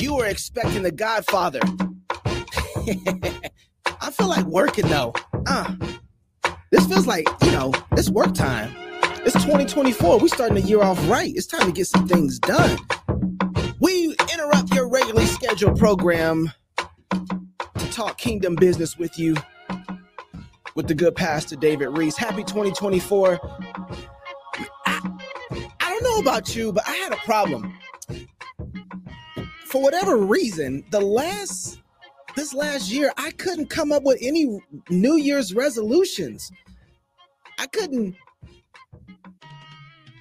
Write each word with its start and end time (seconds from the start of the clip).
You 0.00 0.16
were 0.16 0.26
expecting 0.26 0.82
the 0.82 0.90
Godfather. 0.90 1.60
I 4.00 4.10
feel 4.10 4.28
like 4.28 4.44
working 4.46 4.88
though. 4.88 5.12
Uh, 5.46 5.74
this 6.72 6.86
feels 6.86 7.06
like, 7.06 7.28
you 7.42 7.52
know, 7.52 7.72
it's 7.92 8.10
work 8.10 8.34
time. 8.34 8.74
It's 9.24 9.34
2024. 9.34 10.18
We 10.18 10.28
starting 10.28 10.56
the 10.56 10.62
year 10.62 10.82
off 10.82 10.98
right. 11.08 11.32
It's 11.34 11.46
time 11.46 11.66
to 11.66 11.72
get 11.72 11.86
some 11.86 12.08
things 12.08 12.38
done. 12.40 12.76
We 13.80 14.16
interrupt 14.32 14.74
your 14.74 14.88
regularly 14.88 15.26
scheduled 15.26 15.78
program 15.78 16.50
to 17.78 17.90
talk 17.92 18.18
kingdom 18.18 18.56
business 18.56 18.98
with 18.98 19.16
you 19.18 19.36
with 20.74 20.88
the 20.88 20.94
good 20.94 21.14
pastor 21.14 21.54
David 21.56 21.96
Reece. 21.96 22.16
Happy 22.16 22.42
2024. 22.42 23.38
I, 24.86 25.18
I 25.80 25.88
don't 25.88 26.02
know 26.02 26.18
about 26.18 26.56
you, 26.56 26.72
but 26.72 26.86
I 26.88 26.92
had 26.92 27.12
a 27.12 27.16
problem. 27.18 27.72
For 29.74 29.82
whatever 29.82 30.16
reason, 30.16 30.84
the 30.90 31.00
last 31.00 31.82
this 32.36 32.54
last 32.54 32.92
year, 32.92 33.12
I 33.16 33.32
couldn't 33.32 33.70
come 33.70 33.90
up 33.90 34.04
with 34.04 34.18
any 34.22 34.60
New 34.88 35.16
Year's 35.16 35.52
resolutions. 35.52 36.52
I 37.58 37.66
couldn't. 37.66 38.14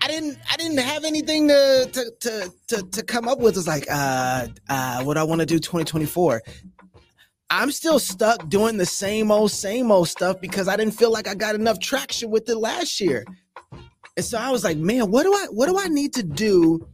I 0.02 0.08
didn't. 0.08 0.40
I 0.52 0.58
didn't 0.58 0.80
have 0.80 1.04
anything 1.04 1.50
to 1.50 1.88
to 1.94 2.12
to 2.22 2.54
to, 2.70 2.82
to 2.82 3.04
come 3.04 3.28
up 3.28 3.38
with. 3.38 3.56
It's 3.56 3.68
like, 3.68 3.86
uh, 3.92 4.48
uh, 4.70 5.04
what 5.04 5.20
I 5.20 5.24
want 5.24 5.42
to 5.42 5.46
do 5.46 5.60
2024. 5.60 6.42
I'm 7.52 7.72
still 7.72 8.00
stuck 8.00 8.50
doing 8.50 8.78
the 8.78 8.88
same 8.88 9.30
old, 9.30 9.52
same 9.52 9.92
old 9.92 10.10
stuff 10.10 10.42
because 10.42 10.68
I 10.68 10.78
didn't 10.78 10.96
feel 10.96 11.12
like 11.12 11.28
I 11.28 11.36
got 11.36 11.54
enough 11.54 11.80
traction 11.80 12.32
with 12.32 12.50
it 12.50 12.58
last 12.58 13.00
year. 13.00 13.24
And 14.18 14.26
so 14.26 14.40
I 14.40 14.50
was 14.50 14.64
like, 14.64 14.78
man, 14.78 15.12
what 15.12 15.22
do 15.22 15.32
I 15.32 15.46
what 15.52 15.68
do 15.68 15.78
I 15.78 15.90
need 15.90 16.16
to 16.16 16.24
do 16.24 16.88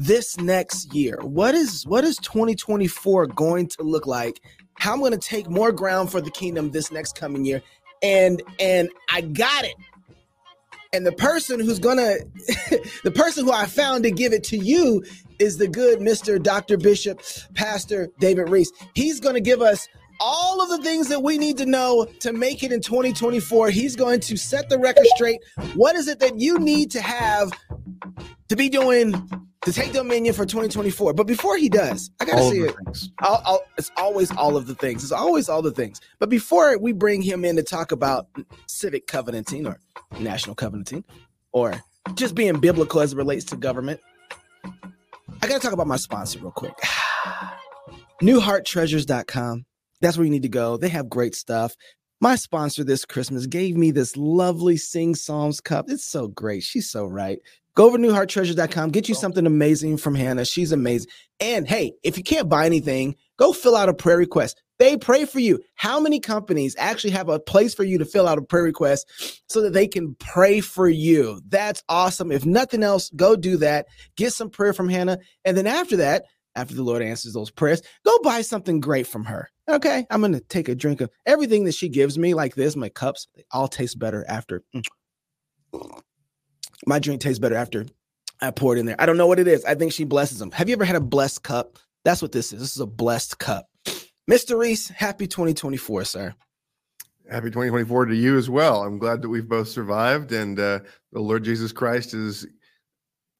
this 0.00 0.38
next 0.38 0.94
year? 0.94 1.18
What 1.22 1.54
is 1.54 1.86
what 1.86 2.04
is 2.04 2.16
2024 2.18 3.26
going 3.28 3.68
to 3.68 3.82
look 3.82 4.06
like? 4.06 4.40
How 4.74 4.94
I'm 4.94 5.00
going 5.00 5.12
to 5.12 5.18
take 5.18 5.48
more 5.48 5.70
ground 5.70 6.10
for 6.10 6.20
the 6.20 6.30
kingdom 6.30 6.70
this 6.70 6.90
next 6.90 7.18
coming 7.18 7.44
year. 7.44 7.62
And 8.02 8.42
and 8.58 8.88
I 9.10 9.20
got 9.20 9.64
it. 9.64 9.74
And 10.92 11.06
the 11.06 11.12
person 11.12 11.60
who's 11.60 11.78
gonna, 11.78 12.16
the 13.04 13.12
person 13.14 13.44
who 13.44 13.52
I 13.52 13.66
found 13.66 14.02
to 14.04 14.10
give 14.10 14.32
it 14.32 14.42
to 14.44 14.56
you 14.56 15.04
is 15.38 15.58
the 15.58 15.68
good 15.68 16.00
Mr. 16.00 16.42
Dr. 16.42 16.76
Bishop, 16.76 17.22
Pastor 17.54 18.08
David 18.18 18.48
Reece. 18.48 18.72
He's 18.94 19.20
gonna 19.20 19.40
give 19.40 19.60
us 19.60 19.86
all 20.20 20.62
of 20.62 20.68
the 20.68 20.78
things 20.78 21.08
that 21.08 21.22
we 21.22 21.38
need 21.38 21.56
to 21.58 21.66
know 21.66 22.06
to 22.20 22.32
make 22.32 22.62
it 22.62 22.72
in 22.72 22.80
2024. 22.80 23.70
He's 23.70 23.96
going 23.96 24.20
to 24.20 24.36
set 24.36 24.68
the 24.68 24.78
record 24.78 25.06
straight. 25.14 25.40
What 25.74 25.96
is 25.96 26.06
it 26.08 26.20
that 26.20 26.38
you 26.38 26.58
need 26.58 26.90
to 26.92 27.00
have 27.00 27.50
to 28.48 28.56
be 28.56 28.68
doing 28.68 29.14
to 29.62 29.72
take 29.72 29.92
dominion 29.92 30.34
for 30.34 30.46
2024. 30.46 31.12
But 31.14 31.26
before 31.26 31.56
he 31.56 31.68
does, 31.68 32.10
I 32.20 32.24
gotta 32.24 32.42
see 32.50 32.60
it. 32.60 32.74
I'll, 33.20 33.42
I'll, 33.44 33.62
it's 33.76 33.90
always 33.96 34.30
all 34.32 34.56
of 34.56 34.66
the 34.66 34.74
things. 34.74 35.02
It's 35.02 35.12
always 35.12 35.48
all 35.48 35.62
the 35.62 35.70
things. 35.70 36.00
But 36.18 36.30
before 36.30 36.78
we 36.78 36.92
bring 36.92 37.22
him 37.22 37.44
in 37.44 37.56
to 37.56 37.62
talk 37.62 37.92
about 37.92 38.28
civic 38.66 39.06
covenanting 39.06 39.66
or 39.66 39.78
national 40.18 40.56
covenanting 40.56 41.04
or 41.52 41.82
just 42.14 42.34
being 42.34 42.58
biblical 42.58 43.00
as 43.00 43.12
it 43.12 43.16
relates 43.16 43.44
to 43.46 43.56
government, 43.56 44.00
I 44.64 45.46
gotta 45.46 45.60
talk 45.60 45.72
about 45.72 45.86
my 45.86 45.96
sponsor 45.96 46.38
real 46.40 46.52
quick. 46.52 46.74
NewHeartTreasures.com. 48.22 49.64
That's 50.00 50.16
where 50.16 50.24
you 50.24 50.30
need 50.30 50.42
to 50.42 50.48
go. 50.48 50.76
They 50.76 50.88
have 50.88 51.08
great 51.08 51.34
stuff. 51.34 51.76
My 52.20 52.36
sponsor 52.36 52.84
this 52.84 53.06
Christmas 53.06 53.46
gave 53.46 53.76
me 53.76 53.90
this 53.90 54.16
lovely 54.16 54.76
Sing 54.76 55.14
Psalms 55.14 55.60
cup. 55.60 55.86
It's 55.88 56.04
so 56.04 56.28
great. 56.28 56.62
She's 56.62 56.90
so 56.90 57.06
right. 57.06 57.38
Go 57.74 57.86
over 57.86 57.96
to 57.96 58.02
newhearttreasures.com, 58.02 58.90
get 58.90 59.08
you 59.08 59.14
oh. 59.14 59.18
something 59.18 59.46
amazing 59.46 59.96
from 59.96 60.14
Hannah. 60.14 60.44
She's 60.44 60.72
amazing. 60.72 61.08
And 61.38 61.66
hey, 61.66 61.92
if 62.02 62.18
you 62.18 62.22
can't 62.22 62.48
buy 62.48 62.66
anything, 62.66 63.14
go 63.38 63.52
fill 63.52 63.76
out 63.76 63.88
a 63.88 63.94
prayer 63.94 64.18
request. 64.18 64.60
They 64.78 64.96
pray 64.96 65.24
for 65.24 65.40
you. 65.40 65.60
How 65.74 66.00
many 66.00 66.20
companies 66.20 66.74
actually 66.78 67.10
have 67.10 67.28
a 67.28 67.38
place 67.38 67.74
for 67.74 67.84
you 67.84 67.98
to 67.98 68.04
fill 68.04 68.26
out 68.26 68.38
a 68.38 68.42
prayer 68.42 68.64
request 68.64 69.06
so 69.48 69.60
that 69.62 69.72
they 69.72 69.86
can 69.86 70.14
pray 70.16 70.60
for 70.60 70.88
you? 70.88 71.40
That's 71.48 71.82
awesome. 71.88 72.32
If 72.32 72.44
nothing 72.44 72.82
else, 72.82 73.10
go 73.16 73.36
do 73.36 73.56
that. 73.58 73.86
Get 74.16 74.32
some 74.32 74.50
prayer 74.50 74.72
from 74.72 74.88
Hannah. 74.88 75.18
And 75.44 75.56
then 75.56 75.66
after 75.66 75.96
that, 75.98 76.24
after 76.56 76.74
the 76.74 76.82
Lord 76.82 77.02
answers 77.02 77.34
those 77.34 77.50
prayers, 77.50 77.82
go 78.04 78.18
buy 78.22 78.42
something 78.42 78.80
great 78.80 79.06
from 79.06 79.24
her. 79.24 79.50
Okay. 79.70 80.06
I'm 80.10 80.32
to 80.32 80.40
take 80.40 80.68
a 80.68 80.74
drink 80.74 81.00
of 81.00 81.10
everything 81.26 81.64
that 81.64 81.74
she 81.74 81.88
gives 81.88 82.18
me, 82.18 82.34
like 82.34 82.54
this, 82.54 82.76
my 82.76 82.88
cups, 82.88 83.28
they 83.34 83.44
all 83.50 83.68
taste 83.68 83.98
better 83.98 84.24
after. 84.28 84.62
Mm 84.74 84.84
my 86.86 86.98
drink 86.98 87.20
tastes 87.20 87.38
better 87.38 87.54
after 87.54 87.86
I 88.40 88.50
pour 88.50 88.76
it 88.76 88.80
in 88.80 88.86
there. 88.86 88.96
I 88.98 89.06
don't 89.06 89.16
know 89.16 89.26
what 89.26 89.38
it 89.38 89.48
is. 89.48 89.64
I 89.64 89.74
think 89.74 89.92
she 89.92 90.04
blesses 90.04 90.38
them. 90.38 90.50
Have 90.52 90.68
you 90.68 90.74
ever 90.74 90.84
had 90.84 90.96
a 90.96 91.00
blessed 91.00 91.42
cup? 91.42 91.78
That's 92.04 92.22
what 92.22 92.32
this 92.32 92.52
is. 92.52 92.60
This 92.60 92.74
is 92.74 92.80
a 92.80 92.86
blessed 92.86 93.38
cup. 93.38 93.66
Mr. 94.30 94.58
Reece, 94.58 94.88
happy 94.88 95.26
2024, 95.26 96.04
sir. 96.04 96.34
Happy 97.30 97.48
2024 97.48 98.06
to 98.06 98.14
you 98.14 98.38
as 98.38 98.48
well. 98.48 98.82
I'm 98.82 98.98
glad 98.98 99.22
that 99.22 99.28
we've 99.28 99.48
both 99.48 99.68
survived 99.68 100.32
and 100.32 100.58
uh, 100.58 100.80
the 101.12 101.20
Lord 101.20 101.44
Jesus 101.44 101.70
Christ 101.70 102.14
is 102.14 102.46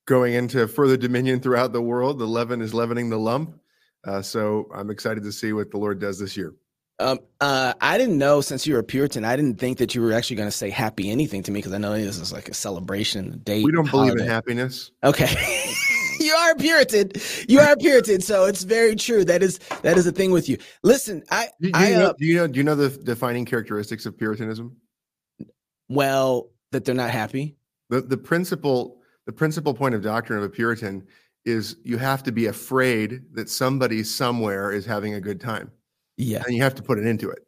going 0.07 0.35
into 0.35 0.69
further 0.69 0.97
dominion 0.97 1.41
throughout 1.41 1.73
the 1.73 1.83
world. 1.83 2.19
The 2.19 2.27
leaven 2.27 2.61
is 2.61 2.75
leavening 2.75 3.11
the 3.11 3.19
lump. 3.19 3.59
Uh, 4.05 4.23
so 4.23 4.69
I'm 4.75 4.91
excited 4.91 5.23
to 5.25 5.33
see 5.33 5.53
what 5.53 5.71
the 5.71 5.79
Lord 5.79 5.99
does 6.01 6.19
this 6.19 6.37
year. 6.37 6.55
Um, 6.99 7.19
uh, 7.41 7.73
I 7.81 7.97
didn't 7.97 8.19
know 8.19 8.43
since 8.43 8.67
you 8.67 8.75
were 8.75 8.81
a 8.81 8.85
Puritan, 8.85 9.25
I 9.25 9.35
didn't 9.35 9.59
think 9.59 9.79
that 9.79 9.95
you 9.95 10.03
were 10.03 10.13
actually 10.13 10.37
going 10.37 10.49
to 10.49 10.57
say 10.57 10.69
happy 10.69 11.11
anything 11.11 11.43
to 11.45 11.51
me 11.51 11.59
because 11.59 11.73
I 11.73 11.79
know 11.79 11.95
this 11.95 12.19
is 12.19 12.33
like 12.33 12.49
a 12.49 12.55
celebration, 12.55 13.33
a 13.33 13.37
date. 13.37 13.65
We 13.65 13.73
don't 13.73 13.87
holiday. 13.87 14.13
believe 14.13 14.27
in 14.27 14.31
happiness. 14.31 14.91
Okay. 15.03 15.29
you 16.21 16.35
are 16.35 16.53
a 16.53 16.57
Puritan. 16.57 17.13
You 17.49 17.61
are 17.61 17.73
a 17.73 17.77
Puritan, 17.77 18.21
so 18.21 18.45
it's 18.45 18.65
very 18.65 18.95
true. 18.97 19.25
That 19.25 19.43
is 19.43 19.59
that 19.83 19.97
is 19.97 20.07
a 20.07 20.13
thing 20.13 20.31
with 20.31 20.47
you. 20.47 20.59
Listen, 20.83 21.23
I 21.31 21.49
do, 21.61 21.71
I 21.73 21.89
you 21.89 21.97
know, 21.97 22.07
uh, 22.09 22.13
do 22.19 22.27
you 22.27 22.37
know 22.37 22.47
do 22.47 22.59
you 22.59 22.65
know 22.65 22.75
the 22.75 22.91
defining 22.91 23.47
characteristics 23.47 24.05
of 24.05 24.19
Puritanism? 24.19 24.77
Well, 25.89 26.51
that 26.73 26.85
they're 26.85 26.95
not 26.95 27.11
happy. 27.11 27.57
The 27.89 28.03
the 28.03 28.19
principal 28.19 29.01
the 29.25 29.33
principal 29.33 29.73
point 29.73 29.95
of 29.95 30.03
doctrine 30.03 30.39
of 30.39 30.45
a 30.45 30.51
Puritan 30.51 31.07
is 31.45 31.77
you 31.83 31.97
have 31.99 32.23
to 32.25 32.33
be 32.33 32.47
afraid 32.47 33.23
that 33.35 33.49
somebody 33.49 34.03
somewhere 34.03 34.73
is 34.73 34.85
having 34.85 35.15
a 35.15 35.21
good 35.21 35.41
time. 35.41 35.71
Yeah. 36.17 36.43
And 36.47 36.55
you 36.55 36.63
have 36.63 36.75
to 36.75 36.83
put 36.83 36.99
it 36.99 37.07
into 37.07 37.31
it 37.31 37.47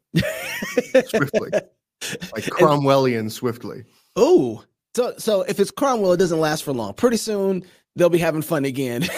swiftly, 1.08 1.50
like 2.32 2.44
Cromwellian 2.44 3.30
swiftly. 3.30 3.84
Oh, 4.16 4.64
so 4.94 5.14
so 5.19 5.42
if 5.42 5.58
it's 5.58 5.70
Cromwell, 5.70 6.12
it 6.12 6.19
doesn't 6.19 6.41
last 6.41 6.64
for 6.64 6.72
long. 6.72 6.94
Pretty 6.94 7.16
soon 7.16 7.64
they'll 7.97 8.08
be 8.10 8.19
having 8.19 8.42
fun 8.42 8.64
again. 8.64 9.04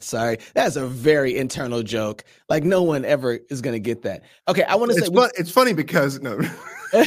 Sorry, 0.00 0.38
that's 0.54 0.76
a 0.76 0.86
very 0.86 1.36
internal 1.36 1.82
joke. 1.82 2.24
Like 2.48 2.64
no 2.64 2.82
one 2.82 3.04
ever 3.04 3.38
is 3.50 3.60
going 3.60 3.74
to 3.74 3.80
get 3.80 4.02
that. 4.02 4.22
Okay, 4.48 4.62
I 4.64 4.74
want 4.76 4.92
to 4.92 5.00
say 5.00 5.12
fun, 5.12 5.30
it's 5.36 5.50
funny 5.50 5.72
because 5.72 6.20
no. 6.20 6.40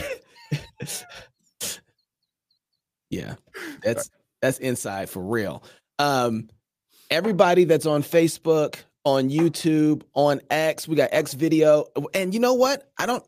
yeah, 3.09 3.35
that's 3.83 4.09
that's 4.45 4.59
inside 4.59 5.09
for 5.09 5.23
real. 5.23 5.63
Um, 5.99 6.49
everybody 7.09 7.65
that's 7.65 7.85
on 7.85 8.03
Facebook, 8.03 8.77
on 9.03 9.29
YouTube, 9.29 10.03
on 10.13 10.41
X. 10.49 10.87
We 10.87 10.95
got 10.95 11.09
X 11.11 11.33
video. 11.33 11.85
And 12.13 12.33
you 12.33 12.39
know 12.39 12.53
what? 12.53 12.89
I 12.97 13.05
don't 13.05 13.23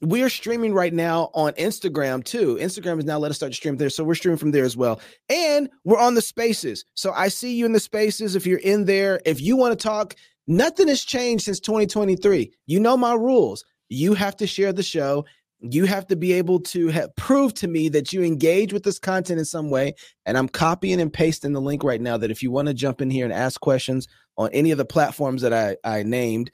we're 0.00 0.28
streaming 0.28 0.74
right 0.74 0.92
now 0.92 1.30
on 1.34 1.52
Instagram 1.54 2.22
too. 2.22 2.56
Instagram 2.60 2.96
has 2.96 3.04
now 3.04 3.18
let 3.18 3.30
us 3.30 3.36
start 3.36 3.52
to 3.52 3.56
stream 3.56 3.76
there. 3.76 3.90
So 3.90 4.04
we're 4.04 4.14
streaming 4.14 4.38
from 4.38 4.52
there 4.52 4.64
as 4.64 4.76
well. 4.76 5.00
And 5.28 5.68
we're 5.84 5.98
on 5.98 6.14
the 6.14 6.22
spaces. 6.22 6.84
So 6.94 7.12
I 7.12 7.28
see 7.28 7.54
you 7.54 7.66
in 7.66 7.72
the 7.72 7.80
spaces. 7.80 8.36
If 8.36 8.46
you're 8.46 8.58
in 8.60 8.84
there, 8.84 9.20
if 9.24 9.40
you 9.40 9.56
want 9.56 9.78
to 9.78 9.82
talk, 9.82 10.14
nothing 10.46 10.88
has 10.88 11.04
changed 11.04 11.44
since 11.44 11.58
2023. 11.60 12.52
You 12.66 12.80
know 12.80 12.96
my 12.96 13.14
rules. 13.14 13.64
You 13.88 14.14
have 14.14 14.36
to 14.36 14.46
share 14.46 14.72
the 14.72 14.82
show. 14.82 15.24
You 15.60 15.86
have 15.86 16.06
to 16.06 16.16
be 16.16 16.32
able 16.34 16.60
to 16.60 16.88
have 16.88 17.14
prove 17.16 17.52
to 17.54 17.68
me 17.68 17.88
that 17.88 18.12
you 18.12 18.22
engage 18.22 18.72
with 18.72 18.84
this 18.84 18.98
content 18.98 19.38
in 19.38 19.44
some 19.44 19.70
way. 19.70 19.94
And 20.24 20.38
I'm 20.38 20.48
copying 20.48 21.00
and 21.00 21.12
pasting 21.12 21.52
the 21.52 21.60
link 21.60 21.82
right 21.82 22.00
now 22.00 22.16
that 22.16 22.30
if 22.30 22.42
you 22.42 22.50
want 22.50 22.68
to 22.68 22.74
jump 22.74 23.00
in 23.00 23.10
here 23.10 23.24
and 23.24 23.32
ask 23.32 23.60
questions 23.60 24.06
on 24.36 24.50
any 24.52 24.70
of 24.70 24.78
the 24.78 24.84
platforms 24.84 25.42
that 25.42 25.52
I, 25.52 25.76
I 25.84 26.02
named. 26.04 26.50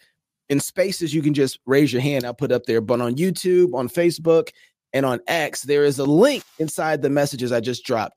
In 0.49 0.61
spaces, 0.61 1.15
you 1.15 1.23
can 1.23 1.35
just 1.35 1.59
raise 1.67 1.93
your 1.93 2.03
hand. 2.03 2.25
I'll 2.25 2.35
put 2.35 2.53
up 2.53 2.65
there. 2.65 2.81
But 2.81 3.01
on 3.01 3.17
YouTube, 3.17 3.75
on 3.75 3.89
Facebook, 3.89 4.51
and 4.95 5.05
on 5.05 5.21
X, 5.27 5.63
there 5.63 5.85
is 5.85 5.99
a 5.99 6.05
link 6.05 6.45
inside 6.59 7.03
the 7.03 7.11
messages 7.11 7.53
I 7.53 7.61
just 7.61 7.85
dropped. 7.85 8.17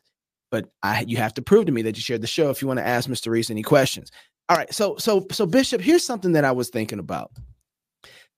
But 0.52 0.70
I 0.84 1.04
you 1.08 1.18
have 1.18 1.34
to 1.34 1.42
prove 1.42 1.66
to 1.66 1.72
me 1.74 1.82
that 1.82 1.98
you 1.98 2.02
shared 2.02 2.22
the 2.22 2.28
show 2.28 2.50
if 2.50 2.62
you 2.62 2.68
want 2.68 2.80
to 2.80 2.88
ask 2.88 3.10
Mr. 3.10 3.30
Reece 3.30 3.50
any 3.50 3.64
questions. 3.64 4.12
All 4.48 4.56
right. 4.56 4.74
So 4.74 4.96
so 4.98 5.26
so 5.32 5.46
Bishop, 5.46 5.82
here's 5.82 6.06
something 6.06 6.32
that 6.34 6.46
I 6.46 6.54
was 6.54 6.70
thinking 6.70 7.00
about. 7.00 7.32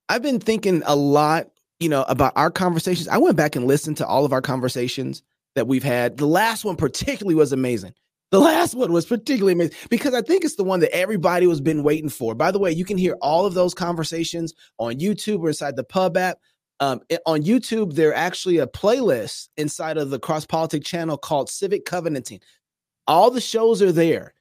I've 0.07 0.23
been 0.23 0.39
thinking 0.39 0.81
a 0.87 0.95
lot, 0.95 1.49
you 1.79 1.89
know, 1.89 2.03
about 2.07 2.33
our 2.35 2.51
conversations. 2.51 3.07
I 3.07 3.17
went 3.17 3.37
back 3.37 3.55
and 3.55 3.65
listened 3.65 3.97
to 3.97 4.07
all 4.07 4.25
of 4.25 4.33
our 4.33 4.41
conversations 4.41 5.23
that 5.55 5.67
we've 5.67 5.83
had. 5.83 6.17
The 6.17 6.27
last 6.27 6.65
one 6.65 6.75
particularly 6.75 7.35
was 7.35 7.51
amazing. 7.51 7.93
The 8.31 8.39
last 8.39 8.75
one 8.75 8.91
was 8.91 9.07
particularly 9.07 9.53
amazing 9.53 9.75
because 9.89 10.13
I 10.13 10.21
think 10.21 10.43
it's 10.43 10.55
the 10.55 10.63
one 10.63 10.81
that 10.81 10.95
everybody 10.95 11.47
was 11.47 11.61
been 11.61 11.81
waiting 11.81 12.09
for. 12.09 12.35
By 12.35 12.51
the 12.51 12.59
way, 12.59 12.71
you 12.71 12.85
can 12.85 12.97
hear 12.97 13.17
all 13.21 13.45
of 13.45 13.55
those 13.55 13.73
conversations 13.73 14.53
on 14.77 14.99
YouTube 14.99 15.39
or 15.39 15.47
inside 15.47 15.75
the 15.75 15.83
Pub 15.83 16.15
app. 16.15 16.37
Um, 16.79 17.01
on 17.25 17.41
YouTube, 17.41 17.95
there 17.95 18.13
actually 18.13 18.59
a 18.59 18.67
playlist 18.67 19.49
inside 19.57 19.97
of 19.97 20.11
the 20.11 20.19
Cross 20.19 20.45
Politic 20.45 20.83
channel 20.83 21.17
called 21.17 21.49
Civic 21.49 21.85
Covenanting. 21.85 22.39
All 23.07 23.31
the 23.31 23.41
shows 23.41 23.81
are 23.81 23.91
there. 23.91 24.33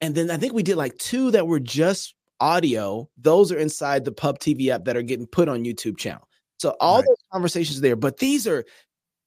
And 0.00 0.14
then 0.14 0.30
I 0.30 0.36
think 0.36 0.52
we 0.52 0.62
did 0.62 0.76
like 0.76 0.96
two 0.98 1.30
that 1.30 1.46
were 1.46 1.60
just 1.60 2.14
audio. 2.40 3.08
Those 3.16 3.50
are 3.50 3.58
inside 3.58 4.04
the 4.04 4.12
Pub 4.12 4.38
TV 4.38 4.68
app 4.68 4.84
that 4.84 4.96
are 4.96 5.02
getting 5.02 5.26
put 5.26 5.48
on 5.48 5.64
YouTube 5.64 5.96
channel. 5.96 6.28
So 6.60 6.76
all 6.78 6.96
right. 6.96 7.06
those 7.08 7.24
conversations 7.32 7.78
are 7.78 7.80
there, 7.82 7.96
but 7.96 8.18
these 8.18 8.46
are 8.46 8.64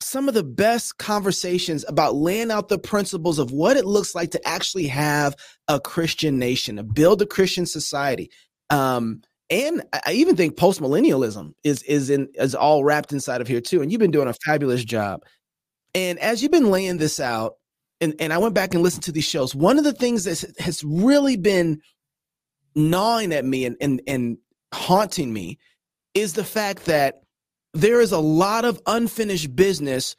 some 0.02 0.28
of 0.28 0.36
the 0.36 0.44
best 0.44 1.00
conversations 1.00 1.84
about 1.88 2.14
laying 2.14 2.52
out 2.52 2.70
the 2.70 2.78
principles 2.78 3.40
of 3.40 3.52
what 3.52 3.76
it 3.76 3.86
looks 3.86 4.14
like 4.14 4.30
to 4.32 4.48
actually 4.48 4.86
have 4.88 5.36
a 5.68 5.80
Christian 5.80 6.38
nation, 6.38 6.76
to 6.76 6.84
build 6.84 7.24
a 7.24 7.26
Christian 7.26 7.66
society. 7.66 8.30
Um, 8.70 9.24
and 9.50 9.82
I 10.06 10.14
even 10.14 10.36
think 10.36 10.58
post 10.58 10.80
millennialism 10.80 11.54
is 11.64 11.82
is 11.84 12.12
in 12.12 12.30
is 12.36 12.54
all 12.54 12.84
wrapped 12.84 13.12
inside 13.12 13.42
of 13.42 13.48
here 13.48 13.62
too. 13.62 13.82
And 13.82 13.92
you've 13.92 14.00
been 14.00 14.12
doing 14.12 14.28
a 14.28 14.36
fabulous 14.46 14.86
job. 14.86 15.24
And 15.96 16.20
as 16.20 16.44
you've 16.44 16.52
been 16.52 16.70
laying 16.70 16.98
this 16.98 17.20
out, 17.20 17.56
and, 18.00 18.14
and 18.20 18.32
I 18.32 18.38
went 18.38 18.54
back 18.54 18.76
and 18.76 18.84
listened 18.84 19.04
to 19.04 19.12
these 19.12 19.26
shows, 19.26 19.56
one 19.56 19.80
of 19.80 19.86
the 19.86 19.94
things 19.94 20.26
that 20.26 20.54
has 20.60 20.84
really 20.84 21.36
been 21.36 21.82
gnawing 22.76 23.34
at 23.34 23.44
me 23.44 23.66
and, 23.66 23.76
and, 23.82 24.02
and 24.08 24.38
haunting 24.72 25.34
me 25.34 25.58
is 26.14 26.34
the 26.34 26.44
fact 26.44 26.86
that 26.86 27.23
there 27.74 28.02
is 28.02 28.12
a 28.12 28.20
lot 28.20 28.66
of 28.66 28.82
unfinished 28.86 29.56
business 29.56 30.16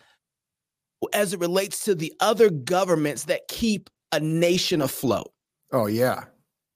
as 1.13 1.33
it 1.33 1.41
relates 1.41 1.85
to 1.85 1.95
the 1.95 2.13
other 2.21 2.51
governments 2.51 3.25
that 3.25 3.47
keep 3.49 3.91
a 4.13 4.21
nation 4.21 4.81
afloat. 4.81 5.31
Oh, 5.73 5.87
yeah, 5.87 6.25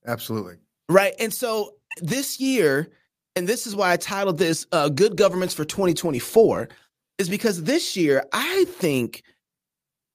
absolutely. 0.06 0.56
Right. 0.88 1.14
And 1.19 1.32
so 1.32 1.75
this 2.00 2.40
year, 2.40 2.90
and 3.36 3.46
this 3.46 3.66
is 3.66 3.75
why 3.75 3.92
I 3.92 3.96
titled 3.96 4.38
this 4.38 4.66
uh, 4.72 4.88
Good 4.88 5.16
Governments 5.16 5.54
for 5.54 5.64
2024, 5.64 6.69
is 7.19 7.28
because 7.28 7.62
this 7.62 7.96
year, 7.96 8.24
I 8.32 8.64
think 8.69 9.22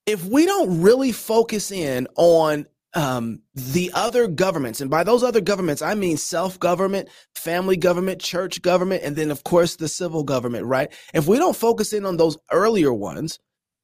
if 0.06 0.26
we 0.26 0.46
don't 0.46 0.82
really 0.82 1.12
focus 1.12 1.72
in 1.72 2.08
on 2.16 2.66
um, 2.96 3.42
the 3.56 3.92
other 3.94 4.28
governments, 4.28 4.82
and 4.82 4.90
by 4.90 5.04
those 5.04 5.24
other 5.24 5.42
governments, 5.42 5.82
I 5.82 5.96
mean 5.96 6.18
self 6.18 6.60
government, 6.60 7.10
family 7.36 7.78
government, 7.78 8.22
church 8.22 8.62
government, 8.62 9.04
and 9.04 9.16
then, 9.16 9.32
of 9.32 9.44
course, 9.44 9.76
the 9.76 9.88
civil 9.88 10.24
government, 10.24 10.66
right? 10.66 10.92
If 11.14 11.28
we 11.28 11.38
don't 11.38 11.56
focus 11.56 11.94
in 11.94 12.06
on 12.06 12.18
those 12.18 12.38
earlier 12.52 12.94
ones, 12.94 13.40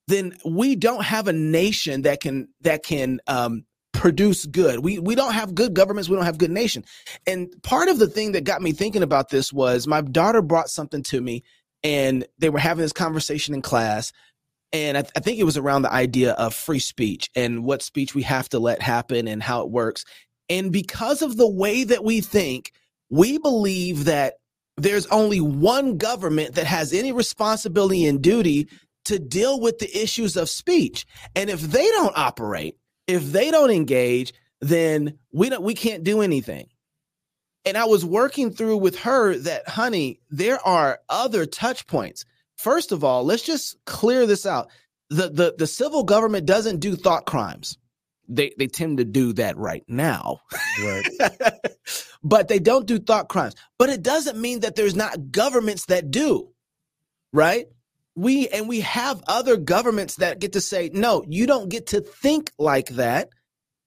then 0.07 0.35
we 0.45 0.75
don't 0.75 1.03
have 1.03 1.27
a 1.27 1.33
nation 1.33 2.03
that 2.03 2.21
can 2.21 2.49
that 2.61 2.83
can 2.83 3.19
um, 3.27 3.65
produce 3.93 4.45
good. 4.45 4.83
We 4.83 4.99
we 4.99 5.15
don't 5.15 5.33
have 5.33 5.55
good 5.55 5.73
governments. 5.73 6.09
We 6.09 6.15
don't 6.15 6.25
have 6.25 6.37
good 6.37 6.51
nation. 6.51 6.85
And 7.25 7.49
part 7.63 7.89
of 7.89 7.99
the 7.99 8.07
thing 8.07 8.33
that 8.33 8.43
got 8.43 8.61
me 8.61 8.71
thinking 8.71 9.03
about 9.03 9.29
this 9.29 9.51
was 9.51 9.87
my 9.87 10.01
daughter 10.01 10.41
brought 10.41 10.69
something 10.69 11.03
to 11.03 11.21
me, 11.21 11.43
and 11.83 12.25
they 12.37 12.49
were 12.49 12.59
having 12.59 12.81
this 12.83 12.93
conversation 12.93 13.53
in 13.53 13.61
class 13.61 14.11
and 14.71 14.97
I, 14.97 15.01
th- 15.01 15.13
I, 15.15 15.19
think 15.19 15.39
it 15.39 15.45
was 15.45 15.57
around 15.57 15.81
the 15.81 15.91
idea 15.91 16.33
of 16.33 16.53
free 16.53 16.79
speech 16.79 17.29
and 17.35 17.63
what 17.63 17.81
speech 17.81 18.13
we 18.13 18.23
have 18.23 18.49
to 18.49 18.59
let 18.59 18.81
happen 18.81 19.27
and 19.27 19.41
how 19.41 19.61
it 19.61 19.69
works. 19.69 20.05
And 20.47 20.71
because 20.71 21.21
of 21.21 21.37
the 21.37 21.49
way 21.49 21.83
that 21.83 22.03
we 22.03 22.21
think, 22.21 22.71
we 23.09 23.37
believe 23.37 24.05
that 24.05 24.35
there's 24.77 25.07
only 25.07 25.41
one 25.41 25.97
government 25.97 26.55
that 26.55 26.65
has 26.65 26.93
any 26.93 27.11
responsibility 27.11 28.05
and 28.05 28.21
duty 28.21 28.69
to 29.05 29.19
deal 29.19 29.59
with 29.59 29.79
the 29.79 29.97
issues 29.97 30.37
of 30.37 30.49
speech. 30.49 31.05
And 31.35 31.49
if 31.49 31.61
they 31.61 31.87
don't 31.89 32.17
operate, 32.17 32.77
if 33.07 33.31
they 33.31 33.51
don't 33.51 33.71
engage, 33.71 34.33
then 34.61 35.17
we 35.31 35.49
don't 35.49 35.63
we 35.63 35.73
can't 35.73 36.03
do 36.03 36.21
anything. 36.21 36.67
And 37.65 37.77
I 37.77 37.85
was 37.85 38.05
working 38.05 38.51
through 38.51 38.77
with 38.77 38.99
her 38.99 39.35
that 39.37 39.67
honey, 39.67 40.19
there 40.29 40.59
are 40.65 40.99
other 41.09 41.45
touch 41.45 41.87
points 41.87 42.25
First 42.59 42.91
of 42.91 43.05
all, 43.05 43.23
let's 43.23 43.43
just 43.43 43.77
clear 43.85 44.25
this 44.25 44.45
out. 44.45 44.69
The, 45.09 45.29
the, 45.29 45.55
the 45.57 45.65
civil 45.65 46.03
government 46.03 46.45
doesn't 46.45 46.81
do 46.81 46.97
thought 46.97 47.25
crimes. 47.25 47.77
They, 48.27 48.51
they 48.57 48.67
tend 48.67 48.97
to 48.97 49.05
do 49.05 49.31
that 49.33 49.55
right 49.55 49.85
now. 49.87 50.41
Right. 50.83 51.07
but 52.23 52.49
they 52.49 52.59
don't 52.59 52.85
do 52.85 52.99
thought 52.99 53.29
crimes. 53.29 53.55
But 53.77 53.87
it 53.87 54.03
doesn't 54.03 54.37
mean 54.37 54.59
that 54.59 54.75
there's 54.75 54.93
not 54.93 55.31
governments 55.31 55.85
that 55.85 56.11
do. 56.11 56.49
Right? 57.31 57.67
We 58.17 58.49
and 58.49 58.67
we 58.67 58.81
have 58.81 59.23
other 59.29 59.55
governments 59.55 60.17
that 60.17 60.39
get 60.39 60.51
to 60.51 60.61
say, 60.61 60.89
no, 60.91 61.23
you 61.29 61.47
don't 61.47 61.69
get 61.69 61.87
to 61.87 62.01
think 62.01 62.51
like 62.59 62.89
that. 62.89 63.29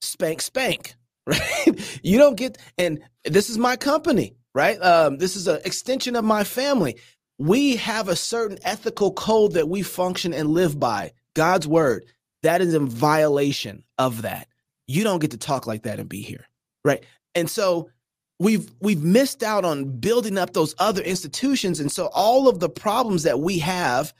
Spank, 0.01 0.41
spank. 0.41 0.95
Right? 1.25 2.01
you 2.03 2.19
don't 2.19 2.35
get, 2.35 2.59
and 2.77 2.99
this 3.25 3.49
is 3.49 3.57
my 3.57 3.77
company, 3.77 4.35
right? 4.57 4.77
Um, 4.83 5.19
this 5.19 5.37
is 5.37 5.47
an 5.47 5.61
extension 5.65 6.17
of 6.17 6.25
my 6.25 6.43
family 6.43 6.97
we 7.39 7.77
have 7.77 8.09
a 8.09 8.17
certain 8.17 8.59
ethical 8.63 9.13
code 9.13 9.53
that 9.53 9.69
we 9.69 9.83
function 9.83 10.33
and 10.33 10.51
live 10.51 10.79
by 10.79 11.13
God's 11.35 11.67
word. 11.67 12.05
That 12.43 12.61
is 12.61 12.75
in 12.75 12.89
violation 12.89 13.85
of 13.99 14.23
that. 14.23 14.49
You 14.87 15.05
don't 15.05 15.21
get 15.21 15.31
to 15.31 15.39
talk 15.39 15.67
like 15.67 15.83
that 15.83 16.01
and 16.01 16.09
be 16.09 16.23
here. 16.23 16.47
Right. 16.85 17.05
And 17.35 17.49
so 17.49 17.91
we've 18.39 18.71
we've 18.81 19.03
missed 19.03 19.43
out 19.43 19.65
on 19.65 19.99
building 19.99 20.37
up 20.37 20.53
those 20.53 20.75
other 20.79 21.03
institutions. 21.03 21.81
And 21.81 21.91
so 21.91 22.07
all 22.13 22.49
of 22.49 22.61
the 22.61 22.69
problems 22.69 23.23
that 23.23 23.41
we 23.41 23.59
have, 23.61 24.13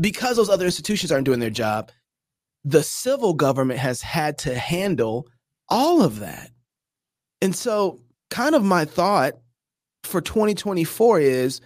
because 0.00 0.36
those 0.36 0.48
other 0.48 0.64
institutions 0.64 1.12
aren't 1.12 1.26
doing 1.26 1.40
their 1.40 1.50
job, 1.50 1.90
the 2.64 2.82
civil 2.82 3.34
government 3.34 3.78
has 3.78 4.00
had 4.00 4.38
to 4.38 4.54
handle 4.54 5.28
all 5.68 6.02
of 6.02 6.20
that. 6.20 6.50
And 7.40 7.54
so 7.54 8.00
kind 8.30 8.54
of 8.54 8.64
my 8.64 8.84
thought 8.84 9.34
for 10.04 10.20
2024 10.20 11.20
is 11.20 11.60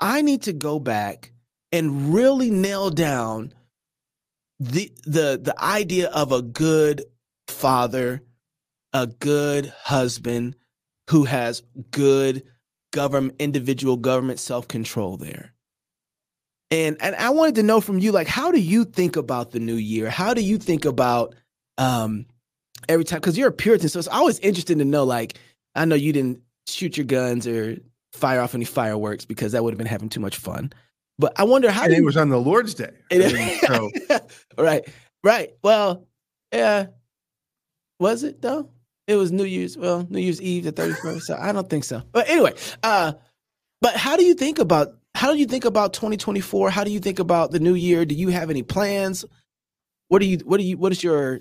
I 0.00 0.22
need 0.22 0.42
to 0.42 0.52
go 0.52 0.78
back 0.78 1.32
and 1.72 2.14
really 2.14 2.50
nail 2.50 2.90
down 2.90 3.52
the 4.60 4.92
the 5.04 5.40
the 5.42 5.54
idea 5.58 6.08
of 6.08 6.32
a 6.32 6.42
good 6.42 7.04
father, 7.46 8.22
a 8.92 9.06
good 9.06 9.72
husband 9.84 10.56
who 11.10 11.24
has 11.24 11.62
good 11.90 12.44
government 12.92 13.36
individual 13.40 13.96
government 13.96 14.38
self-control 14.38 15.16
there. 15.18 15.52
And 16.70 16.96
and 17.00 17.14
I 17.16 17.30
wanted 17.30 17.56
to 17.56 17.62
know 17.62 17.80
from 17.80 17.98
you 17.98 18.12
like 18.12 18.26
how 18.26 18.50
do 18.50 18.60
you 18.60 18.84
think 18.84 19.16
about 19.16 19.52
the 19.52 19.60
new 19.60 19.76
year? 19.76 20.10
How 20.10 20.34
do 20.34 20.42
you 20.42 20.58
think 20.58 20.84
about 20.84 21.34
um 21.76 22.26
every 22.88 23.04
time 23.04 23.20
cuz 23.20 23.38
you're 23.38 23.48
a 23.48 23.52
Puritan 23.52 23.88
so 23.88 23.98
it's 23.98 24.08
always 24.08 24.38
interesting 24.40 24.78
to 24.78 24.84
know 24.84 25.04
like 25.04 25.38
I 25.74 25.84
know 25.84 25.94
you 25.94 26.12
didn't 26.12 26.42
shoot 26.66 26.96
your 26.96 27.06
guns 27.06 27.46
or 27.46 27.78
fire 28.18 28.40
off 28.40 28.54
any 28.54 28.64
fireworks 28.64 29.24
because 29.24 29.52
that 29.52 29.64
would 29.64 29.72
have 29.72 29.78
been 29.78 29.86
having 29.86 30.08
too 30.08 30.20
much 30.20 30.36
fun. 30.36 30.72
But 31.18 31.38
I 31.38 31.44
wonder 31.44 31.70
how. 31.70 31.84
And 31.84 31.94
it 31.94 32.04
was 32.04 32.16
on 32.16 32.28
the 32.28 32.38
Lord's 32.38 32.74
Day. 32.74 32.90
I 33.10 33.18
mean, 33.18 33.58
so. 33.66 33.90
right, 34.58 34.86
right. 35.24 35.50
Well, 35.62 36.06
yeah. 36.52 36.86
Was 38.00 38.22
it 38.22 38.40
though? 38.40 38.70
It 39.06 39.16
was 39.16 39.32
New 39.32 39.44
Year's. 39.44 39.76
Well, 39.76 40.06
New 40.08 40.20
Year's 40.20 40.40
Eve, 40.40 40.64
the 40.64 40.72
thirty 40.72 40.94
first. 40.94 41.26
So 41.26 41.36
I 41.38 41.52
don't 41.52 41.68
think 41.68 41.84
so. 41.84 42.02
But 42.12 42.28
anyway, 42.28 42.54
uh, 42.82 43.14
but 43.80 43.96
how 43.96 44.16
do 44.16 44.24
you 44.24 44.34
think 44.34 44.58
about 44.58 44.94
how 45.14 45.32
do 45.32 45.38
you 45.38 45.46
think 45.46 45.64
about 45.64 45.92
twenty 45.92 46.16
twenty 46.16 46.40
four? 46.40 46.70
How 46.70 46.84
do 46.84 46.90
you 46.92 47.00
think 47.00 47.18
about 47.18 47.50
the 47.50 47.58
new 47.58 47.74
year? 47.74 48.04
Do 48.04 48.14
you 48.14 48.28
have 48.28 48.50
any 48.50 48.62
plans? 48.62 49.24
What 50.08 50.20
do 50.20 50.26
you 50.26 50.38
what 50.38 50.58
do 50.58 50.64
you 50.64 50.76
what 50.76 50.92
is 50.92 51.02
your 51.02 51.40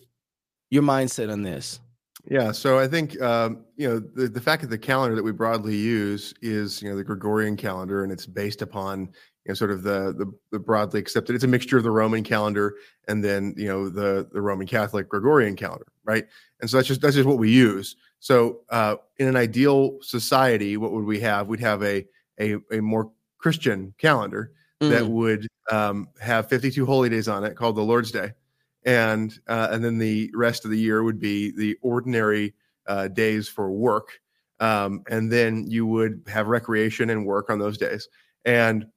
your 0.72 0.84
mindset 0.84 1.31
on 1.31 1.43
this? 1.43 1.79
Yeah, 2.29 2.51
so 2.51 2.77
I 2.77 2.88
think 2.88 3.19
um, 3.22 3.63
you 3.77 3.88
know 3.88 4.00
the, 4.00 4.27
the 4.27 4.41
fact 4.41 4.62
that 4.62 4.69
the 4.69 4.77
calendar 4.77 5.15
that 5.15 5.24
we 5.24 5.31
broadly 5.31 5.75
use 5.75 6.34
is 6.41 6.81
you 6.81 6.89
know 6.89 6.98
the 6.98 7.03
Gregorian 7.03 7.55
calendar, 7.55 8.03
and 8.03 8.12
it's 8.12 8.25
based 8.25 8.62
upon 8.62 9.00
you 9.01 9.50
know 9.50 9.53
sort 9.53 9.72
of 9.72 9.81
the, 9.84 10.13
the 10.17 10.31
the, 10.51 10.60
broadly 10.60 11.00
accepted. 11.00 11.36
It's 11.36 11.46
a 11.46 11.48
mixture 11.48 11.77
of 11.77 11.84
the 11.84 11.91
Roman 11.91 12.24
calendar 12.24 12.75
and 13.07 13.24
then 13.24 13.53
you 13.55 13.67
know 13.67 13.88
the 13.88 14.27
the 14.31 14.41
Roman 14.41 14.67
Catholic 14.67 15.07
Gregorian 15.07 15.55
calendar, 15.55 15.88
right? 16.03 16.25
And 16.60 16.69
so 16.69 16.77
that's 16.77 16.89
just 16.89 17.00
that's 17.00 17.15
just 17.15 17.27
what 17.27 17.38
we 17.38 17.50
use. 17.50 17.96
So 18.19 18.62
uh, 18.72 18.98
in 19.17 19.27
an 19.27 19.38
ideal 19.38 19.98
society, 20.01 20.75
what 20.75 20.91
would 20.91 21.05
we 21.05 21.22
have? 21.22 21.48
We'd 21.48 21.62
have 21.62 21.81
a 21.81 22.05
a, 22.41 22.57
a 22.72 22.81
more 22.81 23.10
Christian 23.38 23.93
calendar 23.98 24.51
mm. 24.81 24.89
that 24.89 25.07
would 25.07 25.48
um, 25.72 26.10
have 26.19 26.50
52 26.50 26.86
holy 26.86 27.07
days 27.07 27.29
on 27.29 27.46
it, 27.46 27.55
called 27.55 27.77
the 27.77 27.84
Lord's 27.84 28.12
Day 28.12 28.34
and 28.88 29.38
uh, 29.48 29.67
and 29.70 29.84
then 29.84 30.00
the 30.00 30.32
rest 30.34 30.65
of 30.65 30.72
the 30.72 30.79
year 30.79 31.03
would 31.03 31.20
be 31.20 31.51
the 31.51 31.77
ordinary 31.84 32.56
uh, 32.88 33.10
days 33.10 33.48
for 33.48 33.70
work, 33.70 34.20
um, 34.60 35.03
and 35.10 35.32
then 35.32 35.70
you 35.70 35.86
would 35.86 36.24
have 36.27 36.48
recreation 36.48 37.12
and 37.12 37.25
work 37.25 37.51
on 37.51 37.60
those 37.60 37.77
days. 37.77 38.08
And 38.46 38.88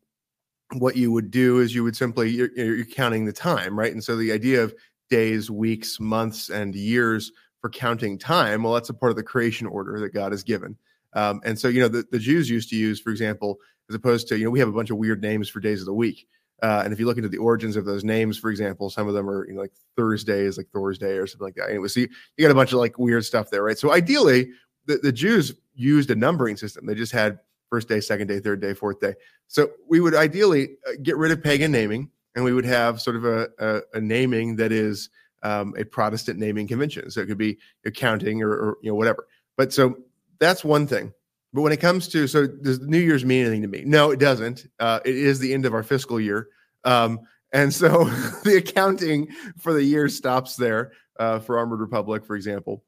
what 0.75 0.97
you 0.97 1.11
would 1.11 1.32
do 1.32 1.59
is 1.59 1.75
you 1.75 1.82
would 1.82 1.97
simply 1.97 2.30
you're, 2.30 2.52
you're 2.54 2.85
counting 2.87 3.25
the 3.25 3.32
time, 3.32 3.76
right? 3.76 3.92
And 3.92 4.02
so 4.02 4.16
the 4.16 4.30
idea 4.30 4.62
of 4.62 4.73
days, 5.11 5.50
weeks, 5.50 5.99
months, 5.99 6.49
and 6.49 6.73
years 6.75 7.32
for 7.61 7.68
counting 7.68 8.16
time, 8.16 8.62
well, 8.62 8.75
that's 8.75 8.90
a 8.90 8.94
part 8.94 9.11
of 9.11 9.16
the 9.16 9.25
creation 9.25 9.66
order 9.66 9.99
that 9.99 10.14
God 10.14 10.30
has 10.30 10.44
given. 10.44 10.76
Um, 11.14 11.40
and 11.44 11.59
so, 11.59 11.66
you 11.66 11.80
know, 11.80 11.88
the, 11.88 12.06
the 12.12 12.20
Jews 12.20 12.49
used 12.49 12.70
to 12.70 12.76
use, 12.76 13.00
for 13.00 13.11
example, 13.11 13.59
as 13.88 13.97
opposed 13.97 14.28
to, 14.28 14.38
you 14.38 14.44
know, 14.44 14.50
we 14.50 14.61
have 14.61 14.68
a 14.68 14.73
bunch 14.73 14.90
of 14.90 14.99
weird 14.99 15.20
names 15.20 15.49
for 15.49 15.59
days 15.59 15.80
of 15.80 15.87
the 15.87 15.92
week. 15.92 16.28
Uh, 16.62 16.82
and 16.84 16.92
if 16.92 17.00
you 17.00 17.06
look 17.06 17.16
into 17.16 17.28
the 17.28 17.38
origins 17.38 17.76
of 17.76 17.84
those 17.84 18.04
names, 18.04 18.38
for 18.38 18.50
example, 18.50 18.90
some 18.90 19.08
of 19.08 19.14
them 19.14 19.28
are 19.28 19.46
you 19.46 19.54
know, 19.54 19.60
like 19.60 19.72
Thursdays, 19.96 20.58
like 20.58 20.68
Thursday 20.72 21.16
or 21.16 21.26
something 21.26 21.46
like 21.46 21.54
that. 21.54 21.70
Anyway, 21.70 21.88
so 21.88 22.00
you, 22.00 22.08
you 22.36 22.44
got 22.44 22.52
a 22.52 22.54
bunch 22.54 22.72
of 22.72 22.78
like 22.78 22.98
weird 22.98 23.24
stuff 23.24 23.50
there, 23.50 23.62
right? 23.62 23.78
So 23.78 23.92
ideally, 23.92 24.50
the, 24.86 24.98
the 24.98 25.12
Jews 25.12 25.54
used 25.74 26.10
a 26.10 26.14
numbering 26.14 26.56
system. 26.56 26.86
They 26.86 26.94
just 26.94 27.12
had 27.12 27.38
first 27.70 27.88
day, 27.88 28.00
second 28.00 28.26
day, 28.26 28.40
third 28.40 28.60
day, 28.60 28.74
fourth 28.74 29.00
day. 29.00 29.14
So 29.48 29.70
we 29.88 30.00
would 30.00 30.14
ideally 30.14 30.76
uh, 30.86 30.92
get 31.02 31.16
rid 31.16 31.32
of 31.32 31.42
pagan 31.42 31.72
naming, 31.72 32.10
and 32.34 32.44
we 32.44 32.52
would 32.52 32.64
have 32.64 33.00
sort 33.00 33.16
of 33.16 33.24
a, 33.24 33.48
a, 33.58 33.80
a 33.94 34.00
naming 34.00 34.56
that 34.56 34.72
is 34.72 35.08
um, 35.42 35.74
a 35.78 35.84
Protestant 35.84 36.38
naming 36.38 36.66
convention. 36.66 37.10
So 37.10 37.20
it 37.20 37.26
could 37.26 37.38
be 37.38 37.58
accounting 37.84 38.42
or, 38.42 38.50
or 38.50 38.78
you 38.82 38.90
know 38.90 38.96
whatever. 38.96 39.26
But 39.56 39.72
so 39.72 39.96
that's 40.38 40.64
one 40.64 40.86
thing. 40.86 41.12
But 41.52 41.62
when 41.62 41.73
it 41.73 41.80
comes 41.80 42.07
to 42.09 42.26
so 42.26 42.47
does 42.47 42.80
New 42.80 42.99
Year's 42.99 43.25
mean 43.25 43.45
anything 43.45 43.62
to 43.62 43.69
me? 43.69 43.83
No, 43.85 44.11
it 44.11 44.21
doesn't. 44.21 44.66
Uh, 44.78 45.00
it 45.04 45.16
is 45.16 45.38
the 45.38 45.52
end 45.52 45.66
of 45.66 45.75
our 45.75 45.83
fiscal 45.83 46.21
year, 46.21 46.49
um, 46.85 47.21
and 47.52 47.73
so 47.75 48.04
the 48.45 48.57
accounting 48.59 49.28
for 49.59 49.73
the 49.73 49.83
year 49.83 50.09
stops 50.09 50.57
there 50.57 50.92
uh, 51.19 51.40
for 51.40 51.59
Armored 51.59 51.80
Republic, 51.80 52.25
for 52.25 52.37
example. 52.37 52.85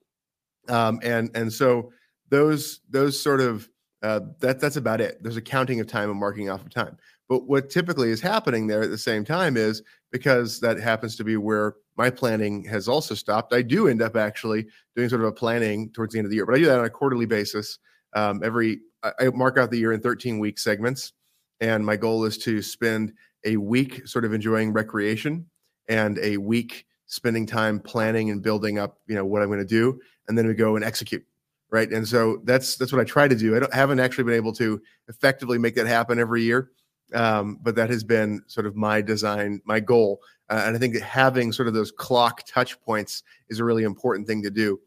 Um, 0.69 1.01
and 1.03 1.31
and 1.35 1.53
so 1.53 1.93
those 2.31 2.81
those 2.89 3.21
sort 3.21 3.41
of 3.41 3.69
uh, 4.03 4.21
that 4.41 4.61
that's 4.61 4.77
about 4.77 5.01
it. 5.01 5.23
There's 5.23 5.37
a 5.37 5.43
counting 5.43 5.81
of 5.81 5.87
time 5.87 6.11
and 6.11 6.19
marking 6.19 6.51
off 6.51 6.63
of 6.63 6.71
time. 6.71 6.97
But 7.29 7.47
what 7.47 7.71
typically 7.71 8.11
is 8.11 8.21
happening 8.21 8.67
there 8.67 8.83
at 8.83 8.91
the 8.91 8.99
same 8.99 9.25
time 9.25 9.57
is 9.57 9.83
because 10.11 10.61
that 10.61 10.79
happens 10.79 11.17
to 11.17 11.25
be 11.25 11.37
where 11.37 11.77
my 11.97 12.11
planning 12.11 12.65
has 12.65 12.89
also 12.89 13.15
stopped. 13.15 13.55
I 13.55 13.63
do 13.63 13.89
end 13.89 14.03
up 14.03 14.17
actually 14.17 14.67
doing 14.97 15.09
sort 15.09 15.23
of 15.23 15.29
a 15.29 15.33
planning 15.33 15.91
towards 15.93 16.13
the 16.13 16.19
end 16.19 16.27
of 16.27 16.31
the 16.31 16.37
year, 16.37 16.47
but 16.47 16.55
I 16.55 16.59
do 16.59 16.67
that 16.67 16.79
on 16.79 16.85
a 16.85 16.91
quarterly 16.91 17.27
basis. 17.27 17.79
Um, 18.15 18.43
every 18.45 18.81
I 19.03 19.29
mark 19.31 19.59
out 19.59 19.71
the 19.71 19.79
year 19.79 19.93
in 19.93 20.01
13 20.01 20.39
week 20.39 20.59
segments, 20.59 21.13
and 21.61 21.85
my 21.85 21.97
goal 21.97 22.25
is 22.25 22.39
to 22.39 22.63
spend 22.63 23.13
a 23.45 23.57
week 23.57 24.07
sort 24.07 24.25
of 24.25 24.33
enjoying 24.33 24.73
recreation 24.73 25.47
and 25.89 26.19
a 26.19 26.37
week 26.37 26.87
spending 27.07 27.47
time 27.47 27.81
planning 27.81 28.31
and 28.31 28.43
building 28.43 28.79
up, 28.79 28.99
you 29.07 29.15
know, 29.15 29.25
what 29.25 29.43
I'm 29.43 29.49
going 29.49 29.59
to 29.59 29.65
do, 29.65 30.01
and 30.29 30.39
then 30.39 30.47
we 30.47 30.55
go 30.55 30.77
and 30.77 30.85
execute 30.85 31.25
right? 31.71 31.91
And 31.91 32.07
so 32.07 32.39
that's 32.45 32.77
that's 32.77 32.93
what 32.93 33.01
i 33.01 33.05
try 33.05 33.27
to 33.27 33.35
do. 33.35 33.57
I 33.57 33.61
don't 33.61 33.73
haven't 33.73 33.99
actually 33.99 34.25
been 34.25 34.35
able 34.35 34.53
to 34.55 34.83
effectively 35.09 35.57
make 35.57 35.75
that 35.77 35.87
happen 35.87 36.19
every 36.19 36.43
year 36.43 36.71
um, 37.15 37.59
but 37.63 37.75
that 37.75 37.91
has 37.91 38.05
been 38.05 38.43
sort 38.47 38.67
of 38.67 38.77
my 38.77 39.01
design 39.01 39.61
my 39.65 39.81
goal. 39.81 40.21
Uh, 40.51 40.65
and 40.67 40.77
i 40.77 40.79
think 40.79 40.95
that 40.95 41.03
having 41.03 41.53
sort 41.53 41.69
of 41.69 41.75
those 41.75 41.93
clock 41.93 42.43
touch 42.47 42.81
points 42.83 43.23
is 43.49 43.59
a 43.59 43.65
really 43.65 43.85
important 43.85 44.27
thing 44.27 44.43
to 44.43 44.51
do. 44.51 44.81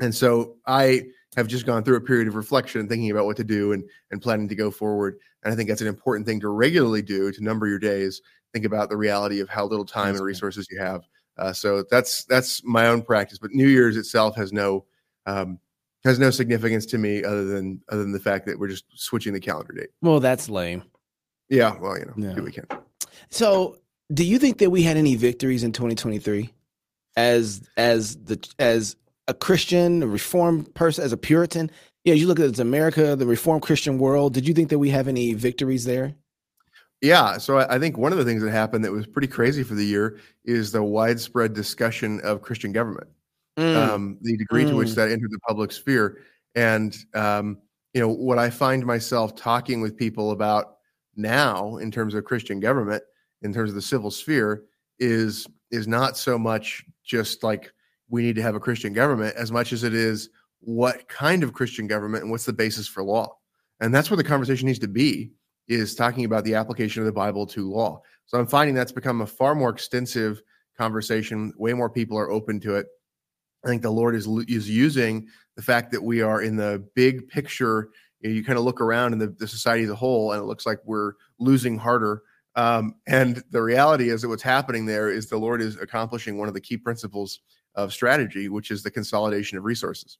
And 0.00 0.14
so 0.14 0.56
i 0.66 1.02
have 1.36 1.46
just 1.46 1.66
gone 1.66 1.84
through 1.84 1.96
a 1.96 2.00
period 2.00 2.28
of 2.28 2.34
reflection 2.34 2.80
and 2.80 2.88
thinking 2.88 3.10
about 3.10 3.26
what 3.26 3.36
to 3.36 3.44
do 3.44 3.72
and 3.72 3.84
and 4.10 4.22
planning 4.22 4.48
to 4.48 4.54
go 4.54 4.70
forward 4.70 5.18
and 5.44 5.52
i 5.52 5.56
think 5.56 5.68
that's 5.68 5.82
an 5.82 5.86
important 5.86 6.26
thing 6.26 6.40
to 6.40 6.48
regularly 6.48 7.02
do 7.02 7.30
to 7.30 7.44
number 7.44 7.66
your 7.66 7.78
days 7.78 8.22
think 8.52 8.64
about 8.64 8.88
the 8.88 8.96
reality 8.96 9.40
of 9.40 9.48
how 9.48 9.64
little 9.66 9.84
time 9.84 10.08
that's 10.08 10.18
and 10.18 10.26
resources 10.26 10.66
you 10.70 10.78
have 10.78 11.02
uh, 11.38 11.52
so 11.52 11.84
that's 11.90 12.24
that's 12.24 12.64
my 12.64 12.86
own 12.86 13.02
practice 13.02 13.38
but 13.38 13.50
new 13.50 13.68
year's 13.68 13.96
itself 13.96 14.34
has 14.34 14.52
no 14.52 14.84
um, 15.26 15.58
has 16.06 16.18
no 16.18 16.30
significance 16.30 16.86
to 16.86 16.98
me 16.98 17.24
other 17.24 17.44
than 17.44 17.82
other 17.88 18.02
than 18.02 18.12
the 18.12 18.20
fact 18.20 18.46
that 18.46 18.58
we're 18.58 18.68
just 18.68 18.84
switching 18.94 19.32
the 19.32 19.40
calendar 19.40 19.72
date. 19.72 19.90
Well, 20.00 20.20
that's 20.20 20.48
lame. 20.48 20.84
Yeah, 21.48 21.76
well, 21.78 21.98
you 21.98 22.06
know, 22.06 22.14
yeah. 22.16 22.40
we 22.40 22.52
can. 22.52 22.66
So, 23.28 23.78
do 24.12 24.24
you 24.24 24.38
think 24.38 24.58
that 24.58 24.70
we 24.70 24.82
had 24.82 24.96
any 24.96 25.16
victories 25.16 25.64
in 25.64 25.72
2023 25.72 26.52
as 27.16 27.68
as 27.76 28.16
the 28.16 28.48
as 28.58 28.96
a 29.28 29.34
Christian, 29.34 30.02
a 30.02 30.06
reformed 30.06 30.74
person, 30.74 31.04
as 31.04 31.12
a 31.12 31.16
Puritan? 31.16 31.70
Yeah, 32.04 32.14
you 32.14 32.26
look 32.26 32.38
at 32.38 32.46
it's 32.46 32.58
America, 32.58 33.16
the 33.16 33.26
reformed 33.26 33.62
Christian 33.62 33.98
world. 33.98 34.34
Did 34.34 34.46
you 34.46 34.54
think 34.54 34.70
that 34.70 34.78
we 34.78 34.90
have 34.90 35.08
any 35.08 35.34
victories 35.34 35.84
there? 35.84 36.14
Yeah, 37.02 37.36
so 37.38 37.58
I 37.58 37.78
think 37.78 37.98
one 37.98 38.12
of 38.12 38.18
the 38.18 38.24
things 38.24 38.42
that 38.42 38.50
happened 38.50 38.84
that 38.84 38.92
was 38.92 39.06
pretty 39.06 39.28
crazy 39.28 39.62
for 39.62 39.74
the 39.74 39.84
year 39.84 40.18
is 40.44 40.72
the 40.72 40.82
widespread 40.82 41.52
discussion 41.52 42.20
of 42.22 42.42
Christian 42.42 42.72
government 42.72 43.08
mm. 43.56 43.76
um, 43.76 44.18
the 44.20 44.36
degree 44.36 44.64
mm. 44.64 44.70
to 44.70 44.76
which 44.76 44.90
mm. 44.90 44.94
that 44.96 45.10
entered 45.10 45.30
the 45.30 45.38
public 45.40 45.72
sphere. 45.72 46.18
And 46.54 46.96
um, 47.14 47.58
you 47.94 48.00
know 48.00 48.08
what 48.08 48.38
I 48.38 48.50
find 48.50 48.84
myself 48.84 49.34
talking 49.34 49.80
with 49.80 49.96
people 49.96 50.30
about 50.30 50.76
now 51.16 51.76
in 51.76 51.90
terms 51.90 52.14
of 52.14 52.24
Christian 52.24 52.60
government, 52.60 53.02
in 53.42 53.52
terms 53.52 53.70
of 53.70 53.74
the 53.74 53.82
civil 53.82 54.10
sphere, 54.10 54.64
is 54.98 55.46
is 55.70 55.88
not 55.88 56.16
so 56.16 56.38
much 56.38 56.84
just 57.04 57.42
like 57.42 57.72
we 58.08 58.22
need 58.22 58.36
to 58.36 58.42
have 58.42 58.54
a 58.54 58.60
Christian 58.60 58.92
government 58.92 59.36
as 59.36 59.50
much 59.50 59.72
as 59.72 59.82
it 59.82 59.94
is 59.94 60.30
what 60.60 61.08
kind 61.08 61.42
of 61.42 61.52
Christian 61.52 61.86
government 61.86 62.22
and 62.22 62.30
what's 62.30 62.44
the 62.44 62.52
basis 62.52 62.88
for 62.88 63.02
law. 63.02 63.36
And 63.80 63.94
that's 63.94 64.10
where 64.10 64.16
the 64.16 64.24
conversation 64.24 64.66
needs 64.66 64.78
to 64.80 64.88
be 64.88 65.32
is 65.68 65.94
talking 65.94 66.24
about 66.24 66.44
the 66.44 66.54
application 66.54 67.02
of 67.02 67.06
the 67.06 67.12
Bible 67.12 67.46
to 67.46 67.70
law. 67.70 68.00
So 68.26 68.38
I'm 68.38 68.46
finding 68.46 68.74
that's 68.74 68.92
become 68.92 69.20
a 69.20 69.26
far 69.26 69.54
more 69.54 69.70
extensive 69.70 70.42
conversation. 70.76 71.52
Way 71.56 71.72
more 71.72 71.90
people 71.90 72.18
are 72.18 72.30
open 72.30 72.60
to 72.60 72.76
it. 72.76 72.86
I 73.64 73.68
think 73.68 73.82
the 73.82 73.90
Lord 73.90 74.14
is 74.14 74.28
is 74.48 74.70
using 74.70 75.26
the 75.56 75.62
fact 75.62 75.90
that 75.92 76.02
we 76.02 76.22
are 76.22 76.42
in 76.42 76.56
the 76.56 76.84
big 76.94 77.28
picture. 77.28 77.90
You, 78.20 78.30
know, 78.30 78.34
you 78.36 78.44
kind 78.44 78.58
of 78.58 78.64
look 78.64 78.80
around 78.80 79.12
in 79.12 79.18
the, 79.18 79.28
the, 79.28 79.48
society 79.48 79.84
as 79.84 79.90
a 79.90 79.94
whole, 79.94 80.32
and 80.32 80.40
it 80.40 80.46
looks 80.46 80.66
like 80.66 80.78
we're 80.84 81.14
losing 81.38 81.76
harder. 81.76 82.22
Um, 82.56 82.96
and 83.06 83.42
the 83.50 83.62
reality 83.62 84.08
is 84.08 84.22
that 84.22 84.28
what's 84.28 84.42
happening 84.42 84.86
there 84.86 85.10
is 85.10 85.28
the 85.28 85.36
Lord 85.36 85.60
is 85.60 85.76
accomplishing 85.76 86.38
one 86.38 86.48
of 86.48 86.54
the 86.54 86.60
key 86.60 86.76
principles 86.76 87.40
of 87.74 87.92
strategy, 87.92 88.48
which 88.48 88.70
is 88.70 88.82
the 88.82 88.90
consolidation 88.90 89.58
of 89.58 89.64
resources. 89.64 90.18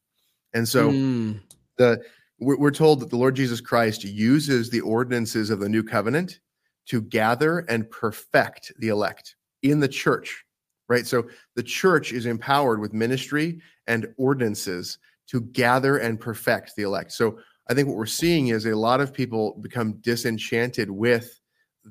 And 0.54 0.68
so 0.68 0.90
mm. 0.90 1.40
the 1.78 2.02
we're, 2.38 2.58
we're 2.58 2.70
told 2.70 3.00
that 3.00 3.10
the 3.10 3.16
Lord 3.16 3.34
Jesus 3.34 3.60
Christ 3.62 4.04
uses 4.04 4.68
the 4.68 4.82
ordinances 4.82 5.48
of 5.48 5.60
the 5.60 5.68
new 5.68 5.82
covenant 5.82 6.40
to 6.86 7.00
gather 7.00 7.60
and 7.60 7.90
perfect 7.90 8.72
the 8.78 8.88
elect 8.88 9.36
in 9.62 9.80
the 9.80 9.88
church 9.88 10.46
right? 10.88 11.06
So 11.06 11.26
the 11.54 11.62
church 11.62 12.12
is 12.12 12.26
empowered 12.26 12.80
with 12.80 12.92
ministry 12.92 13.60
and 13.86 14.12
ordinances 14.16 14.98
to 15.28 15.40
gather 15.40 15.98
and 15.98 16.20
perfect 16.20 16.76
the 16.76 16.82
elect. 16.82 17.12
So 17.12 17.38
I 17.68 17.74
think 17.74 17.88
what 17.88 17.96
we're 17.96 18.06
seeing 18.06 18.48
is 18.48 18.66
a 18.66 18.76
lot 18.76 19.00
of 19.00 19.12
people 19.12 19.58
become 19.60 19.94
disenchanted 19.94 20.90
with 20.90 21.40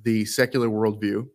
the 0.03 0.25
secular 0.25 0.67
worldview, 0.67 1.27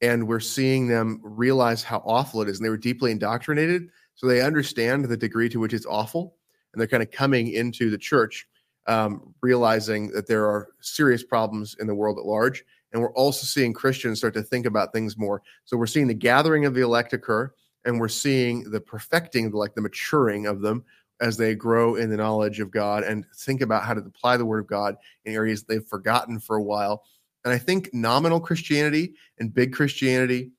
and 0.00 0.26
we're 0.26 0.40
seeing 0.40 0.88
them 0.88 1.20
realize 1.22 1.82
how 1.82 2.02
awful 2.04 2.42
it 2.42 2.48
is. 2.48 2.58
And 2.58 2.64
they 2.64 2.70
were 2.70 2.76
deeply 2.76 3.10
indoctrinated, 3.10 3.88
so 4.14 4.26
they 4.26 4.42
understand 4.42 5.04
the 5.04 5.16
degree 5.16 5.48
to 5.48 5.60
which 5.60 5.72
it's 5.72 5.86
awful, 5.86 6.36
and 6.72 6.80
they're 6.80 6.88
kind 6.88 7.02
of 7.02 7.10
coming 7.10 7.48
into 7.52 7.90
the 7.90 7.98
church 7.98 8.46
um, 8.86 9.34
realizing 9.42 10.10
that 10.10 10.26
there 10.26 10.44
are 10.44 10.68
serious 10.80 11.22
problems 11.22 11.76
in 11.78 11.86
the 11.86 11.94
world 11.94 12.18
at 12.18 12.24
large 12.24 12.64
and 12.92 13.00
we're 13.00 13.14
also 13.14 13.46
seeing 13.46 13.72
Christians 13.72 14.18
start 14.18 14.34
to 14.34 14.42
think 14.42 14.66
about 14.66 14.92
things 14.92 15.16
more. 15.16 15.42
So 15.64 15.76
we're 15.76 15.86
seeing 15.86 16.06
the 16.06 16.14
gathering 16.14 16.64
of 16.64 16.74
the 16.74 16.82
elect 16.82 17.12
occur, 17.12 17.52
and 17.84 17.98
we're 17.98 18.08
seeing 18.08 18.70
the 18.70 18.80
perfecting, 18.80 19.50
like 19.50 19.74
the 19.74 19.80
maturing 19.80 20.46
of 20.46 20.60
them 20.60 20.84
as 21.20 21.36
they 21.36 21.54
grow 21.54 21.96
in 21.96 22.10
the 22.10 22.16
knowledge 22.16 22.60
of 22.60 22.70
God 22.70 23.04
and 23.04 23.24
think 23.36 23.60
about 23.60 23.84
how 23.84 23.94
to 23.94 24.00
apply 24.00 24.36
the 24.36 24.44
word 24.44 24.60
of 24.60 24.66
God 24.66 24.96
in 25.24 25.34
areas 25.34 25.62
they've 25.62 25.86
forgotten 25.86 26.38
for 26.38 26.56
a 26.56 26.62
while. 26.62 27.04
And 27.44 27.52
I 27.52 27.58
think 27.58 27.90
nominal 27.92 28.40
Christianity 28.40 29.14
and 29.38 29.52
big 29.52 29.72
Christianity, 29.72 30.52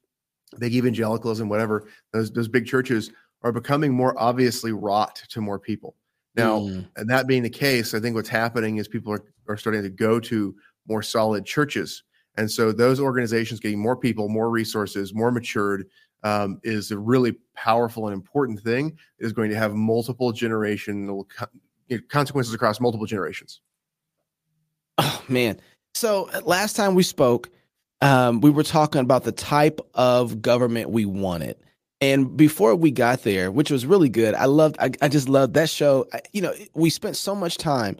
big 0.60 0.74
evangelicalism, 0.74 1.48
whatever, 1.50 1.88
those, 2.12 2.32
those 2.32 2.48
big 2.48 2.66
churches 2.66 3.12
are 3.42 3.52
becoming 3.52 3.94
more 3.94 4.20
obviously 4.22 4.72
wrought 4.72 5.16
to 5.30 5.42
more 5.42 5.60
people. 5.60 5.96
Now, 6.36 6.60
mm. 6.60 6.88
and 6.96 7.10
that 7.10 7.28
being 7.28 7.44
the 7.44 7.50
case, 7.50 7.94
I 7.94 8.00
think 8.00 8.16
what's 8.16 8.30
happening 8.30 8.78
is 8.78 8.88
people 8.88 9.13
are, 9.13 9.24
are 9.48 9.58
starting 9.58 9.84
to 9.84 9.90
go 9.90 10.20
to 10.22 10.56
more 10.88 11.04
solid 11.04 11.46
churches 11.46 12.04
and 12.36 12.50
so 12.50 12.72
those 12.72 13.00
organizations 13.00 13.60
getting 13.60 13.80
more 13.80 13.96
people, 13.96 14.28
more 14.28 14.50
resources, 14.50 15.13
more 15.13 15.32
matured 15.32 15.88
um, 16.24 16.60
is 16.63 16.92
a 16.92 16.98
really 16.98 17.36
powerful 17.56 18.08
and 18.08 18.13
important 18.13 18.60
thing. 18.62 18.98
It 19.20 19.25
is 19.25 19.34
going 19.34 19.50
to 19.52 19.58
have 19.58 19.74
multiple 19.74 20.34
generational 20.34 21.25
consequences 22.10 22.54
across 22.54 22.80
multiple 22.80 23.06
generations. 23.06 23.62
Oh 24.98 25.24
man! 25.28 25.60
So 25.94 26.30
last 26.44 26.76
time 26.76 26.96
we 26.96 27.04
spoke, 27.04 27.50
um, 28.02 28.42
we 28.42 28.50
were 28.50 28.64
talking 28.64 29.02
about 29.02 29.24
the 29.24 29.32
type 29.32 29.80
of 29.94 30.42
government 30.42 30.90
we 30.90 31.06
wanted. 31.06 31.56
And 32.02 32.36
before 32.36 32.76
we 32.76 32.92
got 32.92 33.24
there, 33.24 33.50
which 33.52 33.72
was 33.72 33.86
really 33.86 34.10
good, 34.10 34.36
I 34.36 34.46
loved, 34.46 34.76
I, 34.80 34.92
I 35.02 35.08
just 35.08 35.30
loved 35.30 35.54
that 35.54 35.70
show. 35.70 36.06
I, 36.12 36.22
you 36.34 36.42
know, 36.42 36.54
we 36.74 36.90
spent 36.90 37.16
so 37.16 37.34
much 37.34 37.58
time, 37.58 37.98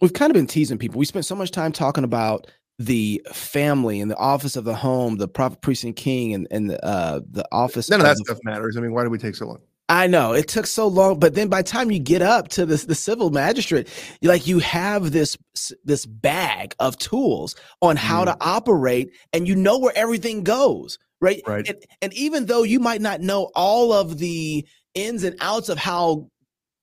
we've 0.00 0.12
kind 0.12 0.30
of 0.30 0.34
been 0.34 0.48
teasing 0.48 0.78
people. 0.78 0.98
We 0.98 1.04
spent 1.04 1.26
so 1.26 1.36
much 1.36 1.52
time 1.52 1.70
talking 1.70 2.02
about 2.02 2.48
the 2.80 3.24
family 3.30 4.00
and 4.00 4.10
the 4.10 4.16
office 4.16 4.56
of 4.56 4.64
the 4.64 4.74
home, 4.74 5.18
the 5.18 5.28
prophet, 5.28 5.60
priest, 5.60 5.84
and 5.84 5.94
king, 5.94 6.32
and 6.32 6.48
and 6.50 6.70
the 6.70 6.84
uh, 6.84 7.20
the 7.30 7.46
office. 7.52 7.90
None 7.90 8.00
of 8.00 8.06
that 8.06 8.16
the, 8.16 8.24
stuff 8.24 8.38
matters. 8.42 8.76
I 8.76 8.80
mean, 8.80 8.92
why 8.92 9.02
did 9.02 9.12
we 9.12 9.18
take 9.18 9.36
so 9.36 9.46
long? 9.46 9.60
I 9.90 10.06
know 10.06 10.32
it 10.32 10.46
took 10.46 10.68
so 10.68 10.86
long, 10.86 11.18
but 11.18 11.34
then 11.34 11.48
by 11.48 11.62
the 11.62 11.68
time 11.68 11.90
you 11.90 11.98
get 11.98 12.22
up 12.22 12.46
to 12.50 12.64
the 12.64 12.76
the 12.76 12.94
civil 12.94 13.30
magistrate, 13.30 13.88
you 14.20 14.28
like 14.28 14.46
you 14.46 14.60
have 14.60 15.10
this 15.10 15.36
this 15.84 16.06
bag 16.06 16.76
of 16.78 16.96
tools 16.96 17.56
on 17.82 17.96
how 17.96 18.22
mm. 18.22 18.26
to 18.26 18.36
operate, 18.40 19.10
and 19.32 19.48
you 19.48 19.56
know 19.56 19.78
where 19.78 19.92
everything 19.96 20.44
goes, 20.44 20.96
right? 21.20 21.42
Right. 21.44 21.68
And, 21.68 21.78
and 22.00 22.14
even 22.14 22.46
though 22.46 22.62
you 22.62 22.78
might 22.78 23.00
not 23.00 23.20
know 23.20 23.50
all 23.56 23.92
of 23.92 24.18
the 24.18 24.64
ins 24.94 25.24
and 25.24 25.36
outs 25.40 25.68
of 25.68 25.76
how 25.76 26.28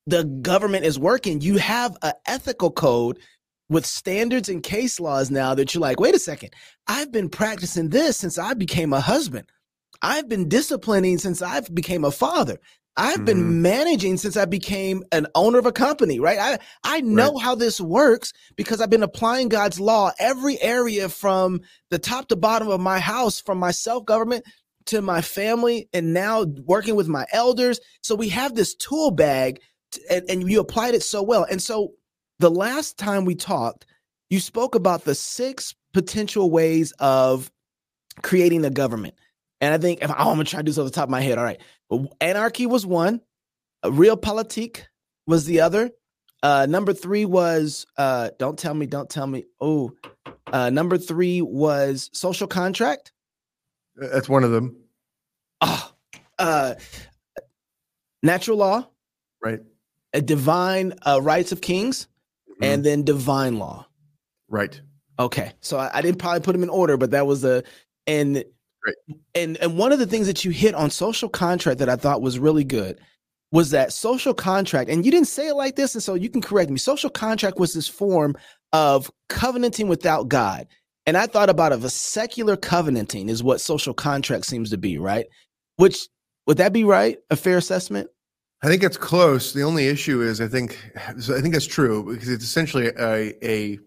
the 0.05 0.25
government 0.25 0.83
is 0.83 0.99
working, 0.99 1.39
you 1.39 1.57
have 1.57 1.97
an 2.01 2.13
ethical 2.27 2.71
code 2.71 3.19
with 3.69 3.85
standards 3.85 4.49
and 4.49 4.63
case 4.63 4.99
laws 4.99 5.31
now 5.31 5.55
that 5.55 5.73
you're 5.73 5.81
like, 5.81 5.99
wait 5.99 6.15
a 6.15 6.19
second, 6.19 6.53
I've 6.87 7.13
been 7.13 7.29
practicing 7.29 7.89
this 7.89 8.17
since 8.17 8.37
I 8.37 8.53
became 8.53 8.91
a 8.91 8.99
husband. 8.99 9.49
I've 10.01 10.27
been 10.27 10.49
disciplining 10.49 11.17
since 11.17 11.41
I 11.41 11.61
became 11.61 12.03
a 12.03 12.11
father. 12.11 12.59
I've 12.97 13.25
been 13.25 13.37
mm-hmm. 13.37 13.61
managing 13.61 14.17
since 14.17 14.35
I 14.35 14.45
became 14.45 15.03
an 15.11 15.27
owner 15.35 15.59
of 15.59 15.67
a 15.67 15.71
company, 15.71 16.19
right? 16.19 16.39
I, 16.39 16.57
I 16.83 17.01
know 17.01 17.33
right. 17.33 17.43
how 17.43 17.53
this 17.53 17.79
works 17.79 18.33
because 18.55 18.81
I've 18.81 18.89
been 18.89 19.03
applying 19.03 19.49
God's 19.49 19.79
law 19.79 20.11
every 20.19 20.59
area 20.61 21.07
from 21.07 21.61
the 21.91 21.99
top 21.99 22.27
to 22.29 22.35
bottom 22.35 22.69
of 22.69 22.81
my 22.81 22.99
house, 22.99 23.39
from 23.39 23.59
my 23.59 23.71
self 23.71 24.05
government 24.05 24.45
to 24.87 25.01
my 25.01 25.21
family 25.21 25.87
and 25.93 26.13
now 26.13 26.45
working 26.65 26.95
with 26.95 27.07
my 27.07 27.25
elders. 27.31 27.79
So 28.01 28.15
we 28.15 28.29
have 28.29 28.55
this 28.55 28.73
tool 28.73 29.11
bag 29.11 29.61
and, 30.09 30.23
and 30.29 30.49
you 30.49 30.59
applied 30.59 30.95
it 30.95 31.03
so 31.03 31.21
well. 31.21 31.45
And 31.49 31.61
so 31.61 31.93
the 32.39 32.49
last 32.49 32.97
time 32.97 33.25
we 33.25 33.35
talked, 33.35 33.85
you 34.29 34.39
spoke 34.39 34.75
about 34.75 35.03
the 35.03 35.15
six 35.15 35.75
potential 35.93 36.49
ways 36.49 36.93
of 36.99 37.51
creating 38.23 38.65
a 38.65 38.69
government. 38.69 39.13
And 39.59 39.73
I 39.73 39.77
think 39.77 40.03
if 40.03 40.09
oh, 40.09 40.13
I'm 40.13 40.25
gonna 40.25 40.43
try 40.43 40.59
to 40.59 40.63
do 40.63 40.71
this 40.71 40.77
off 40.77 40.85
the 40.85 40.91
top 40.91 41.05
of 41.05 41.09
my 41.09 41.21
head. 41.21 41.37
All 41.37 41.43
right. 41.43 41.61
Anarchy 42.21 42.65
was 42.65 42.85
one, 42.85 43.21
realpolitik 43.83 44.83
was 45.25 45.45
the 45.45 45.61
other. 45.61 45.91
Uh, 46.43 46.67
number 46.69 46.93
three 46.93 47.25
was 47.25 47.85
uh, 47.97 48.29
don't 48.37 48.59
tell 48.59 48.73
me, 48.73 48.85
don't 48.85 49.09
tell 49.09 49.25
me. 49.25 49.45
Oh, 49.59 49.91
uh, 50.51 50.69
number 50.69 50.97
three 50.97 51.41
was 51.41 52.09
social 52.13 52.47
contract. 52.47 53.11
That's 53.95 54.29
one 54.29 54.43
of 54.43 54.51
them. 54.51 54.77
Oh, 55.61 55.91
uh, 56.37 56.75
natural 58.21 58.57
law. 58.57 58.87
Right. 59.43 59.59
A 60.13 60.21
divine 60.21 60.93
uh, 61.05 61.19
rights 61.21 61.51
of 61.51 61.61
kings, 61.61 62.07
mm-hmm. 62.49 62.63
and 62.63 62.83
then 62.83 63.03
divine 63.03 63.57
law. 63.57 63.87
Right. 64.47 64.79
Okay. 65.19 65.53
So 65.61 65.77
I, 65.77 65.97
I, 65.97 66.01
didn't 66.01 66.19
probably 66.19 66.41
put 66.41 66.53
them 66.53 66.63
in 66.63 66.69
order, 66.69 66.95
but 66.95 67.11
that 67.11 67.25
was 67.25 67.41
the 67.41 67.63
and 68.05 68.43
right. 68.87 69.17
and 69.35 69.57
and 69.57 69.77
one 69.77 69.91
of 69.91 69.99
the 69.99 70.07
things 70.07 70.27
that 70.27 70.43
you 70.43 70.51
hit 70.51 70.73
on 70.73 70.89
social 70.89 71.29
contract 71.29 71.79
that 71.79 71.89
I 71.89 71.95
thought 71.95 72.21
was 72.21 72.39
really 72.39 72.63
good 72.63 72.99
was 73.51 73.69
that 73.71 73.93
social 73.93 74.33
contract, 74.33 74.89
and 74.89 75.05
you 75.05 75.11
didn't 75.11 75.27
say 75.27 75.47
it 75.47 75.55
like 75.55 75.75
this, 75.75 75.95
and 75.95 76.03
so 76.03 76.15
you 76.15 76.29
can 76.29 76.41
correct 76.41 76.69
me. 76.69 76.77
Social 76.77 77.09
contract 77.09 77.57
was 77.57 77.73
this 77.73 77.87
form 77.87 78.35
of 78.73 79.11
covenanting 79.29 79.87
without 79.87 80.27
God. 80.27 80.67
And 81.05 81.15
I 81.15 81.25
thought 81.25 81.49
about 81.49 81.71
of 81.71 81.85
a 81.85 81.89
secular 81.89 82.57
covenanting 82.57 83.29
is 83.29 83.41
what 83.41 83.61
social 83.61 83.93
contract 83.93 84.45
seems 84.45 84.69
to 84.71 84.77
be, 84.77 84.97
right? 84.97 85.25
Which 85.77 86.09
would 86.47 86.57
that 86.57 86.73
be 86.73 86.83
right? 86.83 87.17
A 87.29 87.37
fair 87.37 87.57
assessment? 87.57 88.09
I 88.63 88.67
think 88.67 88.83
it's 88.83 88.97
close. 88.97 89.53
The 89.53 89.63
only 89.63 89.87
issue 89.87 90.21
is 90.21 90.41
I 90.41 90.47
think 90.47 90.91
I 90.97 91.13
think 91.13 91.53
that's 91.53 91.65
true 91.65 92.03
because 92.13 92.29
it's 92.29 92.43
essentially 92.43 92.87
a 92.87 93.33
a 93.47 93.79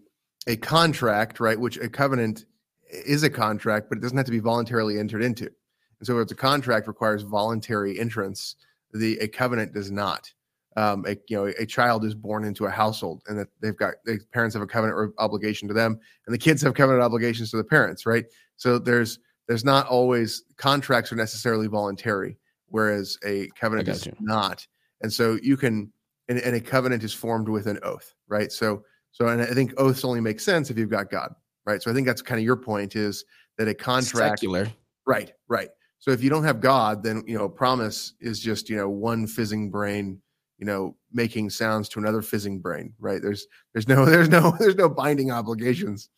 a 0.47 0.55
contract, 0.57 1.39
right? 1.39 1.59
Which 1.59 1.77
a 1.77 1.89
covenant 1.89 2.45
is 2.91 3.23
a 3.23 3.29
contract, 3.29 3.89
but 3.89 3.97
it 3.97 4.01
doesn't 4.01 4.17
have 4.17 4.25
to 4.25 4.31
be 4.31 4.39
voluntarily 4.39 4.99
entered 4.99 5.23
into. 5.23 5.45
And 5.45 6.07
so, 6.07 6.17
if 6.17 6.23
it's 6.23 6.31
a 6.31 6.35
contract 6.35 6.87
requires 6.87 7.23
voluntary 7.23 7.99
entrance, 7.99 8.55
the 8.93 9.17
a 9.19 9.27
covenant 9.27 9.73
does 9.73 9.91
not. 9.91 10.31
Um, 10.77 11.05
a 11.05 11.17
you 11.27 11.37
know 11.37 11.53
a 11.59 11.65
child 11.65 12.05
is 12.05 12.15
born 12.15 12.45
into 12.45 12.65
a 12.65 12.69
household, 12.69 13.21
and 13.27 13.37
that 13.37 13.49
they've 13.61 13.75
got 13.75 13.95
the 14.05 14.19
parents 14.33 14.53
have 14.53 14.63
a 14.63 14.67
covenant 14.67 15.13
obligation 15.17 15.67
to 15.67 15.73
them, 15.73 15.99
and 16.25 16.33
the 16.33 16.39
kids 16.39 16.61
have 16.61 16.73
covenant 16.73 17.03
obligations 17.03 17.51
to 17.51 17.57
the 17.57 17.63
parents, 17.63 18.05
right? 18.05 18.25
So 18.57 18.79
there's 18.79 19.19
there's 19.47 19.65
not 19.65 19.87
always 19.87 20.43
contracts 20.57 21.11
are 21.11 21.17
necessarily 21.17 21.67
voluntary, 21.67 22.37
whereas 22.67 23.17
a 23.25 23.49
covenant 23.59 23.89
is 23.89 24.05
you. 24.05 24.13
not. 24.21 24.65
And 25.01 25.11
so 25.11 25.39
you 25.41 25.57
can, 25.57 25.91
and, 26.29 26.37
and 26.39 26.55
a 26.55 26.61
covenant 26.61 27.03
is 27.03 27.11
formed 27.11 27.49
with 27.49 27.65
an 27.65 27.79
oath, 27.83 28.13
right? 28.27 28.51
So 28.51 28.83
so, 29.11 29.27
and 29.27 29.41
I 29.41 29.47
think 29.47 29.73
oaths 29.77 30.05
only 30.05 30.21
make 30.21 30.39
sense 30.39 30.69
if 30.69 30.77
you've 30.77 30.89
got 30.89 31.09
God, 31.09 31.35
right? 31.65 31.81
So 31.81 31.91
I 31.91 31.93
think 31.93 32.07
that's 32.07 32.21
kind 32.21 32.39
of 32.39 32.45
your 32.45 32.57
point 32.57 32.95
is 32.95 33.25
that 33.57 33.67
a 33.67 33.73
contract, 33.73 34.39
secular, 34.39 34.67
right, 35.05 35.33
right. 35.47 35.69
So 35.99 36.11
if 36.11 36.23
you 36.23 36.29
don't 36.29 36.43
have 36.43 36.61
God, 36.61 37.03
then 37.03 37.23
you 37.27 37.37
know, 37.37 37.47
promise 37.47 38.13
is 38.19 38.39
just 38.39 38.69
you 38.69 38.77
know 38.77 38.89
one 38.89 39.27
fizzing 39.27 39.69
brain, 39.69 40.21
you 40.57 40.65
know, 40.65 40.95
making 41.11 41.49
sounds 41.49 41.89
to 41.89 41.99
another 41.99 42.21
fizzing 42.21 42.59
brain, 42.59 42.93
right? 42.99 43.21
There's 43.21 43.47
there's 43.73 43.87
no 43.87 44.05
there's 44.11 44.29
no 44.29 44.55
there's 44.59 44.75
no 44.75 44.89
binding 44.89 45.31
obligations. 45.31 46.09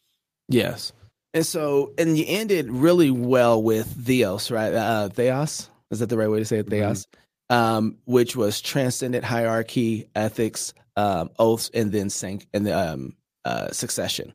Yes, 0.50 0.94
and 1.34 1.46
so 1.46 1.94
and 1.98 2.18
you 2.18 2.26
ended 2.28 2.72
really 2.72 3.12
well 3.12 3.62
with 3.62 3.88
Theos, 3.88 4.52
right? 4.52 4.74
Uh, 4.74 5.10
Theos 5.10 5.70
is 5.92 6.00
that 6.00 6.10
the 6.10 6.18
right 6.18 6.30
way 6.30 6.40
to 6.40 6.46
say 6.46 6.58
it? 6.58 6.70
Theos, 6.70 7.06
mm-hmm. 7.52 7.56
um, 7.56 7.98
which 8.06 8.36
was 8.36 8.62
transcendent 8.62 9.24
hierarchy, 9.24 10.10
ethics, 10.16 10.74
um, 10.96 11.30
oaths 11.40 11.70
and 11.74 11.92
then 11.92 12.10
sank 12.10 12.48
and 12.54 12.66
the 12.66 12.78
um, 12.78 13.16
uh, 13.46 13.72
succession. 13.72 14.34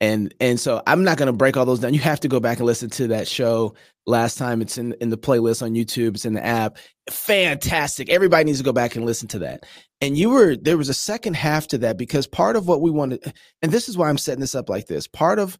And 0.00 0.32
and 0.38 0.60
so 0.60 0.80
I'm 0.86 1.02
not 1.02 1.18
going 1.18 1.26
to 1.26 1.32
break 1.32 1.56
all 1.56 1.66
those 1.66 1.80
down. 1.80 1.92
You 1.92 2.00
have 2.00 2.20
to 2.20 2.28
go 2.28 2.38
back 2.38 2.58
and 2.58 2.66
listen 2.66 2.88
to 2.90 3.08
that 3.08 3.26
show 3.26 3.74
last 4.06 4.38
time. 4.38 4.62
It's 4.62 4.78
in 4.78 4.92
in 5.00 5.10
the 5.10 5.18
playlist 5.18 5.62
on 5.62 5.72
YouTube. 5.72 6.14
It's 6.14 6.24
in 6.24 6.34
the 6.34 6.44
app. 6.44 6.78
Fantastic. 7.10 8.08
Everybody 8.08 8.44
needs 8.44 8.58
to 8.58 8.64
go 8.64 8.72
back 8.72 8.94
and 8.94 9.04
listen 9.04 9.26
to 9.28 9.40
that. 9.40 9.66
And 10.00 10.16
you 10.16 10.30
were 10.30 10.56
there 10.56 10.78
was 10.78 10.88
a 10.88 10.94
second 10.94 11.34
half 11.34 11.66
to 11.68 11.78
that 11.78 11.98
because 11.98 12.28
part 12.28 12.54
of 12.54 12.68
what 12.68 12.80
we 12.80 12.90
wanted, 12.90 13.32
and 13.60 13.72
this 13.72 13.88
is 13.88 13.98
why 13.98 14.08
I'm 14.08 14.18
setting 14.18 14.40
this 14.40 14.54
up 14.54 14.68
like 14.68 14.86
this. 14.86 15.08
Part 15.08 15.40
of 15.40 15.58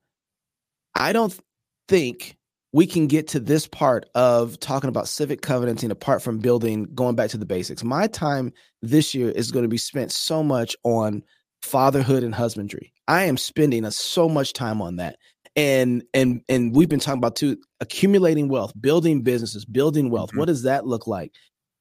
I 0.94 1.12
don't 1.12 1.36
think 1.88 2.36
we 2.72 2.86
can 2.86 3.06
get 3.06 3.28
to 3.28 3.40
this 3.40 3.66
part 3.66 4.06
of 4.14 4.60
talking 4.60 4.88
about 4.88 5.08
civic 5.08 5.40
covenanting 5.40 5.90
apart 5.90 6.22
from 6.22 6.38
building, 6.38 6.84
going 6.94 7.16
back 7.16 7.30
to 7.30 7.38
the 7.38 7.46
basics. 7.46 7.82
My 7.82 8.06
time 8.06 8.52
this 8.82 9.14
year 9.14 9.30
is 9.30 9.50
going 9.50 9.62
to 9.64 9.68
be 9.68 9.78
spent 9.78 10.12
so 10.12 10.42
much 10.42 10.76
on 10.84 11.22
fatherhood 11.62 12.22
and 12.22 12.34
husbandry. 12.34 12.92
I 13.08 13.24
am 13.24 13.38
spending 13.38 13.84
a, 13.84 13.90
so 13.90 14.28
much 14.28 14.52
time 14.52 14.80
on 14.80 14.96
that. 14.96 15.16
And 15.56 16.04
and 16.14 16.42
and 16.48 16.72
we've 16.72 16.88
been 16.88 17.00
talking 17.00 17.18
about 17.18 17.34
too 17.34 17.56
accumulating 17.80 18.48
wealth, 18.48 18.72
building 18.80 19.22
businesses, 19.22 19.64
building 19.64 20.10
wealth. 20.10 20.30
Mm-hmm. 20.30 20.38
What 20.38 20.46
does 20.46 20.62
that 20.62 20.86
look 20.86 21.08
like? 21.08 21.32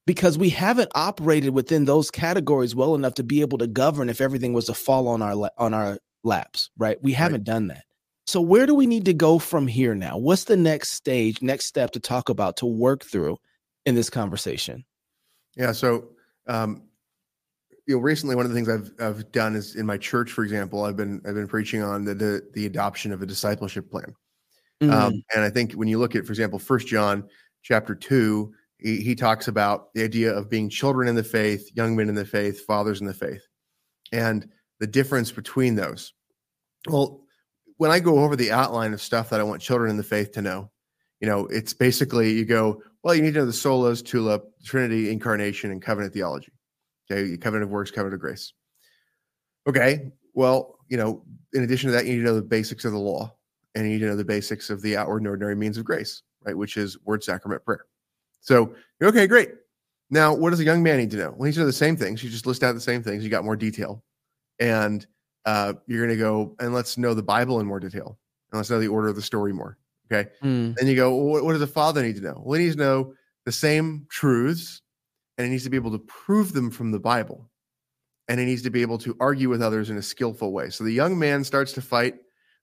Because 0.07 0.37
we 0.37 0.49
haven't 0.49 0.89
operated 0.95 1.53
within 1.53 1.85
those 1.85 2.09
categories 2.09 2.73
well 2.73 2.95
enough 2.95 3.15
to 3.15 3.23
be 3.23 3.41
able 3.41 3.59
to 3.59 3.67
govern 3.67 4.09
if 4.09 4.21
everything 4.21 4.53
was 4.53 4.65
to 4.65 4.73
fall 4.73 5.07
on 5.09 5.21
our 5.21 5.51
on 5.59 5.75
our 5.75 5.99
laps, 6.23 6.71
right? 6.77 6.97
We 7.03 7.11
haven't 7.11 7.41
right. 7.41 7.43
done 7.43 7.67
that. 7.67 7.83
So 8.25 8.41
where 8.41 8.65
do 8.65 8.73
we 8.73 8.87
need 8.87 9.05
to 9.05 9.13
go 9.13 9.37
from 9.37 9.67
here 9.67 9.95
now? 9.95 10.17
What's 10.17 10.45
the 10.45 10.57
next 10.57 10.93
stage, 10.93 11.41
next 11.41 11.65
step 11.65 11.91
to 11.91 11.99
talk 11.99 12.29
about 12.29 12.57
to 12.57 12.65
work 12.65 13.05
through 13.05 13.37
in 13.85 13.95
this 13.95 14.09
conversation? 14.09 14.85
Yeah, 15.55 15.71
so 15.71 16.09
um, 16.47 16.86
you 17.87 17.95
know, 17.95 18.01
recently 18.01 18.35
one 18.35 18.45
of 18.45 18.51
the 18.51 18.55
things 18.55 18.69
I've 18.69 18.91
I've 18.99 19.31
done 19.31 19.55
is 19.55 19.75
in 19.75 19.85
my 19.85 19.97
church, 19.97 20.31
for 20.31 20.43
example, 20.43 20.83
I've 20.83 20.97
been 20.97 21.21
I've 21.25 21.35
been 21.35 21.47
preaching 21.47 21.81
on 21.81 22.03
the 22.03 22.13
the, 22.13 22.41
the 22.53 22.65
adoption 22.65 23.11
of 23.13 23.21
a 23.21 23.25
discipleship 23.25 23.89
plan, 23.89 24.13
um, 24.81 24.89
mm-hmm. 24.89 24.93
um, 24.93 25.23
and 25.33 25.43
I 25.43 25.49
think 25.49 25.73
when 25.73 25.87
you 25.87 25.97
look 25.97 26.15
at, 26.15 26.25
for 26.25 26.33
example, 26.33 26.59
First 26.59 26.87
John 26.87 27.27
chapter 27.63 27.95
two, 27.95 28.53
he, 28.77 28.97
he 28.97 29.15
talks 29.15 29.47
about 29.47 29.93
the 29.93 30.03
idea 30.03 30.33
of 30.33 30.49
being 30.49 30.69
children 30.69 31.07
in 31.07 31.15
the 31.15 31.23
faith, 31.23 31.69
young 31.75 31.95
men 31.95 32.09
in 32.09 32.15
the 32.15 32.25
faith, 32.25 32.65
fathers 32.65 32.99
in 32.99 33.07
the 33.07 33.13
faith, 33.13 33.41
and 34.11 34.49
the 34.79 34.87
difference 34.87 35.31
between 35.31 35.75
those. 35.75 36.13
Well, 36.87 37.21
when 37.77 37.91
I 37.91 37.99
go 37.99 38.19
over 38.19 38.35
the 38.35 38.51
outline 38.51 38.93
of 38.93 39.01
stuff 39.01 39.29
that 39.29 39.39
I 39.39 39.43
want 39.43 39.61
children 39.61 39.89
in 39.89 39.97
the 39.97 40.03
faith 40.03 40.33
to 40.33 40.41
know, 40.41 40.71
you 41.21 41.27
know, 41.27 41.47
it's 41.47 41.73
basically 41.73 42.33
you 42.33 42.45
go, 42.45 42.81
well, 43.01 43.15
you 43.15 43.21
need 43.21 43.33
to 43.35 43.39
know 43.39 43.45
the 43.45 43.51
solas, 43.51 44.05
tulip, 44.05 44.43
Trinity, 44.65 45.09
incarnation, 45.09 45.71
and 45.71 45.81
covenant 45.81 46.13
theology. 46.13 46.51
Okay, 47.09 47.37
covenant 47.37 47.65
of 47.65 47.69
works, 47.69 47.91
covenant 47.91 48.15
of 48.15 48.19
grace. 48.19 48.53
Okay, 49.67 50.11
well, 50.33 50.77
you 50.89 50.97
know, 50.97 51.23
in 51.53 51.63
addition 51.63 51.87
to 51.87 51.93
that, 51.93 52.05
you 52.05 52.13
need 52.13 52.19
to 52.19 52.25
know 52.25 52.35
the 52.35 52.41
basics 52.41 52.85
of 52.85 52.91
the 52.91 52.97
law, 52.97 53.33
and 53.75 53.85
you 53.85 53.93
need 53.93 53.99
to 53.99 54.07
know 54.07 54.15
the 54.15 54.25
basics 54.25 54.69
of 54.69 54.81
the 54.81 54.97
outward 54.97 55.17
and 55.17 55.27
ordinary 55.27 55.55
means 55.55 55.77
of 55.77 55.85
grace, 55.85 56.23
right? 56.45 56.57
Which 56.57 56.77
is 56.77 56.97
word, 57.03 57.23
sacrament, 57.23 57.63
prayer. 57.63 57.85
So, 58.41 58.73
okay, 59.01 59.27
great. 59.27 59.49
Now, 60.09 60.33
what 60.33 60.51
does 60.51 60.59
a 60.59 60.63
young 60.63 60.83
man 60.83 60.97
need 60.97 61.11
to 61.11 61.17
know? 61.17 61.31
Well, 61.31 61.43
he 61.43 61.45
needs 61.45 61.57
to 61.57 61.61
know 61.61 61.67
the 61.67 61.73
same 61.73 61.97
things. 61.97 62.23
You 62.23 62.29
just 62.29 62.45
list 62.45 62.63
out 62.63 62.73
the 62.73 62.81
same 62.81 63.03
things. 63.03 63.23
You 63.23 63.29
got 63.29 63.43
more 63.43 63.57
detail, 63.57 64.03
and 64.59 65.05
uh, 65.45 65.73
you're 65.87 66.05
going 66.05 66.17
to 66.17 66.21
go 66.21 66.55
and 66.59 66.73
let's 66.73 66.97
know 66.97 67.13
the 67.13 67.23
Bible 67.23 67.59
in 67.59 67.65
more 67.65 67.79
detail 67.79 68.17
and 68.51 68.59
let's 68.59 68.69
know 68.69 68.79
the 68.79 68.87
order 68.87 69.07
of 69.07 69.15
the 69.15 69.21
story 69.21 69.53
more. 69.53 69.77
Okay. 70.11 70.29
Mm. 70.43 70.75
Then 70.75 70.87
you 70.87 70.95
go, 70.95 71.15
well, 71.15 71.25
what, 71.25 71.43
what 71.45 71.53
does 71.53 71.61
a 71.61 71.67
father 71.67 72.01
need 72.03 72.15
to 72.17 72.21
know? 72.21 72.41
Well, 72.45 72.59
he 72.59 72.65
needs 72.65 72.75
to 72.75 72.81
know 72.81 73.13
the 73.45 73.51
same 73.51 74.05
truths 74.09 74.81
and 75.37 75.45
he 75.45 75.51
needs 75.51 75.63
to 75.63 75.69
be 75.69 75.77
able 75.77 75.91
to 75.91 75.99
prove 75.99 76.53
them 76.53 76.71
from 76.71 76.91
the 76.91 76.99
Bible. 76.99 77.49
And 78.27 78.39
he 78.39 78.45
needs 78.45 78.63
to 78.63 78.69
be 78.69 78.81
able 78.81 78.97
to 78.99 79.15
argue 79.19 79.49
with 79.49 79.61
others 79.61 79.89
in 79.89 79.97
a 79.97 80.01
skillful 80.01 80.51
way. 80.51 80.69
So 80.69 80.83
the 80.83 80.91
young 80.91 81.17
man 81.17 81.43
starts 81.43 81.71
to 81.73 81.81
fight. 81.81 82.15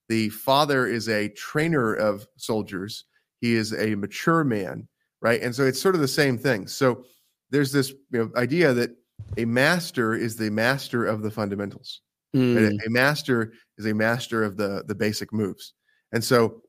The 0.09 0.29
father 0.29 0.87
is 0.87 1.09
a 1.09 1.31
trainer 1.31 1.95
of 1.95 2.27
soldiers, 2.37 3.05
he 3.41 3.55
is 3.55 3.73
a 3.73 3.95
mature 3.95 4.45
man, 4.45 4.89
right? 5.23 5.41
And 5.41 5.55
so 5.55 5.65
it's 5.65 5.81
sort 5.81 5.95
of 5.95 6.01
the 6.03 6.09
same 6.09 6.37
thing. 6.37 6.67
So 6.67 7.05
there's 7.51 7.73
this 7.73 7.91
you 8.11 8.19
know, 8.19 8.31
idea 8.37 8.75
that 8.75 8.91
a 9.39 9.45
master 9.45 10.15
is 10.15 10.37
the 10.37 10.51
master 10.51 11.07
of 11.07 11.23
the 11.23 11.31
fundamentals. 11.31 12.03
Mm. 12.35 12.81
A, 12.83 12.87
a 12.87 12.91
master 12.91 13.53
is 13.79 13.87
a 13.87 13.95
master 13.95 14.43
of 14.43 14.57
the 14.57 14.83
the 14.87 14.95
basic 14.95 15.33
moves. 15.33 15.73
And 16.13 16.23
so 16.23 16.63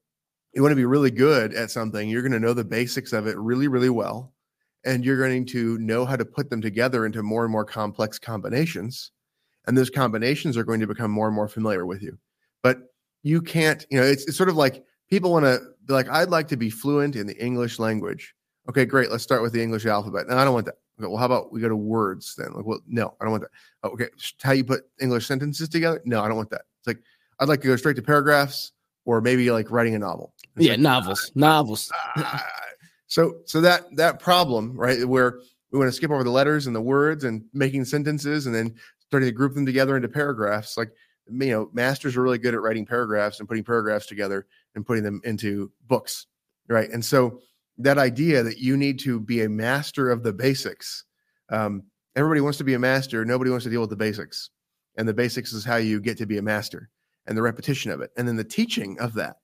you 0.54 0.62
want 0.62 0.72
to 0.72 0.78
be 0.78 0.86
really 0.86 1.12
good 1.12 1.54
at 1.54 1.72
something, 1.72 2.08
you're 2.08 2.22
going 2.22 2.32
to 2.32 2.40
know 2.40 2.54
the 2.54 2.64
basics 2.64 3.14
of 3.14 3.28
it 3.28 3.38
really, 3.38 3.68
really 3.68 3.90
well. 3.90 4.34
And 4.86 5.04
you're 5.04 5.18
going 5.18 5.46
to 5.48 5.78
know 5.80 6.06
how 6.06 6.16
to 6.16 6.26
put 6.26 6.50
them 6.50 6.62
together 6.62 7.06
into 7.06 7.24
more 7.24 7.44
and 7.44 7.52
more 7.52 7.66
complex 7.66 8.20
combinations. 8.20 9.12
And 9.68 9.76
those 9.76 9.90
combinations 9.90 10.58
are 10.58 10.64
going 10.64 10.80
to 10.80 10.88
become 10.88 11.10
more 11.10 11.28
and 11.28 11.36
more 11.36 11.48
familiar 11.48 11.86
with 11.86 12.04
you. 12.04 12.18
But 12.62 12.94
you 13.24 13.42
can't, 13.42 13.86
you 13.90 14.00
know, 14.00 14.06
it's, 14.06 14.28
it's 14.28 14.38
sort 14.38 14.50
of 14.50 14.56
like 14.56 14.84
people 15.10 15.32
want 15.32 15.46
to 15.46 15.60
be 15.86 15.94
like, 15.94 16.08
I'd 16.10 16.30
like 16.30 16.48
to 16.50 16.58
be 16.58 16.70
fluent 16.70 17.16
in 17.16 17.26
the 17.26 17.36
English 17.44 17.80
language. 17.80 18.36
Okay, 18.70 18.86
great. 18.86 19.12
Let's 19.12 19.24
start 19.24 19.42
with 19.42 19.54
the 19.54 19.62
English 19.62 19.86
alphabet. 19.86 20.28
No, 20.28 20.38
I 20.38 20.44
don't 20.44 20.54
want 20.54 20.68
that. 20.68 20.76
Okay, 21.00 21.08
well, 21.08 21.18
how 21.18 21.26
about 21.26 21.52
we 21.52 21.60
go 21.60 21.70
to 21.70 21.76
words 21.76 22.36
then? 22.36 22.54
Like, 22.54 22.66
well, 22.66 22.80
no, 22.88 23.16
I 23.20 23.26
don't 23.26 23.32
want 23.32 23.44
that. 23.44 23.52
Oh, 23.84 23.90
okay, 23.90 24.08
how 24.42 24.52
you 24.52 24.64
put 24.64 24.84
English 25.02 25.28
sentences 25.28 25.68
together? 25.68 26.02
No, 26.06 26.22
I 26.22 26.28
don't 26.28 26.38
want 26.38 26.52
that. 26.52 26.62
It's 26.80 26.88
like 26.88 27.00
I'd 27.40 27.50
like 27.50 27.62
to 27.62 27.68
go 27.68 27.76
straight 27.76 27.96
to 27.98 28.02
paragraphs 28.02 28.72
or 29.06 29.22
maybe 29.22 29.52
like 29.52 29.72
writing 29.72 29.96
a 29.96 30.00
novel. 30.00 30.34
It's 30.56 30.66
yeah, 30.66 30.72
like, 30.74 30.80
novels, 30.80 31.32
uh, 31.36 31.40
novels. 31.40 31.92
Uh, 32.16 32.40
So 33.16 33.38
so 33.46 33.62
that 33.62 33.96
that 33.96 34.20
problem, 34.20 34.76
right, 34.76 35.08
where 35.08 35.40
we 35.72 35.80
want 35.80 35.88
to 35.88 35.94
skip 35.94 36.12
over 36.12 36.26
the 36.26 36.30
letters 36.30 36.68
and 36.68 36.76
the 36.76 36.82
words 36.82 37.24
and 37.24 37.46
making 37.54 37.86
sentences 37.86 38.46
and 38.46 38.54
then 38.54 38.76
starting 39.08 39.30
to 39.30 39.32
group 39.32 39.54
them 39.54 39.66
together 39.66 39.96
into 39.96 40.10
paragraphs, 40.10 40.76
like 40.76 40.92
you 41.26 41.52
know, 41.52 41.70
masters 41.72 42.18
are 42.18 42.22
really 42.22 42.38
good 42.38 42.54
at 42.54 42.62
writing 42.62 42.86
paragraphs 42.86 43.40
and 43.40 43.48
putting 43.48 43.64
paragraphs 43.64 44.06
together 44.06 44.48
and 44.76 44.86
putting 44.86 45.02
them 45.02 45.22
into 45.24 45.72
books, 45.88 46.28
right? 46.68 46.90
And 46.90 47.06
so 47.06 47.40
that 47.78 47.98
idea 47.98 48.44
that 48.44 48.58
you 48.58 48.76
need 48.76 49.00
to 49.00 49.22
be 49.22 49.44
a 49.44 49.50
master 49.50 50.12
of 50.12 50.22
the 50.22 50.34
basics. 50.34 51.06
Um, 51.48 51.84
everybody 52.18 52.42
wants 52.42 52.58
to 52.58 52.66
be 52.66 52.74
a 52.74 52.80
master. 52.80 53.24
Nobody 53.24 53.50
wants 53.50 53.64
to 53.64 53.70
deal 53.70 53.80
with 53.80 53.92
the 53.92 53.96
basics, 53.96 54.50
and 54.98 55.08
the 55.08 55.14
basics 55.14 55.54
is 55.54 55.64
how 55.64 55.78
you 55.78 56.02
get 56.02 56.18
to 56.18 56.26
be 56.26 56.38
a 56.38 56.42
master, 56.42 56.90
and 57.28 57.38
the 57.38 57.42
repetition 57.42 57.92
of 57.92 58.02
it, 58.02 58.12
and 58.18 58.28
then 58.28 58.36
the 58.36 58.44
teaching 58.44 59.00
of 59.00 59.14
that, 59.14 59.38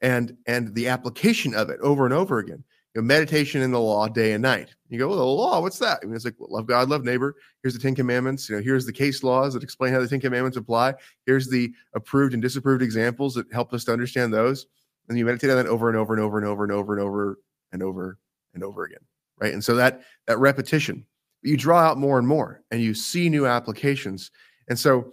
and 0.00 0.34
and 0.46 0.74
the 0.74 0.88
application 0.88 1.54
of 1.54 1.68
it 1.68 1.78
over 1.80 2.06
and 2.06 2.14
over 2.14 2.38
again. 2.38 2.64
Know, 2.98 3.02
meditation 3.02 3.62
in 3.62 3.70
the 3.70 3.78
law 3.78 4.08
day 4.08 4.32
and 4.32 4.42
night. 4.42 4.74
You 4.88 4.98
go, 4.98 5.06
well, 5.06 5.18
the 5.18 5.24
law, 5.24 5.60
what's 5.60 5.78
that? 5.78 6.00
I 6.02 6.06
mean, 6.06 6.16
it's 6.16 6.24
like 6.24 6.34
well, 6.36 6.50
love 6.50 6.66
God, 6.66 6.88
love 6.88 7.04
neighbor. 7.04 7.36
Here's 7.62 7.74
the 7.74 7.78
Ten 7.78 7.94
Commandments. 7.94 8.48
You 8.48 8.56
know, 8.56 8.62
here's 8.62 8.86
the 8.86 8.92
case 8.92 9.22
laws 9.22 9.54
that 9.54 9.62
explain 9.62 9.92
how 9.92 10.00
the 10.00 10.08
Ten 10.08 10.18
Commandments 10.18 10.56
apply. 10.56 10.94
Here's 11.24 11.48
the 11.48 11.72
approved 11.94 12.32
and 12.32 12.42
disapproved 12.42 12.82
examples 12.82 13.34
that 13.34 13.46
help 13.52 13.72
us 13.72 13.84
to 13.84 13.92
understand 13.92 14.34
those. 14.34 14.66
And 15.08 15.16
you 15.16 15.24
meditate 15.24 15.48
on 15.48 15.56
that 15.56 15.68
over 15.68 15.88
and 15.88 15.96
over 15.96 16.12
and 16.12 16.20
over 16.20 16.38
and 16.38 16.46
over 16.46 16.64
and 16.64 16.72
over 16.72 16.94
and 16.94 17.02
over 17.02 17.38
and 17.70 17.82
over 17.84 18.18
and 18.54 18.64
over 18.64 18.84
again. 18.84 18.98
Right. 19.40 19.52
And 19.52 19.62
so 19.62 19.76
that 19.76 20.02
that 20.26 20.38
repetition, 20.38 21.06
you 21.42 21.56
draw 21.56 21.78
out 21.78 21.98
more 21.98 22.18
and 22.18 22.26
more 22.26 22.64
and 22.72 22.82
you 22.82 22.94
see 22.94 23.28
new 23.28 23.46
applications. 23.46 24.32
And 24.68 24.76
so 24.76 25.12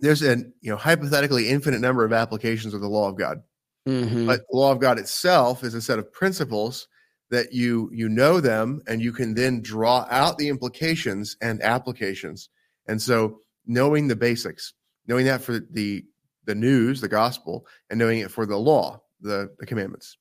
there's 0.00 0.22
an 0.22 0.54
you 0.62 0.70
know 0.70 0.78
hypothetically 0.78 1.50
infinite 1.50 1.82
number 1.82 2.06
of 2.06 2.14
applications 2.14 2.72
of 2.72 2.80
the 2.80 2.88
law 2.88 3.10
of 3.10 3.18
God. 3.18 3.42
Mm-hmm. 3.86 4.26
But 4.26 4.40
the 4.50 4.56
law 4.56 4.72
of 4.72 4.80
God 4.80 4.98
itself 4.98 5.62
is 5.62 5.74
a 5.74 5.82
set 5.82 5.98
of 5.98 6.10
principles 6.10 6.88
that 7.32 7.52
you 7.52 7.90
you 7.92 8.08
know 8.08 8.38
them 8.38 8.80
and 8.86 9.02
you 9.02 9.12
can 9.12 9.34
then 9.34 9.60
draw 9.60 10.06
out 10.10 10.38
the 10.38 10.48
implications 10.48 11.36
and 11.40 11.60
applications. 11.62 12.50
And 12.86 13.02
so 13.02 13.40
knowing 13.66 14.06
the 14.06 14.16
basics 14.16 14.74
knowing 15.06 15.26
that 15.26 15.42
for 15.42 15.58
the 15.58 16.04
the 16.44 16.54
news 16.54 17.00
the 17.00 17.08
gospel 17.08 17.66
and 17.90 17.98
knowing 17.98 18.20
it 18.20 18.30
for 18.30 18.46
the 18.46 18.56
law 18.56 19.00
the 19.20 19.50
the 19.58 19.66
commandments. 19.66 20.16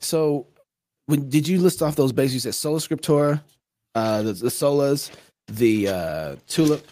So 0.00 0.48
when 1.06 1.28
did 1.28 1.48
you 1.48 1.60
list 1.60 1.82
off 1.82 1.96
those 1.96 2.12
basics? 2.12 2.34
You 2.34 2.40
said 2.40 2.54
sola 2.54 2.78
scriptura 2.78 3.42
uh 3.94 4.22
the, 4.22 4.32
the 4.32 4.48
solas 4.48 5.10
the 5.48 5.88
uh 5.88 6.36
tulip 6.46 6.86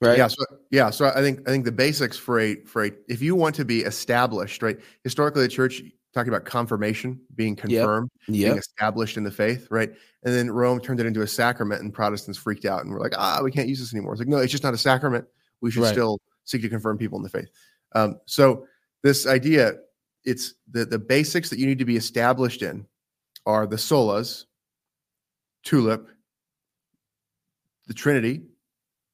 right? 0.00 0.16
Yeah 0.18 0.28
so 0.28 0.44
yeah 0.70 0.90
so 0.90 1.06
i 1.14 1.20
think 1.20 1.40
i 1.48 1.50
think 1.50 1.64
the 1.64 1.72
basics 1.72 2.16
for 2.16 2.40
a 2.40 2.56
for 2.64 2.84
a 2.84 2.92
if 3.08 3.20
you 3.20 3.34
want 3.34 3.54
to 3.56 3.64
be 3.64 3.80
established 3.80 4.62
right? 4.62 4.78
Historically 5.02 5.42
the 5.42 5.48
church 5.48 5.82
talking 6.16 6.32
about 6.32 6.46
confirmation, 6.46 7.20
being 7.34 7.54
confirmed, 7.54 8.10
yep. 8.26 8.36
Yep. 8.36 8.48
being 8.48 8.58
established 8.58 9.18
in 9.18 9.22
the 9.22 9.30
faith, 9.30 9.68
right? 9.70 9.90
And 10.24 10.34
then 10.34 10.50
Rome 10.50 10.80
turned 10.80 10.98
it 10.98 11.04
into 11.04 11.20
a 11.20 11.26
sacrament, 11.26 11.82
and 11.82 11.92
Protestants 11.92 12.38
freaked 12.38 12.64
out 12.64 12.82
and 12.82 12.90
were 12.90 13.00
like, 13.00 13.12
"Ah, 13.18 13.40
we 13.44 13.50
can't 13.50 13.68
use 13.68 13.80
this 13.80 13.92
anymore." 13.92 14.14
It's 14.14 14.20
like, 14.20 14.28
no, 14.28 14.38
it's 14.38 14.50
just 14.50 14.64
not 14.64 14.72
a 14.72 14.78
sacrament. 14.78 15.26
We 15.60 15.70
should 15.70 15.82
right. 15.82 15.92
still 15.92 16.18
seek 16.44 16.62
to 16.62 16.70
confirm 16.70 16.96
people 16.96 17.18
in 17.18 17.22
the 17.22 17.28
faith. 17.28 17.50
Um, 17.94 18.18
so 18.24 18.66
this 19.02 19.26
idea, 19.26 19.74
it's 20.24 20.54
the 20.70 20.86
the 20.86 20.98
basics 20.98 21.50
that 21.50 21.58
you 21.58 21.66
need 21.66 21.78
to 21.80 21.84
be 21.84 21.96
established 21.96 22.62
in 22.62 22.86
are 23.44 23.66
the 23.66 23.76
solas, 23.76 24.46
tulip, 25.64 26.08
the 27.88 27.94
Trinity, 27.94 28.42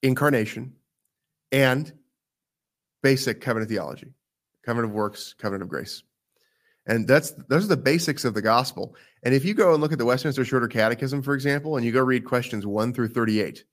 incarnation, 0.02 0.72
and 1.50 1.92
basic 3.02 3.40
covenant 3.40 3.68
theology, 3.68 4.14
covenant 4.64 4.92
of 4.92 4.94
works, 4.94 5.34
covenant 5.36 5.64
of 5.64 5.68
grace. 5.68 6.04
And 6.86 7.06
that's 7.06 7.32
those 7.48 7.64
are 7.64 7.68
the 7.68 7.76
basics 7.76 8.24
of 8.24 8.34
the 8.34 8.42
gospel. 8.42 8.96
And 9.22 9.34
if 9.34 9.44
you 9.44 9.54
go 9.54 9.72
and 9.72 9.80
look 9.80 9.92
at 9.92 9.98
the 9.98 10.04
Westminster 10.04 10.44
Shorter 10.44 10.68
Catechism, 10.68 11.22
for 11.22 11.34
example, 11.34 11.76
and 11.76 11.86
you 11.86 11.92
go 11.92 12.00
read 12.00 12.24
questions 12.24 12.66
one 12.66 12.92
through 12.92 13.08
38, 13.08 13.64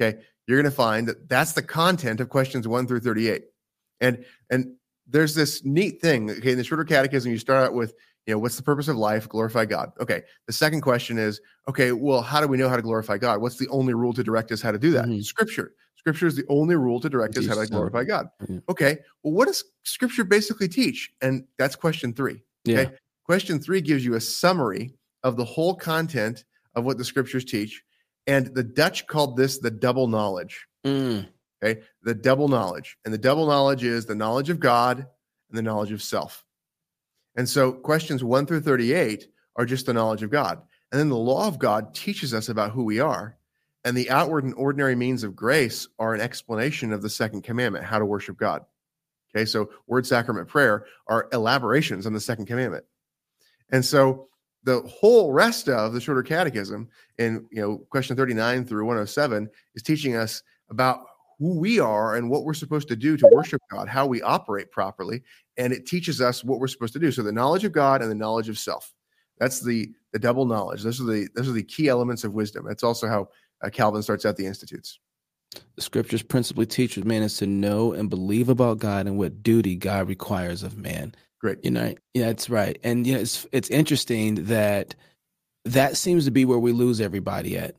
okay, 0.00 0.18
you're 0.46 0.60
going 0.60 0.70
to 0.70 0.76
find 0.76 1.08
that 1.08 1.28
that's 1.28 1.52
the 1.52 1.62
content 1.62 2.20
of 2.20 2.28
questions 2.28 2.66
one 2.66 2.86
through 2.86 3.00
38. 3.00 3.44
And 4.00 4.24
and 4.50 4.74
there's 5.06 5.34
this 5.34 5.64
neat 5.64 6.00
thing. 6.00 6.30
Okay, 6.30 6.52
in 6.52 6.58
the 6.58 6.64
Shorter 6.64 6.84
Catechism, 6.84 7.30
you 7.30 7.38
start 7.38 7.66
out 7.66 7.74
with, 7.74 7.94
you 8.26 8.34
know, 8.34 8.38
what's 8.38 8.56
the 8.56 8.62
purpose 8.62 8.88
of 8.88 8.96
life? 8.96 9.28
Glorify 9.28 9.66
God. 9.66 9.92
Okay. 10.00 10.22
The 10.46 10.52
second 10.52 10.80
question 10.80 11.18
is, 11.18 11.40
okay, 11.68 11.92
well, 11.92 12.22
how 12.22 12.40
do 12.40 12.48
we 12.48 12.56
know 12.56 12.68
how 12.68 12.76
to 12.76 12.82
glorify 12.82 13.18
God? 13.18 13.40
What's 13.40 13.56
the 13.56 13.68
only 13.68 13.94
rule 13.94 14.12
to 14.14 14.24
direct 14.24 14.50
us 14.50 14.62
how 14.62 14.72
to 14.72 14.78
do 14.78 14.92
that? 14.92 15.04
Mm-hmm. 15.04 15.20
Scripture. 15.20 15.72
Scripture 16.06 16.28
is 16.28 16.36
the 16.36 16.44
only 16.48 16.76
rule 16.76 17.00
to 17.00 17.08
direct 17.08 17.36
us 17.36 17.48
how 17.48 17.60
to 17.60 17.66
glorify 17.66 18.04
God. 18.04 18.28
Mm-hmm. 18.40 18.58
Okay. 18.68 18.98
Well, 19.24 19.34
what 19.34 19.48
does 19.48 19.64
Scripture 19.82 20.22
basically 20.22 20.68
teach? 20.68 21.10
And 21.20 21.42
that's 21.58 21.74
question 21.74 22.12
three. 22.12 22.44
Okay. 22.68 22.82
Yeah. 22.84 22.90
Question 23.24 23.58
three 23.58 23.80
gives 23.80 24.04
you 24.04 24.14
a 24.14 24.20
summary 24.20 24.94
of 25.24 25.36
the 25.36 25.44
whole 25.44 25.74
content 25.74 26.44
of 26.76 26.84
what 26.84 26.96
the 26.96 27.04
scriptures 27.04 27.44
teach. 27.44 27.82
And 28.28 28.54
the 28.54 28.62
Dutch 28.62 29.08
called 29.08 29.36
this 29.36 29.58
the 29.58 29.70
double 29.72 30.06
knowledge. 30.06 30.64
Mm. 30.86 31.26
Okay. 31.60 31.80
The 32.04 32.14
double 32.14 32.46
knowledge. 32.46 32.96
And 33.04 33.12
the 33.12 33.18
double 33.18 33.48
knowledge 33.48 33.82
is 33.82 34.06
the 34.06 34.14
knowledge 34.14 34.48
of 34.48 34.60
God 34.60 34.98
and 34.98 35.58
the 35.58 35.62
knowledge 35.62 35.90
of 35.90 36.04
self. 36.04 36.44
And 37.34 37.48
so 37.48 37.72
questions 37.72 38.22
one 38.22 38.46
through 38.46 38.60
38 38.60 39.26
are 39.56 39.66
just 39.66 39.86
the 39.86 39.92
knowledge 39.92 40.22
of 40.22 40.30
God. 40.30 40.62
And 40.92 41.00
then 41.00 41.08
the 41.08 41.16
law 41.16 41.48
of 41.48 41.58
God 41.58 41.96
teaches 41.96 42.32
us 42.32 42.48
about 42.48 42.70
who 42.70 42.84
we 42.84 43.00
are. 43.00 43.36
And 43.86 43.96
the 43.96 44.10
outward 44.10 44.42
and 44.42 44.52
ordinary 44.54 44.96
means 44.96 45.22
of 45.22 45.36
grace 45.36 45.86
are 46.00 46.12
an 46.12 46.20
explanation 46.20 46.92
of 46.92 47.02
the 47.02 47.08
second 47.08 47.42
commandment, 47.42 47.84
how 47.84 48.00
to 48.00 48.04
worship 48.04 48.36
God. 48.36 48.62
Okay, 49.34 49.44
so 49.44 49.70
word 49.86 50.04
sacrament 50.04 50.48
prayer 50.48 50.86
are 51.06 51.28
elaborations 51.32 52.04
on 52.04 52.12
the 52.12 52.18
second 52.18 52.46
commandment. 52.46 52.84
And 53.70 53.84
so 53.84 54.26
the 54.64 54.80
whole 54.80 55.32
rest 55.32 55.68
of 55.68 55.92
the 55.92 56.00
shorter 56.00 56.24
catechism 56.24 56.88
in 57.18 57.46
you 57.52 57.62
know 57.62 57.78
question 57.90 58.16
39 58.16 58.64
through 58.64 58.86
107 58.86 59.48
is 59.76 59.84
teaching 59.84 60.16
us 60.16 60.42
about 60.68 61.04
who 61.38 61.56
we 61.56 61.78
are 61.78 62.16
and 62.16 62.28
what 62.28 62.42
we're 62.42 62.54
supposed 62.54 62.88
to 62.88 62.96
do 62.96 63.16
to 63.16 63.30
worship 63.32 63.62
God, 63.70 63.88
how 63.88 64.04
we 64.04 64.20
operate 64.20 64.72
properly, 64.72 65.22
and 65.58 65.72
it 65.72 65.86
teaches 65.86 66.20
us 66.20 66.42
what 66.42 66.58
we're 66.58 66.66
supposed 66.66 66.94
to 66.94 66.98
do. 66.98 67.12
So 67.12 67.22
the 67.22 67.30
knowledge 67.30 67.62
of 67.62 67.70
God 67.70 68.02
and 68.02 68.10
the 68.10 68.16
knowledge 68.16 68.48
of 68.48 68.58
self. 68.58 68.92
That's 69.38 69.60
the 69.60 69.92
the 70.12 70.18
double 70.18 70.46
knowledge. 70.46 70.82
Those 70.82 71.00
are 71.00 71.04
the 71.04 71.28
those 71.36 71.48
are 71.48 71.52
the 71.52 71.62
key 71.62 71.88
elements 71.88 72.24
of 72.24 72.32
wisdom. 72.32 72.64
That's 72.66 72.82
also 72.82 73.06
how 73.06 73.28
uh, 73.62 73.70
Calvin 73.70 74.02
starts 74.02 74.24
out 74.24 74.36
the 74.36 74.46
institutes. 74.46 74.98
The 75.76 75.82
scriptures 75.82 76.22
principally 76.22 76.66
teach 76.66 76.96
man 76.98 77.22
is 77.22 77.36
to 77.38 77.46
know 77.46 77.92
and 77.92 78.10
believe 78.10 78.48
about 78.48 78.78
God 78.78 79.06
and 79.06 79.16
what 79.16 79.42
duty 79.42 79.76
God 79.76 80.08
requires 80.08 80.62
of 80.62 80.76
man. 80.76 81.14
Great. 81.40 81.64
You 81.64 81.70
know, 81.70 81.94
yeah, 82.14 82.26
that's 82.26 82.50
right. 82.50 82.78
And 82.82 83.06
you 83.06 83.14
know, 83.14 83.20
it's 83.20 83.46
it's 83.52 83.70
interesting 83.70 84.46
that 84.46 84.94
that 85.64 85.96
seems 85.96 86.24
to 86.24 86.30
be 86.30 86.44
where 86.44 86.58
we 86.58 86.72
lose 86.72 87.00
everybody 87.00 87.58
at. 87.58 87.74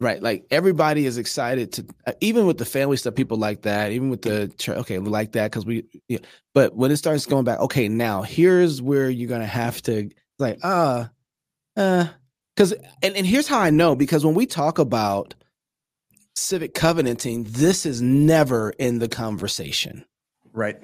Right. 0.00 0.20
Like 0.20 0.46
everybody 0.50 1.06
is 1.06 1.16
excited 1.16 1.72
to, 1.74 1.86
uh, 2.08 2.12
even 2.20 2.44
with 2.44 2.58
the 2.58 2.64
family 2.64 2.96
stuff, 2.96 3.14
people 3.14 3.36
like 3.36 3.62
that, 3.62 3.92
even 3.92 4.10
with 4.10 4.22
the 4.22 4.52
church, 4.58 4.78
okay, 4.78 4.98
we 4.98 5.08
like 5.08 5.32
that 5.32 5.52
because 5.52 5.64
we, 5.64 5.84
yeah. 6.08 6.18
but 6.54 6.74
when 6.74 6.90
it 6.90 6.96
starts 6.96 7.24
going 7.24 7.44
back, 7.44 7.60
okay, 7.60 7.88
now 7.88 8.22
here's 8.22 8.82
where 8.82 9.08
you're 9.08 9.28
going 9.28 9.42
to 9.42 9.46
have 9.46 9.80
to, 9.82 10.10
like, 10.40 10.58
uh, 10.64 11.04
uh, 11.76 12.08
because, 12.54 12.72
and, 13.02 13.16
and 13.16 13.26
here's 13.26 13.48
how 13.48 13.60
I 13.60 13.70
know 13.70 13.94
because 13.94 14.24
when 14.24 14.34
we 14.34 14.46
talk 14.46 14.78
about 14.78 15.34
civic 16.34 16.74
covenanting, 16.74 17.44
this 17.44 17.86
is 17.86 18.02
never 18.02 18.70
in 18.78 18.98
the 18.98 19.08
conversation. 19.08 20.04
Right. 20.52 20.76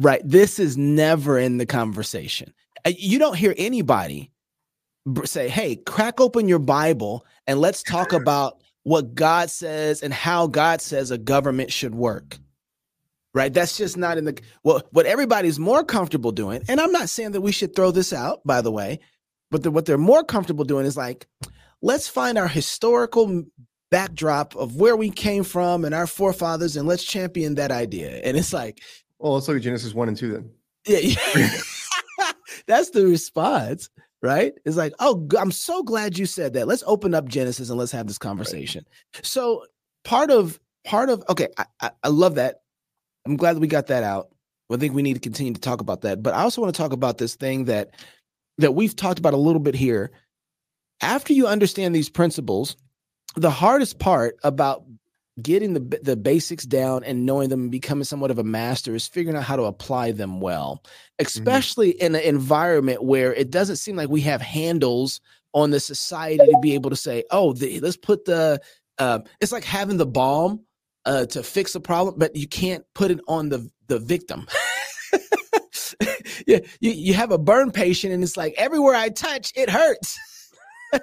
Right. 0.00 0.20
This 0.24 0.58
is 0.58 0.76
never 0.76 1.38
in 1.38 1.58
the 1.58 1.66
conversation. 1.66 2.52
Uh, 2.84 2.92
you 2.96 3.18
don't 3.18 3.36
hear 3.36 3.54
anybody 3.56 4.30
say, 5.24 5.48
hey, 5.48 5.76
crack 5.76 6.20
open 6.20 6.48
your 6.48 6.58
Bible 6.58 7.26
and 7.46 7.60
let's 7.60 7.82
talk 7.82 8.12
about 8.12 8.62
what 8.82 9.14
God 9.14 9.50
says 9.50 10.02
and 10.02 10.12
how 10.12 10.46
God 10.46 10.80
says 10.80 11.10
a 11.10 11.18
government 11.18 11.72
should 11.72 11.94
work. 11.94 12.38
Right. 13.34 13.52
That's 13.52 13.76
just 13.76 13.96
not 13.96 14.18
in 14.18 14.24
the 14.24 14.40
well, 14.64 14.82
what 14.90 15.06
everybody's 15.06 15.58
more 15.58 15.84
comfortable 15.84 16.32
doing. 16.32 16.62
And 16.68 16.80
I'm 16.80 16.92
not 16.92 17.08
saying 17.08 17.32
that 17.32 17.42
we 17.42 17.52
should 17.52 17.76
throw 17.76 17.90
this 17.90 18.12
out, 18.12 18.40
by 18.44 18.62
the 18.62 18.72
way, 18.72 19.00
but 19.50 19.62
the, 19.62 19.70
what 19.70 19.86
they're 19.86 19.98
more 19.98 20.24
comfortable 20.24 20.64
doing 20.64 20.86
is 20.86 20.96
like, 20.96 21.26
let's 21.82 22.08
find 22.08 22.38
our 22.38 22.48
historical 22.48 23.44
backdrop 23.90 24.54
of 24.56 24.76
where 24.76 24.96
we 24.96 25.10
came 25.10 25.44
from 25.44 25.84
and 25.84 25.94
our 25.94 26.06
forefathers 26.06 26.76
and 26.76 26.86
let's 26.86 27.04
champion 27.04 27.54
that 27.54 27.70
idea. 27.70 28.20
And 28.24 28.36
it's 28.36 28.52
like, 28.52 28.80
well, 29.18 29.34
let's 29.34 29.48
look 29.48 29.56
at 29.56 29.62
Genesis 29.62 29.94
1 29.94 30.08
and 30.08 30.16
2 30.16 30.32
then. 30.32 30.50
Yeah. 30.86 31.14
yeah. 31.36 32.32
That's 32.66 32.90
the 32.90 33.06
response, 33.06 33.88
right? 34.22 34.52
It's 34.64 34.76
like, 34.76 34.92
oh, 35.00 35.26
I'm 35.38 35.50
so 35.50 35.82
glad 35.82 36.18
you 36.18 36.26
said 36.26 36.52
that. 36.54 36.68
Let's 36.68 36.84
open 36.86 37.14
up 37.14 37.26
Genesis 37.28 37.70
and 37.70 37.78
let's 37.78 37.92
have 37.92 38.06
this 38.06 38.18
conversation. 38.18 38.84
Right. 39.14 39.26
So 39.26 39.64
part 40.04 40.30
of 40.30 40.60
part 40.84 41.08
of 41.08 41.22
okay, 41.30 41.48
I, 41.56 41.64
I, 41.80 41.90
I 42.04 42.08
love 42.08 42.36
that. 42.36 42.62
I'm 43.26 43.36
glad 43.36 43.56
that 43.56 43.60
we 43.60 43.68
got 43.68 43.88
that 43.88 44.02
out. 44.02 44.28
I 44.70 44.76
think 44.76 44.94
we 44.94 45.02
need 45.02 45.14
to 45.14 45.20
continue 45.20 45.54
to 45.54 45.60
talk 45.60 45.80
about 45.80 46.02
that. 46.02 46.22
But 46.22 46.34
I 46.34 46.42
also 46.42 46.60
want 46.60 46.74
to 46.74 46.78
talk 46.78 46.92
about 46.92 47.16
this 47.18 47.36
thing 47.36 47.64
that 47.66 47.90
that 48.58 48.74
we've 48.74 48.94
talked 48.94 49.18
about 49.18 49.34
a 49.34 49.38
little 49.38 49.60
bit 49.60 49.74
here. 49.74 50.10
After 51.00 51.32
you 51.32 51.46
understand 51.46 51.94
these 51.94 52.10
principles, 52.10 52.76
the 53.36 53.50
hardest 53.50 53.98
part 53.98 54.36
about 54.42 54.84
getting 55.40 55.72
the 55.72 56.00
the 56.02 56.16
basics 56.16 56.64
down 56.64 57.04
and 57.04 57.24
knowing 57.24 57.48
them 57.48 57.62
and 57.62 57.70
becoming 57.70 58.04
somewhat 58.04 58.30
of 58.30 58.38
a 58.38 58.44
master 58.44 58.94
is 58.94 59.06
figuring 59.06 59.36
out 59.36 59.44
how 59.44 59.56
to 59.56 59.62
apply 59.62 60.10
them 60.10 60.40
well 60.40 60.82
mm-hmm. 60.82 61.26
especially 61.26 61.92
mm-hmm. 61.92 62.06
in 62.06 62.14
an 62.16 62.22
environment 62.22 63.04
where 63.04 63.32
it 63.34 63.50
doesn't 63.50 63.76
seem 63.76 63.94
like 63.94 64.08
we 64.08 64.20
have 64.20 64.42
handles 64.42 65.20
on 65.54 65.70
the 65.70 65.80
society 65.80 66.44
to 66.44 66.58
be 66.60 66.74
able 66.74 66.90
to 66.90 66.96
say 66.96 67.22
oh 67.30 67.52
the, 67.52 67.78
let's 67.80 67.96
put 67.96 68.24
the 68.24 68.60
uh, 68.98 69.20
it's 69.40 69.52
like 69.52 69.64
having 69.64 69.96
the 69.96 70.06
bomb 70.06 70.60
uh, 71.04 71.24
to 71.26 71.42
fix 71.42 71.74
a 71.76 71.80
problem 71.80 72.16
but 72.18 72.34
you 72.34 72.48
can't 72.48 72.84
put 72.94 73.10
it 73.10 73.20
on 73.28 73.48
the 73.48 73.70
the 73.86 73.98
victim 74.00 74.46
yeah 76.48 76.58
you, 76.80 76.90
you 76.90 77.14
have 77.14 77.30
a 77.30 77.38
burn 77.38 77.70
patient 77.70 78.12
and 78.12 78.24
it's 78.24 78.36
like 78.36 78.52
everywhere 78.58 78.96
i 78.96 79.08
touch 79.08 79.52
it 79.54 79.70
hurts 79.70 80.18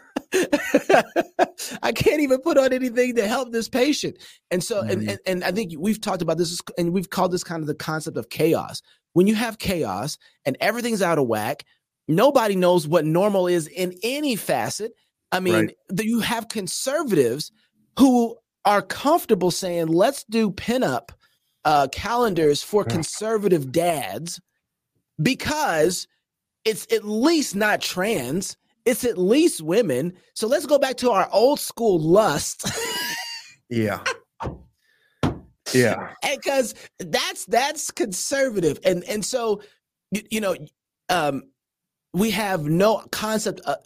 I 1.84 1.92
can't 1.94 2.22
even 2.22 2.40
put 2.42 2.58
on 2.58 2.74
anything 2.74 3.16
to 3.16 3.28
help 3.28 3.52
this 3.52 3.70
patient. 3.70 4.18
And 4.52 4.64
so, 4.64 4.82
mm-hmm. 4.82 4.90
and, 4.90 5.10
and, 5.10 5.20
and 5.26 5.44
I 5.44 5.52
think 5.52 5.74
we've 5.78 6.02
talked 6.02 6.22
about 6.22 6.38
this, 6.38 6.62
and 6.78 6.92
we've 6.94 7.10
called 7.10 7.32
this 7.32 7.44
kind 7.44 7.62
of 7.62 7.68
the 7.68 7.76
concept 7.76 8.18
of 8.18 8.30
chaos. 8.30 8.82
When 9.14 9.28
you 9.28 9.36
have 9.36 9.60
chaos 9.60 10.18
and 10.44 10.58
everything's 10.60 11.02
out 11.02 11.18
of 11.18 11.28
whack, 11.28 11.64
nobody 12.08 12.56
knows 12.56 12.88
what 12.88 13.06
normal 13.06 13.48
is 13.48 13.68
in 13.68 13.94
any 14.04 14.36
facet. 14.36 14.94
I 15.32 15.40
mean, 15.40 15.54
right. 15.56 15.76
you 16.02 16.20
have 16.20 16.50
conservatives 16.50 17.52
who 17.98 18.36
are 18.66 18.82
comfortable 18.82 19.52
saying, 19.52 19.88
let's 19.88 20.24
do 20.26 20.52
pinup 20.52 21.10
uh, 21.64 21.88
calendars 21.92 22.62
for 22.62 22.84
conservative 22.84 23.72
dads 23.72 24.40
because 25.22 26.08
it's 26.64 26.92
at 26.92 27.06
least 27.06 27.56
not 27.56 27.82
trans 27.82 28.58
it's 28.86 29.04
at 29.04 29.18
least 29.18 29.62
women. 29.62 30.14
So 30.36 30.48
let's 30.48 30.68
go 30.68 30.78
back 30.78 30.98
to 30.98 31.12
our 31.12 31.28
old 31.32 31.60
school 31.60 32.00
lust. 32.00 32.70
yeah. 33.70 34.04
Yeah. 35.74 36.14
Because 36.36 36.76
that's 37.00 37.46
that's 37.46 37.90
conservative. 37.90 38.80
And 38.86 39.04
and 39.06 39.26
so 39.26 39.62
you, 40.12 40.22
you 40.30 40.42
know 40.42 40.56
um 41.10 41.44
we 42.14 42.30
have 42.32 42.66
no 42.66 43.00
concept 43.12 43.62
uh, 43.66 43.78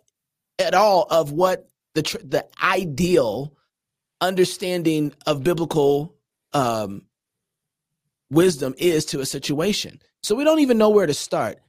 at 0.60 0.74
all 0.74 1.04
of 1.10 1.32
what 1.32 1.70
the 1.96 2.04
tr- 2.04 2.18
the 2.24 2.46
ideal 2.62 3.54
understanding 4.20 5.14
of 5.26 5.44
biblical 5.44 6.16
um 6.52 7.04
wisdom 8.30 8.76
is 8.78 9.06
to 9.06 9.22
a 9.22 9.26
situation. 9.26 10.02
So 10.24 10.36
we 10.36 10.44
don't 10.44 10.60
even 10.60 10.78
know 10.78 10.90
where 10.90 11.08
to 11.08 11.14
start 11.14 11.60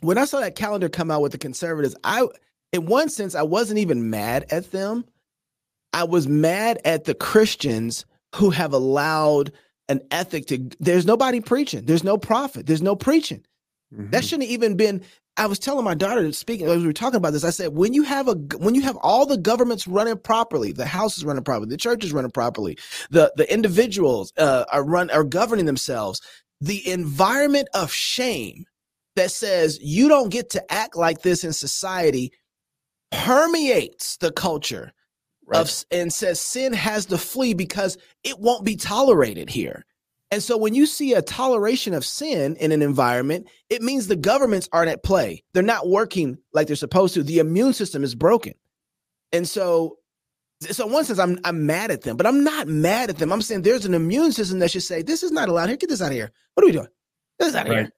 when 0.00 0.18
I 0.18 0.24
saw 0.24 0.40
that 0.40 0.54
calendar 0.54 0.88
come 0.88 1.10
out 1.10 1.22
with 1.22 1.32
the 1.32 1.38
conservatives, 1.38 1.96
I, 2.04 2.26
in 2.72 2.86
one 2.86 3.08
sense, 3.08 3.34
I 3.34 3.42
wasn't 3.42 3.78
even 3.78 4.10
mad 4.10 4.46
at 4.50 4.72
them. 4.72 5.04
I 5.92 6.04
was 6.04 6.28
mad 6.28 6.80
at 6.84 7.04
the 7.04 7.14
Christians 7.14 8.04
who 8.34 8.50
have 8.50 8.72
allowed 8.72 9.52
an 9.88 10.00
ethic 10.10 10.46
to. 10.46 10.68
There's 10.78 11.06
nobody 11.06 11.40
preaching. 11.40 11.86
There's 11.86 12.04
no 12.04 12.18
prophet. 12.18 12.66
There's 12.66 12.82
no 12.82 12.96
preaching. 12.96 13.44
Mm-hmm. 13.94 14.10
That 14.10 14.24
shouldn't 14.24 14.50
even 14.50 14.76
been. 14.76 15.02
I 15.38 15.46
was 15.46 15.58
telling 15.58 15.84
my 15.84 15.94
daughter 15.94 16.32
speaking 16.32 16.66
as 16.66 16.80
we 16.80 16.86
were 16.86 16.94
talking 16.94 17.18
about 17.18 17.34
this. 17.34 17.44
I 17.44 17.50
said, 17.50 17.74
when 17.74 17.92
you 17.92 18.02
have 18.02 18.26
a 18.26 18.34
when 18.58 18.74
you 18.74 18.82
have 18.82 18.96
all 18.96 19.26
the 19.26 19.36
governments 19.36 19.86
running 19.86 20.16
properly, 20.16 20.72
the 20.72 20.86
house 20.86 21.18
is 21.18 21.24
running 21.24 21.44
properly, 21.44 21.68
the 21.68 21.76
church 21.76 22.04
is 22.04 22.12
running 22.12 22.30
properly, 22.30 22.78
the 23.10 23.32
the 23.36 23.50
individuals 23.52 24.32
uh, 24.38 24.64
are 24.72 24.84
run 24.84 25.10
are 25.10 25.24
governing 25.24 25.66
themselves. 25.66 26.20
The 26.60 26.88
environment 26.88 27.68
of 27.74 27.92
shame 27.92 28.64
that 29.16 29.30
says 29.30 29.78
you 29.80 30.08
don't 30.08 30.30
get 30.30 30.50
to 30.50 30.72
act 30.72 30.96
like 30.96 31.22
this 31.22 31.44
in 31.44 31.52
society 31.52 32.32
permeates 33.10 34.16
the 34.18 34.32
culture 34.32 34.92
right. 35.46 35.60
of 35.60 35.84
and 35.90 36.12
says 36.12 36.40
sin 36.40 36.72
has 36.72 37.06
to 37.06 37.18
flee 37.18 37.54
because 37.54 37.98
it 38.24 38.38
won't 38.38 38.64
be 38.64 38.76
tolerated 38.76 39.50
here. 39.50 39.84
And 40.30 40.42
so 40.42 40.56
when 40.56 40.74
you 40.74 40.86
see 40.86 41.14
a 41.14 41.22
toleration 41.22 41.94
of 41.94 42.04
sin 42.04 42.56
in 42.56 42.72
an 42.72 42.82
environment, 42.82 43.46
it 43.70 43.80
means 43.80 44.06
the 44.06 44.16
governments 44.16 44.68
aren't 44.72 44.90
at 44.90 45.04
play. 45.04 45.44
They're 45.54 45.62
not 45.62 45.88
working 45.88 46.38
like 46.52 46.66
they're 46.66 46.76
supposed 46.76 47.14
to. 47.14 47.22
The 47.22 47.38
immune 47.38 47.72
system 47.72 48.02
is 48.02 48.14
broken. 48.14 48.54
And 49.32 49.48
so 49.48 49.98
so 50.60 50.86
in 50.86 50.92
one 50.92 51.04
sense 51.04 51.18
I'm 51.18 51.38
I'm 51.44 51.66
mad 51.66 51.90
at 51.90 52.02
them, 52.02 52.16
but 52.16 52.26
I'm 52.26 52.42
not 52.42 52.66
mad 52.66 53.10
at 53.10 53.18
them. 53.18 53.32
I'm 53.32 53.42
saying 53.42 53.62
there's 53.62 53.84
an 53.84 53.94
immune 53.94 54.32
system 54.32 54.58
that 54.60 54.70
should 54.70 54.82
say, 54.82 55.02
this 55.02 55.22
is 55.22 55.32
not 55.32 55.48
allowed 55.48 55.68
here. 55.68 55.76
Get 55.76 55.90
this 55.90 56.02
out 56.02 56.08
of 56.08 56.12
here. 56.12 56.32
What 56.54 56.64
are 56.64 56.66
we 56.66 56.72
doing? 56.72 56.88
This 57.38 57.48
is 57.48 57.54
out 57.54 57.66
of 57.66 57.72
right. 57.72 57.78
here. 57.80 57.92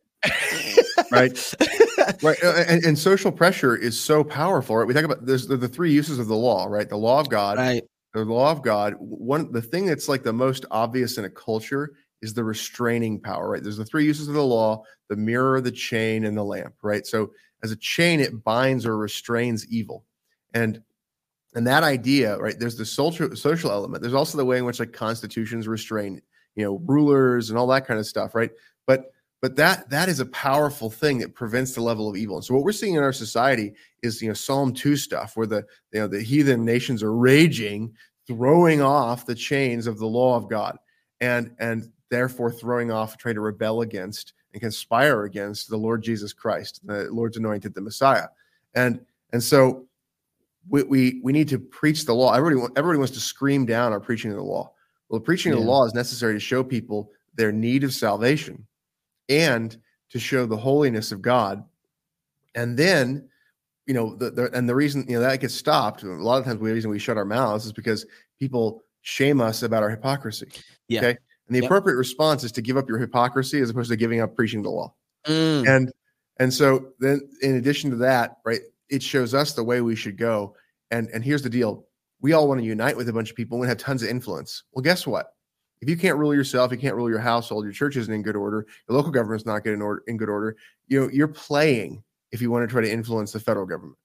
right 1.13 1.55
right 2.23 2.43
and, 2.69 2.85
and, 2.85 2.99
social 2.99 3.31
pressure 3.31 3.77
is 3.77 3.99
so 3.99 4.25
powerful 4.25 4.77
right 4.77 4.87
we 4.87 4.93
talk 4.93 5.05
about 5.05 5.25
there's 5.25 5.47
the, 5.47 5.57
the, 5.57 5.69
three 5.69 5.93
uses 5.93 6.19
of 6.19 6.27
the 6.27 6.35
law 6.35 6.67
right 6.67 6.89
the 6.89 6.97
law 6.97 7.21
of 7.21 7.29
god 7.29 7.57
right 7.57 7.85
the 8.15 8.25
law 8.25 8.51
of 8.51 8.61
god 8.61 8.95
one 8.99 9.53
the 9.53 9.63
thing 9.63 9.87
that's 9.87 10.09
like 10.09 10.25
the 10.25 10.33
most 10.33 10.65
obvious 10.73 11.19
in 11.19 11.25
a 11.25 11.31
culture 11.31 11.93
is 12.21 12.35
the 12.35 12.43
restraining 12.43 13.21
power 13.21 13.51
right 13.51 13.63
there's 13.63 13.77
the 13.77 13.85
three 13.85 14.05
uses 14.05 14.27
of 14.27 14.35
the 14.35 14.43
law 14.43 14.83
the 15.09 15.15
mirror 15.15 15.61
the 15.61 15.71
chain 15.71 16.25
and 16.25 16.37
the 16.37 16.43
lamp 16.43 16.75
right 16.83 17.07
so 17.07 17.31
as 17.63 17.71
a 17.71 17.77
chain 17.77 18.19
it 18.19 18.43
binds 18.43 18.85
or 18.85 18.97
restrains 18.99 19.67
evil 19.69 20.05
and 20.53 20.83
and 21.55 21.67
that 21.67 21.83
idea 21.83 22.37
right 22.39 22.59
there's 22.59 22.77
the 22.77 22.85
social 22.85 23.35
social 23.37 23.71
element. 23.71 24.03
There's 24.03 24.15
also 24.15 24.39
the 24.39 24.45
way 24.45 24.59
in 24.59 24.65
which 24.65 24.81
like 24.81 24.93
constitutions 24.93 25.67
restrain 25.69 26.21
you 26.55 26.65
know 26.65 26.83
rulers 26.87 27.51
and 27.51 27.59
all 27.59 27.67
that 27.69 27.87
kind 27.87 27.99
of 27.99 28.07
stuff 28.07 28.35
right? 28.35 28.51
But 28.87 29.13
but 29.41 29.57
that 29.57 29.89
that 29.91 30.09
is 30.09 30.21
a 30.21 30.27
powerful 30.27 30.91
thing 30.91 31.19
that 31.19 31.35
prevents 31.35 31.73
the 31.73 31.81
level 31.81 32.09
of 32.09 32.17
evil. 32.17 32.37
And 32.37 32.45
so 32.45 32.55
what 32.55 32.65
we're 32.65 32.73
seeing 32.73 32.95
in 32.95 33.03
our 33.03 33.13
society 33.13 33.75
is 34.03 34.21
you 34.21 34.29
know 34.29 34.35
psalm 34.35 34.73
2 34.73 34.97
stuff 34.97 35.37
where 35.37 35.47
the 35.47 35.65
you 35.93 36.01
know 36.01 36.09
the 36.09 36.23
heathen 36.23 36.65
nations 36.65 37.03
are 37.03 37.15
raging 37.15 37.93
throwing 38.27 38.83
off 38.83 39.25
the 39.25 39.35
chains 39.35 39.87
of 39.87 39.99
the 39.99 40.07
law 40.07 40.37
of 40.37 40.51
god 40.51 40.77
and 41.21 41.55
and 41.59 41.91
therefore 42.11 42.53
throwing 42.53 42.91
off 42.91 43.17
trying 43.17 43.35
to 43.35 43.41
rebel 43.41 43.81
against 43.81 44.35
and 44.53 44.61
conspire 44.61 45.25
against 45.25 45.71
the 45.71 45.77
lord 45.77 46.03
jesus 46.03 46.33
christ 46.35 46.81
the 46.87 47.11
lord's 47.11 47.39
anointed 47.39 47.75
the 47.75 47.81
messiah. 47.81 48.29
And 48.75 49.01
and 49.33 49.43
so 49.43 49.88
we 50.69 50.83
we, 50.85 51.21
we 51.23 51.33
need 51.33 51.49
to 51.49 51.59
preach 51.59 52.05
the 52.05 52.15
law 52.15 52.33
everybody 52.33 52.73
everybody 52.77 52.99
wants 52.99 53.13
to 53.13 53.21
scream 53.21 53.67
down 53.67 53.93
our 53.93 54.01
preaching 54.01 54.31
of 54.31 54.37
the 54.37 54.43
law 54.43 54.71
well 55.09 55.21
preaching 55.21 55.53
yeah. 55.53 55.59
of 55.59 55.65
the 55.65 55.71
law 55.71 55.85
is 55.85 55.95
necessary 55.95 56.35
to 56.35 56.41
show 56.41 56.63
people 56.63 57.11
their 57.35 57.53
need 57.53 57.85
of 57.85 57.95
salvation 57.95 58.67
and 59.29 59.77
to 60.11 60.19
show 60.19 60.47
the 60.47 60.57
holiness 60.57 61.13
of 61.13 61.23
God. 61.23 61.65
And 62.55 62.77
then, 62.77 63.29
you 63.87 63.95
know, 63.95 64.15
the, 64.15 64.31
the 64.31 64.51
and 64.57 64.69
the 64.69 64.75
reason 64.75 65.07
you 65.09 65.15
know 65.15 65.21
that 65.21 65.41
gets 65.41 65.55
stopped. 65.55 66.03
A 66.03 66.07
lot 66.07 66.39
of 66.39 66.45
times, 66.45 66.61
the 66.61 66.65
reason 66.65 66.91
we 66.91 66.99
shut 66.99 67.17
our 67.17 67.25
mouths 67.25 67.67
is 67.67 67.73
because 67.73 68.07
people 68.39 68.83
shame 69.03 69.41
us 69.41 69.63
about 69.63 69.83
our 69.83 69.91
hypocrisy. 69.91 70.49
Yeah. 70.89 71.01
Okay. 71.01 71.19
And 71.47 71.57
the 71.57 71.61
yep. 71.61 71.65
appropriate 71.65 71.97
response 71.97 72.45
is 72.45 72.53
to 72.53 72.63
give 72.63 72.77
up 72.77 72.89
your 72.89 72.99
hypocrisy 72.99 73.61
as 73.61 73.71
opposed 73.71 73.91
to 73.91 73.97
giving 73.97 74.21
up 74.21 74.35
preaching 74.35 74.63
the 74.63 74.71
law. 74.71 74.93
Mm. 75.27 75.69
And 75.69 75.93
and 76.39 76.53
so 76.53 76.89
then 76.99 77.21
in 77.43 77.57
addition 77.57 77.91
to 77.91 77.97
that, 77.97 78.37
right, 78.45 78.61
it 78.91 79.03
shows 79.03 79.35
us 79.35 79.53
the 79.53 79.65
way 79.65 79.81
we 79.81 79.97
should 79.97 80.17
go. 80.17 80.55
And 80.91 81.09
and 81.09 81.25
here's 81.25 81.43
the 81.43 81.51
deal. 81.51 81.87
We 82.21 82.33
all 82.33 82.49
want 82.49 82.61
to 82.61 82.67
unite 82.67 82.97
with 82.97 83.09
a 83.09 83.13
bunch 83.13 83.31
of 83.31 83.37
people 83.37 83.59
and 83.59 83.69
have 83.69 83.79
tons 83.79 84.03
of 84.03 84.09
influence. 84.09 84.65
Well, 84.73 84.83
guess 84.83 85.07
what? 85.07 85.35
If 85.81 85.89
you 85.89 85.97
can't 85.97 86.19
rule 86.19 86.35
yourself, 86.35 86.73
you 86.73 86.79
can't 86.79 86.97
rule 86.97 87.09
your 87.09 87.21
household, 87.21 87.65
your 87.65 87.73
church 87.73 87.97
isn't 87.97 88.13
in 88.13 88.23
good 88.23 88.35
order, 88.37 88.67
your 88.89 88.97
local 88.97 89.13
government's 89.13 89.47
not 89.47 89.65
in, 89.65 89.81
order, 89.81 90.03
in 90.09 90.17
good 90.17 90.29
order, 90.29 90.57
you 90.89 91.01
know, 91.01 91.09
you're 91.13 91.29
playing 91.29 92.03
if 92.33 92.43
you 92.43 92.51
want 92.51 92.69
to 92.69 92.73
try 92.73 92.83
to 92.83 92.91
influence 92.91 93.33
the 93.33 93.41
federal 93.41 93.67
government. 93.67 93.97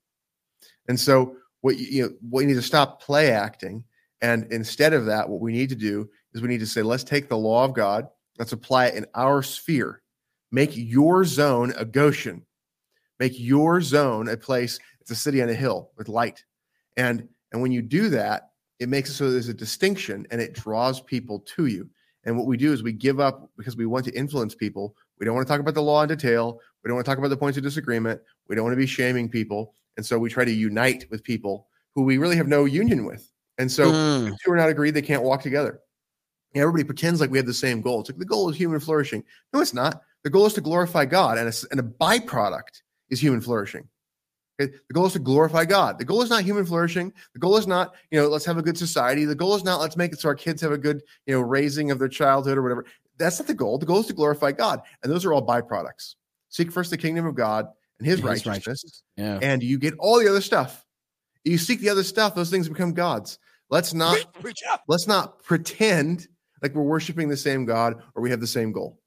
And 0.88 1.00
so 1.00 1.36
what 1.62 1.78
you, 1.78 1.88
you 1.90 2.04
know, 2.04 2.14
we 2.30 2.46
need 2.46 2.54
to 2.54 2.62
stop 2.62 3.02
play 3.02 3.32
acting. 3.32 3.84
And 4.22 4.52
instead 4.52 4.94
of 4.94 5.06
that, 5.08 5.28
what 5.28 5.42
we 5.42 5.52
need 5.52 5.70
to 5.70 5.76
do 5.76 6.10
is 6.34 6.42
we 6.42 6.48
need 6.48 6.60
to 6.60 6.68
say, 6.68 6.82
let's 6.82 7.04
take 7.04 7.28
the 7.28 7.38
law 7.38 7.66
of 7.66 7.74
God, 7.74 8.08
let's 8.38 8.54
apply 8.54 8.88
it 8.88 8.96
in 8.96 9.06
our 9.16 9.42
sphere. 9.42 10.02
Make 10.52 10.72
your 10.76 11.26
zone 11.26 11.74
a 11.78 11.86
Goshen. 11.86 12.46
Make 13.20 13.40
your 13.40 13.82
zone 13.82 14.30
a 14.30 14.38
place, 14.38 14.80
it's 15.02 15.12
a 15.12 15.16
city 15.16 15.42
on 15.42 15.50
a 15.50 15.54
hill 15.54 15.92
with 15.98 16.10
light. 16.10 16.44
And 16.98 17.28
and 17.52 17.62
when 17.62 17.72
you 17.72 17.82
do 17.82 18.10
that, 18.10 18.50
it 18.80 18.90
makes 18.90 19.10
it 19.10 19.14
so 19.14 19.32
there's 19.32 19.48
a 19.48 19.54
distinction 19.54 20.26
and 20.32 20.42
it 20.42 20.54
draws 20.54 21.00
people 21.02 21.40
to 21.56 21.68
you. 21.68 21.90
And 22.26 22.38
what 22.38 22.48
we 22.48 22.58
do 22.58 22.74
is 22.74 22.84
we 22.84 22.94
give 22.94 23.20
up 23.20 23.50
because 23.58 23.78
we 23.78 23.86
want 23.86 24.06
to 24.06 24.18
influence 24.18 24.56
people. 24.56 24.96
We 25.20 25.26
don't 25.26 25.36
want 25.36 25.48
to 25.48 25.52
talk 25.52 25.60
about 25.60 25.74
the 25.74 25.82
law 25.82 26.02
in 26.02 26.10
detail. 26.10 26.60
We 26.84 26.88
don't 26.88 26.96
want 26.96 27.06
to 27.06 27.12
talk 27.12 27.18
about 27.18 27.30
the 27.30 27.38
points 27.38 27.58
of 27.58 27.64
disagreement. 27.64 28.22
We 28.48 28.56
don't 28.56 28.64
want 28.64 28.74
to 28.74 28.80
be 28.80 28.88
shaming 28.88 29.30
people. 29.30 29.74
And 29.98 30.06
so 30.06 30.18
we 30.18 30.30
try 30.30 30.46
to 30.46 30.52
unite 30.52 31.06
with 31.12 31.24
people 31.24 31.68
who 31.94 32.04
we 32.04 32.18
really 32.18 32.36
have 32.36 32.48
no 32.48 32.66
union 32.66 33.06
with. 33.06 33.30
And 33.58 33.72
so 33.72 33.92
mm. 33.92 34.32
if 34.32 34.40
two 34.44 34.52
are 34.52 34.58
not 34.58 34.70
agreed, 34.70 34.92
they 34.92 35.02
can't 35.02 35.24
walk 35.24 35.42
together. 35.42 35.80
everybody 36.56 36.84
pretends 36.84 37.22
like 37.22 37.30
we 37.30 37.38
have 37.38 37.46
the 37.46 37.54
same 37.54 37.82
goal. 37.82 38.02
It's 38.02 38.10
like 38.10 38.20
the 38.20 38.26
goal 38.26 38.50
is 38.50 38.56
human 38.56 38.80
flourishing. 38.80 39.24
No, 39.54 39.62
it's 39.62 39.74
not. 39.74 40.02
The 40.24 40.30
goal 40.30 40.46
is 40.46 40.54
to 40.54 40.62
glorify 40.62 41.06
God, 41.06 41.38
and 41.38 41.50
a, 41.50 41.54
and 41.70 41.80
a 41.80 41.84
byproduct 41.84 42.82
is 43.14 43.22
human 43.22 43.40
flourishing. 43.40 43.88
Okay? 44.60 44.74
The 44.88 44.94
goal 44.94 45.06
is 45.06 45.14
to 45.14 45.20
glorify 45.20 45.66
God. 45.66 45.98
The 45.98 46.06
goal 46.06 46.22
is 46.22 46.30
not 46.30 46.44
human 46.44 46.66
flourishing. 46.66 47.14
The 47.34 47.40
goal 47.40 47.58
is 47.58 47.68
not, 47.68 47.96
you 48.12 48.20
know, 48.20 48.28
let's 48.28 48.46
have 48.46 48.58
a 48.58 48.62
good 48.62 48.78
society. 48.78 49.26
The 49.26 49.36
goal 49.36 49.56
is 49.56 49.64
not 49.64 49.80
let's 49.80 49.98
make 49.98 50.12
it 50.12 50.20
so 50.20 50.30
our 50.30 50.36
kids 50.36 50.62
have 50.62 50.72
a 50.72 50.78
good, 50.78 51.02
you 51.26 51.34
know, 51.34 51.42
raising 51.42 51.92
of 51.92 52.00
their 52.00 52.08
childhood 52.10 52.58
or 52.58 52.62
whatever. 52.62 52.86
That's 53.18 53.40
not 53.40 53.48
the 53.48 53.54
goal. 53.54 53.78
The 53.78 53.86
goal 53.86 54.00
is 54.00 54.08
to 54.08 54.14
glorify 54.14 54.52
God. 54.52 54.82
And 55.02 55.12
those 55.12 55.26
are 55.26 55.34
all 55.34 55.46
byproducts. 55.46 56.16
Seek 56.50 56.72
first 56.72 56.92
the 56.92 56.98
kingdom 56.98 57.26
of 57.26 57.36
God 57.36 57.68
and 58.00 58.08
his, 58.08 58.18
his 58.18 58.26
righteousness. 58.26 58.48
righteousness. 58.68 59.04
Yeah. 59.18 59.40
And 59.42 59.64
you 59.64 59.78
get 59.78 59.96
all 60.00 60.20
the 60.20 60.28
other 60.28 60.42
stuff. 60.42 60.86
You 61.44 61.58
seek 61.58 61.80
the 61.80 61.90
other 61.90 62.04
stuff, 62.04 62.36
those 62.36 62.50
things 62.50 62.70
become 62.70 62.94
gods. 62.94 63.40
Let's 63.70 63.94
not 63.94 64.18
let's 64.88 65.08
not 65.08 65.44
pretend 65.44 66.28
like 66.62 66.74
we're 66.76 66.84
worshiping 66.84 67.28
the 67.28 67.38
same 67.38 67.66
God 67.66 68.02
or 68.16 68.22
we 68.22 68.30
have 68.30 68.40
the 68.40 68.48
same 68.48 68.72
goal. 68.72 69.00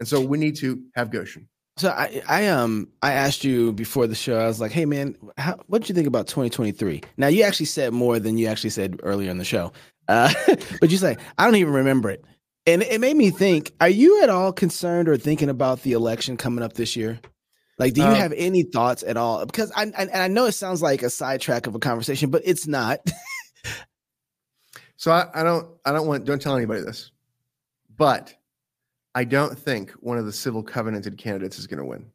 And 0.00 0.08
so 0.08 0.20
we 0.20 0.38
need 0.38 0.56
to 0.56 0.82
have 0.94 1.10
Goshen. 1.10 1.48
So 1.76 1.90
I, 1.90 2.22
I 2.28 2.46
um 2.46 2.88
I 3.02 3.12
asked 3.12 3.42
you 3.42 3.72
before 3.72 4.06
the 4.06 4.14
show. 4.14 4.38
I 4.38 4.46
was 4.46 4.60
like, 4.60 4.70
"Hey 4.70 4.84
man, 4.84 5.16
what 5.66 5.82
did 5.82 5.88
you 5.88 5.94
think 5.94 6.06
about 6.06 6.28
2023?" 6.28 7.02
Now 7.16 7.26
you 7.26 7.42
actually 7.42 7.66
said 7.66 7.92
more 7.92 8.20
than 8.20 8.38
you 8.38 8.46
actually 8.46 8.70
said 8.70 9.00
earlier 9.02 9.30
in 9.30 9.38
the 9.38 9.44
show, 9.44 9.72
uh, 10.08 10.32
but 10.80 10.90
you 10.90 10.98
say 10.98 11.16
I 11.36 11.44
don't 11.44 11.56
even 11.56 11.72
remember 11.72 12.10
it, 12.10 12.24
and 12.64 12.82
it 12.82 13.00
made 13.00 13.16
me 13.16 13.30
think: 13.30 13.72
Are 13.80 13.88
you 13.88 14.22
at 14.22 14.30
all 14.30 14.52
concerned 14.52 15.08
or 15.08 15.16
thinking 15.16 15.48
about 15.48 15.82
the 15.82 15.92
election 15.92 16.36
coming 16.36 16.62
up 16.62 16.74
this 16.74 16.94
year? 16.94 17.18
Like, 17.76 17.94
do 17.94 18.02
you 18.02 18.06
um, 18.06 18.14
have 18.14 18.32
any 18.36 18.62
thoughts 18.62 19.02
at 19.02 19.16
all? 19.16 19.44
Because 19.44 19.72
I, 19.74 19.82
I 19.82 20.02
and 20.02 20.10
I 20.12 20.28
know 20.28 20.46
it 20.46 20.52
sounds 20.52 20.80
like 20.80 21.02
a 21.02 21.10
sidetrack 21.10 21.66
of 21.66 21.74
a 21.74 21.80
conversation, 21.80 22.30
but 22.30 22.42
it's 22.44 22.68
not. 22.68 23.00
so 24.96 25.10
I, 25.10 25.26
I 25.34 25.42
don't 25.42 25.66
I 25.84 25.90
don't 25.90 26.06
want 26.06 26.24
don't 26.24 26.40
tell 26.40 26.56
anybody 26.56 26.82
this, 26.82 27.10
but 27.96 28.32
I 29.14 29.24
don't 29.24 29.56
think 29.56 29.92
one 29.92 30.18
of 30.18 30.26
the 30.26 30.32
civil 30.32 30.62
covenanted 30.62 31.16
candidates 31.18 31.58
is 31.58 31.66
going 31.66 31.78
to 31.78 31.84
win. 31.84 32.10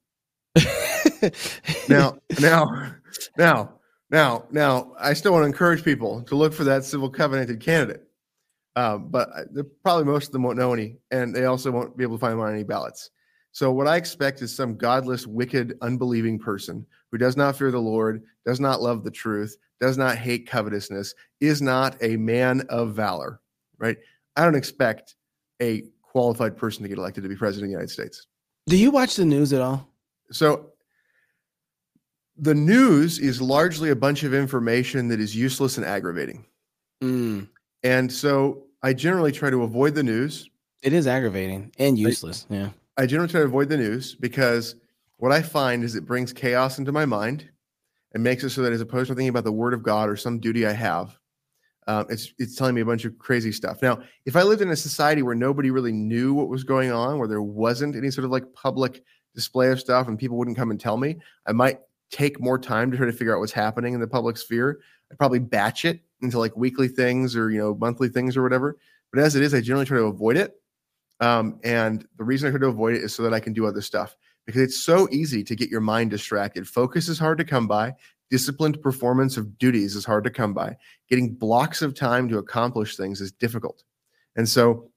now, 1.89 2.17
now, 2.39 2.95
now, 3.37 3.73
now, 4.09 4.45
now, 4.51 4.93
I 4.99 5.13
still 5.13 5.31
want 5.31 5.43
to 5.43 5.47
encourage 5.47 5.83
people 5.83 6.21
to 6.23 6.35
look 6.35 6.53
for 6.53 6.63
that 6.65 6.83
civil 6.83 7.09
covenanted 7.09 7.61
candidate. 7.61 8.03
Uh, 8.75 8.97
but 8.97 9.29
probably 9.83 10.05
most 10.05 10.27
of 10.27 10.31
them 10.31 10.43
won't 10.43 10.57
know 10.57 10.73
any, 10.73 10.97
and 11.11 11.35
they 11.35 11.45
also 11.45 11.71
won't 11.71 11.97
be 11.97 12.03
able 12.03 12.17
to 12.17 12.21
find 12.21 12.33
them 12.33 12.41
on 12.41 12.53
any 12.53 12.63
ballots. 12.63 13.11
So, 13.51 13.71
what 13.71 13.87
I 13.87 13.97
expect 13.97 14.41
is 14.41 14.55
some 14.55 14.77
godless, 14.77 15.25
wicked, 15.25 15.77
unbelieving 15.81 16.39
person 16.39 16.85
who 17.11 17.17
does 17.17 17.35
not 17.35 17.55
fear 17.55 17.71
the 17.71 17.79
Lord, 17.79 18.23
does 18.45 18.59
not 18.59 18.81
love 18.81 19.03
the 19.03 19.11
truth, 19.11 19.57
does 19.81 19.97
not 19.97 20.17
hate 20.17 20.47
covetousness, 20.47 21.15
is 21.39 21.61
not 21.61 21.97
a 22.01 22.15
man 22.17 22.61
of 22.69 22.93
valor, 22.93 23.41
right? 23.79 23.97
I 24.35 24.45
don't 24.45 24.55
expect 24.55 25.15
a 25.61 25.83
qualified 26.11 26.57
person 26.57 26.83
to 26.83 26.89
get 26.89 26.97
elected 26.97 27.23
to 27.23 27.29
be 27.29 27.35
president 27.35 27.65
of 27.65 27.67
the 27.69 27.71
United 27.71 27.91
States. 27.91 28.27
Do 28.67 28.77
you 28.77 28.91
watch 28.91 29.15
the 29.15 29.25
news 29.25 29.53
at 29.53 29.61
all? 29.61 29.87
So 30.31 30.71
the 32.37 32.55
news 32.55 33.19
is 33.19 33.41
largely 33.41 33.89
a 33.89 33.95
bunch 33.95 34.23
of 34.23 34.33
information 34.33 35.07
that 35.09 35.19
is 35.19 35.35
useless 35.35 35.77
and 35.77 35.85
aggravating. 35.85 36.45
Mm. 37.03 37.49
And 37.83 38.11
so 38.11 38.63
I 38.81 38.93
generally 38.93 39.31
try 39.31 39.49
to 39.49 39.63
avoid 39.63 39.95
the 39.95 40.03
news. 40.03 40.49
It 40.81 40.93
is 40.93 41.07
aggravating 41.07 41.71
and 41.77 41.97
useless. 41.97 42.45
I, 42.49 42.55
yeah. 42.55 42.69
I 42.97 43.05
generally 43.05 43.29
try 43.29 43.41
to 43.41 43.45
avoid 43.45 43.69
the 43.69 43.77
news 43.77 44.15
because 44.15 44.75
what 45.17 45.31
I 45.31 45.41
find 45.41 45.83
is 45.83 45.95
it 45.95 46.05
brings 46.05 46.31
chaos 46.31 46.79
into 46.79 46.91
my 46.91 47.05
mind 47.05 47.49
and 48.13 48.23
makes 48.23 48.43
it 48.43 48.51
so 48.51 48.61
that 48.61 48.73
as 48.73 48.81
opposed 48.81 49.09
to 49.09 49.15
thinking 49.15 49.29
about 49.29 49.43
the 49.43 49.51
word 49.51 49.73
of 49.73 49.83
God 49.83 50.09
or 50.09 50.15
some 50.15 50.39
duty 50.39 50.65
I 50.65 50.71
have, 50.71 51.18
um, 51.89 52.05
it's 52.07 52.31
it's 52.37 52.55
telling 52.55 52.75
me 52.75 52.81
a 52.81 52.85
bunch 52.85 53.03
of 53.03 53.17
crazy 53.17 53.51
stuff. 53.51 53.81
Now, 53.81 53.99
if 54.27 54.35
I 54.35 54.43
lived 54.43 54.61
in 54.61 54.69
a 54.69 54.75
society 54.75 55.23
where 55.23 55.33
nobody 55.33 55.71
really 55.71 55.91
knew 55.91 56.35
what 56.35 56.47
was 56.47 56.63
going 56.63 56.91
on, 56.91 57.17
where 57.17 57.27
there 57.27 57.41
wasn't 57.41 57.95
any 57.95 58.11
sort 58.11 58.25
of 58.25 58.31
like 58.31 58.53
public 58.53 59.03
display 59.33 59.71
of 59.71 59.79
stuff, 59.79 60.07
and 60.07 60.17
people 60.17 60.37
wouldn't 60.37 60.55
come 60.55 60.69
and 60.69 60.79
tell 60.79 60.97
me, 60.97 61.17
I 61.47 61.51
might 61.51 61.79
take 62.11 62.39
more 62.39 62.59
time 62.59 62.91
to 62.91 62.97
try 62.97 63.07
to 63.07 63.11
figure 63.11 63.35
out 63.35 63.39
what's 63.39 63.51
happening 63.51 63.95
in 63.95 63.99
the 63.99 64.07
public 64.07 64.37
sphere. 64.37 64.81
I'd 65.11 65.17
probably 65.17 65.39
batch 65.39 65.83
it 65.83 66.01
into 66.21 66.37
like 66.37 66.55
weekly 66.55 66.89
things 66.89 67.35
or 67.35 67.49
you 67.49 67.57
know 67.57 67.73
monthly 67.73 68.09
things 68.09 68.37
or 68.37 68.43
whatever. 68.43 68.77
But 69.11 69.23
as 69.23 69.35
it 69.35 69.41
is, 69.41 69.55
I 69.55 69.61
generally 69.61 69.87
try 69.87 69.97
to 69.97 70.05
avoid 70.05 70.37
it. 70.37 70.61
Um, 71.21 71.59
and 71.63 72.07
the 72.19 72.23
reason 72.23 72.47
I 72.47 72.51
try 72.51 72.59
to 72.59 72.67
avoid 72.67 72.97
it 72.97 73.03
is 73.03 73.15
so 73.15 73.23
that 73.23 73.33
I 73.33 73.39
can 73.39 73.53
do 73.53 73.65
other 73.65 73.81
stuff 73.81 74.15
because 74.45 74.61
it's 74.61 74.79
so 74.79 75.07
easy 75.09 75.43
to 75.43 75.55
get 75.55 75.71
your 75.71 75.81
mind 75.81 76.11
distracted. 76.11 76.67
Focus 76.67 77.09
is 77.09 77.17
hard 77.17 77.39
to 77.39 77.45
come 77.45 77.65
by. 77.67 77.95
Disciplined 78.29 78.81
performance 78.81 79.37
of 79.37 79.57
duties 79.57 79.95
is 79.95 80.05
hard 80.05 80.23
to 80.23 80.29
come 80.29 80.53
by. 80.53 80.75
Getting 81.09 81.33
blocks 81.33 81.81
of 81.81 81.95
time 81.95 82.29
to 82.29 82.37
accomplish 82.37 82.95
things 82.95 83.21
is 83.21 83.31
difficult. 83.31 83.83
And 84.35 84.47
so, 84.47 84.89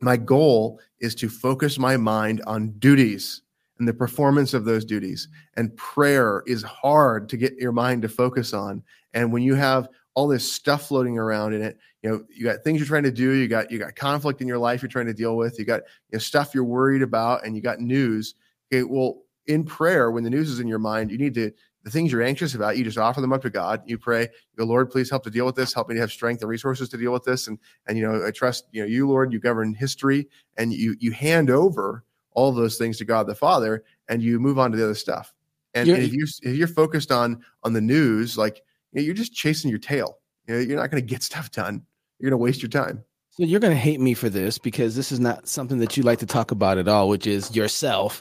my 0.00 0.16
goal 0.16 0.80
is 1.00 1.14
to 1.16 1.28
focus 1.28 1.78
my 1.78 1.96
mind 1.96 2.40
on 2.46 2.70
duties 2.78 3.42
and 3.78 3.88
the 3.88 3.94
performance 3.94 4.54
of 4.54 4.64
those 4.64 4.84
duties. 4.84 5.28
And 5.56 5.76
prayer 5.76 6.42
is 6.46 6.62
hard 6.62 7.28
to 7.30 7.36
get 7.36 7.56
your 7.56 7.72
mind 7.72 8.02
to 8.02 8.08
focus 8.08 8.52
on. 8.52 8.82
And 9.14 9.32
when 9.32 9.42
you 9.42 9.54
have 9.54 9.88
all 10.14 10.28
this 10.28 10.50
stuff 10.50 10.88
floating 10.88 11.18
around 11.18 11.54
in 11.54 11.62
it, 11.62 11.78
you 12.02 12.10
know, 12.10 12.24
you 12.28 12.44
got 12.44 12.62
things 12.62 12.78
you're 12.78 12.86
trying 12.86 13.02
to 13.04 13.10
do, 13.10 13.32
you 13.32 13.48
got 13.48 13.70
you 13.70 13.78
got 13.78 13.96
conflict 13.96 14.40
in 14.40 14.48
your 14.48 14.58
life 14.58 14.82
you're 14.82 14.88
trying 14.88 15.06
to 15.06 15.14
deal 15.14 15.36
with, 15.36 15.58
you 15.58 15.64
got 15.64 15.82
you 16.10 16.14
know, 16.14 16.18
stuff 16.18 16.54
you're 16.54 16.64
worried 16.64 17.02
about, 17.02 17.44
and 17.44 17.56
you 17.56 17.62
got 17.62 17.80
news. 17.80 18.34
Okay, 18.72 18.82
well, 18.82 19.22
in 19.46 19.64
prayer, 19.64 20.10
when 20.10 20.24
the 20.24 20.30
news 20.30 20.50
is 20.50 20.60
in 20.60 20.68
your 20.68 20.78
mind, 20.78 21.10
you 21.10 21.18
need 21.18 21.34
to 21.34 21.50
the 21.88 21.98
things 21.98 22.12
you're 22.12 22.22
anxious 22.22 22.54
about, 22.54 22.76
you 22.76 22.84
just 22.84 22.98
offer 22.98 23.20
them 23.20 23.32
up 23.32 23.40
to 23.42 23.50
God. 23.50 23.82
You 23.86 23.96
pray, 23.96 24.28
the 24.56 24.64
Lord, 24.64 24.90
please 24.90 25.08
help 25.08 25.24
to 25.24 25.30
deal 25.30 25.46
with 25.46 25.54
this. 25.54 25.72
Help 25.72 25.88
me 25.88 25.94
to 25.94 26.00
have 26.00 26.12
strength 26.12 26.42
and 26.42 26.50
resources 26.50 26.88
to 26.90 26.98
deal 26.98 27.12
with 27.12 27.24
this. 27.24 27.48
And 27.48 27.58
and 27.86 27.96
you 27.96 28.06
know, 28.06 28.26
I 28.26 28.30
trust 28.30 28.66
you 28.72 28.82
know 28.82 28.86
you, 28.86 29.08
Lord. 29.08 29.32
You 29.32 29.40
govern 29.40 29.72
history, 29.72 30.28
and 30.56 30.72
you 30.72 30.96
you 31.00 31.12
hand 31.12 31.48
over 31.50 32.04
all 32.32 32.52
those 32.52 32.76
things 32.76 32.98
to 32.98 33.04
God 33.04 33.26
the 33.26 33.34
Father, 33.34 33.84
and 34.08 34.22
you 34.22 34.38
move 34.38 34.58
on 34.58 34.70
to 34.70 34.76
the 34.76 34.84
other 34.84 34.94
stuff. 34.94 35.32
And, 35.74 35.88
and 35.88 36.02
if 36.02 36.12
you 36.12 36.26
if 36.42 36.56
you're 36.56 36.68
focused 36.68 37.10
on 37.10 37.42
on 37.62 37.72
the 37.72 37.80
news, 37.80 38.36
like 38.36 38.62
you 38.92 39.00
know, 39.00 39.06
you're 39.06 39.14
just 39.14 39.32
chasing 39.32 39.70
your 39.70 39.78
tail. 39.78 40.18
You 40.46 40.54
know, 40.54 40.60
you're 40.60 40.78
not 40.78 40.90
going 40.90 41.02
to 41.02 41.06
get 41.06 41.22
stuff 41.30 41.50
done. 41.50 41.84
You're 42.18 42.30
going 42.30 42.38
to 42.38 42.42
waste 42.42 42.62
your 42.62 42.70
time. 42.70 43.02
So 43.30 43.44
you're 43.44 43.60
going 43.60 43.72
to 43.72 43.78
hate 43.78 44.00
me 44.00 44.14
for 44.14 44.28
this 44.28 44.58
because 44.58 44.96
this 44.96 45.12
is 45.12 45.20
not 45.20 45.48
something 45.48 45.78
that 45.78 45.96
you 45.96 46.02
like 46.02 46.18
to 46.18 46.26
talk 46.26 46.50
about 46.50 46.76
at 46.76 46.88
all, 46.88 47.08
which 47.08 47.26
is 47.26 47.54
yourself 47.54 48.20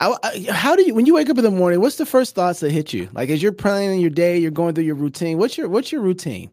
I, 0.00 0.16
I, 0.22 0.46
how 0.52 0.76
do 0.76 0.82
you 0.84 0.94
when 0.94 1.06
you 1.06 1.14
wake 1.14 1.28
up 1.28 1.38
in 1.38 1.44
the 1.44 1.50
morning? 1.50 1.80
What's 1.80 1.96
the 1.96 2.06
first 2.06 2.34
thoughts 2.34 2.60
that 2.60 2.70
hit 2.70 2.92
you? 2.92 3.08
Like 3.12 3.30
as 3.30 3.42
you're 3.42 3.52
planning 3.52 4.00
your 4.00 4.10
day, 4.10 4.38
you're 4.38 4.50
going 4.50 4.74
through 4.74 4.84
your 4.84 4.94
routine. 4.94 5.38
What's 5.38 5.58
your 5.58 5.68
what's 5.68 5.90
your 5.90 6.02
routine? 6.02 6.50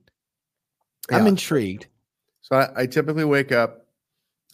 Yeah. 1.12 1.18
I'm 1.18 1.28
intrigued. 1.28 1.88
So 2.42 2.56
I, 2.56 2.82
I 2.82 2.86
typically 2.88 3.26
wake 3.26 3.52
up. 3.52 3.86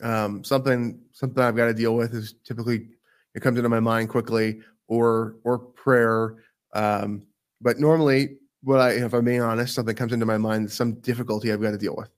Um, 0.01 0.43
something 0.43 0.99
something 1.13 1.41
I've 1.41 1.55
got 1.55 1.65
to 1.65 1.73
deal 1.73 1.95
with 1.95 2.13
is 2.13 2.35
typically 2.43 2.87
it 3.33 3.41
comes 3.41 3.57
into 3.57 3.69
my 3.69 3.79
mind 3.79 4.09
quickly, 4.09 4.61
or 4.87 5.35
or 5.43 5.57
prayer. 5.57 6.35
Um, 6.73 7.23
but 7.61 7.79
normally, 7.79 8.37
what 8.63 8.79
I 8.79 8.91
if 8.91 9.13
I'm 9.13 9.23
being 9.23 9.41
honest, 9.41 9.73
something 9.73 9.95
comes 9.95 10.11
into 10.11 10.25
my 10.25 10.37
mind, 10.37 10.69
some 10.69 10.93
difficulty 10.95 11.53
I've 11.53 11.61
got 11.61 11.71
to 11.71 11.77
deal 11.77 11.95
with. 11.95 12.09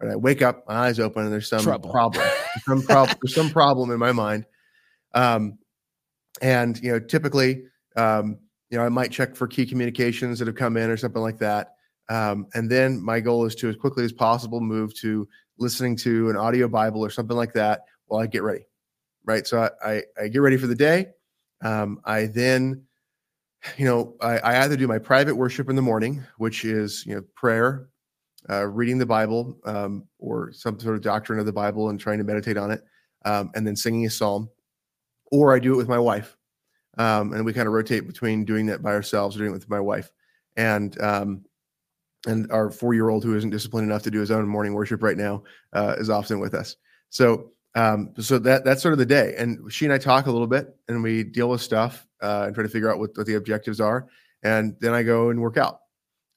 Right, 0.00 0.12
I 0.12 0.16
wake 0.16 0.42
up, 0.42 0.66
my 0.66 0.74
eyes 0.74 0.98
open, 0.98 1.24
and 1.24 1.32
there's 1.32 1.48
some 1.48 1.62
Trouble. 1.62 1.90
problem, 1.90 2.26
some 2.66 2.82
problem, 2.86 3.18
there's 3.22 3.34
some 3.34 3.50
problem 3.50 3.90
in 3.90 3.98
my 3.98 4.12
mind. 4.12 4.46
Um, 5.14 5.58
and 6.42 6.80
you 6.82 6.92
know 6.92 6.98
typically 6.98 7.64
um, 7.96 8.38
you 8.70 8.78
know 8.78 8.84
i 8.84 8.88
might 8.88 9.10
check 9.10 9.36
for 9.36 9.46
key 9.46 9.66
communications 9.66 10.38
that 10.38 10.48
have 10.48 10.56
come 10.56 10.76
in 10.76 10.90
or 10.90 10.96
something 10.96 11.22
like 11.22 11.38
that. 11.38 11.74
Um, 12.10 12.48
and 12.52 12.70
then 12.70 13.02
my 13.02 13.18
goal 13.20 13.46
is 13.46 13.54
to 13.56 13.68
as 13.70 13.76
quickly 13.76 14.04
as 14.04 14.12
possible 14.12 14.60
move 14.60 14.94
to 14.96 15.26
listening 15.58 15.96
to 15.98 16.28
an 16.28 16.36
audio 16.36 16.68
bible 16.68 17.02
or 17.02 17.08
something 17.08 17.36
like 17.36 17.54
that 17.54 17.82
while 18.06 18.20
i 18.20 18.26
get 18.26 18.42
ready 18.42 18.66
right? 19.24 19.46
So 19.46 19.58
i, 19.58 19.90
I, 19.90 20.02
I 20.20 20.28
get 20.28 20.42
ready 20.42 20.56
for 20.56 20.66
the 20.66 20.74
day. 20.74 21.06
Um, 21.62 22.00
i 22.04 22.26
then 22.26 22.84
you 23.76 23.84
know 23.84 24.14
I, 24.20 24.38
I, 24.38 24.62
either 24.64 24.76
do 24.76 24.86
my 24.86 24.98
private 24.98 25.34
worship 25.34 25.70
in 25.70 25.76
the 25.76 25.82
morning 25.82 26.22
which 26.36 26.64
is 26.64 27.04
you 27.06 27.14
know 27.14 27.22
prayer 27.34 27.88
uh, 28.50 28.66
reading 28.66 28.98
the 28.98 29.06
bible 29.06 29.58
um, 29.64 30.06
or 30.18 30.52
some 30.52 30.78
sort 30.78 30.96
of 30.96 31.02
doctrine 31.02 31.38
of 31.38 31.46
the 31.46 31.52
bible 31.52 31.88
and 31.88 31.98
trying 31.98 32.18
to 32.18 32.24
meditate 32.24 32.56
on 32.56 32.70
it 32.70 32.82
um, 33.24 33.50
and 33.54 33.66
then 33.66 33.76
singing 33.76 34.04
a 34.06 34.10
psalm 34.10 34.48
or 35.34 35.54
I 35.54 35.58
do 35.58 35.74
it 35.74 35.76
with 35.76 35.88
my 35.88 35.98
wife. 35.98 36.36
Um, 36.96 37.32
and 37.32 37.44
we 37.44 37.52
kind 37.52 37.66
of 37.66 37.74
rotate 37.74 38.06
between 38.06 38.44
doing 38.44 38.66
that 38.66 38.82
by 38.82 38.92
ourselves 38.92 39.34
or 39.34 39.40
doing 39.40 39.50
it 39.50 39.54
with 39.54 39.68
my 39.68 39.80
wife. 39.80 40.12
And 40.56 41.00
um, 41.02 41.44
and 42.26 42.50
our 42.52 42.70
four 42.70 42.94
year 42.94 43.08
old 43.08 43.24
who 43.24 43.36
isn't 43.36 43.50
disciplined 43.50 43.90
enough 43.90 44.02
to 44.04 44.10
do 44.10 44.20
his 44.20 44.30
own 44.30 44.46
morning 44.46 44.74
worship 44.74 45.02
right 45.02 45.16
now 45.16 45.42
uh, 45.72 45.96
is 45.98 46.08
often 46.08 46.38
with 46.38 46.54
us. 46.54 46.76
So 47.10 47.50
um, 47.74 48.12
so 48.20 48.38
that 48.38 48.64
that's 48.64 48.80
sort 48.80 48.92
of 48.92 48.98
the 48.98 49.06
day. 49.06 49.34
And 49.36 49.70
she 49.72 49.84
and 49.84 49.92
I 49.92 49.98
talk 49.98 50.26
a 50.26 50.30
little 50.30 50.46
bit, 50.46 50.76
and 50.88 51.02
we 51.02 51.24
deal 51.24 51.48
with 51.48 51.60
stuff 51.60 52.06
uh, 52.22 52.44
and 52.46 52.54
try 52.54 52.62
to 52.62 52.70
figure 52.70 52.90
out 52.90 53.00
what, 53.00 53.10
what 53.16 53.26
the 53.26 53.34
objectives 53.34 53.80
are. 53.80 54.06
And 54.44 54.76
then 54.80 54.94
I 54.94 55.02
go 55.02 55.30
and 55.30 55.40
work 55.40 55.56
out. 55.56 55.80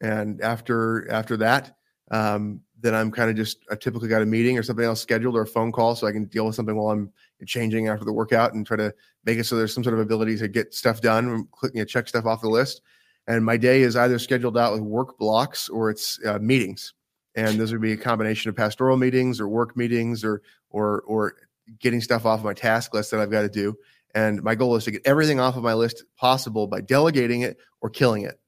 And 0.02 0.42
after 0.42 1.10
after 1.12 1.38
that, 1.38 1.78
um, 2.10 2.62
then 2.80 2.96
I'm 2.96 3.12
kind 3.12 3.30
of 3.30 3.36
just 3.36 3.60
I 3.72 3.76
typically 3.76 4.10
got 4.10 4.24
a 4.24 4.26
meeting 4.26 4.58
or 4.58 4.64
something 4.64 4.86
else 4.86 5.02
scheduled 5.02 5.36
or 5.36 5.42
a 5.42 5.48
phone 5.48 5.72
call 5.72 5.96
so 5.96 6.08
I 6.08 6.12
can 6.12 6.26
deal 6.26 6.48
with 6.48 6.56
something 6.56 6.76
while 6.76 6.90
I'm 6.90 7.12
changing 7.46 7.88
after 7.88 8.06
the 8.06 8.14
workout 8.14 8.54
and 8.54 8.66
try 8.66 8.78
to 8.78 8.94
make 9.26 9.38
it 9.38 9.46
so 9.46 9.56
there's 9.56 9.74
some 9.74 9.84
sort 9.84 9.94
of 9.94 10.00
ability 10.00 10.38
to 10.38 10.48
get 10.48 10.74
stuff 10.74 11.02
done, 11.02 11.48
know, 11.74 11.86
check 11.86 12.08
stuff 12.08 12.26
off 12.26 12.42
the 12.42 12.50
list. 12.50 12.82
And 13.28 13.44
my 13.44 13.58
day 13.58 13.82
is 13.82 13.96
either 13.96 14.18
scheduled 14.20 14.58
out 14.58 14.74
with 14.74 14.82
work 14.82 15.18
blocks 15.18 15.70
or 15.70 15.90
it's 15.90 16.20
uh, 16.26 16.40
meetings, 16.40 16.94
and 17.36 17.60
those 17.60 17.72
would 17.72 17.82
be 17.82 17.92
a 17.92 17.98
combination 17.98 18.50
of 18.50 18.56
pastoral 18.56 18.98
meetings 18.98 19.42
or 19.42 19.48
work 19.48 19.76
meetings 19.76 20.24
or 20.24 20.42
or 20.70 21.02
or 21.02 21.36
getting 21.80 22.00
stuff 22.00 22.26
off 22.26 22.44
my 22.44 22.54
task 22.54 22.94
list 22.94 23.12
that 23.12 23.20
I've 23.20 23.32
got 23.32 23.42
to 23.42 23.50
do. 23.50 23.78
And 24.16 24.42
my 24.42 24.56
goal 24.56 24.76
is 24.76 24.86
to 24.86 24.92
get 24.92 25.06
everything 25.06 25.40
off 25.40 25.58
of 25.58 25.64
my 25.64 25.74
list 25.74 26.06
possible 26.16 26.68
by 26.68 26.82
delegating 26.82 27.42
it 27.42 27.58
or 27.82 27.90
killing 27.90 28.24
it. 28.24 28.40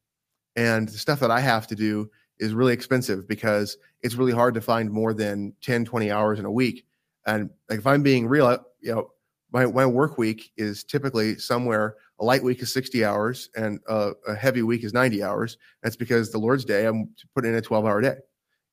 And 0.56 0.88
the 0.88 0.98
stuff 0.98 1.20
that 1.20 1.32
I 1.32 1.42
have 1.42 1.68
to 1.68 1.76
do 1.76 2.10
is 2.40 2.54
really 2.54 2.74
expensive 2.74 3.28
because 3.28 3.78
it's 4.02 4.16
really 4.16 4.32
hard 4.32 4.54
to 4.54 4.62
find 4.62 4.90
more 4.90 5.14
than 5.14 5.54
10, 5.62 5.86
20 5.86 6.10
hours 6.10 6.40
in 6.40 6.46
a 6.46 6.52
week. 6.52 6.86
And 7.26 7.50
like 7.70 7.80
if 7.80 7.88
I'm 7.88 8.02
being 8.02 8.28
real, 8.28 8.66
you 8.82 8.94
know, 8.94 9.12
my, 9.52 9.66
my 9.66 9.86
work 9.86 10.18
week 10.18 10.52
is 10.58 10.84
typically 10.84 11.38
somewhere 11.38 11.96
a 12.20 12.26
light 12.26 12.44
week 12.44 12.62
is 12.62 12.74
60 12.74 13.06
hours 13.06 13.50
and 13.56 13.80
a, 13.88 14.12
a 14.28 14.36
heavy 14.36 14.62
week 14.62 14.84
is 14.84 14.94
90 14.94 15.24
hours. 15.24 15.58
That's 15.84 15.96
because 15.96 16.32
the 16.32 16.38
Lord's 16.38 16.66
day, 16.66 16.86
I'm 16.86 17.10
putting 17.34 17.52
in 17.52 17.58
a 17.58 17.62
12 17.62 17.86
hour 17.86 18.02
day. 18.02 18.18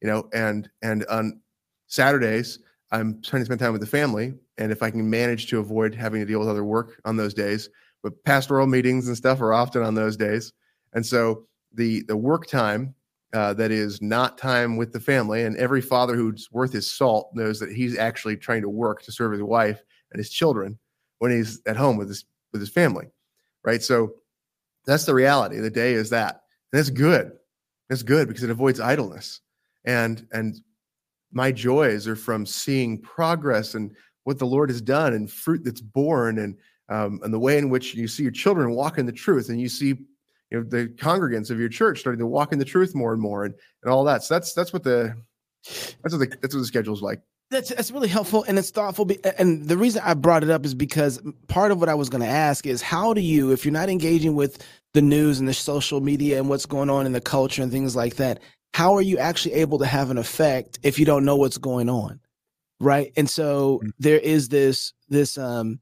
you 0.00 0.08
know, 0.08 0.28
and 0.32 0.68
and 0.82 1.04
on 1.06 1.40
Saturdays, 1.86 2.58
I'm 2.90 3.22
trying 3.22 3.42
to 3.42 3.46
spend 3.46 3.60
time 3.60 3.72
with 3.72 3.80
the 3.80 3.86
family. 3.86 4.34
And 4.58 4.72
if 4.72 4.82
I 4.82 4.90
can 4.90 5.08
manage 5.08 5.46
to 5.48 5.60
avoid 5.60 5.94
having 5.94 6.20
to 6.20 6.26
deal 6.26 6.40
with 6.40 6.48
other 6.48 6.64
work 6.64 7.00
on 7.04 7.16
those 7.16 7.34
days, 7.34 7.68
but 8.02 8.22
pastoral 8.24 8.66
meetings 8.66 9.08
and 9.08 9.16
stuff 9.16 9.40
are 9.40 9.52
often 9.52 9.82
on 9.82 9.94
those 9.94 10.16
days. 10.16 10.52
And 10.92 11.04
so 11.04 11.46
the 11.72 12.02
the 12.08 12.16
work 12.16 12.46
time 12.46 12.94
uh, 13.32 13.52
that 13.54 13.70
is 13.70 14.00
not 14.02 14.38
time 14.38 14.76
with 14.76 14.92
the 14.92 15.00
family, 15.00 15.44
and 15.44 15.56
every 15.56 15.80
father 15.80 16.16
who's 16.16 16.48
worth 16.50 16.72
his 16.72 16.90
salt 16.90 17.30
knows 17.34 17.60
that 17.60 17.72
he's 17.72 17.96
actually 17.96 18.36
trying 18.36 18.62
to 18.62 18.68
work 18.68 19.02
to 19.02 19.12
serve 19.12 19.32
his 19.32 19.42
wife 19.42 19.82
and 20.16 20.24
his 20.24 20.30
children 20.30 20.78
when 21.18 21.30
he's 21.30 21.60
at 21.66 21.76
home 21.76 21.98
with 21.98 22.08
his 22.08 22.24
with 22.52 22.60
his 22.60 22.70
family, 22.70 23.06
right? 23.64 23.82
So 23.82 24.14
that's 24.86 25.04
the 25.04 25.14
reality. 25.14 25.58
The 25.58 25.70
day 25.70 25.92
is 25.92 26.08
that, 26.10 26.40
and 26.72 26.78
that's 26.78 26.90
good. 26.90 27.32
It's 27.90 28.02
good 28.02 28.28
because 28.28 28.42
it 28.42 28.50
avoids 28.50 28.80
idleness, 28.80 29.40
and 29.84 30.26
and 30.32 30.56
my 31.32 31.52
joys 31.52 32.08
are 32.08 32.16
from 32.16 32.46
seeing 32.46 32.98
progress 32.98 33.74
and 33.74 33.94
what 34.24 34.38
the 34.38 34.46
Lord 34.46 34.70
has 34.70 34.80
done 34.80 35.12
and 35.12 35.30
fruit 35.30 35.64
that's 35.64 35.82
born 35.82 36.38
and 36.38 36.56
um, 36.88 37.20
and 37.22 37.34
the 37.34 37.38
way 37.38 37.58
in 37.58 37.68
which 37.68 37.94
you 37.94 38.08
see 38.08 38.22
your 38.22 38.32
children 38.32 38.70
walk 38.70 38.96
in 38.96 39.04
the 39.04 39.12
truth 39.12 39.50
and 39.50 39.60
you 39.60 39.68
see 39.68 39.88
you 40.50 40.58
know 40.58 40.62
the 40.62 40.88
congregants 40.96 41.50
of 41.50 41.60
your 41.60 41.68
church 41.68 42.00
starting 42.00 42.20
to 42.20 42.26
walk 42.26 42.52
in 42.52 42.58
the 42.58 42.64
truth 42.64 42.94
more 42.94 43.12
and 43.12 43.20
more 43.20 43.44
and, 43.44 43.54
and 43.82 43.92
all 43.92 44.04
that. 44.04 44.22
So 44.22 44.34
that's 44.34 44.54
that's 44.54 44.72
what 44.72 44.82
the 44.82 45.14
that's 46.02 46.14
what 46.14 46.20
the 46.20 46.36
that's 46.40 46.54
what 46.54 46.60
the 46.60 46.66
schedule's 46.66 47.02
like. 47.02 47.20
That's 47.50 47.68
that's 47.68 47.92
really 47.92 48.08
helpful 48.08 48.44
and 48.48 48.58
it's 48.58 48.70
thoughtful. 48.70 49.08
And 49.38 49.68
the 49.68 49.76
reason 49.76 50.02
I 50.04 50.14
brought 50.14 50.42
it 50.42 50.50
up 50.50 50.64
is 50.64 50.74
because 50.74 51.20
part 51.46 51.70
of 51.70 51.78
what 51.78 51.88
I 51.88 51.94
was 51.94 52.08
going 52.08 52.22
to 52.22 52.28
ask 52.28 52.66
is 52.66 52.82
how 52.82 53.14
do 53.14 53.20
you, 53.20 53.52
if 53.52 53.64
you're 53.64 53.72
not 53.72 53.88
engaging 53.88 54.34
with 54.34 54.64
the 54.94 55.02
news 55.02 55.38
and 55.38 55.48
the 55.48 55.54
social 55.54 56.00
media 56.00 56.38
and 56.38 56.48
what's 56.48 56.66
going 56.66 56.90
on 56.90 57.06
in 57.06 57.12
the 57.12 57.20
culture 57.20 57.62
and 57.62 57.70
things 57.70 57.94
like 57.94 58.16
that, 58.16 58.40
how 58.76 58.94
are 58.94 59.02
you 59.02 59.16
actually 59.16 59.54
able 59.54 59.78
to 59.78 59.86
have 59.86 60.10
an 60.10 60.18
effect 60.18 60.78
if 60.82 60.98
you 60.98 61.06
don't 61.06 61.24
know 61.24 61.36
what's 61.36 61.56
going 61.56 61.88
on 61.88 62.20
right 62.78 63.10
and 63.16 63.30
so 63.30 63.78
mm-hmm. 63.78 63.88
there 63.98 64.18
is 64.18 64.50
this 64.50 64.92
this 65.08 65.38
um 65.38 65.80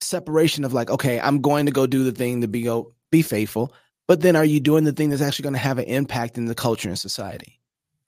separation 0.00 0.64
of 0.64 0.72
like 0.72 0.88
okay 0.88 1.20
i'm 1.20 1.42
going 1.42 1.66
to 1.66 1.72
go 1.72 1.86
do 1.86 2.04
the 2.04 2.12
thing 2.12 2.40
to 2.40 2.48
be 2.48 2.62
go 2.62 2.94
be 3.10 3.20
faithful 3.20 3.72
but 4.08 4.22
then 4.22 4.34
are 4.34 4.46
you 4.46 4.60
doing 4.60 4.84
the 4.84 4.92
thing 4.92 5.10
that's 5.10 5.20
actually 5.20 5.42
going 5.42 5.52
to 5.52 5.58
have 5.58 5.78
an 5.78 5.84
impact 5.84 6.38
in 6.38 6.46
the 6.46 6.54
culture 6.54 6.88
and 6.88 6.98
society 6.98 7.60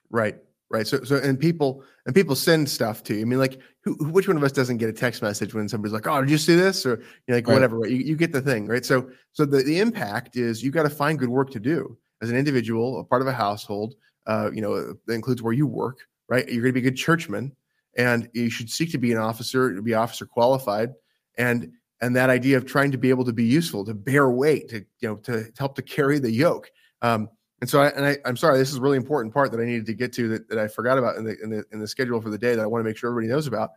right 0.09 0.37
right 0.71 0.87
so 0.87 1.03
so 1.03 1.17
and 1.17 1.39
people 1.39 1.83
and 2.05 2.15
people 2.15 2.35
send 2.35 2.67
stuff 2.67 3.03
to 3.03 3.13
you 3.13 3.21
i 3.21 3.25
mean 3.25 3.39
like 3.39 3.59
who, 3.83 3.93
which 4.09 4.27
one 4.27 4.35
of 4.35 4.43
us 4.43 4.51
doesn't 4.51 4.77
get 4.77 4.89
a 4.89 4.93
text 4.93 5.21
message 5.21 5.53
when 5.53 5.69
somebody's 5.69 5.93
like 5.93 6.07
oh 6.07 6.21
did 6.21 6.29
you 6.29 6.37
see 6.37 6.55
this 6.55 6.85
or 6.85 6.97
you 6.97 7.05
know, 7.27 7.35
like 7.35 7.47
right. 7.47 7.53
whatever 7.53 7.79
right? 7.79 7.91
You, 7.91 7.97
you 7.97 8.15
get 8.15 8.31
the 8.31 8.41
thing 8.41 8.67
right 8.67 8.85
so 8.85 9.09
so 9.31 9.45
the, 9.45 9.63
the 9.63 9.79
impact 9.79 10.37
is 10.37 10.63
you 10.63 10.71
got 10.71 10.83
to 10.83 10.89
find 10.89 11.19
good 11.19 11.29
work 11.29 11.51
to 11.51 11.59
do 11.59 11.97
as 12.21 12.29
an 12.29 12.37
individual 12.37 12.99
a 12.99 13.03
part 13.03 13.21
of 13.21 13.27
a 13.27 13.33
household 13.33 13.95
uh, 14.27 14.49
you 14.53 14.61
know, 14.61 14.93
that 15.05 15.13
includes 15.13 15.41
where 15.41 15.53
you 15.53 15.67
work, 15.67 15.99
right? 16.29 16.47
You're 16.47 16.61
going 16.61 16.73
to 16.73 16.81
be 16.81 16.87
a 16.87 16.91
good 16.91 16.97
churchman, 16.97 17.55
and 17.97 18.29
you 18.33 18.49
should 18.49 18.69
seek 18.69 18.91
to 18.91 18.97
be 18.97 19.11
an 19.11 19.17
officer, 19.17 19.73
to 19.73 19.81
be 19.81 19.93
officer 19.93 20.25
qualified, 20.25 20.93
and 21.37 21.71
and 22.01 22.15
that 22.15 22.29
idea 22.29 22.57
of 22.57 22.65
trying 22.65 22.91
to 22.91 22.97
be 22.97 23.09
able 23.09 23.25
to 23.25 23.33
be 23.33 23.45
useful, 23.45 23.85
to 23.85 23.93
bear 23.93 24.29
weight, 24.29 24.69
to 24.69 24.77
you 24.99 25.09
know, 25.09 25.15
to, 25.17 25.43
to 25.43 25.51
help 25.57 25.75
to 25.75 25.81
carry 25.81 26.19
the 26.19 26.31
yoke. 26.31 26.69
Um, 27.01 27.29
and 27.61 27.69
so, 27.69 27.81
I, 27.81 27.87
and 27.89 28.05
I, 28.05 28.17
I'm 28.25 28.35
sorry, 28.35 28.57
this 28.57 28.69
is 28.69 28.77
a 28.77 28.81
really 28.81 28.97
important 28.97 29.33
part 29.33 29.51
that 29.51 29.61
I 29.61 29.65
needed 29.65 29.85
to 29.85 29.93
get 29.93 30.11
to 30.13 30.27
that, 30.29 30.49
that 30.49 30.57
I 30.57 30.67
forgot 30.67 30.97
about 30.97 31.15
in 31.15 31.23
the, 31.23 31.35
in 31.41 31.49
the 31.49 31.63
in 31.71 31.79
the 31.79 31.87
schedule 31.87 32.21
for 32.21 32.29
the 32.29 32.37
day 32.37 32.53
that 32.55 32.61
I 32.61 32.65
want 32.65 32.83
to 32.83 32.87
make 32.87 32.97
sure 32.97 33.09
everybody 33.09 33.31
knows 33.31 33.47
about. 33.47 33.71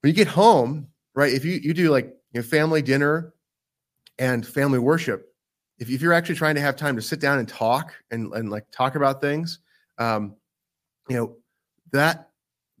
When 0.00 0.10
you 0.10 0.14
get 0.14 0.28
home, 0.28 0.88
right? 1.14 1.32
If 1.32 1.44
you 1.44 1.54
you 1.54 1.72
do 1.72 1.90
like 1.90 2.06
you 2.32 2.40
know, 2.40 2.42
family 2.42 2.82
dinner 2.82 3.32
and 4.18 4.46
family 4.46 4.78
worship, 4.78 5.34
if, 5.78 5.90
if 5.90 6.02
you're 6.02 6.12
actually 6.12 6.34
trying 6.34 6.54
to 6.54 6.60
have 6.60 6.76
time 6.76 6.96
to 6.96 7.02
sit 7.02 7.20
down 7.20 7.38
and 7.38 7.48
talk 7.48 7.94
and, 8.10 8.32
and 8.34 8.50
like 8.50 8.70
talk 8.70 8.94
about 8.94 9.20
things, 9.20 9.60
um, 9.98 10.36
you 11.08 11.16
know, 11.16 11.36
that 11.92 12.30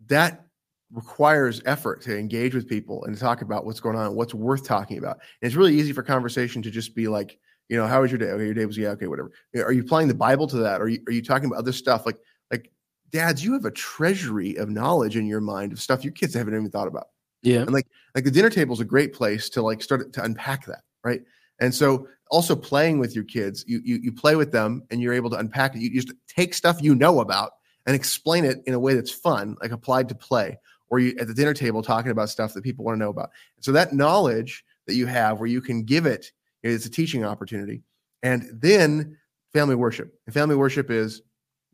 that 0.08 0.44
requires 0.92 1.62
effort 1.64 2.00
to 2.02 2.16
engage 2.16 2.54
with 2.54 2.68
people 2.68 3.04
and 3.04 3.14
to 3.14 3.20
talk 3.20 3.42
about 3.42 3.64
what's 3.64 3.80
going 3.80 3.96
on, 3.96 4.14
what's 4.14 4.34
worth 4.34 4.64
talking 4.64 4.98
about. 4.98 5.16
And 5.40 5.48
it's 5.48 5.56
really 5.56 5.74
easy 5.74 5.92
for 5.92 6.02
conversation 6.02 6.62
to 6.62 6.70
just 6.70 6.94
be 6.94 7.08
like, 7.08 7.38
you 7.68 7.76
know, 7.76 7.86
how 7.86 8.02
was 8.02 8.10
your 8.10 8.18
day? 8.18 8.26
Okay, 8.26 8.44
your 8.44 8.54
day 8.54 8.66
was 8.66 8.78
yeah, 8.78 8.90
okay, 8.90 9.06
whatever. 9.06 9.30
Eh, 9.54 9.60
are 9.60 9.72
you 9.72 9.82
applying 9.82 10.08
the 10.08 10.14
Bible 10.14 10.46
to 10.48 10.56
that? 10.58 10.80
Are 10.80 10.88
you 10.88 11.00
are 11.08 11.12
you 11.12 11.22
talking 11.22 11.46
about 11.46 11.58
other 11.58 11.72
stuff? 11.72 12.06
Like 12.06 12.18
like 12.50 12.70
dads, 13.10 13.44
you 13.44 13.52
have 13.52 13.64
a 13.64 13.70
treasury 13.70 14.56
of 14.56 14.68
knowledge 14.68 15.16
in 15.16 15.26
your 15.26 15.40
mind 15.40 15.72
of 15.72 15.80
stuff 15.80 16.04
your 16.04 16.12
kids 16.12 16.34
haven't 16.34 16.54
even 16.54 16.70
thought 16.70 16.88
about. 16.88 17.08
Yeah. 17.42 17.60
And 17.60 17.72
like 17.72 17.86
like 18.14 18.24
the 18.24 18.30
dinner 18.30 18.50
table 18.50 18.74
is 18.74 18.80
a 18.80 18.84
great 18.84 19.12
place 19.12 19.48
to 19.50 19.62
like 19.62 19.82
start 19.82 20.12
to 20.12 20.22
unpack 20.22 20.66
that, 20.66 20.82
right? 21.04 21.22
And 21.60 21.74
so 21.74 22.08
also 22.30 22.56
playing 22.56 22.98
with 22.98 23.14
your 23.14 23.24
kids, 23.24 23.64
you, 23.66 23.80
you, 23.84 23.96
you 23.96 24.12
play 24.12 24.36
with 24.36 24.52
them 24.52 24.82
and 24.90 25.00
you're 25.00 25.14
able 25.14 25.30
to 25.30 25.36
unpack 25.36 25.74
it. 25.74 25.80
You 25.80 25.90
just 25.90 26.12
take 26.28 26.54
stuff 26.54 26.82
you 26.82 26.94
know 26.94 27.20
about 27.20 27.52
and 27.86 27.94
explain 27.94 28.44
it 28.44 28.62
in 28.66 28.74
a 28.74 28.78
way 28.78 28.94
that's 28.94 29.12
fun, 29.12 29.56
like 29.62 29.70
applied 29.70 30.08
to 30.08 30.14
play, 30.14 30.58
or 30.90 30.98
you 30.98 31.16
at 31.20 31.28
the 31.28 31.34
dinner 31.34 31.54
table 31.54 31.82
talking 31.82 32.10
about 32.10 32.28
stuff 32.28 32.52
that 32.54 32.64
people 32.64 32.84
want 32.84 32.96
to 32.96 32.98
know 32.98 33.10
about. 33.10 33.30
So 33.60 33.72
that 33.72 33.92
knowledge 33.92 34.64
that 34.86 34.94
you 34.94 35.06
have 35.06 35.38
where 35.38 35.48
you 35.48 35.60
can 35.60 35.84
give 35.84 36.06
it, 36.06 36.32
it's 36.62 36.86
a 36.86 36.90
teaching 36.90 37.24
opportunity. 37.24 37.82
And 38.22 38.48
then 38.52 39.16
family 39.52 39.74
worship. 39.74 40.14
And 40.26 40.34
family 40.34 40.56
worship 40.56 40.90
is 40.90 41.22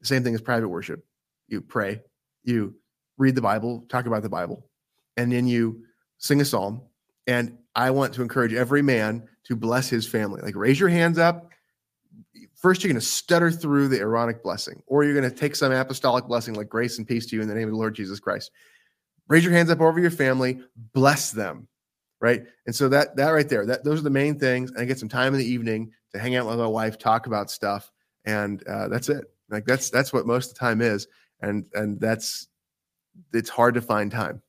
the 0.00 0.06
same 0.06 0.22
thing 0.22 0.34
as 0.34 0.40
private 0.40 0.68
worship. 0.68 1.04
You 1.48 1.60
pray, 1.60 2.00
you 2.44 2.74
read 3.18 3.34
the 3.34 3.42
Bible, 3.42 3.84
talk 3.88 4.06
about 4.06 4.22
the 4.22 4.28
Bible, 4.28 4.66
and 5.16 5.32
then 5.32 5.46
you 5.46 5.84
sing 6.18 6.40
a 6.40 6.44
psalm. 6.44 6.82
And 7.26 7.58
I 7.74 7.90
want 7.90 8.14
to 8.14 8.22
encourage 8.22 8.52
every 8.52 8.82
man 8.82 9.28
to 9.44 9.56
bless 9.56 9.88
his 9.88 10.06
family. 10.06 10.40
Like 10.42 10.56
raise 10.56 10.78
your 10.78 10.88
hands 10.88 11.18
up. 11.18 11.48
First, 12.54 12.84
you're 12.84 12.92
going 12.92 13.00
to 13.00 13.06
stutter 13.06 13.50
through 13.50 13.88
the 13.88 13.98
Aaronic 13.98 14.42
blessing, 14.42 14.82
or 14.86 15.02
you're 15.02 15.18
going 15.18 15.28
to 15.28 15.36
take 15.36 15.56
some 15.56 15.72
apostolic 15.72 16.26
blessing 16.26 16.54
like 16.54 16.68
grace 16.68 16.98
and 16.98 17.06
peace 17.06 17.26
to 17.26 17.36
you 17.36 17.42
in 17.42 17.48
the 17.48 17.54
name 17.54 17.66
of 17.66 17.72
the 17.72 17.78
Lord 17.78 17.94
Jesus 17.94 18.20
Christ. 18.20 18.52
Raise 19.28 19.42
your 19.42 19.52
hands 19.52 19.70
up 19.70 19.80
over 19.80 19.98
your 19.98 20.12
family, 20.12 20.60
bless 20.92 21.32
them, 21.32 21.66
right? 22.22 22.42
And 22.66 22.74
so 22.74 22.88
that 22.88 23.16
that 23.16 23.30
right 23.30 23.48
there, 23.48 23.66
that 23.66 23.84
those 23.84 24.00
are 24.00 24.04
the 24.04 24.10
main 24.10 24.38
things. 24.38 24.70
And 24.70 24.80
I 24.80 24.86
get 24.86 24.98
some 24.98 25.10
time 25.10 25.34
in 25.34 25.40
the 25.40 25.46
evening 25.46 25.92
to 26.14 26.18
hang 26.18 26.34
out 26.36 26.46
with 26.46 26.58
my 26.58 26.66
wife, 26.66 26.96
talk 26.98 27.26
about 27.26 27.50
stuff, 27.50 27.92
and 28.24 28.66
uh, 28.66 28.88
that's 28.88 29.10
it. 29.10 29.24
Like 29.50 29.66
that's 29.66 29.90
that's 29.90 30.12
what 30.12 30.26
most 30.26 30.48
of 30.48 30.54
the 30.54 30.60
time 30.60 30.80
is, 30.80 31.06
and 31.40 31.66
and 31.74 32.00
that's 32.00 32.48
it's 33.34 33.50
hard 33.50 33.74
to 33.74 33.82
find 33.82 34.10
time 34.10 34.40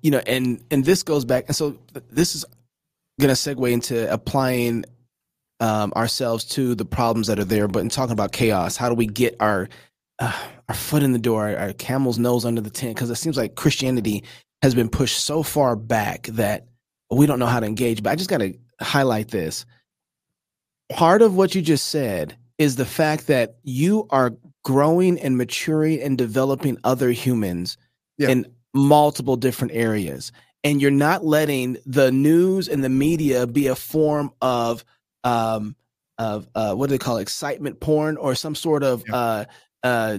you 0.00 0.10
know 0.10 0.22
and 0.26 0.64
and 0.70 0.86
this 0.86 1.02
goes 1.02 1.26
back 1.26 1.44
and 1.46 1.54
so 1.54 1.76
this 2.10 2.34
is 2.34 2.42
going 3.20 3.28
to 3.28 3.34
segue 3.34 3.70
into 3.70 4.10
applying 4.10 4.82
um, 5.60 5.92
ourselves 5.96 6.44
to 6.44 6.74
the 6.74 6.84
problems 6.84 7.26
that 7.26 7.38
are 7.38 7.44
there, 7.44 7.68
but 7.68 7.80
in 7.80 7.88
talking 7.88 8.12
about 8.12 8.32
chaos, 8.32 8.76
how 8.76 8.88
do 8.88 8.94
we 8.94 9.06
get 9.06 9.36
our 9.40 9.68
uh, 10.20 10.48
our 10.68 10.74
foot 10.74 11.02
in 11.02 11.12
the 11.12 11.18
door, 11.18 11.48
our, 11.48 11.56
our 11.56 11.72
camel's 11.72 12.18
nose 12.18 12.44
under 12.44 12.60
the 12.60 12.70
tent? 12.70 12.94
Because 12.94 13.10
it 13.10 13.16
seems 13.16 13.36
like 13.36 13.54
Christianity 13.54 14.24
has 14.62 14.74
been 14.74 14.88
pushed 14.88 15.24
so 15.24 15.42
far 15.42 15.76
back 15.76 16.26
that 16.28 16.66
we 17.10 17.26
don't 17.26 17.38
know 17.38 17.46
how 17.46 17.60
to 17.60 17.66
engage. 17.66 18.02
But 18.02 18.10
I 18.10 18.16
just 18.16 18.30
got 18.30 18.38
to 18.38 18.54
highlight 18.80 19.28
this. 19.28 19.64
Part 20.90 21.22
of 21.22 21.36
what 21.36 21.54
you 21.54 21.62
just 21.62 21.88
said 21.88 22.36
is 22.58 22.76
the 22.76 22.86
fact 22.86 23.26
that 23.28 23.56
you 23.62 24.06
are 24.10 24.32
growing 24.64 25.18
and 25.20 25.36
maturing 25.36 26.00
and 26.02 26.18
developing 26.18 26.78
other 26.84 27.10
humans 27.10 27.76
yeah. 28.16 28.30
in 28.30 28.46
multiple 28.74 29.36
different 29.36 29.72
areas 29.74 30.32
and 30.64 30.82
you're 30.82 30.90
not 30.90 31.24
letting 31.24 31.76
the 31.86 32.10
news 32.10 32.68
and 32.68 32.82
the 32.82 32.88
media 32.88 33.46
be 33.46 33.68
a 33.68 33.74
form 33.74 34.30
of 34.40 34.84
um 35.24 35.74
of 36.18 36.48
uh 36.54 36.74
what 36.74 36.88
do 36.88 36.90
they 36.90 36.98
call 36.98 37.18
it? 37.18 37.22
excitement 37.22 37.80
porn 37.80 38.16
or 38.16 38.34
some 38.34 38.54
sort 38.54 38.82
of 38.82 39.02
yeah. 39.08 39.14
uh 39.14 39.44
uh 39.84 40.18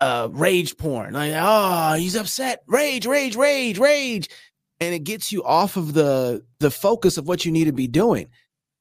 uh 0.00 0.28
rage 0.30 0.76
porn. 0.76 1.14
Like 1.14 1.32
oh 1.36 1.94
he's 1.94 2.16
upset. 2.16 2.62
Rage 2.66 3.06
rage 3.06 3.36
rage 3.36 3.78
rage. 3.78 4.28
And 4.80 4.94
it 4.94 5.04
gets 5.04 5.32
you 5.32 5.42
off 5.44 5.76
of 5.76 5.94
the 5.94 6.44
the 6.60 6.70
focus 6.70 7.16
of 7.18 7.26
what 7.26 7.44
you 7.44 7.52
need 7.52 7.64
to 7.64 7.72
be 7.72 7.88
doing. 7.88 8.28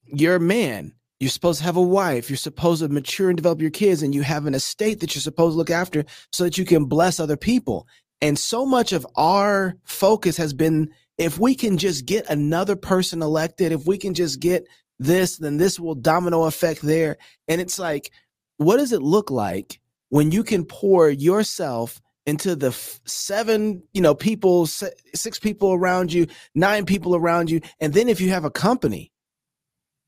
You're 0.06 0.36
a 0.36 0.40
man. 0.40 0.94
You're 1.20 1.30
supposed 1.30 1.60
to 1.60 1.66
have 1.66 1.78
a 1.78 1.82
wife. 1.82 2.30
You're 2.30 2.38
supposed 2.38 2.82
to 2.82 2.90
mature 2.90 3.30
and 3.30 3.38
develop 3.38 3.62
your 3.62 3.72
kids 3.72 4.04
and 4.04 4.14
you 4.14 4.22
have 4.22 4.46
an 4.46 4.54
estate 4.54 5.00
that 5.00 5.16
you're 5.16 5.22
supposed 5.22 5.54
to 5.54 5.58
look 5.58 5.70
after 5.70 6.04
so 6.32 6.44
that 6.44 6.58
you 6.58 6.66
can 6.66 6.86
bless 6.86 7.20
other 7.20 7.38
people. 7.38 7.88
And 8.22 8.38
so 8.38 8.66
much 8.66 8.92
of 8.92 9.08
our 9.16 9.76
focus 9.86 10.38
has 10.38 10.54
been 10.54 10.92
if 11.18 11.40
we 11.40 11.56
can 11.56 11.78
just 11.78 12.06
get 12.06 12.30
another 12.30 12.76
person 12.76 13.22
elected, 13.22 13.72
if 13.72 13.86
we 13.86 13.98
can 13.98 14.14
just 14.14 14.40
get 14.40 14.68
this, 15.00 15.38
then 15.38 15.58
this 15.58 15.80
will 15.80 15.96
domino 15.96 16.44
effect 16.44 16.82
there. 16.82 17.18
And 17.48 17.62
it's 17.62 17.80
like, 17.80 18.12
what 18.58 18.78
does 18.78 18.92
it 18.92 19.02
look 19.02 19.32
like 19.32 19.80
when 20.16 20.32
you 20.32 20.44
can 20.44 20.64
pour 20.66 21.10
yourself 21.10 22.02
into 22.26 22.56
the 22.56 22.72
seven, 23.06 23.84
you 23.94 24.02
know, 24.02 24.16
people, 24.16 24.66
six 24.66 25.40
people 25.40 25.74
around 25.74 26.12
you, 26.12 26.26
nine 26.56 26.86
people 26.86 27.16
around 27.16 27.50
you, 27.50 27.62
and 27.80 27.94
then 27.94 28.10
if 28.10 28.22
you 28.22 28.30
have 28.30 28.46
a 28.46 28.50
company, 28.50 29.12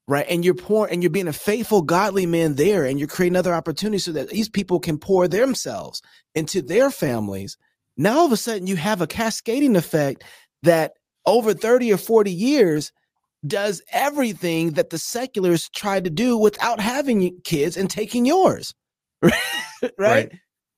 right, 0.07 0.25
and 0.29 0.43
you're 0.43 0.55
pouring 0.55 0.93
and 0.93 1.03
you're 1.03 1.09
being 1.09 1.27
a 1.27 1.33
faithful, 1.33 1.81
godly 1.81 2.25
man 2.25 2.55
there, 2.55 2.85
and 2.85 2.97
you're 2.97 3.07
creating 3.07 3.35
other 3.35 3.53
opportunities 3.53 4.05
so 4.05 4.13
that 4.13 4.29
these 4.29 4.49
people 4.49 4.79
can 4.79 4.97
pour 4.97 5.27
themselves 5.27 6.01
into 6.33 6.61
their 6.61 6.89
families 6.89 7.57
now 7.97 8.19
all 8.19 8.25
of 8.27 8.31
a 8.31 8.37
sudden 8.37 8.67
you 8.67 8.75
have 8.75 9.01
a 9.01 9.07
cascading 9.07 9.75
effect 9.75 10.23
that 10.63 10.93
over 11.25 11.53
30 11.53 11.91
or 11.91 11.97
40 11.97 12.31
years 12.31 12.91
does 13.45 13.81
everything 13.91 14.71
that 14.71 14.91
the 14.91 14.99
seculars 14.99 15.69
tried 15.69 16.03
to 16.03 16.09
do 16.09 16.37
without 16.37 16.79
having 16.79 17.39
kids 17.43 17.77
and 17.77 17.89
taking 17.89 18.25
yours. 18.25 18.73
right? 19.21 19.91
right? 19.97 20.31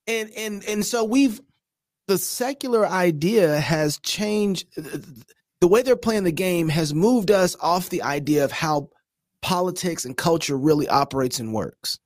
and 0.07 0.31
and 0.35 0.65
and 0.67 0.85
so 0.85 1.03
we've 1.03 1.39
the 2.07 2.17
secular 2.17 2.87
idea 2.87 3.59
has 3.59 3.99
changed 3.99 4.65
the 5.61 5.67
way 5.67 5.83
they're 5.83 5.95
playing 5.95 6.23
the 6.23 6.31
game 6.31 6.69
has 6.69 6.93
moved 6.93 7.29
us 7.29 7.55
off 7.61 7.89
the 7.89 8.01
idea 8.01 8.43
of 8.43 8.51
how 8.51 8.89
politics 9.41 10.05
and 10.05 10.17
culture 10.17 10.57
really 10.57 10.87
operates 10.87 11.39
and 11.39 11.53
works. 11.53 11.99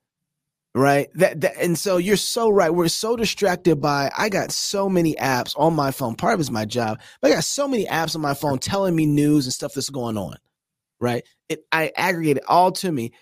Right? 0.76 1.10
That, 1.14 1.42
that 1.42 1.54
and 1.58 1.78
so 1.78 1.98
you're 1.98 2.18
so 2.18 2.50
right. 2.50 2.74
We're 2.74 2.88
so 2.88 3.16
distracted 3.16 3.80
by 3.80 4.12
i 4.18 4.28
got 4.28 4.52
so 4.52 4.90
many 4.90 5.14
apps 5.16 5.54
on 5.56 5.76
my 5.76 5.92
phone. 5.92 6.16
Part 6.16 6.34
of 6.34 6.40
it's 6.40 6.52
my 6.52 6.66
job 6.66 7.00
but 7.22 7.32
i 7.32 7.36
got 7.36 7.44
so 7.44 7.68
many 7.68 7.86
apps 7.86 8.16
on 8.16 8.22
my 8.22 8.34
phone 8.34 8.60
telling 8.60 8.96
me 8.96 9.06
news 9.06 9.46
and 9.46 9.54
stuff 9.54 9.74
that's 9.74 9.90
going 9.90 10.18
on. 10.18 10.36
Right? 11.00 11.24
It 11.48 11.64
i 11.72 11.92
aggregate 11.96 12.38
it 12.38 12.44
all 12.48 12.72
to 12.74 12.92
me 12.92 13.14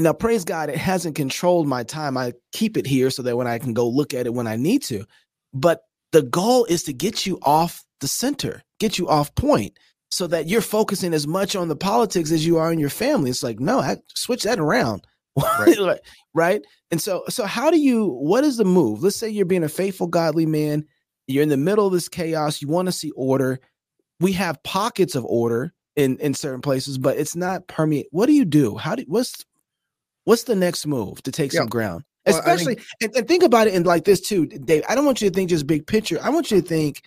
now 0.00 0.12
praise 0.12 0.44
god 0.44 0.70
it 0.70 0.76
hasn't 0.76 1.14
controlled 1.14 1.66
my 1.66 1.82
time. 1.82 2.16
I 2.16 2.32
keep 2.52 2.76
it 2.76 2.86
here 2.86 3.10
so 3.10 3.22
that 3.22 3.36
when 3.36 3.46
i 3.46 3.58
can 3.58 3.74
go 3.74 3.88
look 3.88 4.14
at 4.14 4.26
it 4.26 4.34
when 4.34 4.46
i 4.46 4.56
need 4.56 4.82
to 4.84 5.04
but 5.52 5.82
the 6.12 6.22
goal 6.22 6.64
is 6.64 6.82
to 6.84 6.92
get 6.92 7.26
you 7.26 7.38
off 7.42 7.84
the 8.00 8.08
center 8.08 8.62
get 8.78 8.98
you 8.98 9.08
off 9.08 9.34
point 9.34 9.76
so 10.10 10.26
that 10.26 10.48
you're 10.48 10.60
focusing 10.60 11.14
as 11.14 11.26
much 11.26 11.54
on 11.54 11.68
the 11.68 11.76
politics 11.76 12.32
as 12.32 12.44
you 12.44 12.58
are 12.58 12.72
in 12.72 12.78
your 12.80 12.90
family. 12.90 13.30
It's 13.30 13.42
like 13.42 13.60
no 13.60 13.80
I, 13.80 13.98
switch 14.14 14.42
that 14.42 14.58
around. 14.58 15.06
Right. 15.36 16.00
right? 16.34 16.62
And 16.90 17.00
so 17.00 17.24
so 17.28 17.46
how 17.46 17.70
do 17.70 17.78
you 17.78 18.08
what 18.08 18.44
is 18.44 18.56
the 18.56 18.64
move? 18.64 19.02
Let's 19.02 19.16
say 19.16 19.28
you're 19.28 19.46
being 19.46 19.64
a 19.64 19.68
faithful 19.68 20.08
godly 20.08 20.46
man 20.46 20.84
you're 21.26 21.44
in 21.44 21.48
the 21.48 21.56
middle 21.56 21.86
of 21.86 21.92
this 21.92 22.08
chaos 22.08 22.60
you 22.60 22.68
want 22.68 22.86
to 22.86 22.92
see 22.92 23.12
order. 23.12 23.60
We 24.18 24.32
have 24.32 24.62
pockets 24.64 25.14
of 25.14 25.24
order 25.24 25.72
in 25.96 26.18
in 26.18 26.34
certain 26.34 26.60
places 26.60 26.98
but 26.98 27.16
it's 27.16 27.36
not 27.36 27.68
permeate 27.68 28.08
what 28.10 28.26
do 28.26 28.32
you 28.32 28.44
do? 28.44 28.76
How 28.76 28.96
do 28.96 29.04
what's 29.06 29.44
what's 30.30 30.44
the 30.44 30.54
next 30.54 30.86
move 30.86 31.20
to 31.22 31.32
take 31.32 31.52
yeah. 31.52 31.60
some 31.60 31.68
ground 31.68 32.04
well, 32.24 32.38
especially 32.38 32.76
think, 32.76 32.86
and, 33.02 33.16
and 33.16 33.28
think 33.28 33.42
about 33.42 33.66
it 33.66 33.74
in 33.74 33.82
like 33.82 34.04
this 34.04 34.20
too 34.20 34.46
dave 34.46 34.84
i 34.88 34.94
don't 34.94 35.04
want 35.04 35.20
you 35.20 35.28
to 35.28 35.34
think 35.34 35.50
just 35.50 35.66
big 35.66 35.86
picture 35.86 36.18
i 36.22 36.30
want 36.30 36.50
you 36.50 36.60
to 36.60 36.66
think 36.66 37.02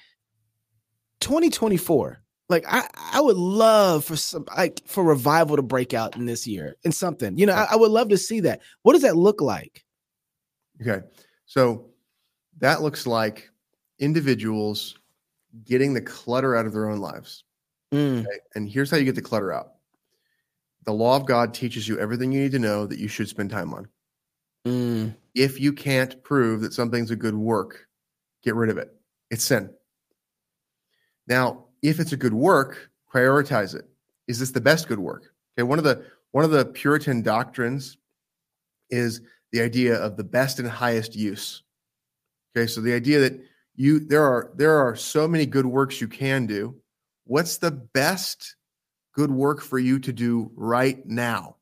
2024 1.22 2.24
like 2.50 2.66
I, 2.68 2.88
I 3.14 3.22
would 3.22 3.38
love 3.38 4.06
for 4.06 4.16
some 4.16 4.46
like 4.56 4.82
for 4.86 5.04
revival 5.04 5.56
to 5.56 5.62
break 5.62 5.94
out 5.94 6.16
in 6.16 6.26
this 6.26 6.46
year 6.46 6.76
and 6.84 6.94
something. 6.94 7.38
You 7.38 7.46
know, 7.46 7.54
I, 7.54 7.70
I 7.72 7.76
would 7.76 7.92
love 7.92 8.10
to 8.10 8.18
see 8.18 8.42
that. 8.42 8.62
What 8.84 8.94
does 8.94 9.02
that 9.04 9.16
look 9.16 9.42
like? 9.42 9.84
Okay. 10.82 11.06
So 11.46 11.90
that 12.60 12.82
looks 12.82 13.08
like 13.08 13.50
individuals 14.00 14.98
getting 15.66 15.94
the 15.94 16.02
clutter 16.02 16.56
out 16.56 16.66
of 16.66 16.74
their 16.74 16.90
own 16.90 17.00
lives. 17.00 17.44
Mm. 17.94 18.22
Okay? 18.22 18.40
And 18.56 18.70
here's 18.70 18.92
how 18.92 18.98
you 18.98 19.06
get 19.06 19.16
the 19.16 19.22
clutter 19.22 19.54
out. 19.54 19.73
The 20.86 20.94
law 20.94 21.16
of 21.16 21.26
God 21.26 21.54
teaches 21.54 21.88
you 21.88 22.00
everything 22.00 22.32
you 22.32 22.42
need 22.42 22.52
to 22.52 22.60
know 22.60 22.86
that 22.86 23.00
you 23.00 23.08
should 23.08 23.30
spend 23.30 23.50
time 23.50 23.74
on. 23.74 23.88
Mm. 24.66 25.16
If 25.36 25.60
you 25.60 25.74
can't 25.74 26.22
prove 26.24 26.62
that 26.62 26.74
something's 26.74 27.12
a 27.12 27.16
good 27.16 27.36
work, 27.36 27.88
get 28.44 28.56
rid 28.56 28.70
of 28.70 28.78
it. 28.78 28.94
It's 29.32 29.44
sin. 29.44 29.70
Now, 31.28 31.66
if 31.82 32.00
it's 32.00 32.12
a 32.12 32.18
good 32.18 32.34
work, 32.34 32.90
prioritize 33.14 33.76
it. 33.76 33.86
Is 34.28 34.40
this 34.40 34.52
the 34.52 34.62
best 34.62 34.88
good 34.88 35.00
work? 35.00 35.34
Okay, 35.58 35.64
one 35.64 35.80
of 35.80 35.86
the 35.86 36.06
one 36.32 36.44
of 36.44 36.52
the 36.52 36.66
Puritan 36.66 37.22
doctrines 37.22 37.98
is 38.90 39.22
the 39.52 39.62
idea 39.62 39.96
of 39.96 40.18
the 40.18 40.24
best 40.24 40.60
and 40.60 40.68
highest 40.68 41.16
use. 41.16 41.64
Okay, 42.56 42.68
so 42.68 42.82
the 42.82 42.94
idea 42.94 43.20
that 43.20 43.40
you 43.76 44.00
there 44.00 44.24
are 44.24 44.52
there 44.56 44.78
are 44.78 44.96
so 44.96 45.28
many 45.28 45.46
good 45.46 45.66
works 45.66 46.02
you 46.02 46.08
can 46.08 46.46
do. 46.46 46.76
What's 47.26 47.58
the 47.58 47.72
best 47.72 48.56
good 49.14 49.32
work 49.32 49.62
for 49.62 49.80
you 49.80 50.00
to 50.00 50.12
do 50.12 50.52
right 50.56 51.06
now? 51.06 51.58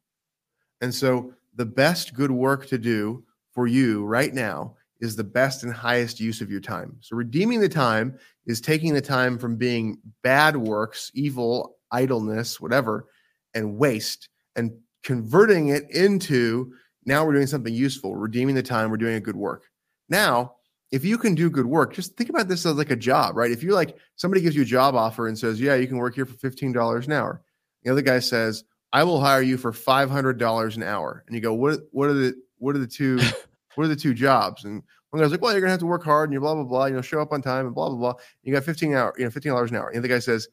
And 0.82 0.94
so 0.94 1.34
the 1.56 1.66
best 1.66 2.14
good 2.14 2.32
work 2.32 2.68
to 2.68 2.78
do 2.78 3.24
for 3.52 3.68
you 3.68 4.06
right 4.06 4.34
now 4.34 4.76
is 5.00 5.16
the 5.16 5.24
best 5.24 5.64
and 5.64 5.74
highest 5.74 6.20
use 6.20 6.42
of 6.42 6.52
your 6.52 6.62
time. 6.62 6.96
So 7.02 7.16
redeeming 7.16 7.60
the 7.60 7.70
time 7.70 8.18
is 8.46 8.62
taking 8.62 8.94
the 8.94 9.02
time 9.02 9.38
from 9.38 9.56
being 9.56 9.98
bad 10.24 10.56
works, 10.56 11.12
evil, 11.14 11.78
idleness, 11.92 12.62
whatever, 12.62 13.08
and 13.54 13.78
waste 13.78 14.30
and 14.56 14.72
converting 15.04 15.70
it 15.70 15.90
into 15.92 16.72
now 17.06 17.26
we're 17.26 17.34
doing 17.34 17.48
something 17.48 17.74
useful, 17.74 18.16
redeeming 18.16 18.56
the 18.56 18.64
time, 18.64 18.92
we're 18.92 18.98
doing 18.98 19.16
a 19.16 19.22
good 19.22 19.36
work. 19.36 19.64
Now, 20.10 20.56
if 20.92 21.06
you 21.06 21.18
can 21.18 21.36
do 21.36 21.50
good 21.50 21.66
work, 21.66 21.94
just 21.94 22.16
think 22.18 22.30
about 22.30 22.48
this 22.48 22.66
as 22.66 22.76
like 22.76 22.92
a 22.92 22.96
job, 22.96 23.38
right? 23.38 23.52
If 23.52 23.64
you 23.64 23.74
like 23.74 23.98
somebody 24.16 24.42
gives 24.42 24.56
you 24.56 24.64
a 24.64 24.66
job 24.66 24.96
offer 24.96 25.28
and 25.28 25.38
says, 25.38 25.60
"Yeah, 25.60 25.76
you 25.76 25.88
can 25.88 25.98
work 25.98 26.16
here 26.16 26.26
for 26.26 26.36
$15 26.36 27.08
an 27.08 27.14
hour." 27.14 27.42
The 27.84 27.92
other 27.92 28.02
guy 28.02 28.20
says, 28.20 28.64
"I 28.94 29.04
will 29.04 29.20
hire 29.20 29.42
you 29.42 29.58
for 29.58 29.72
$500 29.72 30.76
an 30.76 30.84
hour." 30.84 31.24
And 31.28 31.36
you 31.36 31.42
go, 31.42 31.54
"What 31.54 31.80
what 31.92 32.10
are 32.10 32.14
the 32.14 32.36
what 32.58 32.76
are 32.76 32.80
the 32.80 32.88
two 32.88 33.20
what 33.76 33.86
are 33.86 33.90
the 33.90 33.96
two 33.96 34.14
jobs? 34.14 34.64
And 34.64 34.84
one 35.10 35.22
guy's 35.22 35.32
like, 35.32 35.42
well, 35.42 35.52
you're 35.52 35.62
gonna 35.62 35.72
have 35.72 35.80
to 35.82 35.86
work 35.86 36.04
hard 36.04 36.30
and 36.30 36.34
you 36.34 36.40
blah 36.40 36.56
blah 36.56 36.64
blah, 36.64 36.86
you 36.86 36.96
know, 36.96 37.02
show 37.02 37.22
up 37.22 37.34
on 37.34 37.42
time 37.42 37.66
and 37.66 37.76
blah 37.76 37.90
blah 37.90 37.98
blah. 37.98 38.14
You 38.44 38.54
got 38.54 38.64
15 38.64 38.94
hour, 38.94 39.14
you 39.18 39.26
know, 39.26 39.30
15 39.30 39.52
dollars 39.52 39.72
an 39.72 39.78
hour. 39.78 39.90
And 39.90 40.04
the 40.04 40.08
guy 40.08 40.20
says, 40.20 40.48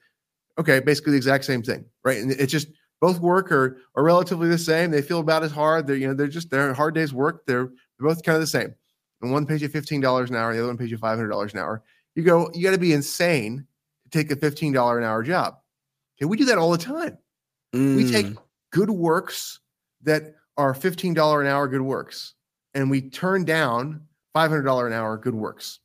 okay, 0.58 0.80
basically 0.80 1.12
the 1.12 1.18
exact 1.18 1.44
same 1.44 1.62
thing, 1.62 1.84
right? 2.04 2.18
And 2.18 2.32
it's 2.32 2.52
just 2.52 2.68
both 3.00 3.20
work 3.20 3.52
are 3.52 3.78
are 3.94 4.02
relatively 4.02 4.48
the 4.48 4.58
same. 4.58 4.90
They 4.90 5.02
feel 5.02 5.20
about 5.20 5.44
as 5.44 5.52
hard. 5.52 5.86
They're 5.86 5.96
you 5.96 6.08
know 6.08 6.14
they're 6.14 6.26
just 6.26 6.50
they're 6.50 6.74
hard 6.74 6.94
days 6.94 7.12
work. 7.12 7.46
They're 7.46 7.70
they're 7.98 8.08
both 8.08 8.22
kind 8.22 8.36
of 8.36 8.42
the 8.42 8.46
same. 8.46 8.74
And 9.20 9.32
one 9.32 9.46
pays 9.46 9.62
you 9.62 9.68
fifteen 9.68 10.00
dollars 10.00 10.30
an 10.30 10.36
hour, 10.36 10.52
the 10.52 10.60
other 10.60 10.68
one 10.68 10.78
pays 10.78 10.90
you 10.90 10.98
five 10.98 11.16
hundred 11.16 11.30
dollars 11.30 11.52
an 11.54 11.60
hour. 11.60 11.82
You 12.14 12.22
go, 12.22 12.50
you 12.54 12.62
got 12.62 12.72
to 12.72 12.78
be 12.78 12.92
insane 12.92 13.66
to 14.04 14.10
take 14.10 14.30
a 14.30 14.36
fifteen 14.36 14.72
dollar 14.72 14.98
an 14.98 15.04
hour 15.04 15.22
job. 15.22 15.58
Okay, 16.16 16.26
we 16.26 16.36
do 16.36 16.44
that 16.46 16.58
all 16.58 16.70
the 16.70 16.78
time. 16.78 17.18
Mm. 17.74 17.96
We 17.96 18.10
take 18.10 18.26
mm. 18.26 18.36
good 18.70 18.90
works 18.90 19.60
that 20.02 20.34
are 20.56 20.74
fifteen 20.74 21.14
dollar 21.14 21.40
an 21.42 21.48
hour 21.48 21.68
good 21.68 21.82
works, 21.82 22.34
and 22.74 22.90
we 22.90 23.02
turn 23.02 23.44
down 23.44 24.02
$500 24.38 24.86
an 24.86 24.92
hour 24.92 25.16
good 25.16 25.34
works. 25.34 25.80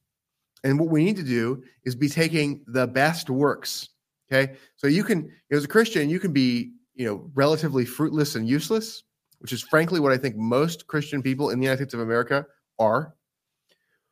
And 0.63 0.79
what 0.79 0.89
we 0.89 1.03
need 1.03 1.15
to 1.17 1.23
do 1.23 1.63
is 1.83 1.95
be 1.95 2.07
taking 2.07 2.61
the 2.67 2.87
best 2.87 3.29
works. 3.29 3.89
Okay. 4.31 4.53
So 4.75 4.87
you 4.87 5.03
can, 5.03 5.29
as 5.51 5.63
a 5.63 5.67
Christian, 5.67 6.09
you 6.09 6.19
can 6.19 6.31
be, 6.31 6.71
you 6.95 7.05
know, 7.05 7.29
relatively 7.33 7.85
fruitless 7.85 8.35
and 8.35 8.47
useless, 8.47 9.03
which 9.39 9.51
is 9.51 9.61
frankly 9.61 9.99
what 9.99 10.11
I 10.11 10.17
think 10.17 10.35
most 10.35 10.87
Christian 10.87 11.21
people 11.21 11.49
in 11.49 11.59
the 11.59 11.65
United 11.65 11.83
States 11.83 11.93
of 11.93 11.99
America 11.99 12.45
are. 12.79 13.15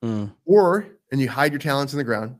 Mm. 0.04 0.34
Or, 0.46 0.88
and 1.12 1.22
you 1.22 1.30
hide 1.30 1.52
your 1.52 1.60
talents 1.60 1.94
in 1.94 1.98
the 1.98 2.04
ground. 2.04 2.36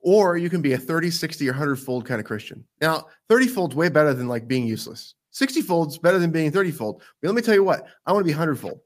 Or 0.00 0.36
you 0.36 0.48
can 0.48 0.62
be 0.62 0.72
a 0.72 0.78
30, 0.78 1.10
60, 1.10 1.48
or 1.48 1.52
100 1.52 1.76
fold 1.76 2.06
kind 2.06 2.20
of 2.20 2.26
Christian. 2.26 2.64
Now, 2.80 3.06
30 3.28 3.48
fold's 3.48 3.74
way 3.74 3.88
better 3.88 4.14
than 4.14 4.28
like 4.28 4.48
being 4.48 4.66
useless. 4.66 5.14
60 5.30 5.62
fold's 5.62 5.98
better 5.98 6.18
than 6.18 6.30
being 6.30 6.50
30 6.50 6.70
fold. 6.70 7.02
But 7.20 7.28
let 7.28 7.34
me 7.34 7.42
tell 7.42 7.54
you 7.54 7.64
what, 7.64 7.86
I 8.06 8.12
want 8.12 8.22
to 8.24 8.28
be 8.28 8.32
100 8.32 8.58
fold. 8.58 8.80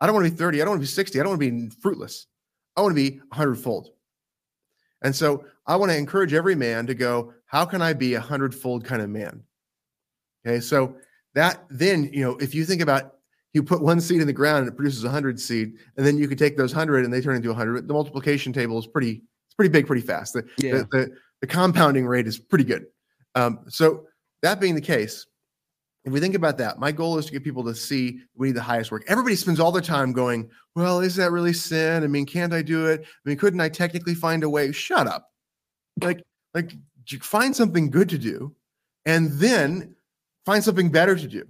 I 0.00 0.06
don't 0.06 0.14
want 0.14 0.26
to 0.26 0.32
be 0.32 0.36
30. 0.36 0.60
I 0.60 0.64
don't 0.64 0.72
want 0.72 0.80
to 0.80 0.86
be 0.86 0.92
60. 0.92 1.18
I 1.18 1.22
don't 1.22 1.30
want 1.30 1.42
to 1.42 1.50
be 1.50 1.70
fruitless. 1.80 2.26
I 2.76 2.82
want 2.82 2.96
to 2.96 3.10
be 3.10 3.18
100 3.18 3.56
fold. 3.56 3.90
And 5.02 5.14
so 5.14 5.44
I 5.66 5.76
want 5.76 5.90
to 5.90 5.98
encourage 5.98 6.34
every 6.34 6.54
man 6.54 6.86
to 6.86 6.94
go, 6.94 7.32
how 7.46 7.64
can 7.64 7.82
I 7.82 7.92
be 7.92 8.14
a 8.14 8.20
hundredfold 8.20 8.84
kind 8.84 9.02
of 9.02 9.10
man? 9.10 9.42
Okay. 10.46 10.60
So 10.60 10.96
that 11.34 11.64
then, 11.70 12.10
you 12.12 12.22
know, 12.22 12.36
if 12.36 12.54
you 12.54 12.64
think 12.64 12.80
about 12.80 13.17
you 13.54 13.62
put 13.62 13.82
one 13.82 14.00
seed 14.00 14.20
in 14.20 14.26
the 14.26 14.32
ground 14.32 14.60
and 14.60 14.68
it 14.68 14.76
produces 14.76 15.04
a 15.04 15.10
hundred 15.10 15.40
seed, 15.40 15.74
and 15.96 16.06
then 16.06 16.18
you 16.18 16.28
can 16.28 16.36
take 16.36 16.56
those 16.56 16.72
hundred 16.72 17.04
and 17.04 17.12
they 17.12 17.20
turn 17.20 17.36
into 17.36 17.50
a 17.50 17.54
hundred. 17.54 17.88
The 17.88 17.94
multiplication 17.94 18.52
table 18.52 18.78
is 18.78 18.86
pretty, 18.86 19.22
it's 19.46 19.54
pretty 19.56 19.70
big, 19.70 19.86
pretty 19.86 20.02
fast. 20.02 20.34
The, 20.34 20.46
yeah. 20.58 20.72
the, 20.72 20.88
the, 20.90 21.10
the 21.40 21.46
compounding 21.46 22.06
rate 22.06 22.26
is 22.26 22.38
pretty 22.38 22.64
good. 22.64 22.86
Um, 23.34 23.60
so 23.68 24.06
that 24.42 24.60
being 24.60 24.74
the 24.74 24.80
case, 24.80 25.26
if 26.04 26.12
we 26.12 26.20
think 26.20 26.34
about 26.34 26.58
that, 26.58 26.78
my 26.78 26.92
goal 26.92 27.18
is 27.18 27.26
to 27.26 27.32
get 27.32 27.44
people 27.44 27.64
to 27.64 27.74
see 27.74 28.20
we 28.34 28.48
need 28.48 28.56
the 28.56 28.62
highest 28.62 28.90
work. 28.90 29.04
Everybody 29.08 29.36
spends 29.36 29.60
all 29.60 29.72
their 29.72 29.82
time 29.82 30.12
going, 30.12 30.48
Well, 30.74 31.00
is 31.00 31.16
that 31.16 31.32
really 31.32 31.52
sin? 31.52 32.02
I 32.02 32.06
mean, 32.06 32.26
can't 32.26 32.52
I 32.52 32.62
do 32.62 32.86
it? 32.86 33.02
I 33.02 33.28
mean, 33.28 33.36
couldn't 33.36 33.60
I 33.60 33.68
technically 33.68 34.14
find 34.14 34.42
a 34.42 34.48
way? 34.48 34.72
Shut 34.72 35.06
up. 35.06 35.30
Like, 36.02 36.22
like 36.54 36.72
find 37.20 37.54
something 37.54 37.90
good 37.90 38.08
to 38.10 38.18
do 38.18 38.54
and 39.06 39.32
then 39.32 39.94
find 40.46 40.62
something 40.62 40.90
better 40.90 41.16
to 41.16 41.26
do. 41.26 41.44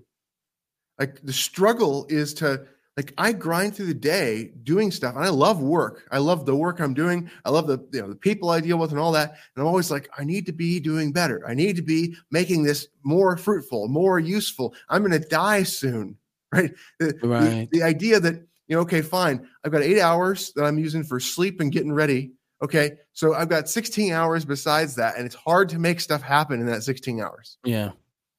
Like 0.99 1.21
the 1.23 1.33
struggle 1.33 2.07
is 2.09 2.35
to 2.35 2.67
like 2.99 3.15
I 3.17 3.31
grind 3.31 3.77
through 3.77 3.87
the 3.87 3.95
day 3.95 4.51
doing 4.65 4.91
stuff 4.91 5.15
and 5.15 5.25
I 5.25 5.29
love 5.29 5.63
work. 5.63 6.09
I 6.11 6.19
love 6.19 6.47
the 6.47 6.57
work 6.57 6.81
I'm 6.81 6.95
doing. 6.95 7.31
I 7.45 7.51
love 7.51 7.69
the 7.69 7.79
you 7.93 8.03
know 8.03 8.09
the 8.09 8.17
people 8.17 8.51
I 8.51 8.59
deal 8.59 8.77
with 8.77 8.91
and 8.91 8.99
all 8.99 9.13
that. 9.13 9.31
And 9.31 9.63
I'm 9.63 9.67
always 9.67 9.89
like, 9.89 10.11
I 10.19 10.25
need 10.25 10.47
to 10.47 10.53
be 10.53 10.81
doing 10.81 11.13
better. 11.13 11.47
I 11.47 11.55
need 11.55 11.77
to 11.77 11.83
be 11.83 12.17
making 12.33 12.65
this 12.65 12.89
more 13.05 13.37
fruitful, 13.37 13.87
more 13.87 14.19
useful. 14.19 14.75
I'm 14.89 15.03
gonna 15.03 15.21
die 15.21 15.63
soon. 15.63 16.17
Right. 16.51 16.73
The, 16.99 17.15
right. 17.25 17.69
the, 17.71 17.81
the 17.81 17.83
idea 17.83 18.19
that, 18.21 18.37
you 18.69 18.75
know, 18.75 18.81
okay, 18.81 19.03
fine. 19.03 19.47
I've 19.63 19.71
got 19.71 19.83
eight 19.83 20.01
hours 20.01 20.51
that 20.57 20.65
I'm 20.65 20.79
using 20.79 21.05
for 21.05 21.21
sleep 21.21 21.61
and 21.61 21.71
getting 21.71 21.93
ready. 21.93 22.33
Okay. 22.63 22.93
So 23.13 23.35
I've 23.35 23.51
got 23.51 23.69
16 23.69 24.15
hours 24.15 24.47
besides 24.47 24.95
that. 24.95 25.19
And 25.19 25.27
it's 25.27 25.35
hard 25.35 25.69
to 25.69 25.79
make 25.79 26.01
stuff 26.01 26.23
happen 26.23 26.59
in 26.59 26.65
that 26.65 26.85
16 26.85 27.21
hours. 27.21 27.59
Yeah. 27.65 27.91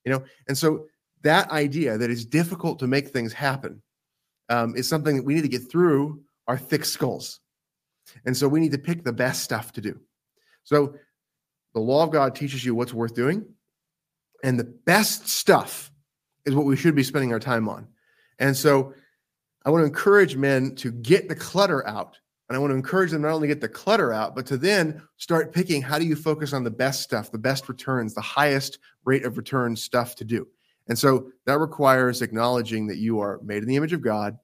You 0.06 0.14
know, 0.14 0.24
and 0.48 0.58
so 0.58 0.88
that 1.24 1.50
idea 1.52 1.98
that 1.98 2.10
it's 2.10 2.26
difficult 2.26 2.80
to 2.80 2.88
make 2.88 3.10
things 3.10 3.34
happen 3.34 3.82
um, 4.50 4.76
is 4.76 4.88
something 4.88 5.18
that 5.18 5.26
we 5.26 5.36
need 5.36 5.44
to 5.44 5.48
get 5.48 5.70
through 5.70 6.22
our 6.48 6.58
thick 6.58 6.86
skulls. 6.86 7.40
And 8.26 8.36
so 8.36 8.48
we 8.48 8.60
need 8.60 8.72
to 8.72 8.78
pick 8.78 9.04
the 9.04 9.14
best 9.14 9.44
stuff 9.44 9.72
to 9.74 9.82
do. 9.82 10.00
So 10.64 10.96
the 11.74 11.80
law 11.80 12.04
of 12.04 12.12
God 12.12 12.36
teaches 12.36 12.66
you 12.66 12.74
what's 12.74 12.94
worth 12.94 13.14
doing. 13.14 13.46
And 14.44 14.58
the 14.58 14.64
best 14.64 15.28
stuff 15.28 15.92
is 16.46 16.56
what 16.56 16.66
we 16.66 16.78
should 16.78 16.96
be 16.96 17.04
spending 17.04 17.34
our 17.34 17.40
time 17.40 17.68
on. 17.68 17.88
And 18.40 18.56
so 18.56 18.94
I 19.66 19.70
want 19.70 19.82
to 19.82 19.88
encourage 19.88 20.36
men 20.36 20.76
to 20.76 20.92
get 20.92 21.28
the 21.28 21.36
clutter 21.36 21.86
out. 21.88 22.18
And 22.48 22.56
I 22.56 22.60
want 22.60 22.72
to 22.72 22.76
encourage 22.76 23.12
them 23.12 23.22
not 23.22 23.34
only 23.34 23.48
get 23.48 23.62
the 23.62 23.70
clutter 23.70 24.12
out, 24.12 24.36
but 24.36 24.48
to 24.48 24.58
then 24.58 25.04
start 25.18 25.54
picking 25.54 25.84
how 25.84 26.00
do 26.00 26.06
you 26.06 26.16
focus 26.16 26.54
on 26.54 26.64
the 26.64 26.72
best 26.72 27.04
stuff, 27.04 27.32
the 27.32 27.38
best 27.38 27.70
returns, 27.70 28.16
the 28.16 28.22
highest 28.22 28.80
rate 29.06 29.24
of 29.24 29.38
return 29.38 29.76
stuff 29.76 30.16
to 30.16 30.24
do. 30.24 30.48
And 30.90 30.98
so 30.98 31.32
that 31.46 31.60
requires 31.60 32.22
acknowledging 32.22 32.88
that 32.88 32.98
you 32.98 33.20
are 33.20 33.40
made 33.44 33.64
in 33.64 33.70
the 33.70 33.76
image 33.76 33.94
of 33.94 34.02
God, 34.02 34.38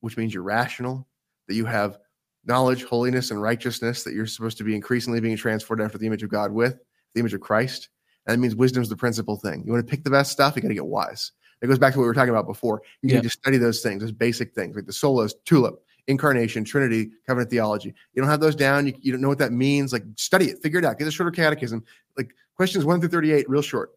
which 0.00 0.16
means 0.16 0.34
you're 0.34 0.42
rational, 0.42 1.06
that 1.48 1.54
you 1.54 1.66
have 1.66 1.98
knowledge, 2.46 2.84
holiness, 2.84 3.30
and 3.30 3.40
righteousness 3.40 4.02
that 4.04 4.14
you're 4.14 4.26
supposed 4.26 4.58
to 4.58 4.64
be 4.64 4.74
increasingly 4.74 5.20
being 5.20 5.36
transformed 5.36 5.82
after 5.82 5.98
the 5.98 6.06
image 6.06 6.22
of 6.22 6.30
God 6.30 6.52
with, 6.52 6.76
the 7.14 7.20
image 7.20 7.34
of 7.34 7.40
Christ. 7.40 7.90
And 8.26 8.34
that 8.34 8.40
means 8.40 8.56
wisdom 8.56 8.82
is 8.82 8.88
the 8.88 8.96
principal 8.96 9.36
thing. 9.36 9.62
You 9.64 9.72
want 9.72 9.86
to 9.86 9.90
pick 9.90 10.04
the 10.04 10.10
best 10.10 10.32
stuff, 10.32 10.56
you 10.56 10.62
got 10.62 10.68
to 10.68 10.74
get 10.74 10.86
wise. 10.86 11.32
It 11.62 11.66
goes 11.68 11.78
back 11.78 11.92
to 11.92 11.98
what 11.98 12.02
we 12.02 12.08
were 12.08 12.14
talking 12.14 12.30
about 12.30 12.46
before. 12.46 12.82
You 13.02 13.10
yeah. 13.10 13.16
need 13.16 13.24
to 13.24 13.30
study 13.30 13.56
those 13.56 13.82
things, 13.82 14.02
those 14.02 14.12
basic 14.12 14.54
things, 14.54 14.76
like 14.76 14.86
the 14.86 14.92
solas, 14.92 15.32
tulip, 15.44 15.82
incarnation, 16.06 16.64
Trinity, 16.64 17.10
covenant 17.26 17.50
theology. 17.50 17.94
You 18.14 18.22
don't 18.22 18.30
have 18.30 18.40
those 18.40 18.54
down. 18.54 18.86
You, 18.86 18.94
you 19.00 19.12
don't 19.12 19.20
know 19.20 19.28
what 19.28 19.38
that 19.38 19.52
means. 19.52 19.92
Like 19.92 20.04
study 20.16 20.46
it, 20.46 20.62
figure 20.62 20.78
it 20.78 20.84
out. 20.84 20.98
Get 20.98 21.08
a 21.08 21.10
shorter 21.10 21.30
catechism. 21.30 21.82
Like 22.16 22.34
questions 22.54 22.84
one 22.84 23.00
through 23.00 23.08
38, 23.08 23.48
real 23.48 23.62
short. 23.62 23.92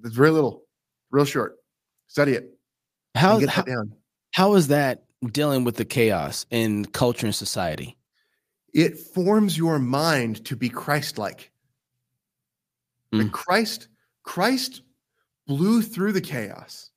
There's 0.00 0.14
very 0.14 0.30
little, 0.30 0.64
real 1.10 1.24
short. 1.24 1.56
Study 2.06 2.32
it. 2.32 2.50
How, 3.14 3.40
how, 3.46 3.64
how 4.32 4.54
is 4.54 4.68
that 4.68 5.04
dealing 5.32 5.64
with 5.64 5.76
the 5.76 5.84
chaos 5.84 6.46
in 6.50 6.84
culture 6.86 7.26
and 7.26 7.34
society? 7.34 7.96
It 8.72 8.98
forms 8.98 9.58
your 9.58 9.78
mind 9.78 10.44
to 10.44 10.56
be 10.56 10.68
Christ-like. 10.68 11.50
Mm. 13.12 13.22
Like 13.22 13.32
Christ, 13.32 13.88
Christ 14.22 14.82
blew 15.46 15.82
through 15.82 16.12
the 16.12 16.20
chaos. 16.20 16.90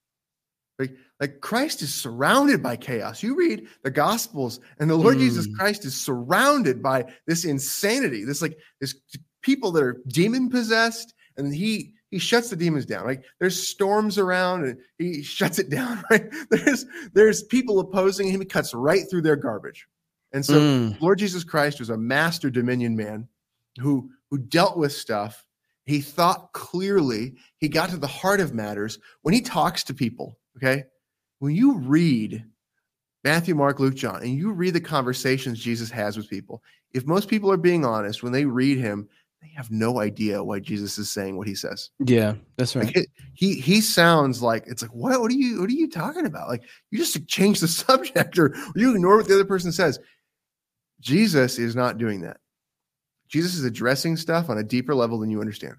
Like, 0.77 0.95
like 1.19 1.39
Christ 1.41 1.81
is 1.81 1.93
surrounded 1.93 2.61
by 2.61 2.75
chaos. 2.75 3.23
You 3.23 3.35
read 3.35 3.67
the 3.83 3.91
Gospels, 3.91 4.59
and 4.79 4.89
the 4.89 4.95
Lord 4.95 5.17
mm. 5.17 5.21
Jesus 5.21 5.47
Christ 5.57 5.85
is 5.85 5.95
surrounded 5.95 6.83
by 6.83 7.05
this 7.27 7.45
insanity, 7.45 8.25
this 8.25 8.41
like 8.41 8.57
this 8.79 8.95
people 9.41 9.71
that 9.71 9.83
are 9.83 10.01
demon 10.07 10.49
possessed, 10.49 11.13
and 11.37 11.53
he 11.53 11.93
he 12.11 12.19
shuts 12.19 12.49
the 12.49 12.57
demons 12.57 12.85
down. 12.85 13.05
Like 13.05 13.23
there's 13.39 13.67
storms 13.67 14.17
around, 14.17 14.65
and 14.65 14.77
he 14.97 15.23
shuts 15.23 15.57
it 15.57 15.69
down. 15.69 16.03
Right? 16.11 16.25
There's 16.49 16.85
there's 17.13 17.43
people 17.43 17.79
opposing 17.79 18.27
him. 18.27 18.41
He 18.41 18.45
cuts 18.45 18.73
right 18.73 19.09
through 19.09 19.21
their 19.21 19.37
garbage. 19.37 19.87
And 20.33 20.45
so 20.45 20.59
mm. 20.59 21.01
Lord 21.01 21.19
Jesus 21.19 21.43
Christ 21.43 21.79
was 21.79 21.89
a 21.89 21.97
master 21.97 22.49
dominion 22.49 22.95
man 22.95 23.27
who 23.79 24.11
who 24.29 24.37
dealt 24.37 24.77
with 24.77 24.91
stuff. 24.91 25.45
He 25.85 26.01
thought 26.01 26.51
clearly. 26.53 27.35
He 27.57 27.69
got 27.69 27.89
to 27.89 27.97
the 27.97 28.07
heart 28.07 28.41
of 28.41 28.53
matters 28.53 28.99
when 29.21 29.33
he 29.33 29.41
talks 29.41 29.83
to 29.85 29.93
people. 29.93 30.37
Okay, 30.57 30.83
when 31.39 31.55
you 31.55 31.77
read 31.77 32.43
Matthew, 33.23 33.55
Mark, 33.55 33.79
Luke, 33.79 33.95
John, 33.95 34.21
and 34.21 34.35
you 34.35 34.51
read 34.51 34.73
the 34.73 34.81
conversations 34.81 35.59
Jesus 35.59 35.89
has 35.91 36.17
with 36.17 36.29
people, 36.29 36.61
if 36.93 37.05
most 37.05 37.29
people 37.29 37.51
are 37.51 37.57
being 37.57 37.85
honest, 37.85 38.21
when 38.21 38.33
they 38.33 38.45
read 38.45 38.77
him, 38.77 39.07
they 39.41 39.49
have 39.55 39.71
no 39.71 39.99
idea 39.99 40.43
why 40.43 40.59
Jesus 40.59 40.97
is 40.97 41.09
saying 41.09 41.35
what 41.35 41.47
he 41.47 41.55
says. 41.55 41.89
Yeah, 41.99 42.35
that's 42.57 42.75
right. 42.75 42.85
Like 42.85 42.97
it, 42.97 43.07
he 43.33 43.55
he 43.55 43.81
sounds 43.81 44.41
like 44.41 44.65
it's 44.67 44.81
like 44.81 44.93
what 44.93 45.19
what 45.19 45.31
are 45.31 45.35
you 45.35 45.61
what 45.61 45.69
are 45.69 45.73
you 45.73 45.89
talking 45.89 46.25
about? 46.25 46.47
Like 46.47 46.63
you 46.91 46.99
just 46.99 47.27
change 47.27 47.59
the 47.59 47.67
subject 47.67 48.37
or 48.37 48.55
you 48.75 48.93
ignore 48.93 49.17
what 49.17 49.27
the 49.27 49.33
other 49.33 49.45
person 49.45 49.71
says. 49.71 49.99
Jesus 50.99 51.57
is 51.57 51.75
not 51.75 51.97
doing 51.97 52.21
that. 52.21 52.37
Jesus 53.27 53.55
is 53.55 53.63
addressing 53.63 54.17
stuff 54.17 54.49
on 54.49 54.59
a 54.59 54.63
deeper 54.63 54.93
level 54.93 55.17
than 55.17 55.31
you 55.31 55.41
understand. 55.41 55.75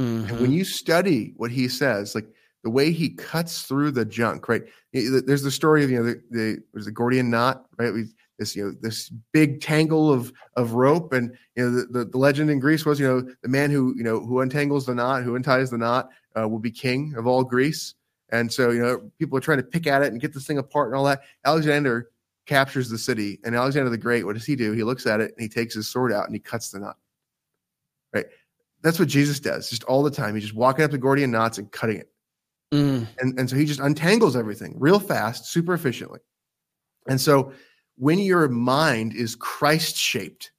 Mm-hmm. 0.00 0.28
And 0.28 0.40
when 0.40 0.52
you 0.52 0.64
study 0.64 1.32
what 1.36 1.50
he 1.50 1.66
says, 1.68 2.14
like 2.14 2.28
the 2.62 2.70
way 2.70 2.92
he 2.92 3.10
cuts 3.10 3.62
through 3.62 3.90
the 3.90 4.04
junk, 4.04 4.48
right? 4.48 4.62
There's 4.92 5.42
the 5.42 5.50
story 5.50 5.82
of 5.82 5.90
you 5.90 5.98
know 5.98 6.04
the, 6.04 6.22
the 6.30 6.62
was 6.72 6.84
the 6.84 6.92
Gordian 6.92 7.30
knot, 7.30 7.66
right? 7.78 7.92
We, 7.92 8.04
this 8.42 8.56
you 8.56 8.64
know 8.64 8.74
this 8.80 9.08
big 9.32 9.60
tangle 9.60 10.12
of 10.12 10.32
of 10.56 10.72
rope, 10.72 11.12
and 11.12 11.36
you 11.56 11.64
know 11.64 11.70
the, 11.70 11.86
the, 11.86 12.04
the, 12.06 12.18
legend 12.18 12.50
in 12.50 12.58
Greece 12.58 12.84
was 12.84 12.98
you 12.98 13.06
know 13.06 13.22
the 13.42 13.48
man 13.48 13.70
who 13.70 13.94
you 13.96 14.02
know 14.02 14.20
who 14.20 14.40
untangles 14.40 14.86
the 14.86 14.94
knot, 14.94 15.22
who 15.22 15.36
unties 15.36 15.70
the 15.70 15.78
knot, 15.78 16.08
uh, 16.38 16.48
will 16.48 16.58
be 16.58 16.70
king 16.70 17.14
of 17.16 17.26
all 17.26 17.44
Greece. 17.44 17.94
And 18.30 18.52
so 18.52 18.70
you 18.70 18.80
know 18.80 19.10
people 19.18 19.38
are 19.38 19.42
trying 19.42 19.58
to 19.58 19.64
pick 19.64 19.86
at 19.86 20.02
it 20.02 20.12
and 20.12 20.20
get 20.20 20.34
this 20.34 20.46
thing 20.46 20.58
apart 20.58 20.88
and 20.88 20.96
all 20.96 21.04
that. 21.04 21.22
Alexander 21.44 22.10
captures 22.46 22.88
the 22.88 22.98
city, 22.98 23.38
and 23.44 23.54
Alexander 23.54 23.90
the 23.90 23.98
Great, 23.98 24.24
what 24.24 24.34
does 24.34 24.44
he 24.44 24.56
do? 24.56 24.72
He 24.72 24.82
looks 24.82 25.06
at 25.06 25.20
it 25.20 25.32
and 25.36 25.42
he 25.42 25.48
takes 25.48 25.74
his 25.74 25.88
sword 25.88 26.12
out 26.12 26.26
and 26.26 26.34
he 26.34 26.40
cuts 26.40 26.70
the 26.70 26.80
knot. 26.80 26.96
Right. 28.12 28.26
That's 28.82 28.98
what 28.98 29.08
Jesus 29.08 29.38
does, 29.38 29.70
just 29.70 29.84
all 29.84 30.02
the 30.02 30.10
time. 30.10 30.34
He's 30.34 30.44
just 30.44 30.56
walking 30.56 30.84
up 30.84 30.90
the 30.90 30.98
Gordian 30.98 31.30
knots 31.30 31.58
and 31.58 31.70
cutting 31.70 31.98
it. 31.98 32.08
Mm. 32.74 33.06
And, 33.20 33.38
and 33.38 33.48
so 33.48 33.54
he 33.54 33.64
just 33.64 33.80
untangles 33.80 34.34
everything 34.34 34.74
real 34.78 34.98
fast, 34.98 35.46
super 35.46 35.72
efficiently. 35.72 36.18
And 37.08 37.20
so 37.20 37.52
when 37.96 38.18
your 38.18 38.48
mind 38.48 39.14
is 39.14 39.34
Christ 39.34 39.96
shaped, 39.96 40.52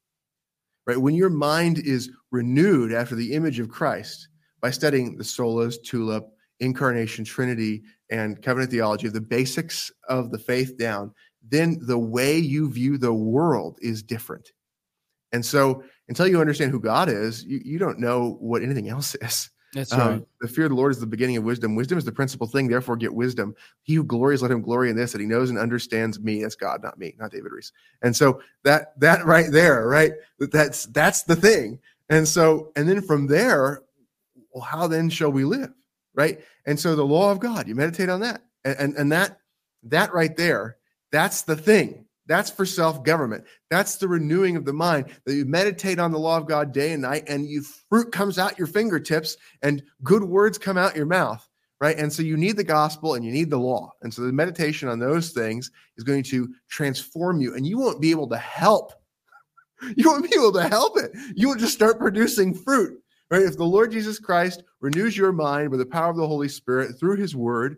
right? 0.87 0.97
When 0.97 1.15
your 1.15 1.29
mind 1.29 1.79
is 1.79 2.09
renewed 2.31 2.93
after 2.93 3.15
the 3.15 3.33
image 3.33 3.59
of 3.59 3.69
Christ 3.69 4.27
by 4.61 4.71
studying 4.71 5.17
the 5.17 5.23
solas, 5.23 5.75
tulip, 5.83 6.25
incarnation, 6.59 7.25
Trinity, 7.25 7.83
and 8.09 8.41
covenant 8.41 8.71
theology, 8.71 9.07
of 9.07 9.13
the 9.13 9.21
basics 9.21 9.91
of 10.07 10.31
the 10.31 10.39
faith 10.39 10.77
down, 10.77 11.11
then 11.47 11.77
the 11.81 11.97
way 11.97 12.37
you 12.37 12.71
view 12.71 12.97
the 12.97 13.13
world 13.13 13.77
is 13.81 14.03
different. 14.03 14.51
And 15.31 15.45
so 15.45 15.83
until 16.07 16.27
you 16.27 16.39
understand 16.39 16.71
who 16.71 16.79
God 16.79 17.09
is, 17.09 17.43
you, 17.43 17.59
you 17.63 17.79
don't 17.79 17.99
know 17.99 18.37
what 18.39 18.61
anything 18.61 18.89
else 18.89 19.15
is. 19.15 19.49
That's 19.73 19.91
um, 19.91 19.99
right. 19.99 20.25
the 20.39 20.47
fear 20.47 20.65
of 20.65 20.69
the 20.69 20.75
Lord 20.75 20.91
is 20.91 20.99
the 20.99 21.07
beginning 21.07 21.37
of 21.37 21.43
wisdom. 21.43 21.75
Wisdom 21.75 21.97
is 21.97 22.05
the 22.05 22.11
principal 22.11 22.45
thing. 22.45 22.67
Therefore, 22.67 22.95
get 22.95 23.13
wisdom. 23.13 23.55
He 23.81 23.95
who 23.95 24.03
glories, 24.03 24.41
let 24.41 24.51
him 24.51 24.61
glory 24.61 24.89
in 24.89 24.95
this, 24.95 25.11
that 25.11 25.21
he 25.21 25.27
knows 25.27 25.49
and 25.49 25.57
understands 25.57 26.19
me. 26.19 26.43
That's 26.43 26.55
God, 26.55 26.83
not 26.83 26.99
me, 26.99 27.15
not 27.19 27.31
David 27.31 27.51
Reece. 27.51 27.71
And 28.03 28.15
so 28.15 28.41
that 28.63 28.99
that 28.99 29.25
right 29.25 29.51
there, 29.51 29.87
right? 29.87 30.13
That's 30.39 30.85
that's 30.87 31.23
the 31.23 31.35
thing. 31.35 31.79
And 32.09 32.27
so, 32.27 32.71
and 32.75 32.87
then 32.87 33.01
from 33.01 33.25
there, 33.27 33.81
well, 34.53 34.63
how 34.63 34.87
then 34.87 35.09
shall 35.09 35.31
we 35.31 35.43
live? 35.43 35.73
Right. 36.13 36.41
And 36.67 36.79
so 36.79 36.95
the 36.95 37.03
law 37.03 37.31
of 37.31 37.39
God, 37.39 37.67
you 37.67 37.73
meditate 37.73 38.09
on 38.09 38.19
that. 38.19 38.43
And 38.63 38.77
and, 38.77 38.95
and 38.95 39.11
that 39.11 39.39
that 39.83 40.13
right 40.13 40.35
there, 40.37 40.77
that's 41.11 41.41
the 41.41 41.55
thing. 41.55 42.02
That's 42.25 42.49
for 42.49 42.65
self 42.65 43.03
government. 43.03 43.43
That's 43.69 43.97
the 43.97 44.07
renewing 44.07 44.55
of 44.55 44.65
the 44.65 44.73
mind 44.73 45.07
that 45.25 45.33
you 45.33 45.45
meditate 45.45 45.99
on 45.99 46.11
the 46.11 46.19
law 46.19 46.37
of 46.37 46.47
God 46.47 46.71
day 46.71 46.93
and 46.93 47.01
night, 47.01 47.23
and 47.27 47.45
you 47.45 47.63
fruit 47.89 48.11
comes 48.11 48.39
out 48.39 48.57
your 48.57 48.67
fingertips, 48.67 49.35
and 49.61 49.83
good 50.03 50.23
words 50.23 50.57
come 50.57 50.77
out 50.77 50.95
your 50.95 51.05
mouth, 51.05 51.47
right? 51.81 51.97
And 51.97 52.11
so 52.11 52.21
you 52.23 52.37
need 52.37 52.55
the 52.55 52.63
gospel 52.63 53.15
and 53.15 53.25
you 53.25 53.31
need 53.31 53.49
the 53.49 53.57
law, 53.57 53.91
and 54.01 54.13
so 54.13 54.21
the 54.21 54.31
meditation 54.31 54.87
on 54.87 54.99
those 54.99 55.31
things 55.31 55.69
is 55.97 56.03
going 56.03 56.23
to 56.23 56.53
transform 56.69 57.41
you, 57.41 57.55
and 57.55 57.67
you 57.67 57.77
won't 57.77 58.01
be 58.01 58.11
able 58.11 58.29
to 58.29 58.37
help. 58.37 58.93
You 59.97 60.09
won't 60.09 60.29
be 60.29 60.37
able 60.37 60.53
to 60.53 60.69
help 60.69 60.97
it. 60.97 61.11
You 61.35 61.49
will 61.49 61.57
just 61.57 61.73
start 61.73 61.99
producing 61.99 62.53
fruit, 62.53 62.97
right? 63.29 63.41
If 63.41 63.57
the 63.57 63.65
Lord 63.65 63.91
Jesus 63.91 64.17
Christ 64.17 64.63
renews 64.79 65.17
your 65.17 65.33
mind 65.33 65.71
by 65.71 65.77
the 65.77 65.85
power 65.85 66.09
of 66.09 66.15
the 66.15 66.25
Holy 66.25 66.47
Spirit 66.47 66.97
through 66.97 67.17
His 67.17 67.35
Word, 67.35 67.75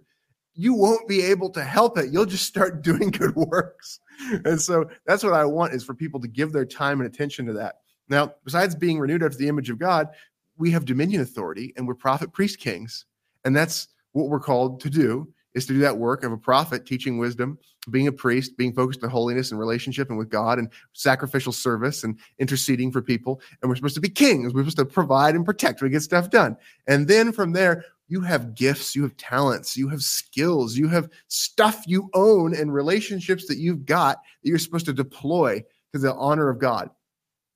you 0.55 0.73
won't 0.73 1.07
be 1.07 1.21
able 1.21 1.49
to 1.51 1.63
help 1.63 1.97
it. 1.97 2.11
You'll 2.11 2.25
just 2.25 2.45
start 2.45 2.81
doing 2.83 3.11
good 3.11 3.35
works 3.35 3.99
and 4.45 4.61
so 4.61 4.89
that's 5.05 5.23
what 5.23 5.33
I 5.33 5.45
want 5.45 5.73
is 5.73 5.83
for 5.83 5.93
people 5.93 6.19
to 6.21 6.27
give 6.27 6.51
their 6.51 6.65
time 6.65 7.01
and 7.01 7.07
attention 7.07 7.45
to 7.47 7.53
that. 7.53 7.75
Now, 8.09 8.33
besides 8.43 8.75
being 8.75 8.99
renewed 8.99 9.23
after 9.23 9.37
the 9.37 9.47
image 9.47 9.69
of 9.69 9.79
God, 9.79 10.09
we 10.57 10.71
have 10.71 10.85
dominion 10.85 11.21
authority 11.21 11.73
and 11.75 11.87
we're 11.87 11.95
prophet, 11.95 12.31
priest, 12.31 12.59
kings. 12.59 13.05
And 13.43 13.55
that's 13.55 13.87
what 14.13 14.29
we're 14.29 14.39
called 14.39 14.79
to 14.81 14.89
do 14.89 15.27
is 15.53 15.65
to 15.65 15.73
do 15.73 15.79
that 15.79 15.97
work 15.97 16.23
of 16.23 16.33
a 16.33 16.37
prophet, 16.37 16.85
teaching 16.85 17.17
wisdom, 17.17 17.57
being 17.89 18.07
a 18.07 18.11
priest, 18.11 18.57
being 18.57 18.73
focused 18.73 19.03
on 19.03 19.09
holiness 19.09 19.51
and 19.51 19.59
relationship 19.59 20.09
and 20.09 20.17
with 20.17 20.29
God 20.29 20.59
and 20.59 20.69
sacrificial 20.91 21.53
service 21.53 22.03
and 22.03 22.19
interceding 22.39 22.91
for 22.91 23.01
people. 23.01 23.39
And 23.61 23.69
we're 23.69 23.77
supposed 23.77 23.95
to 23.95 24.01
be 24.01 24.09
kings. 24.09 24.53
We're 24.53 24.61
supposed 24.61 24.77
to 24.77 24.85
provide 24.85 25.33
and 25.33 25.45
protect. 25.45 25.81
We 25.81 25.89
get 25.89 26.01
stuff 26.01 26.29
done. 26.29 26.57
And 26.87 27.07
then 27.07 27.31
from 27.31 27.53
there, 27.53 27.85
you 28.07 28.21
have 28.21 28.55
gifts, 28.55 28.95
you 28.95 29.03
have 29.03 29.17
talents, 29.17 29.75
you 29.75 29.89
have 29.89 30.01
skills, 30.01 30.77
you 30.77 30.87
have 30.87 31.09
stuff 31.27 31.83
you 31.87 32.09
own 32.13 32.55
and 32.55 32.73
relationships 32.73 33.47
that 33.47 33.57
you've 33.57 33.85
got 33.85 34.17
that 34.43 34.49
you're 34.49 34.59
supposed 34.59 34.85
to 34.85 34.93
deploy 34.93 35.63
to 35.93 35.99
the 35.99 36.13
honor 36.15 36.49
of 36.49 36.59
God. 36.59 36.89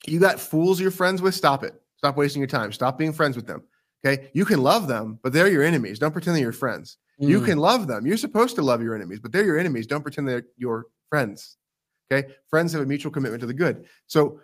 You 0.08 0.20
got 0.20 0.40
fools 0.40 0.80
you're 0.80 0.92
friends 0.92 1.22
with, 1.22 1.36
stop 1.36 1.64
it. 1.64 1.74
Stop 1.98 2.16
wasting 2.16 2.40
your 2.40 2.48
time. 2.48 2.72
Stop 2.72 2.98
being 2.98 3.12
friends 3.14 3.36
with 3.36 3.46
them. 3.46 3.62
Okay. 4.06 4.30
You 4.34 4.46
can 4.46 4.64
love 4.64 4.88
them, 4.88 5.20
but 5.22 5.34
they're 5.34 5.50
your 5.50 5.64
enemies. 5.64 6.00
Don't 6.00 6.14
pretend 6.14 6.36
they're 6.36 6.44
your 6.44 6.54
friends. 6.54 6.98
Mm. 7.22 7.28
You 7.28 7.42
can 7.42 7.58
love 7.58 7.88
them. 7.88 8.08
You're 8.08 8.18
supposed 8.18 8.56
to 8.56 8.62
love 8.62 8.82
your 8.82 8.96
enemies, 8.96 9.20
but 9.20 9.34
they're 9.34 9.44
your 9.44 9.60
enemies. 9.60 9.86
Don't 9.86 10.02
pretend 10.02 10.28
they're 10.28 10.46
your 10.56 10.86
friends. 11.10 11.58
Okay. 12.12 12.30
Friends 12.50 12.72
have 12.72 12.82
a 12.82 12.86
mutual 12.86 13.12
commitment 13.12 13.42
to 13.42 13.48
the 13.48 13.54
good. 13.54 13.86
So 14.08 14.40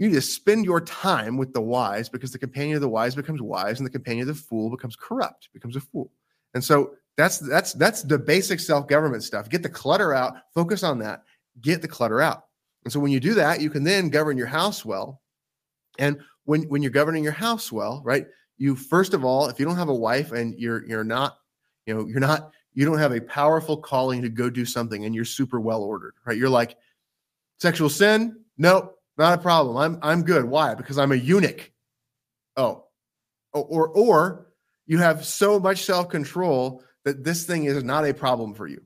you 0.00 0.10
to 0.10 0.20
spend 0.22 0.64
your 0.64 0.80
time 0.80 1.36
with 1.36 1.52
the 1.52 1.60
wise 1.60 2.08
because 2.08 2.32
the 2.32 2.38
companion 2.38 2.74
of 2.74 2.80
the 2.80 2.88
wise 2.88 3.14
becomes 3.14 3.42
wise 3.42 3.78
and 3.78 3.86
the 3.86 3.90
companion 3.90 4.28
of 4.28 4.34
the 4.34 4.42
fool 4.42 4.70
becomes 4.70 4.96
corrupt, 4.96 5.50
becomes 5.52 5.76
a 5.76 5.80
fool. 5.80 6.10
And 6.54 6.64
so 6.64 6.94
that's 7.18 7.38
that's 7.38 7.74
that's 7.74 8.02
the 8.02 8.18
basic 8.18 8.60
self-government 8.60 9.22
stuff. 9.22 9.50
Get 9.50 9.62
the 9.62 9.68
clutter 9.68 10.14
out, 10.14 10.36
focus 10.54 10.82
on 10.82 10.98
that, 11.00 11.22
get 11.60 11.82
the 11.82 11.88
clutter 11.88 12.22
out. 12.22 12.44
And 12.84 12.92
so 12.92 12.98
when 12.98 13.12
you 13.12 13.20
do 13.20 13.34
that, 13.34 13.60
you 13.60 13.68
can 13.68 13.84
then 13.84 14.08
govern 14.08 14.38
your 14.38 14.46
house 14.46 14.86
well. 14.86 15.20
And 15.98 16.18
when 16.44 16.62
when 16.62 16.80
you're 16.80 16.90
governing 16.90 17.22
your 17.22 17.34
house 17.34 17.70
well, 17.70 18.00
right? 18.02 18.26
You 18.56 18.76
first 18.76 19.12
of 19.12 19.22
all, 19.22 19.48
if 19.48 19.60
you 19.60 19.66
don't 19.66 19.76
have 19.76 19.90
a 19.90 19.94
wife 19.94 20.32
and 20.32 20.58
you're 20.58 20.86
you're 20.86 21.04
not, 21.04 21.36
you 21.84 21.92
know, 21.92 22.06
you're 22.06 22.20
not 22.20 22.52
you 22.72 22.86
don't 22.86 22.98
have 22.98 23.12
a 23.12 23.20
powerful 23.20 23.76
calling 23.76 24.22
to 24.22 24.30
go 24.30 24.48
do 24.48 24.64
something 24.64 25.04
and 25.04 25.14
you're 25.14 25.26
super 25.26 25.60
well 25.60 25.82
ordered, 25.82 26.14
right? 26.24 26.38
You're 26.38 26.48
like, 26.48 26.78
sexual 27.58 27.90
sin? 27.90 28.40
No, 28.56 28.94
not 29.20 29.38
a 29.38 29.42
problem. 29.42 29.76
I'm 29.76 29.98
I'm 30.02 30.22
good. 30.22 30.44
Why? 30.44 30.74
Because 30.74 30.98
I'm 30.98 31.12
a 31.12 31.16
eunuch. 31.16 31.70
Oh. 32.56 32.86
oh. 33.54 33.60
Or 33.60 33.88
or 33.88 34.46
you 34.86 34.98
have 34.98 35.24
so 35.24 35.60
much 35.60 35.84
self-control 35.84 36.82
that 37.04 37.22
this 37.22 37.44
thing 37.44 37.64
is 37.64 37.84
not 37.84 38.08
a 38.08 38.14
problem 38.14 38.54
for 38.54 38.66
you. 38.66 38.82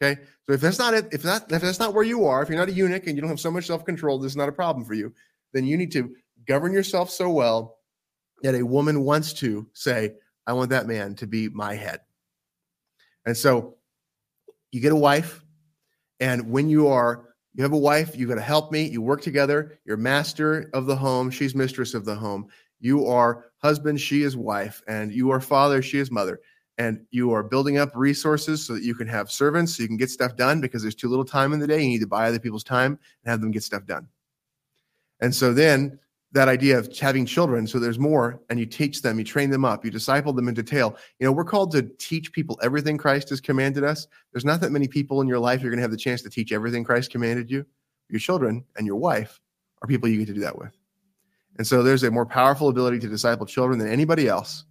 Okay. 0.00 0.20
So 0.46 0.54
if 0.54 0.60
that's 0.60 0.78
not 0.78 0.94
it, 0.94 1.08
if 1.12 1.22
that 1.22 1.50
if 1.50 1.62
that's 1.62 1.80
not 1.80 1.94
where 1.94 2.04
you 2.04 2.26
are, 2.26 2.42
if 2.42 2.48
you're 2.48 2.58
not 2.58 2.68
a 2.68 2.72
eunuch 2.72 3.06
and 3.06 3.16
you 3.16 3.20
don't 3.20 3.30
have 3.30 3.40
so 3.40 3.50
much 3.50 3.66
self-control, 3.66 4.18
this 4.20 4.32
is 4.32 4.36
not 4.36 4.48
a 4.48 4.52
problem 4.52 4.84
for 4.84 4.94
you, 4.94 5.12
then 5.52 5.64
you 5.64 5.76
need 5.76 5.92
to 5.92 6.14
govern 6.46 6.72
yourself 6.72 7.10
so 7.10 7.30
well 7.30 7.78
that 8.42 8.54
a 8.54 8.64
woman 8.64 9.02
wants 9.02 9.32
to 9.32 9.68
say, 9.72 10.14
I 10.46 10.52
want 10.52 10.70
that 10.70 10.86
man 10.86 11.14
to 11.16 11.26
be 11.26 11.48
my 11.48 11.74
head. 11.74 12.00
And 13.26 13.36
so 13.36 13.76
you 14.70 14.80
get 14.80 14.92
a 14.92 14.96
wife, 14.96 15.44
and 16.20 16.50
when 16.50 16.68
you 16.68 16.88
are 16.88 17.27
you 17.58 17.64
have 17.64 17.72
a 17.72 17.76
wife, 17.76 18.16
you 18.16 18.28
got 18.28 18.36
to 18.36 18.40
help 18.40 18.70
me, 18.70 18.84
you 18.84 19.02
work 19.02 19.20
together, 19.20 19.80
you're 19.84 19.96
master 19.96 20.70
of 20.74 20.86
the 20.86 20.94
home, 20.94 21.28
she's 21.28 21.56
mistress 21.56 21.92
of 21.92 22.04
the 22.04 22.14
home. 22.14 22.46
You 22.78 23.08
are 23.08 23.46
husband, 23.56 24.00
she 24.00 24.22
is 24.22 24.36
wife, 24.36 24.80
and 24.86 25.12
you 25.12 25.30
are 25.30 25.40
father, 25.40 25.82
she 25.82 25.98
is 25.98 26.12
mother. 26.12 26.38
And 26.78 27.04
you 27.10 27.32
are 27.32 27.42
building 27.42 27.76
up 27.76 27.90
resources 27.96 28.64
so 28.64 28.74
that 28.74 28.84
you 28.84 28.94
can 28.94 29.08
have 29.08 29.28
servants, 29.28 29.76
so 29.76 29.82
you 29.82 29.88
can 29.88 29.96
get 29.96 30.08
stuff 30.08 30.36
done 30.36 30.60
because 30.60 30.82
there's 30.82 30.94
too 30.94 31.08
little 31.08 31.24
time 31.24 31.52
in 31.52 31.58
the 31.58 31.66
day. 31.66 31.82
You 31.82 31.88
need 31.88 31.98
to 31.98 32.06
buy 32.06 32.28
other 32.28 32.38
people's 32.38 32.62
time 32.62 32.92
and 33.24 33.30
have 33.32 33.40
them 33.40 33.50
get 33.50 33.64
stuff 33.64 33.84
done. 33.86 34.06
And 35.18 35.34
so 35.34 35.52
then 35.52 35.98
that 36.32 36.48
idea 36.48 36.78
of 36.78 36.94
having 36.96 37.24
children 37.24 37.66
so 37.66 37.78
there's 37.78 37.98
more 37.98 38.40
and 38.50 38.58
you 38.58 38.66
teach 38.66 39.00
them 39.00 39.18
you 39.18 39.24
train 39.24 39.50
them 39.50 39.64
up 39.64 39.84
you 39.84 39.90
disciple 39.90 40.32
them 40.32 40.48
in 40.48 40.54
detail. 40.54 40.96
You 41.18 41.26
know 41.26 41.32
we're 41.32 41.44
called 41.44 41.72
to 41.72 41.82
teach 41.98 42.32
people 42.32 42.58
everything 42.62 42.98
christ 42.98 43.30
has 43.30 43.40
commanded 43.40 43.84
us. 43.84 44.06
There's 44.32 44.44
not 44.44 44.60
that 44.60 44.72
many 44.72 44.88
people 44.88 45.20
in 45.20 45.28
your 45.28 45.38
life 45.38 45.62
you're 45.62 45.70
going 45.70 45.78
to 45.78 45.82
have 45.82 45.90
the 45.90 45.96
chance 45.96 46.22
to 46.22 46.30
teach 46.30 46.52
everything 46.52 46.84
christ 46.84 47.10
commanded 47.10 47.50
you. 47.50 47.64
Your 48.08 48.20
children 48.20 48.64
and 48.76 48.86
your 48.86 48.96
wife 48.96 49.40
are 49.82 49.88
people 49.88 50.08
you 50.08 50.18
get 50.18 50.26
to 50.26 50.34
do 50.34 50.40
that 50.40 50.58
with. 50.58 50.76
And 51.56 51.66
so 51.66 51.82
there's 51.82 52.04
a 52.04 52.10
more 52.10 52.26
powerful 52.26 52.68
ability 52.68 53.00
to 53.00 53.08
disciple 53.08 53.46
children 53.46 53.78
than 53.78 53.88
anybody 53.88 54.28
else. 54.28 54.64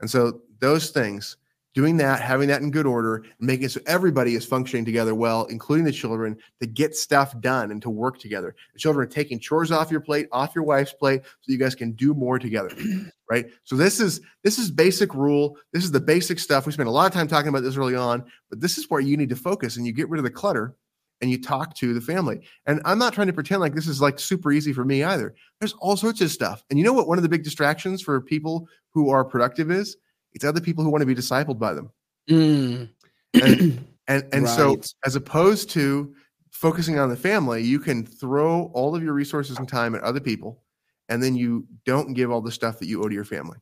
And 0.00 0.10
so 0.10 0.40
those 0.58 0.90
things 0.90 1.36
doing 1.78 1.96
that, 1.96 2.20
having 2.20 2.48
that 2.48 2.60
in 2.60 2.72
good 2.72 2.86
order, 2.86 3.18
and 3.18 3.24
making 3.38 3.64
it 3.64 3.70
so 3.70 3.80
everybody 3.86 4.34
is 4.34 4.44
functioning 4.44 4.84
together 4.84 5.14
well, 5.14 5.44
including 5.44 5.84
the 5.84 5.92
children, 5.92 6.36
to 6.58 6.66
get 6.66 6.96
stuff 6.96 7.38
done 7.38 7.70
and 7.70 7.80
to 7.80 7.88
work 7.88 8.18
together. 8.18 8.56
The 8.72 8.80
children 8.80 9.06
are 9.06 9.08
taking 9.08 9.38
chores 9.38 9.70
off 9.70 9.88
your 9.88 10.00
plate, 10.00 10.26
off 10.32 10.56
your 10.56 10.64
wife's 10.64 10.92
plate, 10.92 11.22
so 11.22 11.52
you 11.52 11.56
guys 11.56 11.76
can 11.76 11.92
do 11.92 12.14
more 12.14 12.40
together. 12.40 12.70
Right. 13.30 13.44
So 13.64 13.76
this 13.76 14.00
is 14.00 14.22
this 14.42 14.58
is 14.58 14.70
basic 14.70 15.14
rule. 15.14 15.58
This 15.74 15.84
is 15.84 15.90
the 15.92 16.00
basic 16.00 16.38
stuff. 16.38 16.64
We 16.64 16.72
spent 16.72 16.88
a 16.88 16.92
lot 16.92 17.04
of 17.04 17.12
time 17.12 17.28
talking 17.28 17.50
about 17.50 17.62
this 17.62 17.76
early 17.76 17.94
on, 17.94 18.24
but 18.48 18.58
this 18.58 18.78
is 18.78 18.88
where 18.88 19.02
you 19.02 19.18
need 19.18 19.28
to 19.28 19.36
focus 19.36 19.76
and 19.76 19.86
you 19.86 19.92
get 19.92 20.08
rid 20.08 20.18
of 20.18 20.24
the 20.24 20.30
clutter 20.30 20.74
and 21.20 21.30
you 21.30 21.38
talk 21.38 21.74
to 21.74 21.92
the 21.92 22.00
family. 22.00 22.40
And 22.64 22.80
I'm 22.86 22.98
not 22.98 23.12
trying 23.12 23.26
to 23.26 23.34
pretend 23.34 23.60
like 23.60 23.74
this 23.74 23.86
is 23.86 24.00
like 24.00 24.18
super 24.18 24.50
easy 24.50 24.72
for 24.72 24.86
me 24.86 25.04
either. 25.04 25.34
There's 25.60 25.74
all 25.74 25.94
sorts 25.94 26.22
of 26.22 26.30
stuff. 26.30 26.64
And 26.70 26.78
you 26.78 26.86
know 26.86 26.94
what 26.94 27.06
one 27.06 27.18
of 27.18 27.22
the 27.22 27.28
big 27.28 27.44
distractions 27.44 28.00
for 28.00 28.18
people 28.18 28.66
who 28.94 29.10
are 29.10 29.26
productive 29.26 29.70
is? 29.70 29.98
It's 30.32 30.44
other 30.44 30.60
people 30.60 30.84
who 30.84 30.90
want 30.90 31.02
to 31.02 31.06
be 31.06 31.14
discipled 31.14 31.58
by 31.58 31.74
them. 31.74 31.90
Mm. 32.30 32.88
And 33.34 33.86
and, 34.08 34.24
and 34.32 34.44
Right. 34.44 34.56
so 34.56 34.80
as 35.04 35.16
opposed 35.16 35.70
to 35.70 36.14
focusing 36.50 36.98
on 36.98 37.08
the 37.08 37.16
family, 37.16 37.62
you 37.62 37.78
can 37.78 38.04
throw 38.04 38.70
all 38.74 38.94
of 38.96 39.02
your 39.02 39.12
resources 39.12 39.58
and 39.58 39.68
time 39.68 39.94
at 39.94 40.02
other 40.02 40.20
people, 40.20 40.62
and 41.08 41.22
then 41.22 41.36
you 41.36 41.66
don't 41.84 42.14
give 42.14 42.30
all 42.30 42.40
the 42.40 42.50
stuff 42.52 42.78
that 42.78 42.86
you 42.86 43.02
owe 43.02 43.08
to 43.08 43.14
your 43.14 43.24
family. 43.24 43.58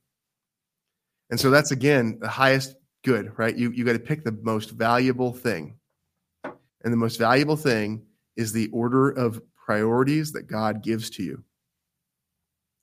And 1.31 1.39
so 1.39 1.51
that's 1.51 1.73
again 1.73 2.19
the 2.21 2.29
highest 2.29 2.77
good, 3.05 3.33
right? 3.39 3.57
You 3.57 3.71
you 3.73 3.85
got 3.85 3.95
to 3.95 3.99
pick 3.99 4.25
the 4.25 4.39
most 4.43 4.71
valuable 4.71 5.33
thing. 5.33 5.79
And 6.45 6.93
the 6.93 6.97
most 6.97 7.19
valuable 7.19 7.57
thing 7.57 8.07
is 8.37 8.53
the 8.53 8.69
order 8.69 9.11
of 9.11 9.43
priorities 9.57 10.31
that 10.33 10.47
God 10.47 10.83
gives 10.83 11.11
to 11.11 11.23
you. 11.25 11.43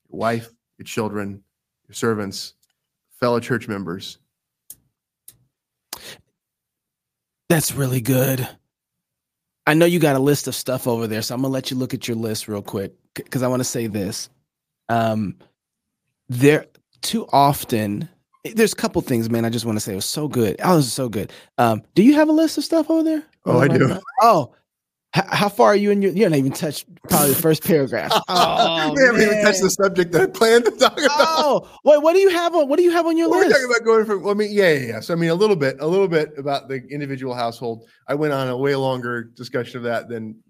Your 0.09 0.19
wife, 0.19 0.49
your 0.77 0.83
children, 0.85 1.41
your 1.87 1.93
servants, 1.93 2.55
fellow 3.19 3.39
church 3.39 3.67
members. 3.67 4.17
That's 7.49 7.73
really 7.73 8.01
good. 8.01 8.47
I 9.65 9.73
know 9.73 9.85
you 9.85 9.99
got 9.99 10.15
a 10.15 10.19
list 10.19 10.47
of 10.47 10.55
stuff 10.55 10.87
over 10.87 11.07
there, 11.07 11.21
so 11.21 11.35
I'm 11.35 11.41
gonna 11.41 11.53
let 11.53 11.71
you 11.71 11.77
look 11.77 11.93
at 11.93 12.07
your 12.07 12.17
list 12.17 12.47
real 12.47 12.61
quick 12.61 12.93
because 13.13 13.43
I 13.43 13.47
want 13.47 13.61
to 13.61 13.65
say 13.65 13.87
this. 13.87 14.29
Um, 14.89 15.35
there 16.29 16.65
too 17.01 17.27
often. 17.31 18.09
There's 18.43 18.73
a 18.73 18.75
couple 18.77 19.01
things, 19.01 19.29
man. 19.29 19.45
I 19.45 19.49
just 19.49 19.65
want 19.65 19.77
to 19.77 19.79
say 19.79 19.93
it 19.93 19.97
was 19.97 20.05
so 20.05 20.27
good. 20.27 20.57
Oh, 20.63 20.73
it 20.73 20.77
was 20.77 20.91
so 20.91 21.07
good. 21.07 21.31
Um, 21.57 21.81
do 21.95 22.03
you 22.03 22.15
have 22.15 22.27
a 22.27 22.33
list 22.33 22.57
of 22.57 22.63
stuff 22.65 22.89
over 22.89 23.03
there? 23.03 23.23
Oh, 23.45 23.59
I 23.59 23.67
do. 23.67 23.99
Oh, 24.21 24.53
how 25.13 25.47
far 25.47 25.67
are 25.67 25.75
you 25.75 25.91
in 25.91 26.01
your? 26.01 26.11
You 26.11 26.23
haven't 26.23 26.39
even 26.39 26.51
touched 26.51 26.87
probably 27.07 27.29
the 27.29 27.41
first 27.41 27.63
paragraph. 27.63 28.11
Oh, 28.27 28.89
oh 28.89 28.93
we 28.93 29.03
haven't 29.03 29.21
even 29.21 29.43
touched 29.43 29.61
the 29.61 29.69
subject 29.69 30.11
that 30.13 30.21
I 30.21 30.25
planned 30.25 30.65
to 30.65 30.71
talk 30.71 30.97
about. 30.97 31.11
Oh, 31.11 31.69
wait. 31.83 32.01
What 32.01 32.13
do 32.13 32.19
you 32.19 32.29
have 32.29 32.55
on? 32.55 32.67
What 32.67 32.77
do 32.77 32.83
you 32.83 32.91
have 32.91 33.05
on 33.05 33.17
your 33.17 33.29
Well, 33.29 33.39
we're 33.39 33.49
talking 33.49 33.65
about 33.65 33.85
going 33.85 34.05
from. 34.05 34.23
Well, 34.23 34.31
I 34.31 34.33
mean, 34.33 34.49
yeah, 34.51 34.71
yeah, 34.71 34.87
yeah. 34.87 34.99
So 35.01 35.13
I 35.13 35.17
mean, 35.17 35.29
a 35.29 35.35
little 35.35 35.55
bit, 35.55 35.77
a 35.79 35.87
little 35.87 36.07
bit 36.07 36.31
about 36.37 36.67
the 36.67 36.81
individual 36.89 37.35
household. 37.35 37.87
I 38.07 38.15
went 38.15 38.33
on 38.33 38.47
a 38.47 38.57
way 38.57 38.75
longer 38.75 39.23
discussion 39.23 39.77
of 39.77 39.83
that 39.83 40.09
than 40.09 40.41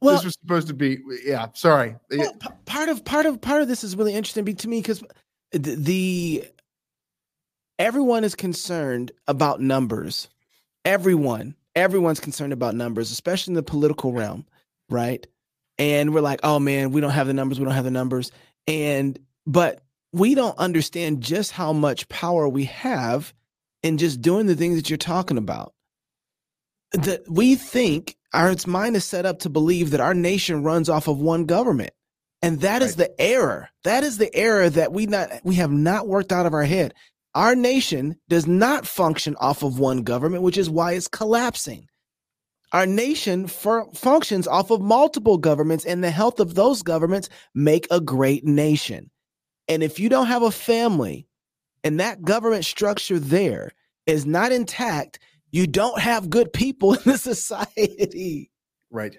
well, 0.00 0.14
this 0.14 0.24
was 0.24 0.36
supposed 0.40 0.68
to 0.68 0.74
be. 0.74 0.98
Yeah, 1.24 1.48
sorry. 1.54 1.96
Well, 2.10 2.32
p- 2.34 2.48
part 2.64 2.88
of 2.88 3.04
part 3.04 3.26
of 3.26 3.40
part 3.40 3.62
of 3.62 3.68
this 3.68 3.82
is 3.82 3.96
really 3.96 4.14
interesting 4.14 4.44
to 4.44 4.68
me 4.68 4.80
because 4.80 5.02
the, 5.52 5.74
the 5.74 6.44
everyone 7.78 8.22
is 8.24 8.34
concerned 8.34 9.10
about 9.26 9.60
numbers. 9.60 10.28
Everyone, 10.84 11.55
everyone's 11.76 12.18
concerned 12.20 12.52
about 12.52 12.74
numbers, 12.74 13.12
especially 13.12 13.52
in 13.52 13.56
the 13.56 13.62
political 13.62 14.12
realm, 14.12 14.46
right? 14.90 15.24
And 15.78 16.14
we're 16.14 16.22
like, 16.22 16.40
oh 16.42 16.58
man, 16.58 16.90
we 16.90 17.00
don't 17.00 17.10
have 17.10 17.26
the 17.26 17.34
numbers. 17.34 17.58
We 17.60 17.66
don't 17.66 17.74
have 17.74 17.84
the 17.84 17.90
numbers. 17.90 18.32
And 18.66 19.18
but 19.46 19.82
we 20.12 20.34
don't 20.34 20.58
understand 20.58 21.20
just 21.20 21.52
how 21.52 21.72
much 21.72 22.08
power 22.08 22.48
we 22.48 22.64
have 22.64 23.34
in 23.82 23.98
just 23.98 24.22
doing 24.22 24.46
the 24.46 24.56
things 24.56 24.76
that 24.76 24.88
you're 24.90 24.96
talking 24.96 25.38
about. 25.38 25.74
That 26.92 27.22
we 27.28 27.54
think 27.56 28.16
our 28.32 28.54
mind 28.66 28.96
is 28.96 29.04
set 29.04 29.26
up 29.26 29.40
to 29.40 29.50
believe 29.50 29.90
that 29.90 30.00
our 30.00 30.14
nation 30.14 30.62
runs 30.62 30.88
off 30.88 31.08
of 31.08 31.18
one 31.20 31.44
government. 31.44 31.90
And 32.42 32.60
that 32.60 32.82
is 32.82 32.96
Right. 32.96 33.08
the 33.08 33.20
error. 33.20 33.70
That 33.84 34.04
is 34.04 34.18
the 34.18 34.34
error 34.34 34.70
that 34.70 34.92
we 34.92 35.06
not 35.06 35.30
we 35.44 35.56
have 35.56 35.70
not 35.70 36.08
worked 36.08 36.32
out 36.32 36.46
of 36.46 36.54
our 36.54 36.64
head. 36.64 36.94
Our 37.36 37.54
nation 37.54 38.16
does 38.30 38.46
not 38.46 38.86
function 38.86 39.36
off 39.36 39.62
of 39.62 39.78
one 39.78 40.04
government, 40.04 40.42
which 40.42 40.56
is 40.56 40.70
why 40.70 40.94
it's 40.94 41.06
collapsing. 41.06 41.86
Our 42.72 42.86
nation 42.86 43.46
fur- 43.46 43.90
functions 43.92 44.48
off 44.48 44.70
of 44.70 44.80
multiple 44.80 45.36
governments, 45.36 45.84
and 45.84 46.02
the 46.02 46.10
health 46.10 46.40
of 46.40 46.54
those 46.54 46.82
governments 46.82 47.28
make 47.54 47.86
a 47.90 48.00
great 48.00 48.46
nation. 48.46 49.10
And 49.68 49.82
if 49.82 50.00
you 50.00 50.08
don't 50.08 50.28
have 50.28 50.42
a 50.42 50.50
family 50.50 51.28
and 51.84 52.00
that 52.00 52.22
government 52.22 52.64
structure 52.64 53.18
there 53.18 53.72
is 54.06 54.24
not 54.24 54.50
intact, 54.50 55.18
you 55.50 55.66
don't 55.66 56.00
have 56.00 56.30
good 56.30 56.54
people 56.54 56.94
in 56.94 57.02
the 57.04 57.18
society. 57.18 58.50
right. 58.90 59.14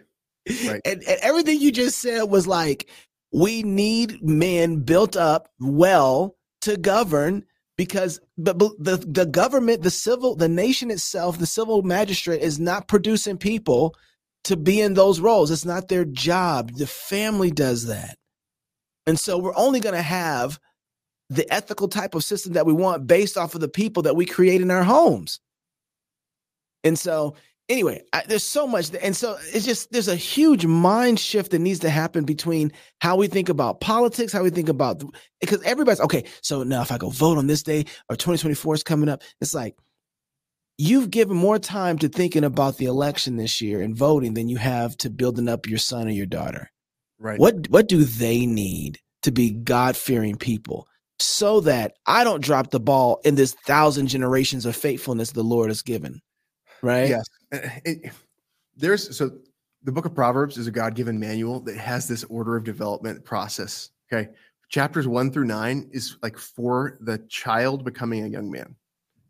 Right. 0.66 0.82
And, 0.86 1.04
and 1.04 1.20
everything 1.22 1.62
you 1.62 1.72
just 1.72 2.00
said 2.00 2.24
was 2.24 2.48
like, 2.48 2.90
we 3.32 3.62
need 3.62 4.24
men 4.24 4.80
built 4.80 5.16
up 5.16 5.50
well 5.60 6.36
to 6.62 6.78
govern 6.78 7.46
because 7.78 8.20
but 8.38 8.58
the, 8.58 8.98
the 9.08 9.26
government, 9.26 9.84
the 9.84 9.92
civil, 9.92 10.36
the 10.36 10.50
nation 10.50 10.92
itself, 10.92 11.38
the 11.38 11.46
civil 11.46 11.84
magistrate 11.84 12.42
is 12.42 12.60
not 12.60 12.88
producing 12.88 13.38
people 13.38 13.96
to 14.46 14.58
be 14.58 14.82
in 14.82 14.96
those 14.96 15.20
roles. 15.20 15.52
It's 15.52 15.66
not 15.66 15.88
their 15.88 16.06
job. 16.06 16.72
The 16.74 16.88
family 16.88 17.52
does 17.52 17.88
that. 17.88 18.18
And 19.06 19.20
so 19.20 19.38
we're 19.38 19.56
only 19.56 19.80
going 19.80 19.96
to 19.96 20.02
have 20.02 20.60
the 21.30 21.52
ethical 21.54 21.88
type 21.88 22.16
of 22.16 22.24
system 22.24 22.54
that 22.54 22.66
we 22.66 22.74
want 22.74 23.08
based 23.08 23.38
off 23.38 23.56
of 23.56 23.62
the 23.62 23.68
people 23.68 24.04
that 24.04 24.16
we 24.16 24.26
create 24.26 24.62
in 24.62 24.72
our 24.72 24.84
homes. 24.84 25.40
And 26.84 26.98
so, 26.98 27.36
anyway, 27.70 28.02
I, 28.14 28.24
there's 28.28 28.44
so 28.44 28.68
much. 28.68 28.92
And 29.02 29.16
so 29.16 29.38
it's 29.54 29.66
just, 29.66 29.92
there's 29.92 30.08
a 30.08 30.16
huge 30.16 30.66
mind 30.66 31.20
shift 31.20 31.52
that 31.52 31.60
needs 31.60 31.80
to 31.80 31.90
happen 31.90 32.26
between 32.26 32.72
how 33.02 33.16
we 33.18 33.28
think 33.28 33.50
about 33.50 33.82
politics, 33.82 34.32
how 34.32 34.44
we 34.44 34.50
think 34.50 34.70
about, 34.70 35.04
because 35.40 35.62
everybody's 35.64 36.02
okay. 36.02 36.24
So 36.42 36.64
now 36.64 36.82
if 36.82 36.92
I 36.92 36.98
go 36.98 37.10
vote 37.10 37.38
on 37.38 37.48
this 37.48 37.64
day 37.64 37.86
or 38.10 38.16
2024 38.16 38.76
is 38.76 38.84
coming 38.84 39.10
up, 39.10 39.22
it's 39.42 39.54
like, 39.54 39.76
You've 40.80 41.10
given 41.10 41.36
more 41.36 41.58
time 41.58 41.98
to 42.00 42.08
thinking 42.08 42.44
about 42.44 42.78
the 42.78 42.86
election 42.86 43.36
this 43.36 43.62
year 43.62 43.82
and 43.82 43.96
voting 43.96 44.36
than 44.36 44.48
you 44.48 44.58
have 44.58 44.96
to 44.98 45.10
building 45.10 45.50
up 45.50 45.68
your 45.68 45.80
son 45.80 46.08
or 46.08 46.12
your 46.12 46.28
daughter. 46.28 46.70
Right. 47.20 47.40
What 47.40 47.68
what 47.70 47.88
do 47.88 48.04
they 48.04 48.46
need 48.46 49.00
to 49.24 49.32
be 49.32 49.50
God 49.50 49.98
fearing 49.98 50.36
people 50.36 50.88
so 51.20 51.62
that 51.62 51.94
I 52.06 52.24
don't 52.24 52.44
drop 52.44 52.70
the 52.70 52.80
ball 52.80 53.22
in 53.26 53.34
this 53.34 53.56
thousand 53.66 54.08
generations 54.08 54.68
of 54.68 54.76
faithfulness 54.76 55.32
the 55.32 55.44
Lord 55.44 55.72
has 55.72 55.82
given? 55.82 56.22
Right? 56.84 57.10
Yes. 57.10 57.26
It- 57.52 58.12
there's 58.76 59.16
so 59.18 59.32
the 59.84 59.92
book 59.92 60.06
of 60.06 60.14
Proverbs 60.14 60.58
is 60.58 60.68
a 60.68 60.72
God 60.72 60.94
given 60.96 61.20
manual 61.20 61.60
that 61.62 61.78
has 61.78 62.08
this 62.08 62.24
order 62.26 62.56
of 62.56 62.64
development 62.64 63.24
process. 63.26 63.90
Okay. 64.12 64.30
Chapters 64.70 65.08
one 65.08 65.32
through 65.32 65.46
nine 65.46 65.90
is 65.94 66.18
like 66.22 66.38
for 66.38 66.98
the 67.02 67.20
child 67.30 67.86
becoming 67.86 68.24
a 68.26 68.28
young 68.28 68.52
man. 68.52 68.76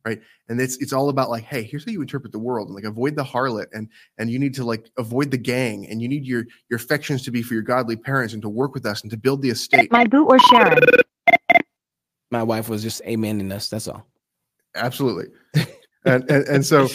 right? 0.05 0.19
And 0.49 0.59
it's 0.59 0.77
it's 0.77 0.93
all 0.93 1.09
about 1.09 1.29
like, 1.29 1.43
hey, 1.43 1.61
here's 1.63 1.85
how 1.85 1.91
you 1.91 2.01
interpret 2.01 2.31
the 2.31 2.39
world, 2.39 2.67
and 2.69 2.75
like 2.75 2.85
avoid 2.85 3.15
the 3.15 3.23
harlot, 3.23 3.67
and 3.73 3.89
and 4.17 4.29
you 4.31 4.39
need 4.39 4.53
to 4.55 4.63
like 4.63 4.89
avoid 4.97 5.29
the 5.31 5.37
gang, 5.37 5.85
and 5.87 6.01
you 6.01 6.07
need 6.07 6.25
your 6.25 6.45
your 6.69 6.77
affections 6.77 7.23
to 7.23 7.31
be 7.31 7.41
for 7.43 7.53
your 7.53 7.63
godly 7.63 7.95
parents, 7.97 8.33
and 8.33 8.41
to 8.41 8.49
work 8.49 8.73
with 8.73 8.85
us, 8.85 9.01
and 9.01 9.11
to 9.11 9.17
build 9.17 9.41
the 9.41 9.49
estate. 9.49 9.91
My 9.91 10.05
boot 10.05 10.25
or 10.27 10.39
Sharon? 10.39 10.79
My 12.31 12.43
wife 12.43 12.67
was 12.69 12.81
just 12.83 13.01
amening 13.03 13.51
us. 13.51 13.69
That's 13.69 13.87
all. 13.87 14.05
Absolutely, 14.75 15.25
and, 16.05 16.23
and 16.31 16.47
and 16.47 16.65
so 16.65 16.87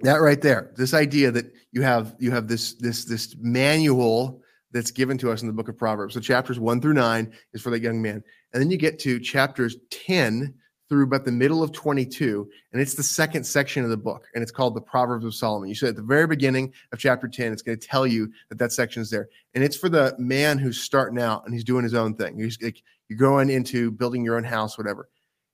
that 0.00 0.16
right 0.16 0.40
there, 0.40 0.72
this 0.76 0.94
idea 0.94 1.30
that 1.30 1.52
you 1.70 1.82
have 1.82 2.16
you 2.18 2.30
have 2.30 2.48
this 2.48 2.74
this 2.74 3.04
this 3.04 3.36
manual 3.38 4.42
that's 4.72 4.90
given 4.90 5.18
to 5.18 5.30
us 5.30 5.42
in 5.42 5.46
the 5.46 5.52
book 5.52 5.68
of 5.68 5.76
Proverbs. 5.76 6.14
So 6.14 6.20
chapters 6.20 6.58
one 6.58 6.80
through 6.80 6.94
nine 6.94 7.32
is 7.52 7.62
for 7.62 7.70
that 7.70 7.82
young 7.82 8.00
man, 8.00 8.22
and 8.52 8.62
then 8.62 8.70
you 8.70 8.76
get 8.76 8.98
to 9.00 9.20
chapters 9.20 9.76
ten 9.90 10.54
through 10.88 11.04
about 11.04 11.24
the 11.24 11.32
middle 11.32 11.62
of 11.62 11.72
22, 11.72 12.46
and 12.72 12.82
it's 12.82 12.92
the 12.92 13.02
second 13.02 13.44
section 13.44 13.82
of 13.82 13.88
the 13.88 13.96
book, 13.96 14.26
and 14.34 14.42
it's 14.42 14.52
called 14.52 14.74
the 14.74 14.80
Proverbs 14.80 15.24
of 15.24 15.34
Solomon. 15.34 15.70
You 15.70 15.74
see 15.74 15.86
at 15.86 15.96
the 15.96 16.02
very 16.02 16.26
beginning 16.26 16.70
of 16.92 16.98
chapter 16.98 17.28
10, 17.28 17.50
it's 17.50 17.62
going 17.62 17.78
to 17.78 17.86
tell 17.86 18.06
you 18.06 18.30
that 18.50 18.58
that 18.58 18.72
section 18.72 19.00
is 19.00 19.08
there, 19.08 19.30
and 19.54 19.64
it's 19.64 19.76
for 19.76 19.88
the 19.88 20.14
man 20.18 20.58
who's 20.58 20.82
starting 20.82 21.18
out 21.18 21.46
and 21.46 21.54
he's 21.54 21.64
doing 21.64 21.82
his 21.82 21.94
own 21.94 22.14
thing. 22.14 22.38
He's 22.38 22.60
like 22.60 22.82
you're 23.08 23.18
going 23.18 23.48
into 23.48 23.90
building 23.90 24.22
your 24.22 24.36
own 24.36 24.44
house, 24.44 24.76
whatever. 24.76 25.08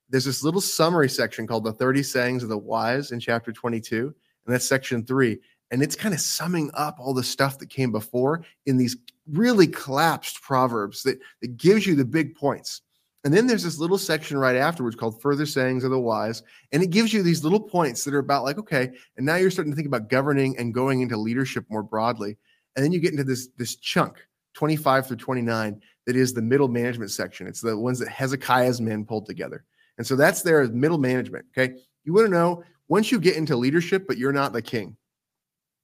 There's 0.09 0.25
this 0.25 0.43
little 0.43 0.59
summary 0.59 1.07
section 1.07 1.47
called 1.47 1.63
the 1.63 1.71
30 1.71 2.03
sayings 2.03 2.43
of 2.43 2.49
the 2.49 2.57
wise 2.57 3.11
in 3.11 3.21
chapter 3.21 3.53
22, 3.53 4.13
and 4.49 4.55
that's 4.55 4.67
section 4.67 5.05
three, 5.05 5.37
and 5.69 5.83
it's 5.83 5.95
kind 5.95 6.11
of 6.11 6.19
summing 6.19 6.71
up 6.73 6.97
all 6.99 7.13
the 7.13 7.23
stuff 7.23 7.59
that 7.59 7.69
came 7.69 7.91
before 7.91 8.43
in 8.65 8.77
these 8.77 8.97
really 9.31 9.67
collapsed 9.67 10.41
proverbs 10.41 11.03
that, 11.03 11.19
that 11.41 11.55
gives 11.55 11.85
you 11.85 11.93
the 11.93 12.03
big 12.03 12.35
points. 12.35 12.81
And 13.23 13.31
then 13.31 13.45
there's 13.45 13.63
this 13.63 13.77
little 13.77 13.99
section 13.99 14.39
right 14.39 14.55
afterwards 14.55 14.95
called 14.95 15.21
Further 15.21 15.45
Sayings 15.45 15.83
of 15.83 15.91
the 15.91 15.99
Wise. 15.99 16.41
And 16.71 16.81
it 16.81 16.89
gives 16.89 17.13
you 17.13 17.21
these 17.21 17.43
little 17.43 17.59
points 17.59 18.03
that 18.03 18.13
are 18.15 18.19
about, 18.19 18.43
like, 18.43 18.57
okay, 18.57 18.89
and 19.17 19.25
now 19.25 19.35
you're 19.35 19.51
starting 19.51 19.71
to 19.71 19.75
think 19.75 19.87
about 19.87 20.09
governing 20.09 20.57
and 20.57 20.73
going 20.73 21.01
into 21.01 21.15
leadership 21.15 21.63
more 21.69 21.83
broadly. 21.83 22.37
And 22.75 22.83
then 22.83 22.91
you 22.91 22.99
get 22.99 23.11
into 23.11 23.23
this, 23.23 23.49
this 23.55 23.75
chunk, 23.75 24.17
25 24.55 25.05
through 25.05 25.17
29, 25.17 25.79
that 26.07 26.15
is 26.15 26.33
the 26.33 26.41
middle 26.41 26.69
management 26.69 27.11
section. 27.11 27.45
It's 27.45 27.61
the 27.61 27.77
ones 27.77 27.99
that 27.99 28.09
Hezekiah's 28.09 28.81
men 28.81 29.05
pulled 29.05 29.27
together. 29.27 29.63
And 29.99 30.07
so 30.07 30.15
that's 30.15 30.43
as 30.43 30.71
middle 30.71 30.97
management. 30.97 31.45
Okay. 31.55 31.75
You 32.05 32.13
want 32.13 32.25
to 32.25 32.31
know 32.31 32.63
once 32.89 33.11
you 33.11 33.19
get 33.19 33.37
into 33.37 33.55
leadership, 33.55 34.05
but 34.07 34.17
you're 34.17 34.33
not 34.33 34.51
the 34.51 34.61
king, 34.61 34.97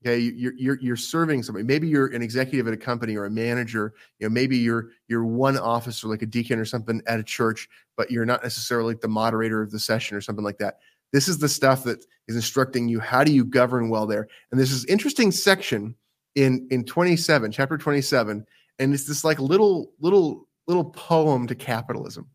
Okay, 0.05 0.19
you're 0.19 0.53
you're 0.55 0.77
you're 0.79 0.95
serving 0.95 1.41
somebody. 1.41 1.65
Maybe 1.65 1.87
you're 1.87 2.07
an 2.07 2.21
executive 2.21 2.67
at 2.67 2.73
a 2.75 2.77
company 2.77 3.15
or 3.15 3.25
a 3.25 3.31
manager. 3.31 3.95
You 4.19 4.27
know, 4.27 4.31
maybe 4.31 4.55
you're 4.55 4.89
you're 5.07 5.25
one 5.25 5.57
officer 5.57 6.07
like 6.07 6.21
a 6.21 6.27
deacon 6.27 6.59
or 6.59 6.65
something 6.65 7.01
at 7.07 7.19
a 7.19 7.23
church, 7.23 7.67
but 7.97 8.11
you're 8.11 8.25
not 8.25 8.43
necessarily 8.43 8.93
the 9.01 9.07
moderator 9.07 9.63
of 9.63 9.71
the 9.71 9.79
session 9.79 10.15
or 10.15 10.21
something 10.21 10.45
like 10.45 10.59
that. 10.59 10.77
This 11.11 11.27
is 11.27 11.39
the 11.39 11.49
stuff 11.49 11.83
that 11.85 12.05
is 12.27 12.35
instructing 12.35 12.87
you 12.87 12.99
how 12.99 13.23
do 13.23 13.31
you 13.31 13.43
govern 13.43 13.89
well 13.89 14.05
there. 14.05 14.27
And 14.51 14.59
this 14.59 14.85
interesting 14.85 15.31
section 15.31 15.95
in 16.35 16.67
in 16.69 16.83
27, 16.83 17.51
chapter 17.51 17.75
27, 17.75 18.45
and 18.77 18.93
it's 18.93 19.07
this 19.07 19.23
like 19.23 19.39
little 19.39 19.91
little 19.99 20.47
little 20.67 20.85
poem 20.85 21.47
to 21.47 21.55
capitalism. 21.55 22.27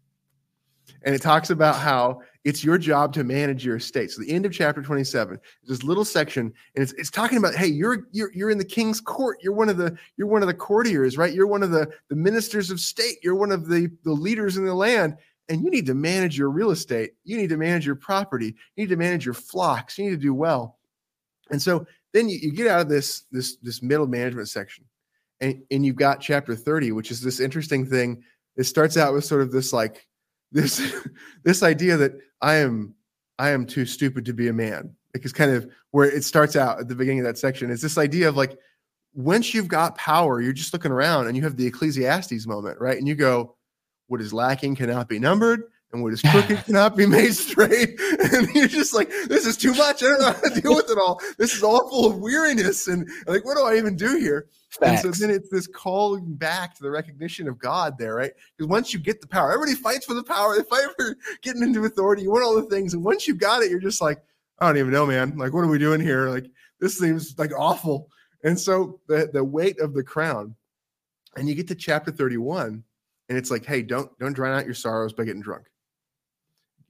And 1.03 1.15
it 1.15 1.23
talks 1.23 1.51
about 1.51 1.77
how 1.77 2.21
it's 2.45 2.65
your 2.65 2.79
job 2.79 3.13
to 3.15 3.25
manage 3.25 3.65
your 3.65 3.77
estate. 3.77 4.11
So 4.11 4.23
the 4.23 4.31
end 4.31 4.47
of 4.47 4.53
chapter 4.53 4.83
27 4.83 5.39
is 5.63 5.69
this 5.69 5.83
little 5.83 6.05
section, 6.05 6.53
and 6.75 6.83
it's, 6.83 6.93
it's 6.93 7.11
talking 7.11 7.39
about, 7.39 7.55
hey, 7.55 7.67
you're 7.67 8.07
you're 8.13 8.33
you're 8.33 8.51
in 8.51 8.59
the 8.59 8.65
king's 8.65 9.01
court. 9.01 9.39
You're 9.43 9.53
one 9.53 9.69
of 9.69 9.77
the 9.77 9.97
you're 10.17 10.27
one 10.27 10.43
of 10.43 10.49
the 10.49 10.55
courtiers, 10.55 11.19
right? 11.19 11.33
You're 11.33 11.47
one 11.47 11.63
of 11.63 11.71
the 11.71 11.91
the 12.09 12.17
ministers 12.17 12.71
of 12.71 12.81
state. 12.81 13.17
You're 13.23 13.35
one 13.35 13.53
of 13.53 13.69
the 13.69 13.91
the 14.05 14.13
leaders 14.13 14.57
in 14.57 14.65
the 14.65 14.75
land, 14.75 15.17
and 15.49 15.63
you 15.63 15.71
need 15.71 15.87
to 15.87 15.95
manage 15.95 16.39
your 16.39 16.51
real 16.51 16.71
estate. 16.71 17.13
You 17.25 17.37
need 17.37 17.51
to 17.51 17.57
manage 17.57 17.85
your 17.85 17.97
property. 17.97 18.55
You 18.77 18.85
need 18.85 18.91
to 18.91 18.97
manage 18.97 19.25
your 19.25 19.35
flocks. 19.35 19.99
You 19.99 20.05
need 20.05 20.11
to 20.11 20.17
do 20.17 20.35
well. 20.35 20.79
And 21.51 21.61
so 21.61 21.87
then 22.13 22.29
you, 22.29 22.39
you 22.41 22.53
get 22.53 22.69
out 22.69 22.81
of 22.81 22.89
this 22.89 23.25
this 23.31 23.57
this 23.57 23.83
middle 23.83 24.07
management 24.07 24.49
section, 24.49 24.85
and 25.41 25.63
and 25.71 25.85
you've 25.85 25.97
got 25.97 26.21
chapter 26.21 26.57
30, 26.57 26.93
which 26.93 27.11
is 27.11 27.21
this 27.21 27.41
interesting 27.41 27.87
thing. 27.87 28.23
It 28.57 28.65
starts 28.65 28.97
out 28.97 29.13
with 29.13 29.25
sort 29.25 29.43
of 29.43 29.53
this 29.53 29.73
like 29.73 30.07
this 30.53 30.81
this 31.45 31.63
idea 31.63 31.97
that 31.97 32.13
I 32.41 32.57
am 32.57 32.95
I 33.39 33.51
am 33.51 33.67
too 33.67 33.87
stupid 33.87 34.25
to 34.27 34.33
be 34.33 34.49
a 34.49 34.53
man. 34.53 34.95
Like 35.15 35.25
it's 35.25 35.33
kind 35.33 35.51
of 35.51 35.69
where 35.91 36.11
it 36.11 36.25
starts 36.25 36.57
out 36.57 36.79
at 36.79 36.89
the 36.89 36.95
beginning 36.95 37.21
of 37.21 37.27
that 37.27 37.39
section. 37.39 37.71
It's 37.71 37.83
this 37.83 37.99
idea 37.99 38.29
of 38.29 38.37
like 38.37 38.57
once 39.15 39.53
you've 39.53 39.69
got 39.69 39.97
power, 39.97 40.41
you're 40.41 40.53
just 40.53 40.73
looking 40.73 40.93
around 40.93 41.27
and 41.27 41.37
you 41.37 41.43
have 41.43 41.57
the 41.57 41.67
Ecclesiastes 41.67 42.47
moment, 42.47 42.81
right? 42.81 42.97
And 42.97 43.09
you 43.09 43.17
go, 43.17 43.57
what 44.07 44.21
is 44.21 44.33
lacking 44.33 44.77
cannot 44.77 45.09
be 45.09 45.19
numbered, 45.19 45.65
and 45.93 46.03
what 46.03 46.13
is 46.13 46.23
crooked 46.23 46.59
cannot 46.67 46.97
be 46.97 47.07
made 47.07 47.35
straight. 47.35 47.99
And 48.33 48.49
you're 48.55 48.69
just 48.69 48.95
like, 48.95 49.09
this 49.29 49.45
is 49.45 49.57
too 49.57 49.75
much. 49.75 50.03
I 50.03 50.07
don't 50.07 50.21
know 50.21 50.33
how 50.33 50.55
to 50.55 50.61
deal 50.61 50.75
with 50.77 50.91
it 50.91 50.99
all. 50.99 51.21
This 51.37 51.55
is 51.55 51.63
all 51.63 51.89
full 51.89 52.07
of 52.07 52.19
weariness. 52.19 52.87
And 52.87 53.09
like, 53.27 53.45
what 53.45 53.57
do 53.57 53.65
I 53.65 53.77
even 53.77 53.97
do 53.97 54.19
here? 54.19 54.47
Facts. 54.71 55.05
And 55.05 55.15
so 55.15 55.27
then 55.27 55.35
it's 55.35 55.49
this 55.49 55.67
calling 55.67 56.35
back 56.35 56.75
to 56.77 56.83
the 56.83 56.91
recognition 56.91 57.49
of 57.49 57.59
God 57.59 57.99
there, 57.99 58.15
right? 58.15 58.33
Because 58.57 58.69
once 58.69 58.93
you 58.93 59.01
get 59.01 59.21
the 59.21 59.27
power, 59.27 59.53
everybody 59.53 59.75
fights 59.75 60.07
for 60.07 60.15
the 60.15 60.23
power. 60.23 60.55
They 60.57 60.63
fight 60.63 60.89
for 60.97 61.17
getting 61.43 61.63
into 61.63 61.85
authority. 61.85 62.23
You 62.23 62.31
want 62.31 62.45
all 62.45 62.55
the 62.55 62.63
things. 62.63 62.95
And 62.95 63.03
once 63.03 63.27
you 63.27 63.35
got 63.35 63.63
it, 63.63 63.71
you're 63.71 63.81
just 63.81 64.01
like, 64.01 64.23
I 64.59 64.67
don't 64.67 64.77
even 64.77 64.93
know, 64.93 65.07
man. 65.07 65.37
Like, 65.37 65.53
what 65.53 65.63
are 65.63 65.69
we 65.69 65.79
doing 65.79 66.01
here? 66.01 66.29
Like, 66.29 66.47
this 66.79 66.99
seems 66.99 67.37
like 67.39 67.51
awful. 67.59 68.11
And 68.45 68.59
so 68.59 69.01
the, 69.09 69.29
the 69.33 69.43
weight 69.43 69.81
of 69.81 69.95
the 69.95 70.05
crown, 70.05 70.55
and 71.37 71.49
you 71.49 71.55
get 71.55 71.69
to 71.69 71.75
chapter 71.75 72.11
31, 72.11 72.85
and 73.29 73.39
it's 73.39 73.51
like, 73.51 73.65
hey, 73.65 73.83
don't 73.83 74.17
don't 74.19 74.33
drown 74.33 74.59
out 74.59 74.67
your 74.67 74.75
sorrows 74.75 75.13
by 75.13 75.25
getting 75.25 75.43
drunk. 75.43 75.70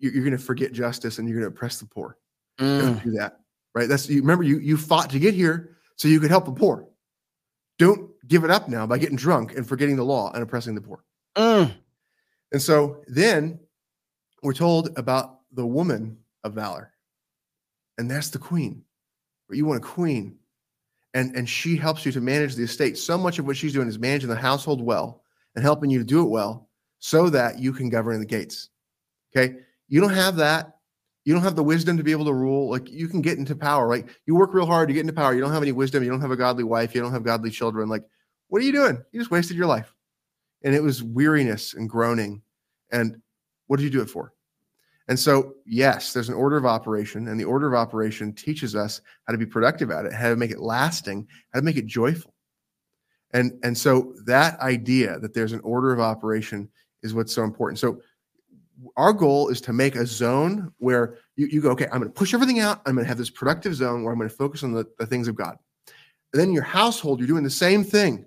You're, 0.00 0.12
you're 0.12 0.24
going 0.24 0.36
to 0.36 0.42
forget 0.42 0.72
justice 0.72 1.18
and 1.18 1.28
you're 1.28 1.38
going 1.38 1.50
to 1.50 1.56
oppress 1.56 1.78
the 1.78 1.86
poor. 1.86 2.16
Mm. 2.58 3.02
Do 3.02 3.12
that, 3.12 3.40
right? 3.74 3.88
That's 3.88 4.08
you 4.08 4.20
remember 4.20 4.44
you 4.44 4.58
you 4.58 4.76
fought 4.76 5.10
to 5.10 5.18
get 5.18 5.34
here 5.34 5.76
so 5.96 6.08
you 6.08 6.20
could 6.20 6.30
help 6.30 6.46
the 6.46 6.52
poor. 6.52 6.88
Don't 7.78 8.10
give 8.26 8.44
it 8.44 8.50
up 8.50 8.68
now 8.68 8.86
by 8.86 8.98
getting 8.98 9.16
drunk 9.16 9.56
and 9.56 9.66
forgetting 9.66 9.96
the 9.96 10.04
law 10.04 10.30
and 10.32 10.42
oppressing 10.42 10.74
the 10.74 10.80
poor. 10.80 11.04
Mm. 11.36 11.72
And 12.52 12.60
so 12.60 13.02
then 13.06 13.60
we're 14.42 14.52
told 14.52 14.98
about 14.98 15.40
the 15.52 15.66
woman 15.66 16.18
of 16.44 16.54
valor, 16.54 16.92
and 17.96 18.10
that's 18.10 18.30
the 18.30 18.38
queen. 18.38 18.82
You 19.50 19.64
want 19.64 19.82
a 19.82 19.86
queen, 19.86 20.36
and 21.14 21.34
and 21.34 21.48
she 21.48 21.76
helps 21.76 22.04
you 22.04 22.12
to 22.12 22.20
manage 22.20 22.54
the 22.54 22.64
estate. 22.64 22.98
So 22.98 23.16
much 23.16 23.38
of 23.38 23.46
what 23.46 23.56
she's 23.56 23.72
doing 23.72 23.88
is 23.88 23.98
managing 23.98 24.28
the 24.28 24.36
household 24.36 24.82
well 24.82 25.22
and 25.54 25.64
helping 25.64 25.90
you 25.90 25.98
to 25.98 26.04
do 26.04 26.22
it 26.22 26.28
well, 26.28 26.68
so 26.98 27.30
that 27.30 27.58
you 27.58 27.72
can 27.72 27.88
govern 27.88 28.20
the 28.20 28.26
gates. 28.26 28.68
Okay, 29.34 29.56
you 29.90 30.00
don't 30.00 30.14
have 30.14 30.36
that 30.36 30.72
you 31.24 31.34
don't 31.34 31.42
have 31.42 31.56
the 31.56 31.62
wisdom 31.62 31.96
to 31.96 32.02
be 32.02 32.12
able 32.12 32.24
to 32.24 32.32
rule. 32.32 32.70
Like 32.70 32.90
you 32.90 33.08
can 33.08 33.20
get 33.20 33.38
into 33.38 33.54
power, 33.54 33.86
right? 33.86 34.06
You 34.26 34.34
work 34.34 34.54
real 34.54 34.66
hard 34.66 34.88
to 34.88 34.94
get 34.94 35.00
into 35.00 35.12
power. 35.12 35.34
You 35.34 35.40
don't 35.40 35.52
have 35.52 35.62
any 35.62 35.72
wisdom. 35.72 36.02
You 36.02 36.10
don't 36.10 36.20
have 36.20 36.30
a 36.30 36.36
godly 36.36 36.64
wife. 36.64 36.94
You 36.94 37.02
don't 37.02 37.12
have 37.12 37.24
godly 37.24 37.50
children. 37.50 37.88
Like, 37.88 38.04
what 38.48 38.62
are 38.62 38.64
you 38.64 38.72
doing? 38.72 39.02
You 39.12 39.20
just 39.20 39.30
wasted 39.30 39.56
your 39.56 39.66
life. 39.66 39.94
And 40.62 40.74
it 40.74 40.82
was 40.82 41.02
weariness 41.02 41.74
and 41.74 41.88
groaning. 41.88 42.42
And 42.90 43.20
what 43.66 43.76
did 43.76 43.84
you 43.84 43.90
do 43.90 44.00
it 44.00 44.10
for? 44.10 44.32
And 45.08 45.18
so, 45.18 45.54
yes, 45.66 46.12
there's 46.12 46.28
an 46.28 46.36
order 46.36 46.56
of 46.56 46.64
operation, 46.64 47.28
and 47.28 47.38
the 47.38 47.44
order 47.44 47.66
of 47.66 47.74
operation 47.74 48.32
teaches 48.32 48.76
us 48.76 49.00
how 49.26 49.32
to 49.32 49.38
be 49.38 49.46
productive 49.46 49.90
at 49.90 50.06
it, 50.06 50.12
how 50.12 50.28
to 50.28 50.36
make 50.36 50.52
it 50.52 50.60
lasting, 50.60 51.26
how 51.52 51.58
to 51.58 51.64
make 51.64 51.76
it 51.76 51.86
joyful. 51.86 52.32
And 53.32 53.52
and 53.64 53.76
so 53.76 54.14
that 54.26 54.58
idea 54.60 55.18
that 55.18 55.34
there's 55.34 55.52
an 55.52 55.60
order 55.60 55.92
of 55.92 56.00
operation 56.00 56.68
is 57.02 57.14
what's 57.14 57.34
so 57.34 57.42
important. 57.42 57.78
So 57.78 58.00
our 58.96 59.12
goal 59.12 59.48
is 59.48 59.60
to 59.62 59.72
make 59.72 59.96
a 59.96 60.06
zone 60.06 60.72
where 60.78 61.18
you, 61.36 61.46
you 61.46 61.60
go, 61.60 61.70
okay, 61.70 61.86
I'm 61.86 62.00
going 62.00 62.04
to 62.04 62.10
push 62.10 62.34
everything 62.34 62.60
out. 62.60 62.80
I'm 62.86 62.94
going 62.94 63.04
to 63.04 63.08
have 63.08 63.18
this 63.18 63.30
productive 63.30 63.74
zone 63.74 64.02
where 64.02 64.12
I'm 64.12 64.18
going 64.18 64.30
to 64.30 64.36
focus 64.36 64.62
on 64.62 64.72
the, 64.72 64.86
the 64.98 65.06
things 65.06 65.28
of 65.28 65.34
God. 65.34 65.56
And 66.32 66.40
then 66.40 66.52
your 66.52 66.62
household, 66.62 67.18
you're 67.18 67.28
doing 67.28 67.44
the 67.44 67.50
same 67.50 67.84
thing. 67.84 68.26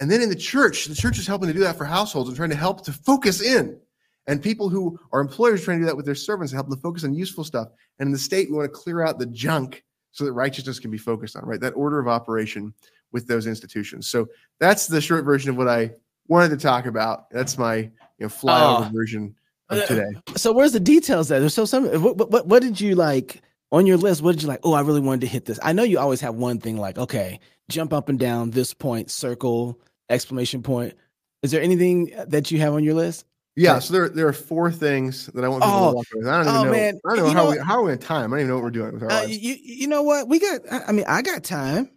And 0.00 0.10
then 0.10 0.22
in 0.22 0.28
the 0.28 0.36
church, 0.36 0.86
the 0.86 0.94
church 0.94 1.18
is 1.18 1.26
helping 1.26 1.48
to 1.48 1.54
do 1.54 1.60
that 1.60 1.76
for 1.76 1.84
households 1.84 2.28
and 2.28 2.36
trying 2.36 2.50
to 2.50 2.56
help 2.56 2.84
to 2.84 2.92
focus 2.92 3.40
in. 3.40 3.78
And 4.26 4.42
people 4.42 4.68
who 4.68 4.98
are 5.12 5.20
employers 5.20 5.64
trying 5.64 5.78
to 5.78 5.82
do 5.82 5.86
that 5.86 5.96
with 5.96 6.06
their 6.06 6.14
servants 6.14 6.52
help 6.52 6.68
them 6.68 6.78
focus 6.80 7.04
on 7.04 7.14
useful 7.14 7.44
stuff. 7.44 7.68
And 7.98 8.08
in 8.08 8.12
the 8.12 8.18
state, 8.18 8.50
we 8.50 8.56
want 8.56 8.72
to 8.72 8.78
clear 8.78 9.02
out 9.02 9.18
the 9.18 9.26
junk 9.26 9.82
so 10.12 10.24
that 10.24 10.32
righteousness 10.32 10.78
can 10.78 10.90
be 10.90 10.98
focused 10.98 11.36
on, 11.36 11.44
right? 11.44 11.60
That 11.60 11.72
order 11.72 11.98
of 11.98 12.08
operation 12.08 12.74
with 13.12 13.26
those 13.26 13.46
institutions. 13.46 14.08
So 14.08 14.26
that's 14.60 14.86
the 14.86 15.00
short 15.00 15.24
version 15.24 15.50
of 15.50 15.56
what 15.56 15.68
I 15.68 15.92
wanted 16.26 16.50
to 16.50 16.56
talk 16.58 16.86
about. 16.86 17.30
That's 17.30 17.56
my 17.56 17.90
you 18.18 18.26
know 18.26 18.28
flyover 18.28 18.86
oh. 18.86 18.90
version 18.92 19.34
of 19.70 19.78
uh, 19.78 19.86
today. 19.86 20.10
So 20.36 20.52
where's 20.52 20.72
the 20.72 20.80
details 20.80 21.28
there? 21.28 21.48
So 21.48 21.64
some 21.64 21.86
what, 22.02 22.30
what 22.30 22.46
what 22.46 22.62
did 22.62 22.80
you 22.80 22.94
like 22.94 23.42
on 23.70 23.86
your 23.86 23.96
list? 23.96 24.22
What 24.22 24.32
did 24.32 24.42
you 24.42 24.48
like? 24.48 24.60
Oh, 24.62 24.72
I 24.72 24.80
really 24.80 25.00
wanted 25.00 25.22
to 25.22 25.26
hit 25.26 25.44
this. 25.44 25.58
I 25.62 25.72
know 25.72 25.82
you 25.82 25.98
always 25.98 26.20
have 26.20 26.34
one 26.34 26.58
thing 26.58 26.76
like 26.76 26.98
okay, 26.98 27.40
jump 27.68 27.92
up 27.92 28.08
and 28.08 28.18
down 28.18 28.50
this 28.50 28.74
point, 28.74 29.10
circle 29.10 29.78
exclamation 30.08 30.62
point. 30.62 30.94
Is 31.42 31.50
there 31.50 31.62
anything 31.62 32.12
that 32.26 32.50
you 32.50 32.58
have 32.58 32.74
on 32.74 32.82
your 32.82 32.94
list? 32.94 33.24
Yeah, 33.58 33.80
so 33.80 33.92
there, 33.92 34.08
there 34.08 34.28
are 34.28 34.32
four 34.32 34.70
things 34.70 35.26
that 35.34 35.44
I 35.44 35.48
want 35.48 35.64
people 35.64 35.76
oh, 35.76 35.90
to 35.90 35.96
walk 35.96 36.06
with. 36.14 36.28
I 36.28 36.44
don't 36.44 36.46
even 36.46 36.60
oh, 36.60 36.64
know. 36.64 36.70
Man. 36.70 37.00
I 37.04 37.16
don't 37.16 37.18
know, 37.18 37.32
how, 37.32 37.44
know 37.44 37.50
we, 37.50 37.58
how 37.58 37.74
are 37.78 37.82
we 37.82 37.92
in 37.92 37.98
time. 37.98 38.32
I 38.32 38.36
don't 38.36 38.38
even 38.38 38.48
know 38.50 38.54
what 38.54 38.62
we're 38.62 38.70
doing 38.70 38.92
with 38.92 39.02
our 39.02 39.10
uh, 39.10 39.22
You, 39.22 39.56
you 39.60 39.88
know 39.88 40.02
what? 40.02 40.28
We 40.28 40.38
got. 40.38 40.60
I 40.70 40.92
mean, 40.92 41.04
I 41.08 41.22
got 41.22 41.42
time. 41.42 41.90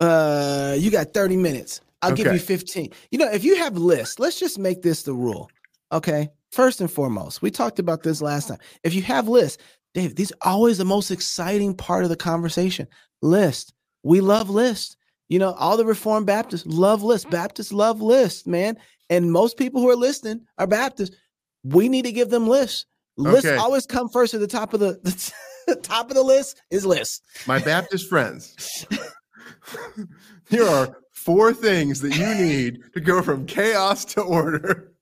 Uh, 0.00 0.74
you 0.76 0.90
got 0.90 1.14
thirty 1.14 1.36
minutes. 1.36 1.80
I'll 2.02 2.12
okay. 2.12 2.24
give 2.24 2.32
you 2.32 2.40
fifteen. 2.40 2.90
You 3.12 3.18
know, 3.18 3.30
if 3.30 3.44
you 3.44 3.56
have 3.56 3.78
lists, 3.78 4.18
let's 4.18 4.38
just 4.40 4.58
make 4.58 4.82
this 4.82 5.04
the 5.04 5.12
rule. 5.12 5.48
Okay. 5.92 6.28
first 6.50 6.80
and 6.80 6.90
foremost, 6.90 7.42
we 7.42 7.50
talked 7.50 7.78
about 7.78 8.02
this 8.02 8.20
last 8.22 8.48
time. 8.48 8.58
If 8.82 8.94
you 8.94 9.02
have 9.02 9.28
lists, 9.28 9.62
Dave, 9.94 10.14
these 10.16 10.32
are 10.32 10.52
always 10.52 10.78
the 10.78 10.84
most 10.84 11.10
exciting 11.10 11.74
part 11.74 12.02
of 12.04 12.10
the 12.10 12.16
conversation. 12.16 12.86
List. 13.22 13.72
We 14.02 14.20
love 14.20 14.50
lists. 14.50 14.96
You 15.28 15.38
know, 15.38 15.52
all 15.54 15.76
the 15.76 15.84
Reformed 15.86 16.26
Baptists 16.26 16.66
love 16.66 17.02
lists. 17.02 17.26
Mm. 17.26 17.30
Baptists 17.32 17.72
love 17.72 18.00
lists, 18.00 18.46
man. 18.46 18.76
And 19.10 19.32
most 19.32 19.56
people 19.56 19.80
who 19.80 19.90
are 19.90 19.96
listening 19.96 20.42
are 20.58 20.66
Baptists. 20.66 21.16
We 21.64 21.88
need 21.88 22.04
to 22.04 22.12
give 22.12 22.30
them 22.30 22.46
lists. 22.46 22.86
Lists 23.16 23.46
Okay. 23.46 23.56
always 23.56 23.86
come 23.86 24.08
first 24.08 24.34
at 24.34 24.40
the 24.40 24.46
top 24.46 24.74
of 24.74 24.80
the, 24.80 25.00
the 25.66 25.76
top 25.76 26.10
of 26.10 26.14
the 26.16 26.22
list 26.22 26.60
is 26.70 26.84
lists. 26.86 27.22
My 27.46 27.58
Baptist 27.58 28.08
friends, 28.08 28.86
here 30.50 30.64
are 30.64 30.96
four 31.12 31.52
things 31.52 32.00
that 32.02 32.16
you 32.16 32.34
need 32.34 32.82
to 32.94 33.00
go 33.00 33.22
from 33.22 33.46
chaos 33.46 34.04
to 34.04 34.20
order. 34.20 34.92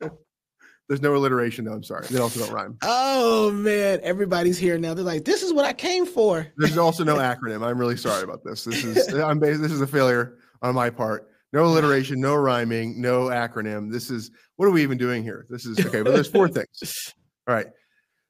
There's 0.88 1.00
no 1.00 1.16
alliteration, 1.16 1.64
though. 1.64 1.72
I'm 1.72 1.82
sorry. 1.82 2.06
They 2.08 2.18
also 2.18 2.40
don't 2.40 2.52
rhyme. 2.52 2.76
Oh 2.82 3.50
man, 3.50 4.00
everybody's 4.02 4.58
here 4.58 4.76
now. 4.78 4.92
They're 4.92 5.04
like, 5.04 5.24
this 5.24 5.42
is 5.42 5.52
what 5.52 5.64
I 5.64 5.72
came 5.72 6.04
for. 6.04 6.46
There's 6.56 6.76
also 6.76 7.04
no 7.04 7.16
acronym. 7.30 7.66
I'm 7.66 7.78
really 7.78 7.96
sorry 7.96 8.22
about 8.22 8.44
this. 8.44 8.64
This 8.64 8.84
is 8.84 9.14
I'm 9.14 9.40
this 9.40 9.72
is 9.72 9.80
a 9.80 9.86
failure 9.86 10.38
on 10.62 10.74
my 10.74 10.90
part. 10.90 11.30
No 11.54 11.64
alliteration, 11.64 12.20
no 12.20 12.34
rhyming, 12.34 13.00
no 13.00 13.26
acronym. 13.26 13.90
This 13.90 14.10
is 14.10 14.30
what 14.56 14.66
are 14.66 14.72
we 14.72 14.82
even 14.82 14.98
doing 14.98 15.22
here? 15.22 15.46
This 15.48 15.64
is 15.64 15.78
okay, 15.86 16.02
but 16.02 16.12
there's 16.12 16.28
four 16.28 16.48
things. 16.50 17.14
All 17.48 17.54
right. 17.54 17.66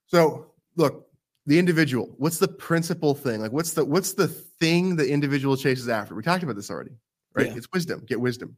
So 0.06 0.52
look, 0.76 1.08
the 1.46 1.58
individual. 1.58 2.14
What's 2.18 2.38
the 2.38 2.48
principal 2.48 3.14
thing? 3.14 3.40
Like, 3.40 3.52
what's 3.52 3.72
the 3.72 3.84
what's 3.84 4.12
the 4.12 4.28
thing 4.28 4.96
the 4.96 5.08
individual 5.08 5.56
chases 5.56 5.88
after? 5.88 6.14
We 6.14 6.22
talked 6.22 6.42
about 6.42 6.56
this 6.56 6.70
already, 6.70 6.92
right? 7.34 7.46
Yeah. 7.48 7.56
It's 7.56 7.66
wisdom. 7.72 8.04
Get 8.06 8.20
wisdom. 8.20 8.56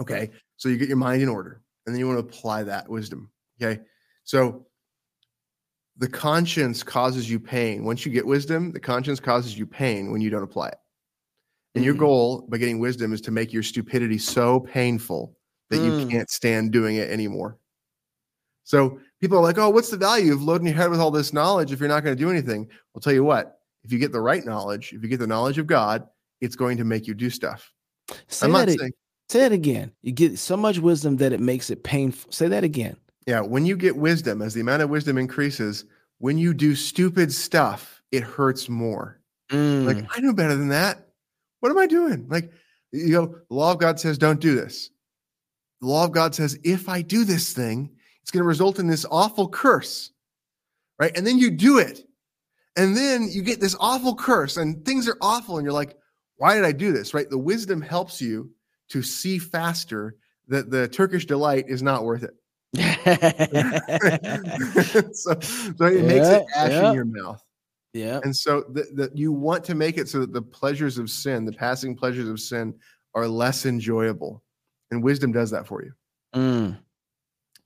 Okay. 0.00 0.30
So 0.56 0.68
you 0.68 0.76
get 0.76 0.88
your 0.88 0.96
mind 0.96 1.22
in 1.22 1.28
order, 1.28 1.60
and 1.86 1.94
then 1.94 2.00
you 2.00 2.06
want 2.06 2.18
to 2.18 2.24
apply 2.24 2.62
that 2.64 2.88
wisdom. 2.88 3.30
Okay. 3.60 3.80
So 4.24 4.66
the 5.96 6.08
conscience 6.08 6.82
causes 6.82 7.30
you 7.30 7.38
pain. 7.38 7.84
Once 7.84 8.06
you 8.06 8.12
get 8.12 8.26
wisdom, 8.26 8.72
the 8.72 8.80
conscience 8.80 9.20
causes 9.20 9.58
you 9.58 9.66
pain 9.66 10.10
when 10.10 10.20
you 10.20 10.30
don't 10.30 10.42
apply 10.42 10.68
it. 10.68 10.78
And 11.74 11.84
your 11.84 11.94
Mhm. 11.94 11.98
goal 11.98 12.46
by 12.48 12.58
getting 12.58 12.78
wisdom 12.78 13.12
is 13.12 13.20
to 13.22 13.30
make 13.30 13.52
your 13.52 13.62
stupidity 13.62 14.18
so 14.18 14.60
painful 14.60 15.36
that 15.70 15.78
you 15.78 15.92
Mm. 15.92 16.10
can't 16.10 16.30
stand 16.30 16.70
doing 16.72 16.96
it 16.96 17.10
anymore. 17.10 17.58
So 18.64 19.00
people 19.20 19.38
are 19.38 19.42
like, 19.42 19.58
oh, 19.58 19.70
what's 19.70 19.90
the 19.90 19.96
value 19.96 20.32
of 20.32 20.42
loading 20.42 20.66
your 20.66 20.76
head 20.76 20.90
with 20.90 21.00
all 21.00 21.10
this 21.10 21.32
knowledge 21.32 21.72
if 21.72 21.80
you're 21.80 21.88
not 21.88 22.04
going 22.04 22.16
to 22.16 22.22
do 22.22 22.30
anything? 22.30 22.68
I'll 22.94 23.00
tell 23.00 23.12
you 23.12 23.24
what, 23.24 23.60
if 23.84 23.92
you 23.92 23.98
get 23.98 24.12
the 24.12 24.20
right 24.20 24.44
knowledge, 24.44 24.92
if 24.92 25.02
you 25.02 25.08
get 25.08 25.18
the 25.18 25.26
knowledge 25.26 25.58
of 25.58 25.66
God, 25.66 26.06
it's 26.40 26.56
going 26.56 26.76
to 26.76 26.84
make 26.84 27.06
you 27.06 27.14
do 27.14 27.30
stuff. 27.30 27.72
Say 28.28 28.46
I'm 28.46 28.52
not 28.52 28.68
saying, 28.68 28.92
say 29.28 29.40
that 29.40 29.52
again. 29.52 29.92
You 30.02 30.12
get 30.12 30.38
so 30.38 30.56
much 30.56 30.78
wisdom 30.78 31.16
that 31.16 31.32
it 31.32 31.40
makes 31.40 31.70
it 31.70 31.82
painful. 31.84 32.32
Say 32.32 32.48
that 32.48 32.64
again. 32.64 32.96
yeah, 33.26 33.40
when 33.40 33.66
you 33.66 33.76
get 33.76 33.96
wisdom, 33.96 34.42
as 34.42 34.54
the 34.54 34.60
amount 34.60 34.82
of 34.82 34.90
wisdom 34.90 35.16
increases, 35.16 35.84
when 36.18 36.38
you 36.38 36.54
do 36.54 36.74
stupid 36.74 37.32
stuff, 37.32 38.02
it 38.10 38.22
hurts 38.22 38.68
more. 38.68 39.20
Mm. 39.50 39.86
Like, 39.86 40.06
I 40.16 40.20
know 40.20 40.32
better 40.32 40.56
than 40.56 40.68
that. 40.68 41.08
What 41.60 41.70
am 41.70 41.78
I 41.78 41.86
doing? 41.86 42.26
Like, 42.28 42.50
you 42.90 43.12
know, 43.12 43.26
the 43.48 43.54
law 43.54 43.72
of 43.72 43.78
God 43.78 44.00
says, 44.00 44.18
don't 44.18 44.40
do 44.40 44.54
this. 44.54 44.90
The 45.80 45.86
law 45.86 46.04
of 46.04 46.12
God 46.12 46.34
says, 46.34 46.58
if 46.64 46.88
I 46.88 47.02
do 47.02 47.24
this 47.24 47.52
thing, 47.52 47.90
it's 48.22 48.30
going 48.30 48.42
to 48.42 48.48
result 48.48 48.78
in 48.78 48.86
this 48.86 49.06
awful 49.10 49.48
curse. 49.48 50.10
Right. 50.98 51.16
And 51.16 51.26
then 51.26 51.38
you 51.38 51.50
do 51.50 51.78
it. 51.78 52.04
And 52.76 52.96
then 52.96 53.28
you 53.30 53.42
get 53.42 53.60
this 53.60 53.76
awful 53.78 54.14
curse, 54.14 54.56
and 54.56 54.84
things 54.84 55.06
are 55.06 55.18
awful. 55.20 55.58
And 55.58 55.64
you're 55.64 55.74
like, 55.74 55.96
why 56.36 56.54
did 56.54 56.64
I 56.64 56.72
do 56.72 56.92
this? 56.92 57.12
Right. 57.12 57.28
The 57.28 57.38
wisdom 57.38 57.82
helps 57.82 58.20
you 58.20 58.50
to 58.90 59.02
see 59.02 59.38
faster 59.38 60.16
that 60.48 60.70
the 60.70 60.88
Turkish 60.88 61.26
delight 61.26 61.66
is 61.68 61.82
not 61.82 62.04
worth 62.04 62.24
it. 62.24 62.34
so, 65.14 65.38
so 65.40 65.86
it 65.86 66.04
makes 66.04 66.28
it 66.28 66.44
ash 66.56 66.70
yeah. 66.70 66.88
in 66.88 66.94
your 66.94 67.04
mouth. 67.04 67.42
yeah. 67.92 68.20
And 68.22 68.34
so 68.34 68.64
that 68.68 69.10
you 69.14 69.32
want 69.32 69.64
to 69.64 69.74
make 69.74 69.98
it 69.98 70.08
so 70.08 70.20
that 70.20 70.32
the 70.32 70.42
pleasures 70.42 70.98
of 70.98 71.10
sin, 71.10 71.44
the 71.44 71.52
passing 71.52 71.96
pleasures 71.96 72.28
of 72.28 72.40
sin, 72.40 72.74
are 73.14 73.28
less 73.28 73.66
enjoyable. 73.66 74.42
And 74.90 75.02
wisdom 75.02 75.32
does 75.32 75.50
that 75.50 75.66
for 75.66 75.82
you. 75.82 75.92
Mm. 76.34 76.78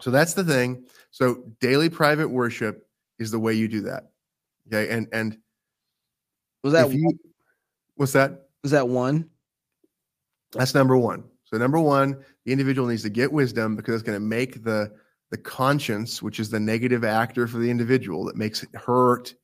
So 0.01 0.11
that's 0.11 0.35
the 0.35 0.45
thing. 0.45 0.85
So 1.11 1.45
daily 1.61 1.89
private 1.89 2.29
worship 2.29 2.87
is 3.19 3.31
the 3.31 3.39
way 3.39 3.55
you 3.55 3.69
do 3.69 3.83
that. 3.83 4.11
Okay. 4.69 4.93
And 4.93 5.09
and 5.13 5.39
Was 6.63 6.73
that 6.73 6.93
you 6.93 7.19
what's 7.95 8.13
that? 8.13 8.49
was 8.63 8.73
that 8.73 8.89
one? 8.89 9.31
That's 10.59 10.75
number 10.75 10.97
one. 10.97 11.25
So 11.45 11.57
number 11.57 11.79
one, 11.79 12.25
the 12.45 12.53
individual 12.53 12.89
needs 12.89 13.03
to 13.03 13.11
get 13.11 13.33
wisdom 13.33 13.77
because 13.77 13.95
it's 13.95 14.03
going 14.03 14.17
to 14.17 14.25
make 14.25 14.65
the 14.65 14.93
the 15.31 15.37
conscience, 15.37 16.23
which 16.23 16.39
is 16.39 16.51
the 16.51 16.61
negative 16.61 17.03
actor 17.03 17.49
for 17.49 17.59
the 17.59 17.71
individual 17.71 18.25
that 18.27 18.37
makes 18.37 18.63
it 18.63 18.69
hurt, 18.75 19.35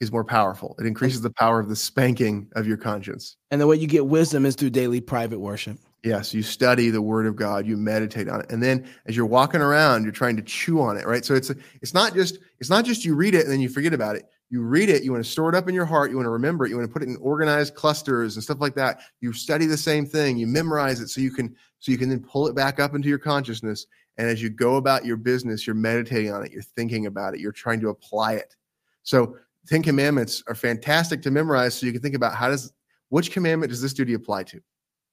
is 0.00 0.12
more 0.12 0.24
powerful. 0.24 0.76
It 0.78 0.86
increases 0.86 1.22
the 1.22 1.30
power 1.30 1.58
of 1.58 1.68
the 1.68 1.76
spanking 1.76 2.48
of 2.54 2.66
your 2.66 2.76
conscience. 2.76 3.36
And 3.50 3.60
the 3.60 3.66
way 3.66 3.76
you 3.76 3.86
get 3.86 4.06
wisdom 4.06 4.46
is 4.46 4.54
through 4.54 4.70
daily 4.70 5.00
private 5.00 5.40
worship. 5.40 5.78
Yes, 6.04 6.32
you 6.32 6.42
study 6.42 6.90
the 6.90 7.02
word 7.02 7.26
of 7.26 7.34
God, 7.34 7.66
you 7.66 7.76
meditate 7.76 8.28
on 8.28 8.40
it. 8.40 8.46
And 8.50 8.62
then 8.62 8.88
as 9.06 9.16
you're 9.16 9.26
walking 9.26 9.60
around, 9.60 10.04
you're 10.04 10.12
trying 10.12 10.36
to 10.36 10.42
chew 10.42 10.80
on 10.80 10.96
it, 10.96 11.06
right? 11.06 11.24
So 11.24 11.34
it's 11.34 11.50
it's 11.82 11.94
not 11.94 12.14
just 12.14 12.38
it's 12.60 12.70
not 12.70 12.84
just 12.84 13.04
you 13.04 13.16
read 13.16 13.34
it 13.34 13.42
and 13.42 13.50
then 13.50 13.60
you 13.60 13.68
forget 13.68 13.92
about 13.92 14.14
it. 14.14 14.24
You 14.48 14.62
read 14.62 14.88
it, 14.88 15.02
you 15.02 15.10
want 15.10 15.24
to 15.24 15.30
store 15.30 15.48
it 15.48 15.56
up 15.56 15.68
in 15.68 15.74
your 15.74 15.84
heart, 15.84 16.10
you 16.10 16.16
want 16.16 16.26
to 16.26 16.30
remember 16.30 16.64
it, 16.64 16.70
you 16.70 16.76
want 16.76 16.88
to 16.88 16.92
put 16.92 17.02
it 17.02 17.08
in 17.08 17.16
organized 17.16 17.74
clusters 17.74 18.36
and 18.36 18.44
stuff 18.44 18.60
like 18.60 18.76
that. 18.76 19.00
You 19.20 19.32
study 19.32 19.66
the 19.66 19.76
same 19.76 20.06
thing, 20.06 20.36
you 20.36 20.46
memorize 20.46 21.00
it 21.00 21.08
so 21.08 21.20
you 21.20 21.32
can 21.32 21.54
so 21.80 21.90
you 21.90 21.98
can 21.98 22.08
then 22.08 22.20
pull 22.20 22.46
it 22.46 22.54
back 22.54 22.78
up 22.78 22.94
into 22.94 23.08
your 23.08 23.18
consciousness. 23.18 23.86
And 24.18 24.28
as 24.28 24.40
you 24.40 24.48
go 24.48 24.76
about 24.76 25.04
your 25.04 25.16
business, 25.16 25.66
you're 25.66 25.74
meditating 25.74 26.32
on 26.32 26.44
it, 26.44 26.52
you're 26.52 26.62
thinking 26.62 27.06
about 27.06 27.34
it, 27.34 27.40
you're 27.40 27.52
trying 27.52 27.80
to 27.80 27.88
apply 27.88 28.34
it. 28.34 28.54
So 29.02 29.36
Ten 29.66 29.82
Commandments 29.82 30.44
are 30.46 30.54
fantastic 30.54 31.22
to 31.22 31.30
memorize 31.30 31.74
so 31.74 31.86
you 31.86 31.92
can 31.92 32.00
think 32.00 32.14
about 32.14 32.34
how 32.34 32.48
does 32.48 32.72
which 33.08 33.32
commandment 33.32 33.70
does 33.70 33.82
this 33.82 33.94
duty 33.94 34.14
apply 34.14 34.44
to? 34.44 34.60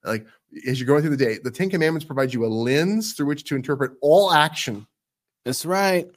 Like 0.04 0.28
as 0.68 0.80
you're 0.80 0.88
going 0.88 1.02
through 1.02 1.16
the 1.16 1.26
day, 1.26 1.40
the 1.44 1.52
Ten 1.52 1.70
Commandments 1.72 2.06
provide 2.06 2.34
you 2.34 2.46
a 2.46 2.48
lens 2.48 3.14
through 3.14 3.26
which 3.28 3.46
to 3.46 3.56
interpret 3.56 3.94
all 4.02 4.32
action. 4.32 4.86
That's 5.44 5.66
right. 5.66 6.08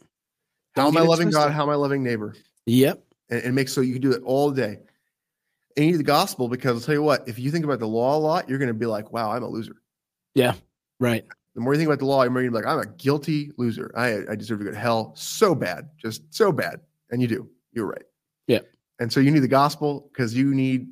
How 0.75 0.89
am 0.89 0.97
I 0.97 1.01
loving 1.01 1.31
God? 1.31 1.53
How 1.53 1.62
am 1.62 1.71
I 1.71 1.75
loving 1.75 2.03
neighbor? 2.03 2.35
Yep. 2.67 3.03
And, 3.31 3.43
and 3.43 3.55
make 3.55 3.68
so 3.68 3.81
you 3.81 3.93
can 3.93 4.03
do 4.03 4.12
it 4.12 4.22
all 4.24 4.51
day. 4.51 4.79
And 5.77 5.85
you 5.85 5.93
need 5.93 5.99
the 5.99 6.05
gospel 6.05 6.49
because 6.49 6.77
I'll 6.77 6.81
tell 6.87 6.95
you 6.95 7.03
what, 7.03 7.29
if 7.29 7.39
you 7.39 7.51
think 7.51 7.64
about 7.64 7.81
the 7.81 7.89
law 7.89 8.16
a 8.16 8.18
lot, 8.18 8.49
you're 8.49 8.59
going 8.59 8.68
to 8.68 8.74
be 8.74 8.87
like, 8.87 9.12
wow, 9.12 9.31
I'm 9.33 9.43
a 9.43 9.49
loser. 9.49 9.77
Yeah. 10.35 10.55
Right. 11.01 11.24
The 11.55 11.61
more 11.61 11.74
you 11.74 11.79
think 11.79 11.89
about 11.89 11.99
the 11.99 12.07
law, 12.07 12.24
the 12.24 12.31
more 12.31 12.43
you're 12.43 12.51
like, 12.53 12.66
I'm 12.66 12.79
a 12.79 12.87
guilty 12.87 13.51
loser. 13.57 13.91
I, 13.97 14.31
I 14.31 14.37
deserve 14.37 14.59
to 14.61 14.64
go 14.66 14.70
to 14.70 14.77
hell 14.79 15.12
so 15.16 15.55
bad, 15.55 15.89
just 15.99 16.22
so 16.35 16.53
bad. 16.53 16.81
And 17.11 17.20
you 17.20 17.29
do. 17.29 17.49
You're 17.72 17.87
right. 17.87 18.05
Yeah. 18.47 18.61
And 19.01 19.12
so 19.12 19.20
you 19.20 19.31
need 19.31 19.41
the 19.41 19.49
gospel 19.49 20.09
because 20.12 20.35
you 20.35 20.55
need 20.55 20.89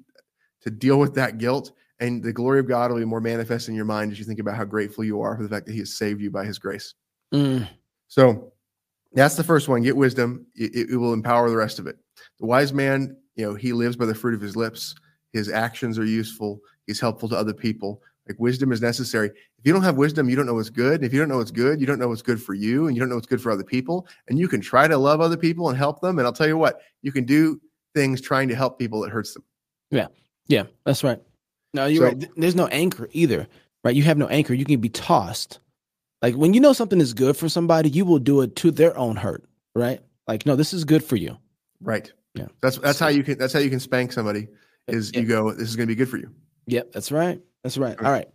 to 0.63 0.71
deal 0.71 0.99
with 0.99 1.15
that 1.15 1.39
guilt. 1.39 1.73
And 2.01 2.23
the 2.23 2.33
glory 2.33 2.59
of 2.61 2.67
God 2.69 2.91
will 2.91 2.99
be 2.99 3.05
more 3.05 3.21
manifest 3.21 3.69
in 3.69 3.75
your 3.75 3.85
mind 3.85 4.13
as 4.13 4.19
you 4.19 4.25
think 4.25 4.41
about 4.41 4.57
how 4.57 4.65
grateful 4.65 5.05
you 5.05 5.21
are 5.23 5.37
for 5.37 5.43
the 5.43 5.49
fact 5.49 5.67
that 5.67 5.73
He 5.73 5.79
has 5.79 5.95
saved 5.95 6.21
you 6.21 6.31
by 6.31 6.45
His 6.45 6.59
grace. 6.59 6.95
Mm. 7.33 7.69
So 8.09 8.53
that's 9.13 9.37
the 9.37 9.45
first 9.45 9.69
one. 9.69 9.83
Get 9.83 9.97
wisdom. 9.97 10.47
It- 10.55 10.91
it 10.91 10.97
will 10.97 11.13
empower 11.15 11.49
the 11.49 11.57
rest 11.57 11.79
of 11.79 11.87
it. 11.87 11.97
The 12.41 12.47
wise 12.47 12.73
man, 12.73 13.17
you 13.37 13.47
know, 13.47 13.55
he 13.55 13.73
lives 13.73 13.97
by 13.97 14.07
the 14.07 14.15
fruit 14.15 14.35
of 14.35 14.41
his 14.41 14.57
lips. 14.57 14.95
His 15.33 15.49
actions 15.49 15.99
are 15.99 16.05
useful. 16.05 16.61
He's 16.87 17.01
helpful 17.01 17.29
to 17.31 17.37
other 17.37 17.55
people. 17.55 18.03
Like 18.29 18.39
wisdom 18.41 18.73
is 18.73 18.81
necessary. 18.81 19.29
If 19.29 19.65
you 19.67 19.73
don't 19.73 19.83
have 19.83 19.97
wisdom, 19.97 20.29
you 20.31 20.37
don't 20.37 20.47
know 20.47 20.55
what's 20.55 20.71
good. 20.71 20.95
And 20.97 21.05
if 21.05 21.13
you 21.13 21.19
don't 21.19 21.29
know 21.29 21.39
what's 21.39 21.51
good, 21.51 21.81
you 21.81 21.87
don't 21.87 21.99
know 21.99 22.09
what's 22.09 22.23
good 22.23 22.43
for 22.43 22.55
you, 22.55 22.87
and 22.87 22.97
you 22.97 23.01
don't 23.01 23.09
know 23.09 23.17
what's 23.17 23.27
good 23.27 23.41
for 23.41 23.51
other 23.51 23.65
people. 23.65 24.07
And 24.29 24.39
you 24.39 24.49
can 24.49 24.61
try 24.61 24.89
to 24.89 24.97
love 24.97 25.21
other 25.21 25.37
people 25.37 25.69
and 25.69 25.77
help 25.77 26.01
them. 26.01 26.19
And 26.19 26.27
I'll 26.27 26.33
tell 26.33 26.47
you 26.47 26.57
what, 26.57 26.81
you 27.03 27.13
can 27.13 27.25
do 27.25 27.61
things 27.95 28.21
trying 28.21 28.49
to 28.49 28.55
help 28.55 28.79
people 28.79 29.01
that 29.03 29.11
hurts 29.11 29.35
them. 29.35 29.45
Yeah, 29.91 30.07
Yeah. 30.49 30.65
that's 30.85 31.05
right. 31.05 31.21
No, 31.75 31.87
you're 31.87 32.03
So- 32.11 32.17
right. 32.17 32.31
There's 32.37 32.55
no 32.55 32.67
anchor 32.69 33.09
either, 33.13 33.47
right? 33.83 33.95
You 33.95 34.03
have 34.05 34.17
no 34.19 34.29
anchor. 34.29 34.55
You 34.55 34.65
can 34.65 34.81
be 34.81 34.89
tossed. 34.89 35.59
Like 36.23 36.35
when 36.35 36.55
you 36.55 36.61
know 36.61 36.73
something 36.73 37.01
is 37.01 37.13
good 37.13 37.37
for 37.37 37.49
somebody, 37.49 37.91
you 37.91 38.05
will 38.07 38.19
do 38.19 38.41
it 38.41 38.57
to 38.57 38.71
their 38.71 38.97
own 38.97 39.17
hurt, 39.17 39.45
right? 39.75 40.01
Like, 40.27 40.47
no, 40.47 40.57
this 40.57 40.73
is 40.73 40.85
good 40.85 41.05
for 41.05 41.17
you. 41.17 41.37
Right. 41.85 42.13
Yeah. 42.35 42.47
That's 42.61 42.79
that's 42.79 42.99
how 42.99 43.09
you 43.09 43.23
can 43.23 43.39
that's 43.39 43.53
how 43.53 43.61
you 43.61 43.71
can 43.71 43.79
spank 43.81 44.13
somebody 44.13 44.49
is 44.89 45.13
Yeah. 45.15 45.21
you 45.21 45.27
go, 45.29 45.53
this 45.53 45.69
is 45.69 45.77
gonna 45.77 45.87
be 45.87 45.95
good 45.95 46.09
for 46.09 46.17
you. 46.17 46.31
Yep, 46.67 46.93
that's 46.93 47.13
right. 47.13 47.41
That's 47.63 47.79
right. 47.79 47.95
Okay. 47.95 48.05
All 48.05 48.13
right. 48.13 48.27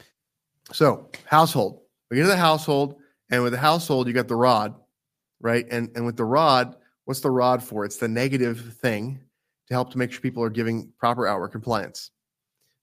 So 0.72 1.10
household. 1.26 1.82
We 2.10 2.18
get 2.18 2.24
to 2.24 2.30
the 2.30 2.38
household, 2.38 2.95
and 3.30 3.43
with 3.43 3.52
the 3.54 3.60
household, 3.60 4.08
you 4.08 4.14
got 4.14 4.28
the 4.28 4.36
rod, 4.36 4.76
right? 5.41 5.66
And 5.70 5.89
and 5.95 6.06
with 6.06 6.16
the 6.16 6.26
rod, 6.26 6.76
what's 7.06 7.20
the 7.22 7.32
rod 7.32 7.62
for? 7.64 7.86
It's 7.86 7.97
the 7.97 8.08
negative 8.08 8.76
thing 8.82 9.20
to 9.68 9.74
help 9.74 9.91
to 9.91 9.97
make 9.97 10.12
sure 10.12 10.22
people 10.22 10.43
are 10.43 10.50
giving 10.50 10.91
proper 10.97 11.28
outward 11.28 11.50
compliance. 11.50 12.12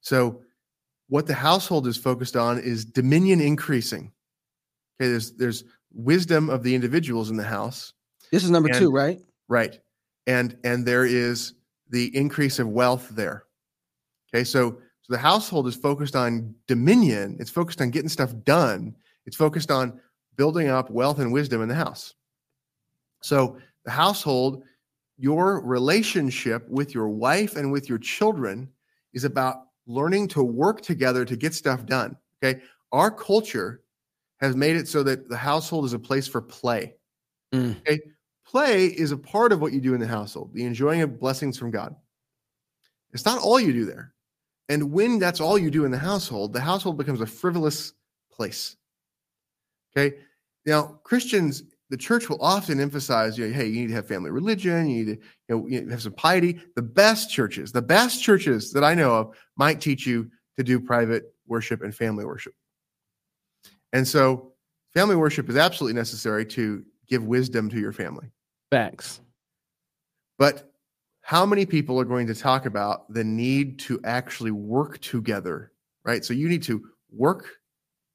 So 0.01 0.43
what 1.09 1.27
the 1.27 1.35
household 1.35 1.87
is 1.87 1.97
focused 1.97 2.37
on 2.37 2.59
is 2.59 2.85
dominion 2.85 3.41
increasing. 3.41 4.13
Okay, 5.01 5.11
there's 5.11 5.33
there's 5.33 5.65
wisdom 5.93 6.51
of 6.51 6.63
the 6.63 6.75
individuals 6.75 7.31
in 7.31 7.37
the 7.37 7.43
house, 7.45 7.93
This 8.31 8.45
is 8.45 8.51
number 8.51 8.69
And- 8.69 8.79
two, 8.79 8.91
right? 8.91 9.21
right? 9.49 9.79
And 10.27 10.57
and 10.65 10.85
there 10.85 11.05
is 11.05 11.55
the 11.91 12.15
increase 12.17 12.59
of 12.59 12.69
wealth 12.69 13.09
there. 13.11 13.45
Okay, 14.35 14.45
so 14.45 14.79
so 15.03 15.13
the 15.13 15.19
household 15.19 15.69
is 15.69 15.77
focused 15.77 16.17
on 16.17 16.55
dominion. 16.67 17.37
It's 17.39 17.51
focused 17.51 17.81
on 17.81 17.91
getting 17.91 18.09
stuff 18.09 18.35
done. 18.43 18.97
It's 19.25 19.37
focused 19.37 19.71
on 19.71 20.01
building 20.37 20.69
up 20.69 20.91
wealth 20.91 21.21
and 21.21 21.33
wisdom 21.33 21.63
in 21.63 21.69
the 21.69 21.75
house. 21.75 22.15
So 23.23 23.57
the 23.85 23.91
household, 23.93 24.65
your 25.17 25.61
relationship 25.61 26.69
with 26.69 26.93
your 26.93 27.09
wife 27.09 27.57
and 27.57 27.71
with 27.71 27.89
your 27.89 27.99
children 27.99 28.69
is 29.13 29.25
about 29.25 29.67
learning 29.87 30.29
to 30.29 30.43
work 30.43 30.81
together 30.81 31.25
to 31.25 31.37
get 31.37 31.55
stuff 31.55 31.87
done. 31.87 32.17
Okay. 32.43 32.61
Our 32.93 33.11
culture 33.11 33.83
has 34.41 34.57
made 34.57 34.77
it 34.77 34.89
so 34.89 35.03
that 35.05 35.29
the 35.29 35.37
household 35.37 35.85
is 35.85 35.93
a 35.93 35.99
place 35.99 36.27
for 36.29 36.43
play. 36.43 36.95
Mm. 37.55 37.79
Okay. 37.81 38.01
Play 38.47 38.87
is 38.87 39.11
a 39.11 39.17
part 39.17 39.53
of 39.53 39.61
what 39.61 39.73
you 39.73 39.81
do 39.81 39.95
in 39.95 40.01
the 40.01 40.07
household, 40.07 40.53
the 40.55 40.65
enjoying 40.65 41.03
of 41.03 41.19
blessings 41.19 41.59
from 41.59 41.71
God. 41.71 41.95
It's 43.13 43.25
not 43.25 43.41
all 43.41 43.59
you 43.59 43.73
do 43.73 43.85
there. 43.85 44.15
And 44.69 44.93
when 44.93 45.19
that's 45.19 45.41
all 45.41 45.59
you 45.59 45.71
do 45.71 45.85
in 45.85 45.91
the 45.91 45.99
household, 45.99 46.53
the 46.53 46.61
household 46.61 46.97
becomes 46.97 47.21
a 47.21 47.27
frivolous 47.27 47.93
place. 48.31 48.77
Okay. 49.97 50.17
Now, 50.65 51.01
Christians, 51.05 51.63
the 51.91 51.97
church 51.97 52.29
will 52.29 52.43
often 52.43 52.81
emphasize, 52.81 53.39
you 53.39 53.47
know, 53.47 53.55
hey, 53.55 53.67
you 53.67 53.81
need 53.81 53.89
to 53.89 53.95
have 53.95 54.09
family 54.09 54.31
religion, 54.31 54.89
you 54.89 55.05
need 55.05 55.07
to 55.07 55.27
you 55.49 55.57
know, 55.57 55.67
you 55.69 55.89
have 55.89 56.03
some 56.03 56.13
piety. 56.13 56.61
The 56.75 56.83
best 56.83 57.31
churches, 57.31 57.73
the 57.73 57.83
best 57.83 58.23
churches 58.23 58.73
that 58.73 58.85
I 58.85 58.95
know 58.95 59.15
of 59.15 59.37
might 59.57 59.81
teach 59.81 60.07
you 60.07 60.31
to 60.57 60.65
do 60.65 60.81
private 60.81 61.33
worship 61.47 61.83
and 61.83 61.95
family 61.95 62.25
worship. 62.25 62.55
And 63.93 64.07
so 64.07 64.53
family 64.95 65.17
worship 65.17 65.49
is 65.49 65.57
absolutely 65.57 65.95
necessary 65.95 66.45
to 66.47 66.85
give 67.07 67.25
wisdom 67.25 67.71
to 67.71 67.79
your 67.79 67.93
family. 67.93 68.31
Facts. 68.71 69.21
But 70.39 70.73
how 71.23 71.45
many 71.45 71.67
people 71.67 71.99
are 72.01 72.05
going 72.05 72.27
to 72.29 72.35
talk 72.35 72.67
about 72.67 73.13
the 73.13 73.25
need 73.25 73.79
to 73.81 74.01
actually 74.05 74.53
work 74.53 75.01
together, 75.01 75.73
right? 76.05 76.25
So 76.25 76.35
you 76.35 76.49
need 76.49 76.63
to 76.65 76.89
work, 77.11 77.49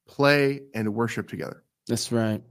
play, 0.08 0.62
and 0.74 0.93
worship 0.93 1.28
together. 1.28 1.64
That's 1.88 2.12
right. 2.12 2.41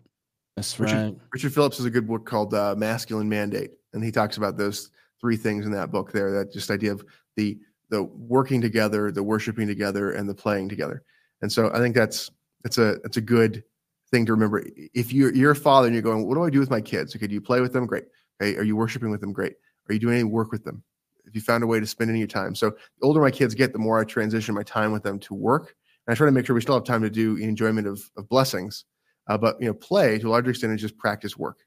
That's 0.57 0.79
Richard, 0.79 0.97
right. 0.97 1.17
Richard 1.33 1.55
Phillips 1.55 1.79
has 1.79 1.87
a 1.87 1.91
good 1.91 2.07
book 2.07 2.27
called 2.27 2.53
uh, 2.53 2.75
Masculine 2.77 3.29
Mandate, 3.29 3.71
and 3.95 4.05
he 4.05 4.11
talks 4.11 4.37
about 4.37 4.59
those 4.59 4.91
three 5.21 5.37
things 5.37 5.65
in 5.65 5.73
that 5.73 5.91
book 5.91 6.13
there. 6.13 6.33
That 6.33 6.53
just 6.53 6.71
idea 6.71 6.93
of 6.93 7.05
the 7.37 7.59
the 7.89 8.03
working 8.03 8.61
together, 8.61 9.11
the 9.11 9.23
worshiping 9.23 9.67
together, 9.67 10.13
and 10.13 10.29
the 10.29 10.35
playing 10.35 10.69
together. 10.69 11.03
And 11.43 11.51
so 11.51 11.71
I 11.73 11.79
think 11.79 11.95
that's 11.95 12.31
that's 12.63 12.79
a 12.79 12.99
that's 13.03 13.17
a 13.17 13.23
good 13.23 13.65
thing 14.11 14.27
to 14.27 14.33
remember. 14.33 14.65
If 14.95 15.13
you're 15.13 15.35
you're 15.35 15.53
a 15.53 15.57
father 15.57 15.87
and 15.87 15.95
you're 15.95 16.03
going, 16.03 16.27
what 16.27 16.35
do 16.35 16.45
I 16.45 16.51
do 16.51 16.61
with 16.61 16.71
my 16.71 16.81
kids? 16.81 17.15
Okay, 17.15 17.27
do 17.27 17.35
you 17.35 17.41
play 17.41 17.61
with 17.61 17.73
them? 17.73 17.87
Great. 17.87 18.05
Okay, 18.41 18.57
are 18.57 18.63
you 18.63 18.77
worshiping 18.77 19.11
with 19.11 19.21
them? 19.21 19.33
Great. 19.33 19.55
Are 19.89 19.93
you 19.93 19.99
doing 19.99 20.15
any 20.15 20.25
work 20.25 20.53
with 20.53 20.65
them? 20.65 20.83
If 21.25 21.35
you 21.35 21.41
found 21.41 21.63
a 21.63 21.67
way 21.67 21.79
to 21.79 21.87
spend 21.87 22.11
any 22.11 22.19
of 22.19 22.21
your 22.21 22.43
time. 22.43 22.55
So 22.55 22.71
the 22.71 23.07
older 23.07 23.21
my 23.21 23.31
kids 23.31 23.55
get, 23.55 23.73
the 23.73 23.79
more 23.79 24.01
I 24.01 24.05
transition 24.05 24.55
my 24.55 24.63
time 24.63 24.93
with 24.93 25.03
them 25.03 25.19
to 25.21 25.35
work. 25.35 25.75
And 26.07 26.13
I 26.13 26.17
try 26.17 26.27
to 26.27 26.33
make 26.33 26.47
sure 26.47 26.55
we 26.55 26.63
still 26.63 26.75
have 26.75 26.85
time 26.85 27.03
to 27.03 27.11
do 27.11 27.37
enjoyment 27.37 27.87
of, 27.87 28.03
of 28.17 28.29
blessings. 28.29 28.85
Uh, 29.29 29.39
but 29.39 29.57
you 29.61 29.67
know, 29.67 29.75
play 29.75 30.19
to 30.19 30.29
a 30.29 30.31
larger 30.31 30.51
extent 30.51 30.73
is 30.73 30.81
just 30.81 30.99
practice 30.99 31.37
work. 31.37 31.59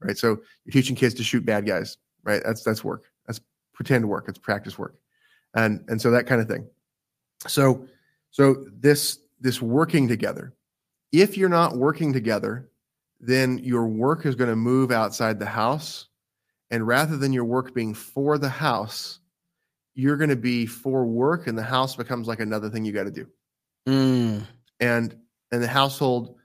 Right. 0.00 0.16
So 0.16 0.38
you're 0.64 0.72
teaching 0.72 0.96
kids 0.96 1.14
to 1.14 1.24
shoot 1.24 1.44
bad 1.44 1.66
guys, 1.66 1.98
right? 2.22 2.42
That's 2.44 2.62
that's 2.62 2.84
work. 2.84 3.04
That's 3.26 3.40
pretend 3.74 4.08
work. 4.08 4.26
It's 4.28 4.38
practice 4.38 4.78
work. 4.78 4.96
And 5.54 5.84
and 5.88 6.00
so 6.00 6.10
that 6.10 6.26
kind 6.26 6.40
of 6.40 6.48
thing. 6.48 6.68
So 7.46 7.86
so 8.30 8.66
this 8.72 9.18
this 9.40 9.60
working 9.60 10.08
together. 10.08 10.54
If 11.12 11.36
you're 11.36 11.48
not 11.48 11.76
working 11.76 12.12
together, 12.12 12.68
then 13.20 13.58
your 13.58 13.86
work 13.86 14.26
is 14.26 14.34
going 14.34 14.50
to 14.50 14.56
move 14.56 14.90
outside 14.90 15.38
the 15.38 15.46
house. 15.46 16.08
And 16.70 16.86
rather 16.86 17.16
than 17.16 17.32
your 17.32 17.44
work 17.44 17.74
being 17.74 17.94
for 17.94 18.38
the 18.38 18.48
house, 18.48 19.20
you're 19.94 20.16
going 20.16 20.30
to 20.30 20.36
be 20.36 20.66
for 20.66 21.06
work, 21.06 21.46
and 21.46 21.56
the 21.56 21.62
house 21.62 21.96
becomes 21.96 22.28
like 22.28 22.40
another 22.40 22.68
thing 22.68 22.84
you 22.84 22.92
got 22.92 23.04
to 23.04 23.10
do. 23.10 23.26
Mm. 23.88 24.42
And 24.80 25.16
and 25.52 25.62
the 25.62 25.68
household 25.68 26.36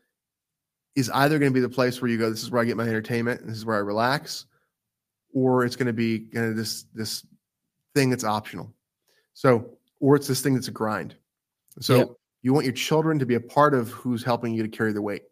is 0.95 1.09
either 1.09 1.39
going 1.39 1.51
to 1.51 1.53
be 1.53 1.59
the 1.59 1.69
place 1.69 2.01
where 2.01 2.09
you 2.09 2.17
go, 2.17 2.29
this 2.29 2.43
is 2.43 2.51
where 2.51 2.61
I 2.61 2.65
get 2.65 2.77
my 2.77 2.83
entertainment, 2.83 3.41
and 3.41 3.49
this 3.49 3.57
is 3.57 3.65
where 3.65 3.75
I 3.75 3.79
relax, 3.79 4.45
or 5.33 5.65
it's 5.65 5.75
going 5.75 5.87
to 5.87 5.93
be 5.93 6.19
kind 6.19 6.45
of 6.45 6.55
this 6.55 6.83
this 6.93 7.25
thing 7.93 8.09
that's 8.09 8.23
optional. 8.23 8.73
So, 9.33 9.71
or 9.99 10.15
it's 10.15 10.27
this 10.27 10.41
thing 10.41 10.53
that's 10.53 10.67
a 10.69 10.71
grind. 10.71 11.15
So 11.79 11.97
Yep. 11.97 12.09
You 12.41 12.53
want 12.53 12.65
your 12.65 12.73
children 12.73 13.19
to 13.19 13.25
be 13.25 13.35
a 13.35 13.39
part 13.39 13.73
of 13.73 13.89
who's 13.89 14.23
helping 14.23 14.53
you 14.53 14.63
to 14.63 14.69
carry 14.69 14.93
the 14.93 15.01
weight. 15.01 15.23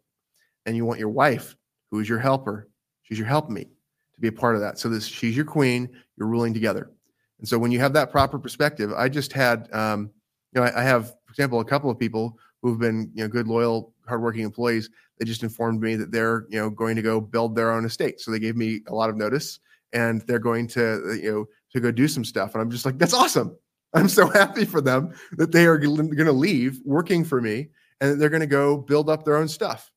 And 0.66 0.76
you 0.76 0.84
want 0.84 1.00
your 1.00 1.08
wife, 1.08 1.56
who 1.90 2.00
is 2.00 2.08
your 2.08 2.18
helper, 2.18 2.68
she's 3.02 3.18
your 3.18 3.26
helpmeet, 3.26 3.68
to 4.14 4.20
be 4.20 4.28
a 4.28 4.32
part 4.32 4.54
of 4.54 4.60
that. 4.60 4.78
So 4.78 4.88
this 4.88 5.06
she's 5.06 5.34
your 5.34 5.44
queen, 5.44 5.88
you're 6.16 6.28
ruling 6.28 6.54
together. 6.54 6.90
And 7.38 7.48
so 7.48 7.58
when 7.58 7.72
you 7.72 7.80
have 7.80 7.94
that 7.94 8.10
proper 8.10 8.38
perspective, 8.38 8.92
I 8.92 9.08
just 9.08 9.32
had 9.32 9.72
um, 9.72 10.10
you 10.52 10.60
know, 10.60 10.66
I, 10.66 10.80
I 10.80 10.82
have, 10.82 11.08
for 11.24 11.30
example, 11.30 11.60
a 11.60 11.64
couple 11.64 11.90
of 11.90 11.98
people 11.98 12.38
who've 12.62 12.78
been, 12.78 13.10
you 13.14 13.22
know, 13.22 13.28
good, 13.28 13.48
loyal, 13.48 13.94
hardworking 14.06 14.42
employees. 14.42 14.90
They 15.18 15.24
just 15.24 15.42
informed 15.42 15.80
me 15.80 15.96
that 15.96 16.10
they're, 16.10 16.46
you 16.48 16.58
know, 16.58 16.70
going 16.70 16.96
to 16.96 17.02
go 17.02 17.20
build 17.20 17.54
their 17.54 17.72
own 17.72 17.84
estate. 17.84 18.20
So 18.20 18.30
they 18.30 18.38
gave 18.38 18.56
me 18.56 18.80
a 18.88 18.94
lot 18.94 19.10
of 19.10 19.16
notice 19.16 19.60
and 19.92 20.22
they're 20.22 20.38
going 20.38 20.66
to, 20.68 21.18
you 21.22 21.32
know, 21.32 21.46
to 21.72 21.80
go 21.80 21.90
do 21.90 22.08
some 22.08 22.24
stuff. 22.24 22.54
And 22.54 22.62
I'm 22.62 22.70
just 22.70 22.84
like, 22.84 22.98
that's 22.98 23.14
awesome. 23.14 23.56
I'm 23.94 24.08
so 24.08 24.28
happy 24.30 24.64
for 24.64 24.80
them 24.80 25.14
that 25.32 25.52
they 25.52 25.66
are 25.66 25.78
going 25.78 26.16
to 26.16 26.32
leave 26.32 26.80
working 26.84 27.24
for 27.24 27.40
me 27.40 27.68
and 28.00 28.20
they're 28.20 28.28
going 28.28 28.40
to 28.40 28.46
go 28.46 28.76
build 28.76 29.10
up 29.10 29.24
their 29.24 29.36
own 29.36 29.48
stuff. 29.48 29.90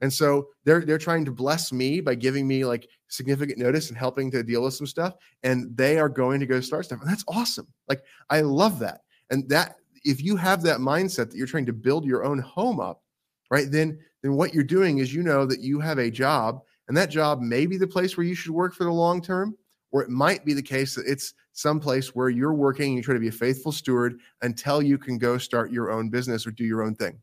And 0.00 0.12
so 0.12 0.48
they're 0.64 0.82
they're 0.82 0.98
trying 0.98 1.24
to 1.24 1.32
bless 1.32 1.72
me 1.72 2.00
by 2.00 2.14
giving 2.14 2.46
me 2.46 2.64
like 2.64 2.88
significant 3.08 3.58
notice 3.58 3.88
and 3.88 3.98
helping 3.98 4.30
to 4.30 4.44
deal 4.44 4.62
with 4.62 4.74
some 4.74 4.86
stuff. 4.86 5.14
And 5.42 5.76
they 5.76 5.98
are 5.98 6.08
going 6.08 6.38
to 6.40 6.46
go 6.46 6.60
start 6.60 6.84
stuff. 6.84 7.00
And 7.00 7.10
that's 7.10 7.24
awesome. 7.26 7.66
Like 7.88 8.02
I 8.30 8.42
love 8.42 8.78
that. 8.78 9.00
And 9.30 9.48
that 9.48 9.74
if 10.04 10.22
you 10.22 10.36
have 10.36 10.62
that 10.62 10.78
mindset 10.78 11.30
that 11.30 11.34
you're 11.34 11.48
trying 11.48 11.66
to 11.66 11.72
build 11.72 12.04
your 12.04 12.24
own 12.24 12.38
home 12.38 12.78
up, 12.78 13.02
right? 13.50 13.70
Then 13.70 13.98
then 14.22 14.34
what 14.34 14.54
you're 14.54 14.64
doing 14.64 14.98
is 14.98 15.12
you 15.12 15.22
know 15.22 15.46
that 15.46 15.60
you 15.60 15.80
have 15.80 15.98
a 15.98 16.10
job 16.10 16.60
and 16.86 16.96
that 16.96 17.10
job 17.10 17.40
may 17.40 17.66
be 17.66 17.76
the 17.76 17.86
place 17.86 18.16
where 18.16 18.26
you 18.26 18.34
should 18.34 18.52
work 18.52 18.74
for 18.74 18.84
the 18.84 18.90
long 18.90 19.20
term, 19.20 19.56
or 19.90 20.02
it 20.02 20.10
might 20.10 20.44
be 20.44 20.52
the 20.52 20.62
case 20.62 20.94
that 20.94 21.06
it's 21.06 21.34
someplace 21.52 22.14
where 22.14 22.28
you're 22.28 22.54
working 22.54 22.88
and 22.88 22.96
you 22.96 23.02
try 23.02 23.14
to 23.14 23.20
be 23.20 23.28
a 23.28 23.32
faithful 23.32 23.72
steward 23.72 24.20
until 24.42 24.82
you 24.82 24.98
can 24.98 25.18
go 25.18 25.38
start 25.38 25.72
your 25.72 25.90
own 25.90 26.08
business 26.08 26.46
or 26.46 26.50
do 26.50 26.64
your 26.64 26.82
own 26.82 26.94
thing. 26.94 27.18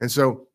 And 0.00 0.10
so, 0.10 0.48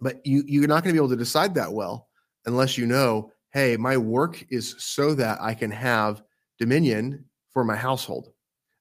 but 0.00 0.24
you 0.26 0.42
you're 0.46 0.66
not 0.66 0.82
going 0.82 0.94
to 0.94 1.00
be 1.00 1.04
able 1.04 1.08
to 1.10 1.16
decide 1.16 1.54
that 1.54 1.72
well 1.72 2.08
unless 2.46 2.76
you 2.76 2.86
know, 2.86 3.30
hey, 3.52 3.76
my 3.76 3.96
work 3.96 4.44
is 4.50 4.74
so 4.78 5.14
that 5.14 5.38
I 5.40 5.54
can 5.54 5.70
have 5.70 6.22
dominion 6.58 7.24
for 7.50 7.64
my 7.64 7.76
household 7.76 8.32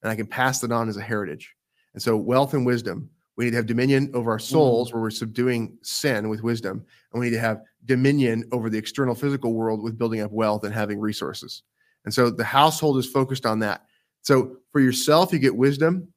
and 0.01 0.11
I 0.11 0.15
can 0.15 0.25
pass 0.25 0.63
it 0.63 0.71
on 0.71 0.89
as 0.89 0.97
a 0.97 1.01
heritage. 1.01 1.55
And 1.93 2.01
so, 2.01 2.17
wealth 2.17 2.53
and 2.53 2.65
wisdom, 2.65 3.09
we 3.35 3.45
need 3.45 3.51
to 3.51 3.57
have 3.57 3.65
dominion 3.65 4.11
over 4.13 4.31
our 4.31 4.37
mm-hmm. 4.37 4.53
souls 4.53 4.93
where 4.93 5.01
we're 5.01 5.09
subduing 5.11 5.77
sin 5.81 6.29
with 6.29 6.43
wisdom. 6.43 6.85
And 7.11 7.19
we 7.19 7.27
need 7.27 7.35
to 7.35 7.41
have 7.41 7.61
dominion 7.85 8.45
over 8.51 8.69
the 8.69 8.77
external 8.77 9.15
physical 9.15 9.53
world 9.53 9.81
with 9.81 9.97
building 9.97 10.21
up 10.21 10.31
wealth 10.31 10.63
and 10.63 10.73
having 10.73 10.99
resources. 10.99 11.63
And 12.05 12.13
so, 12.13 12.29
the 12.29 12.43
household 12.43 12.97
is 12.97 13.07
focused 13.07 13.45
on 13.45 13.59
that. 13.59 13.85
So, 14.21 14.57
for 14.71 14.79
yourself, 14.79 15.33
you 15.33 15.39
get 15.39 15.55
wisdom 15.55 16.07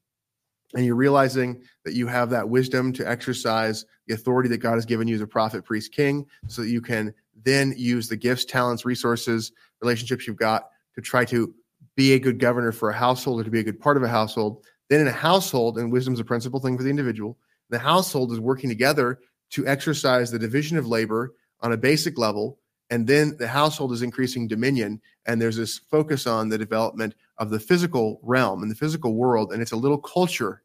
and 0.74 0.85
you're 0.85 0.97
realizing 0.97 1.62
that 1.85 1.94
you 1.94 2.06
have 2.06 2.31
that 2.31 2.48
wisdom 2.48 2.93
to 2.94 3.09
exercise 3.09 3.85
the 4.06 4.15
authority 4.15 4.48
that 4.48 4.59
God 4.59 4.74
has 4.74 4.85
given 4.85 5.09
you 5.09 5.15
as 5.15 5.20
a 5.20 5.27
prophet, 5.27 5.65
priest, 5.65 5.93
king, 5.93 6.27
so 6.48 6.62
that 6.62 6.69
you 6.69 6.81
can 6.81 7.15
then 7.44 7.74
use 7.77 8.09
the 8.09 8.16
gifts, 8.16 8.44
talents, 8.44 8.85
resources, 8.85 9.52
relationships 9.81 10.27
you've 10.27 10.36
got 10.36 10.70
to 10.94 11.01
try 11.01 11.24
to 11.27 11.55
be 11.97 12.15
a 12.15 12.19
good 12.19 12.39
governor 12.39 12.73
for 12.73 12.90
a 12.90 12.97
household 12.97 13.40
or 13.40 13.44
to 13.44 13.51
be 13.51 13.61
a 13.61 13.65
good 13.65 13.81
part 13.81 13.97
of 13.97 14.02
a 14.02 14.09
household. 14.09 14.65
Then 14.89 15.01
in 15.01 15.09
a 15.09 15.12
household, 15.12 15.78
and 15.78 15.93
wisdom 15.93 16.15
is 16.15 16.20
a 16.20 16.24
principal 16.24 16.61
thing 16.61 16.77
for 16.77 16.82
the 16.82 16.90
individual, 16.90 17.39
the 17.70 17.78
household 17.78 18.32
is 18.32 18.40
working 18.40 18.69
together 18.69 19.20
to 19.51 19.66
exercise 19.66 20.31
the 20.31 20.39
division 20.39 20.77
of 20.77 20.86
labor 20.86 21.35
on 21.61 21.73
a 21.73 21.77
basic 21.77 22.19
level. 22.19 22.59
And 22.95 23.09
then 23.09 23.37
the 23.41 23.49
household 23.49 23.91
is 23.91 24.03
increasing 24.03 24.47
dominion. 24.47 25.01
And 25.27 25.43
there's 25.43 25.57
this 25.57 25.79
focus 25.79 26.29
on 26.29 26.49
the 26.49 26.57
development 26.57 27.16
of 27.39 27.51
the 27.51 27.59
physical 27.59 28.21
realm 28.23 28.62
and 28.62 28.71
the 28.71 28.77
physical 28.77 29.16
world. 29.16 29.53
And 29.53 29.61
it's 29.61 29.73
a 29.73 29.77
little 29.77 29.99
culture. 29.99 30.62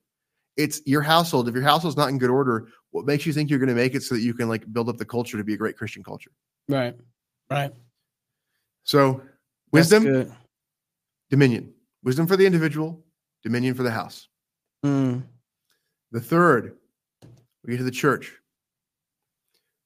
It's 0.55 0.79
your 0.85 1.01
household. 1.01 1.49
If 1.49 1.55
your 1.55 1.63
household's 1.63 1.97
not 1.97 2.09
in 2.09 2.19
good 2.19 2.29
order, 2.29 2.67
what 2.91 3.07
makes 3.07 3.25
you 3.25 3.33
think 3.33 3.49
you're 3.49 3.57
going 3.57 3.69
to 3.69 3.73
make 3.73 3.95
it 3.95 4.03
so 4.03 4.13
that 4.13 4.21
you 4.21 4.35
can 4.35 4.47
like 4.47 4.71
build 4.71 4.89
up 4.89 4.97
the 4.97 5.05
culture 5.05 5.39
to 5.39 5.43
be 5.43 5.55
a 5.55 5.57
great 5.57 5.75
Christian 5.75 6.03
culture? 6.03 6.29
Right. 6.67 6.95
Right. 7.49 7.73
So 8.83 9.23
wisdom, 9.71 10.31
dominion. 11.31 11.73
Wisdom 12.03 12.27
for 12.27 12.37
the 12.37 12.45
individual, 12.45 13.03
dominion 13.41 13.73
for 13.73 13.81
the 13.81 13.89
house. 13.89 14.27
Mm. 14.85 15.23
The 16.11 16.21
third, 16.21 16.77
we 17.65 17.71
get 17.71 17.77
to 17.77 17.83
the 17.83 17.89
church. 17.89 18.31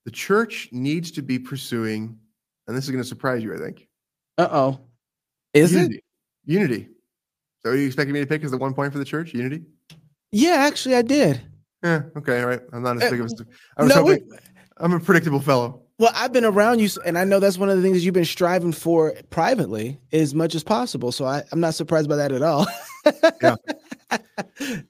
The 0.04 0.12
church 0.12 0.68
needs 0.74 1.10
to 1.12 1.22
be 1.22 1.40
pursuing, 1.40 2.20
and 2.68 2.76
this 2.78 2.84
is 2.86 2.92
going 2.92 3.02
to 3.04 3.08
surprise 3.08 3.44
you, 3.44 3.54
I 3.54 3.58
think. 3.58 3.88
Uh 4.38 4.48
oh. 4.52 4.80
Is 5.54 5.74
it? 5.76 5.80
unity. 5.80 6.04
Unity. 6.46 6.88
So 7.64 7.72
are 7.72 7.76
you 7.76 7.86
expecting 7.86 8.14
me 8.14 8.20
to 8.20 8.26
pick 8.28 8.44
as 8.44 8.52
the 8.52 8.58
one 8.58 8.74
point 8.74 8.92
for 8.92 9.00
the 9.00 9.06
church? 9.06 9.34
Unity? 9.34 9.64
Yeah, 10.32 10.56
actually, 10.68 10.96
I 10.96 11.02
did. 11.04 11.42
Yeah, 11.84 12.04
okay, 12.18 12.42
all 12.42 12.48
right. 12.48 12.62
I'm 12.74 12.82
not 12.82 12.98
as 12.98 13.04
Uh, 13.04 13.12
big 13.12 13.20
of 13.22 13.28
a 13.28 13.46
I 13.78 13.84
was 13.84 13.96
no, 13.96 14.02
hoping 14.04 14.28
wait. 14.30 14.40
I'm 14.78 14.94
a 14.94 15.00
predictable 15.00 15.40
fellow. 15.40 15.82
Well, 16.00 16.12
I've 16.16 16.34
been 16.34 16.44
around 16.46 16.80
you, 16.80 16.90
and 17.06 17.18
I 17.18 17.24
know 17.24 17.40
that's 17.40 17.58
one 17.58 17.70
of 17.70 17.78
the 17.78 17.84
things 17.84 18.04
you've 18.04 18.16
been 18.16 18.26
striving 18.26 18.72
for 18.72 19.14
privately 19.30 20.00
as 20.12 20.34
much 20.34 20.56
as 20.56 20.64
possible. 20.64 21.12
So 21.12 21.26
I, 21.26 21.44
I'm 21.52 21.60
not 21.60 21.76
surprised 21.76 22.10
by 22.10 22.16
that 22.16 22.32
at 22.32 22.42
all. 22.42 22.66
Yeah. 23.42 23.56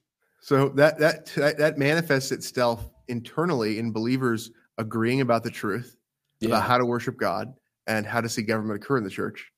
So 0.42 0.68
that 0.70 1.00
that 1.00 1.28
that, 1.38 1.58
that 1.58 1.78
manifests 1.78 2.32
itself 2.34 2.90
internally 3.08 3.80
in 3.80 3.94
believers 3.94 4.52
agreeing 4.78 5.22
about 5.22 5.44
the 5.44 5.50
truth, 5.50 5.96
Yeah. 6.42 6.50
about 6.50 6.64
how 6.64 6.78
to 6.78 6.86
worship 6.86 7.18
God, 7.18 7.54
and 7.88 8.06
how 8.06 8.22
to 8.22 8.30
see 8.30 8.42
government 8.42 8.82
occur 8.82 8.98
in 8.98 9.04
the 9.04 9.10
church. 9.10 9.52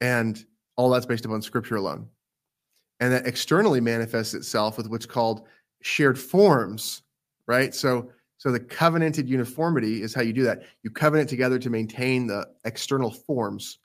And 0.00 0.44
all 0.76 0.90
that's 0.90 1.06
based 1.06 1.24
upon 1.24 1.42
scripture 1.42 1.76
alone. 1.76 2.08
And 3.00 3.12
that 3.12 3.26
externally 3.26 3.80
manifests 3.80 4.34
itself 4.34 4.76
with 4.76 4.88
what's 4.88 5.06
called 5.06 5.46
shared 5.82 6.18
forms, 6.18 7.02
right? 7.46 7.74
So 7.74 8.10
so 8.38 8.50
the 8.50 8.58
covenanted 8.58 9.28
uniformity 9.28 10.02
is 10.02 10.12
how 10.12 10.22
you 10.22 10.32
do 10.32 10.42
that. 10.42 10.62
You 10.82 10.90
covenant 10.90 11.28
together 11.28 11.60
to 11.60 11.70
maintain 11.70 12.26
the 12.26 12.48
external 12.64 13.10
forms 13.10 13.78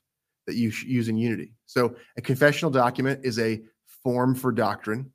that 0.48 0.56
you 0.56 0.72
use 0.84 1.10
in 1.10 1.18
unity. 1.18 1.53
So 1.68 1.95
a 2.18 2.22
confessional 2.22 2.72
document 2.72 3.19
is 3.23 3.38
a 3.38 3.61
form 4.03 4.34
for 4.34 4.52
doctrine. 4.52 5.11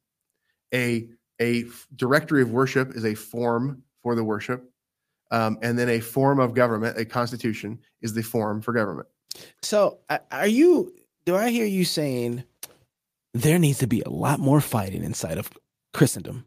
A 0.72 1.08
a 1.40 1.64
directory 1.96 2.42
of 2.42 2.52
worship 2.52 2.94
is 2.94 3.04
a 3.04 3.14
form 3.14 3.82
for 4.02 4.14
the 4.14 4.22
worship. 4.22 4.71
Um, 5.32 5.58
and 5.62 5.78
then 5.78 5.88
a 5.88 5.98
form 5.98 6.38
of 6.38 6.54
government, 6.54 6.98
a 6.98 7.04
constitution, 7.04 7.80
is 8.02 8.12
the 8.12 8.22
form 8.22 8.60
for 8.60 8.72
government. 8.72 9.08
So, 9.62 9.98
are 10.30 10.46
you? 10.46 10.94
Do 11.24 11.34
I 11.36 11.50
hear 11.50 11.64
you 11.64 11.84
saying 11.84 12.44
there 13.32 13.58
needs 13.58 13.78
to 13.78 13.86
be 13.86 14.02
a 14.02 14.10
lot 14.10 14.38
more 14.38 14.60
fighting 14.60 15.02
inside 15.02 15.38
of 15.38 15.50
Christendom? 15.94 16.44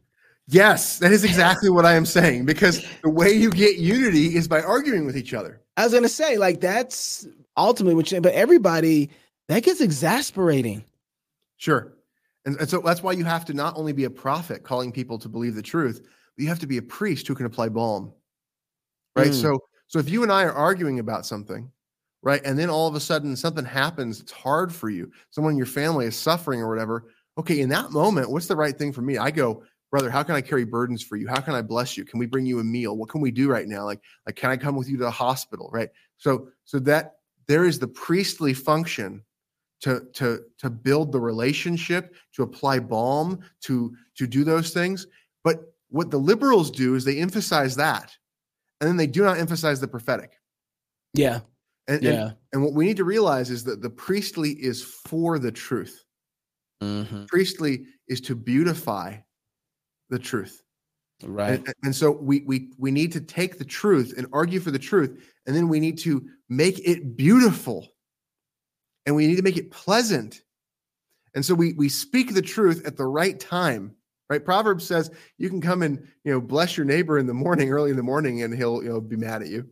Yes, 0.48 1.00
that 1.00 1.10
is 1.10 1.24
exactly 1.24 1.68
what 1.68 1.84
I 1.84 1.94
am 1.94 2.06
saying 2.06 2.46
because 2.46 2.86
the 3.02 3.10
way 3.10 3.32
you 3.32 3.50
get 3.50 3.78
unity 3.78 4.36
is 4.36 4.46
by 4.46 4.62
arguing 4.62 5.04
with 5.04 5.16
each 5.16 5.34
other. 5.34 5.60
I 5.76 5.82
was 5.82 5.92
going 5.92 6.04
to 6.04 6.08
say, 6.08 6.38
like, 6.38 6.60
that's 6.60 7.26
ultimately 7.56 7.96
what 7.96 8.12
you, 8.12 8.20
but 8.20 8.34
everybody, 8.34 9.10
that 9.48 9.64
gets 9.64 9.80
exasperating. 9.80 10.84
Sure. 11.56 11.92
And, 12.44 12.56
and 12.60 12.68
so 12.68 12.80
that's 12.80 13.02
why 13.02 13.12
you 13.12 13.24
have 13.24 13.44
to 13.46 13.54
not 13.54 13.76
only 13.76 13.92
be 13.92 14.04
a 14.04 14.10
prophet 14.10 14.62
calling 14.62 14.92
people 14.92 15.18
to 15.18 15.28
believe 15.28 15.56
the 15.56 15.62
truth, 15.62 16.02
but 16.36 16.42
you 16.42 16.48
have 16.48 16.60
to 16.60 16.68
be 16.68 16.76
a 16.76 16.82
priest 16.82 17.26
who 17.26 17.34
can 17.34 17.46
apply 17.46 17.68
balm. 17.68 18.12
Right. 19.16 19.30
Mm. 19.30 19.42
So, 19.42 19.58
so 19.88 19.98
if 19.98 20.10
you 20.10 20.22
and 20.22 20.30
I 20.30 20.44
are 20.44 20.52
arguing 20.52 20.98
about 20.98 21.26
something, 21.26 21.70
right, 22.22 22.42
and 22.44 22.58
then 22.58 22.70
all 22.70 22.86
of 22.86 22.94
a 22.94 23.00
sudden 23.00 23.34
something 23.34 23.64
happens, 23.64 24.20
it's 24.20 24.32
hard 24.32 24.72
for 24.72 24.90
you, 24.90 25.10
someone 25.30 25.52
in 25.52 25.56
your 25.56 25.66
family 25.66 26.06
is 26.06 26.16
suffering 26.16 26.60
or 26.60 26.68
whatever. 26.68 27.06
Okay, 27.38 27.60
in 27.60 27.68
that 27.70 27.92
moment, 27.92 28.30
what's 28.30 28.46
the 28.46 28.56
right 28.56 28.76
thing 28.76 28.92
for 28.92 29.02
me? 29.02 29.18
I 29.18 29.30
go, 29.30 29.62
brother 29.90 30.10
how 30.10 30.22
can 30.22 30.34
i 30.34 30.40
carry 30.40 30.64
burdens 30.64 31.02
for 31.02 31.16
you 31.16 31.26
how 31.26 31.40
can 31.40 31.54
i 31.54 31.62
bless 31.62 31.96
you 31.96 32.04
can 32.04 32.18
we 32.18 32.26
bring 32.26 32.46
you 32.46 32.58
a 32.58 32.64
meal 32.64 32.96
what 32.96 33.08
can 33.08 33.20
we 33.20 33.30
do 33.30 33.48
right 33.48 33.68
now 33.68 33.84
like 33.84 34.00
like 34.26 34.36
can 34.36 34.50
i 34.50 34.56
come 34.56 34.76
with 34.76 34.88
you 34.88 34.96
to 34.96 35.04
the 35.04 35.10
hospital 35.10 35.70
right 35.72 35.90
so 36.18 36.48
so 36.64 36.78
that 36.78 37.14
there 37.46 37.64
is 37.64 37.78
the 37.78 37.88
priestly 37.88 38.52
function 38.52 39.22
to 39.80 40.02
to 40.12 40.40
to 40.58 40.70
build 40.70 41.12
the 41.12 41.20
relationship 41.20 42.14
to 42.34 42.42
apply 42.42 42.78
balm 42.78 43.38
to 43.60 43.94
to 44.16 44.26
do 44.26 44.44
those 44.44 44.70
things 44.72 45.06
but 45.44 45.72
what 45.88 46.10
the 46.10 46.18
liberals 46.18 46.70
do 46.70 46.94
is 46.94 47.04
they 47.04 47.18
emphasize 47.18 47.76
that 47.76 48.16
and 48.80 48.88
then 48.88 48.96
they 48.96 49.06
do 49.06 49.22
not 49.24 49.38
emphasize 49.38 49.80
the 49.80 49.88
prophetic 49.88 50.38
yeah 51.14 51.40
and, 51.88 52.02
yeah. 52.02 52.10
and, 52.10 52.36
and 52.52 52.62
what 52.62 52.72
we 52.72 52.84
need 52.84 52.96
to 52.96 53.04
realize 53.04 53.50
is 53.50 53.62
that 53.64 53.80
the 53.80 53.90
priestly 53.90 54.50
is 54.50 54.82
for 54.82 55.38
the 55.38 55.52
truth 55.52 56.04
mm-hmm. 56.82 57.24
priestly 57.24 57.86
is 58.08 58.20
to 58.22 58.34
beautify 58.34 59.16
the 60.10 60.18
truth. 60.18 60.62
Right. 61.22 61.54
And, 61.54 61.74
and, 61.82 61.96
so 61.96 62.10
we 62.10 62.42
we 62.46 62.70
we 62.76 62.90
need 62.90 63.10
to 63.12 63.20
take 63.20 63.58
the 63.58 63.64
truth 63.64 64.14
and 64.18 64.26
argue 64.34 64.60
for 64.60 64.70
the 64.70 64.78
truth, 64.78 65.32
and 65.46 65.56
then 65.56 65.68
we 65.68 65.80
need 65.80 65.96
to 66.00 66.26
make 66.50 66.78
it 66.86 67.16
beautiful, 67.16 67.88
and 69.06 69.16
we 69.16 69.26
need 69.26 69.36
to 69.36 69.42
make 69.42 69.56
it 69.56 69.70
pleasant. 69.70 70.42
And 71.34 71.42
so 71.42 71.54
we 71.54 71.72
we 71.72 71.88
speak 71.88 72.34
the 72.34 72.42
truth 72.42 72.86
at 72.86 72.98
the 72.98 73.06
right 73.06 73.40
time. 73.40 73.95
Right. 74.28 74.44
Proverbs 74.44 74.84
says 74.84 75.10
you 75.38 75.48
can 75.48 75.60
come 75.60 75.82
and 75.82 76.04
you 76.24 76.32
know 76.32 76.40
bless 76.40 76.76
your 76.76 76.84
neighbor 76.84 77.18
in 77.18 77.26
the 77.26 77.34
morning, 77.34 77.70
early 77.70 77.90
in 77.90 77.96
the 77.96 78.02
morning, 78.02 78.42
and 78.42 78.52
he'll 78.52 78.82
you 78.82 78.88
know 78.88 79.00
be 79.00 79.16
mad 79.16 79.42
at 79.42 79.48
you. 79.48 79.68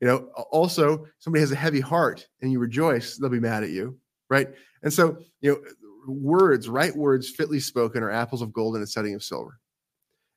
You 0.00 0.06
know, 0.06 0.16
also 0.50 1.06
somebody 1.18 1.40
has 1.40 1.52
a 1.52 1.56
heavy 1.56 1.80
heart 1.80 2.26
and 2.42 2.52
you 2.52 2.58
rejoice, 2.58 3.16
they'll 3.16 3.30
be 3.30 3.40
mad 3.40 3.62
at 3.62 3.70
you. 3.70 3.98
Right. 4.28 4.48
And 4.82 4.92
so, 4.92 5.18
you 5.40 5.52
know, 5.52 5.60
words, 6.06 6.68
right 6.68 6.94
words, 6.94 7.30
fitly 7.30 7.60
spoken, 7.60 8.02
are 8.02 8.10
apples 8.10 8.42
of 8.42 8.52
gold 8.52 8.76
in 8.76 8.82
a 8.82 8.86
setting 8.86 9.14
of 9.14 9.22
silver. 9.22 9.58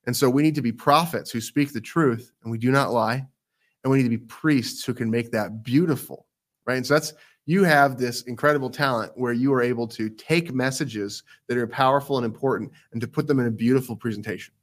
And 0.05 0.15
so 0.15 0.29
we 0.29 0.43
need 0.43 0.55
to 0.55 0.61
be 0.61 0.71
prophets 0.71 1.29
who 1.29 1.41
speak 1.41 1.73
the 1.73 1.81
truth 1.81 2.31
and 2.43 2.51
we 2.51 2.57
do 2.57 2.71
not 2.71 2.93
lie. 2.93 3.27
And 3.83 3.91
we 3.91 3.97
need 3.97 4.03
to 4.03 4.09
be 4.09 4.17
priests 4.17 4.83
who 4.83 4.93
can 4.93 5.09
make 5.09 5.31
that 5.31 5.63
beautiful, 5.63 6.25
right? 6.65 6.77
And 6.77 6.85
so 6.85 6.95
that's, 6.95 7.13
you 7.49 7.63
have 7.63 7.97
this 7.97 8.21
incredible 8.21 8.69
talent 8.69 9.11
where 9.15 9.33
you 9.33 9.51
are 9.51 9.61
able 9.63 9.87
to 9.87 10.07
take 10.07 10.53
messages 10.53 11.23
that 11.47 11.57
are 11.57 11.65
powerful 11.65 12.17
and 12.17 12.23
important 12.23 12.71
and 12.91 13.01
to 13.01 13.07
put 13.07 13.25
them 13.25 13.39
in 13.39 13.47
a 13.47 13.51
beautiful 13.51 13.95
presentation. 13.95 14.53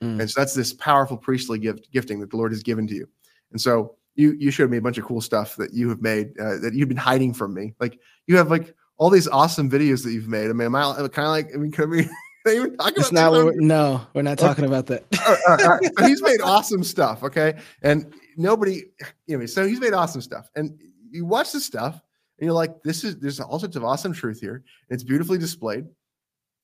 Mm. 0.00 0.20
And 0.20 0.30
so 0.30 0.42
that's 0.42 0.54
this 0.54 0.72
powerful 0.72 1.16
priestly 1.16 1.58
gift 1.58 1.90
gifting 1.90 2.20
that 2.20 2.30
the 2.30 2.36
Lord 2.36 2.52
has 2.52 2.62
given 2.62 2.86
to 2.86 2.94
you. 2.94 3.08
And 3.50 3.60
so 3.60 3.96
you 4.14 4.36
you 4.38 4.52
showed 4.52 4.70
me 4.70 4.76
a 4.76 4.80
bunch 4.80 4.96
of 4.96 5.04
cool 5.04 5.20
stuff 5.20 5.56
that 5.56 5.74
you 5.74 5.88
have 5.88 6.02
made 6.02 6.38
uh, 6.38 6.58
that 6.58 6.72
you've 6.72 6.86
been 6.86 6.96
hiding 6.96 7.34
from 7.34 7.52
me. 7.52 7.74
Like 7.80 7.98
you 8.28 8.36
have 8.36 8.48
like 8.48 8.76
all 8.96 9.10
these 9.10 9.26
awesome 9.26 9.68
videos 9.68 10.04
that 10.04 10.12
you've 10.12 10.28
made. 10.28 10.48
I 10.48 10.52
mean, 10.52 10.66
am 10.66 10.76
I 10.76 10.94
kind 11.08 11.26
of 11.26 11.32
like 11.32 11.48
I 11.52 11.56
mean, 11.56 11.72
could 11.72 11.90
we 11.90 12.08
even 12.46 12.76
talk 12.76 12.92
it's 12.96 13.10
about 13.10 13.32
not 13.32 13.44
we're, 13.44 13.54
no 13.56 14.06
we're 14.14 14.22
not 14.22 14.38
talking 14.38 14.66
about 14.66 14.86
that 14.86 15.04
all 15.26 15.34
right, 15.34 15.64
all 15.64 15.78
right. 15.78 15.90
So 15.98 16.06
he's 16.06 16.22
made 16.22 16.40
awesome 16.40 16.84
stuff 16.84 17.24
okay 17.24 17.54
and 17.82 18.14
nobody 18.36 18.84
you 19.26 19.36
know 19.36 19.46
so 19.46 19.66
he's 19.66 19.80
made 19.80 19.94
awesome 19.94 20.20
stuff 20.20 20.48
and 20.54 20.80
you 21.10 21.24
watch 21.24 21.50
the 21.50 21.58
stuff 21.58 22.00
and 22.38 22.46
you're 22.46 22.54
like 22.54 22.82
this 22.82 23.04
is 23.04 23.18
there's 23.18 23.40
all 23.40 23.58
sorts 23.58 23.76
of 23.76 23.84
awesome 23.84 24.12
truth 24.12 24.40
here. 24.40 24.62
It's 24.88 25.02
beautifully 25.02 25.38
displayed 25.38 25.86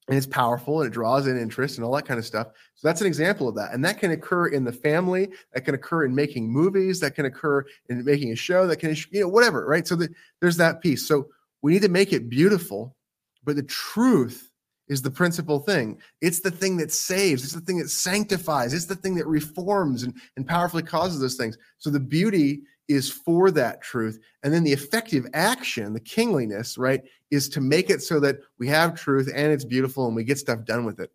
and 0.09 0.17
it's 0.17 0.27
powerful 0.27 0.81
and 0.83 0.89
it 0.89 0.93
draws 0.93 1.27
in 1.27 1.39
interest 1.39 1.79
and 1.79 1.85
all 1.85 1.95
that 1.95 2.07
kind 2.07 2.19
of 2.19 2.27
stuff. 2.27 2.49
So 2.75 2.89
that's 2.89 3.01
an 3.01 3.07
example 3.07 3.49
of 3.49 3.55
that. 3.55 3.73
And 3.73 3.85
that 3.85 3.99
can 3.99 4.11
occur 4.11 4.49
in 4.49 4.65
the 4.65 4.73
family 4.73 5.29
that 5.53 5.65
can 5.65 5.75
occur 5.75 6.05
in 6.05 6.15
making 6.15 6.51
movies 6.51 7.01
that 7.01 7.15
can 7.15 7.27
occur 7.27 7.65
in 7.89 8.05
making 8.05 8.33
a 8.33 8.37
show 8.37 8.67
that 8.67 8.77
can 8.77 8.97
you 9.11 9.21
know 9.21 9.29
whatever 9.29 9.67
right? 9.67 9.87
So 9.87 9.97
that 9.97 10.11
there's 10.41 10.57
that 10.57 10.81
piece. 10.81 11.07
So 11.07 11.29
we 11.63 11.73
need 11.73 11.83
to 11.83 11.89
make 11.89 12.13
it 12.13 12.29
beautiful 12.29 12.97
but 13.45 13.57
the 13.57 13.63
truth 13.65 14.51
is 14.89 15.03
the 15.03 15.11
principal 15.11 15.59
thing. 15.59 15.99
It's 16.21 16.41
the 16.41 16.51
thing 16.51 16.77
that 16.79 16.93
saves, 16.93 17.45
it's 17.45 17.55
the 17.55 17.61
thing 17.61 17.79
that 17.79 17.89
sanctifies, 17.89 18.75
it's 18.75 18.87
the 18.87 18.97
thing 18.97 19.15
that 19.17 19.27
reforms 19.27 20.03
and, 20.03 20.15
and 20.37 20.47
powerfully 20.47 20.83
causes 20.83 21.21
those 21.21 21.37
things. 21.37 21.57
So 21.79 21.91
the 21.91 22.01
beauty 22.01 22.63
is 22.93 23.11
for 23.11 23.51
that 23.51 23.83
truth. 23.83 24.19
And 24.43 24.53
then 24.53 24.65
the 24.65 24.73
effective 24.73 25.27
action, 25.35 25.93
the 25.93 26.01
kingliness, 26.01 26.79
right, 26.79 27.03
is 27.31 27.49
to 27.51 27.61
make 27.61 27.91
it 27.91 28.03
so 28.03 28.21
that 28.21 28.39
we 28.59 28.69
have 28.69 28.99
truth 28.99 29.31
and 29.35 29.53
it's 29.53 29.65
beautiful 29.65 30.07
and 30.07 30.17
we 30.17 30.25
get 30.25 30.39
stuff 30.39 30.65
done 30.65 30.85
with 30.85 31.01
it. 31.01 31.11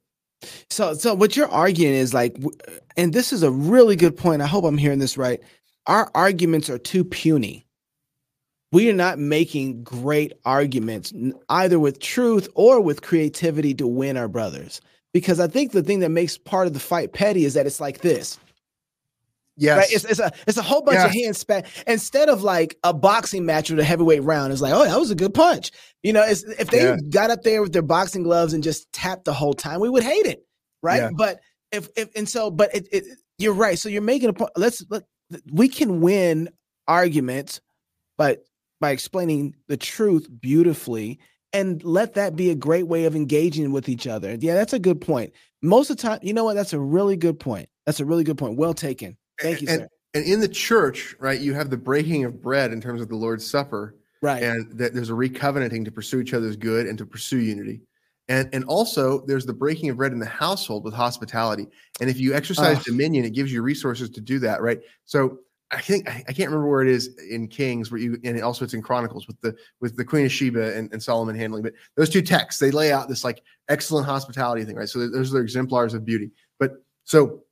So, 0.70 0.94
so 0.94 1.14
what 1.14 1.36
you're 1.36 1.50
arguing 1.50 1.94
is 1.94 2.14
like, 2.14 2.38
and 2.96 3.14
this 3.14 3.34
is 3.34 3.44
a 3.44 3.52
really 3.52 3.96
good 3.96 4.16
point. 4.16 4.42
I 4.42 4.48
hope 4.48 4.66
I'm 4.66 4.78
hearing 4.78 5.00
this 5.00 5.18
right. 5.18 5.42
Our 5.88 6.12
arguments 6.14 6.70
are 6.70 6.78
too 6.78 7.04
puny 7.04 7.68
we 8.72 8.90
are 8.90 8.94
not 8.94 9.20
making 9.20 9.84
great 9.84 10.34
arguments 10.46 11.14
either 11.50 11.80
with 11.80 12.00
truth 12.00 12.50
or 12.56 12.82
with 12.82 13.02
creativity 13.02 13.74
to 13.76 13.88
win 13.88 14.18
our 14.18 14.28
brothers. 14.28 14.82
Because 15.14 15.40
I 15.40 15.48
think 15.48 15.72
the 15.72 15.84
thing 15.84 16.02
that 16.02 16.10
makes 16.10 16.38
part 16.38 16.68
of 16.68 16.74
the 16.74 16.80
fight 16.80 17.14
petty 17.14 17.46
is 17.46 17.54
that 17.54 17.66
it's 17.66 17.80
like 17.80 18.02
this. 18.02 18.38
Yes. 19.58 19.78
Right? 19.78 19.92
It's, 19.92 20.06
it's 20.06 20.20
a 20.20 20.32
it's 20.46 20.58
a 20.58 20.62
whole 20.62 20.84
bunch 20.84 20.96
yes. 20.96 21.06
of 21.06 21.12
hand 21.12 21.36
spat 21.36 21.66
instead 21.88 22.30
of 22.30 22.44
like 22.44 22.78
a 22.84 22.94
boxing 22.94 23.46
match 23.46 23.70
with 23.70 23.80
a 23.80 23.84
heavyweight 23.84 24.24
round. 24.24 24.54
It's 24.54 24.62
like, 24.62 24.74
oh, 24.74 24.86
that 24.86 25.00
was 25.00 25.12
a 25.12 25.16
good 25.16 25.34
punch. 25.34 25.72
You 26.04 26.14
know, 26.14 26.24
if 26.24 26.70
they 26.70 26.84
yeah. 26.84 26.98
got 27.10 27.32
up 27.32 27.42
there 27.42 27.62
with 27.62 27.74
their 27.74 27.82
boxing 27.82 28.24
gloves 28.24 28.54
and 28.54 28.64
just 28.64 28.92
tapped 28.94 29.26
the 29.26 29.34
whole 29.34 29.56
time, 29.56 29.80
we 29.80 29.90
would 29.90 30.04
hate 30.04 30.28
it, 30.28 30.46
right? 30.84 31.02
Yeah. 31.02 31.10
But 31.18 31.40
if, 31.72 31.90
if 31.98 32.10
and 32.16 32.30
so, 32.30 32.52
but 32.52 32.74
it, 32.74 32.88
it 32.92 33.04
you're 33.40 33.54
right. 33.54 33.80
So 33.80 33.90
you're 33.90 34.02
making 34.02 34.30
a 34.30 34.34
point. 34.34 34.52
Let's 34.56 34.86
let 34.90 35.04
we 35.52 35.68
can 35.68 36.02
win 36.02 36.50
arguments, 36.88 37.60
but 38.18 38.44
by 38.80 38.92
explaining 38.92 39.56
the 39.68 39.78
truth 39.78 40.28
beautifully 40.40 41.20
and 41.52 41.84
let 41.84 42.14
that 42.14 42.36
be 42.36 42.52
a 42.52 42.56
great 42.56 42.88
way 42.88 43.06
of 43.06 43.16
engaging 43.16 43.72
with 43.72 43.90
each 43.90 44.06
other. 44.06 44.38
Yeah, 44.40 44.54
that's 44.54 44.74
a 44.74 44.80
good 44.80 45.02
point. 45.02 45.34
Most 45.64 45.90
of 45.90 45.98
the 45.98 46.04
time, 46.04 46.20
you 46.22 46.34
know 46.34 46.44
what? 46.44 46.54
That's 46.54 46.74
a 46.74 46.80
really 46.80 47.18
good 47.18 47.40
point. 47.40 47.70
That's 47.86 48.00
a 48.00 48.06
really 48.06 48.24
good 48.24 48.38
point. 48.38 48.58
Well 48.58 48.76
taken. 48.76 49.18
Thank 49.42 49.62
you, 49.62 49.68
and, 49.70 49.82
sir. 49.82 49.88
And 50.14 50.26
in 50.26 50.40
the 50.40 50.48
church, 50.48 51.16
right, 51.20 51.40
you 51.40 51.54
have 51.54 51.70
the 51.70 51.78
breaking 51.78 52.26
of 52.26 52.42
bread 52.42 52.72
in 52.72 52.82
terms 52.82 53.02
of 53.02 53.10
the 53.10 53.16
Lord's 53.16 53.46
Supper. 53.46 53.96
Right. 54.22 54.42
And 54.42 54.78
that 54.80 54.94
there's 54.94 55.12
a 55.12 55.14
recovenanting 55.14 55.86
to 55.86 55.92
pursue 55.92 56.20
each 56.20 56.34
other's 56.34 56.56
good 56.56 56.88
and 56.88 56.98
to 56.98 57.06
pursue 57.06 57.38
unity. 57.38 57.82
And 58.30 58.50
and 58.52 58.66
also 58.66 59.24
there's 59.26 59.46
the 59.46 59.54
breaking 59.54 59.90
of 59.90 59.98
bread 59.98 60.12
in 60.12 60.20
the 60.20 60.26
household 60.26 60.84
with 60.84 60.94
hospitality. 60.94 61.68
And 62.02 62.10
if 62.10 62.20
you 62.20 62.34
exercise 62.34 62.84
dominion, 62.84 63.26
it 63.26 63.34
gives 63.34 63.54
you 63.54 63.62
resources 63.62 64.10
to 64.10 64.22
do 64.22 64.40
that, 64.40 64.62
right? 64.62 64.82
So 65.06 65.40
I 65.72 65.82
think 65.82 66.10
I 66.10 66.22
can't 66.22 66.50
remember 66.50 66.68
where 66.68 66.82
it 66.82 66.90
is 66.90 67.18
in 67.30 67.48
Kings, 67.48 67.92
where 67.92 68.02
you 68.02 68.20
and 68.24 68.42
also 68.42 68.66
it's 68.66 68.74
in 68.74 68.82
Chronicles 68.82 69.28
with 69.28 69.40
the 69.42 69.56
with 69.80 69.96
the 69.96 70.04
Queen 70.04 70.26
of 70.26 70.32
Sheba 70.32 70.76
and, 70.76 70.92
and 70.92 71.02
Solomon 71.02 71.36
handling. 71.36 71.64
But 71.64 71.74
those 71.96 72.10
two 72.10 72.22
texts 72.22 72.60
they 72.60 72.72
lay 72.72 72.92
out 72.92 73.08
this 73.08 73.24
like 73.24 73.42
excellent 73.70 74.06
hospitality 74.06 74.66
thing, 74.66 74.76
right? 74.76 74.90
So 74.90 75.08
those 75.08 75.34
are 75.34 75.42
exemplars 75.42 75.94
of 75.94 76.04
beauty. 76.04 76.32
But 76.60 76.84
so 77.04 77.44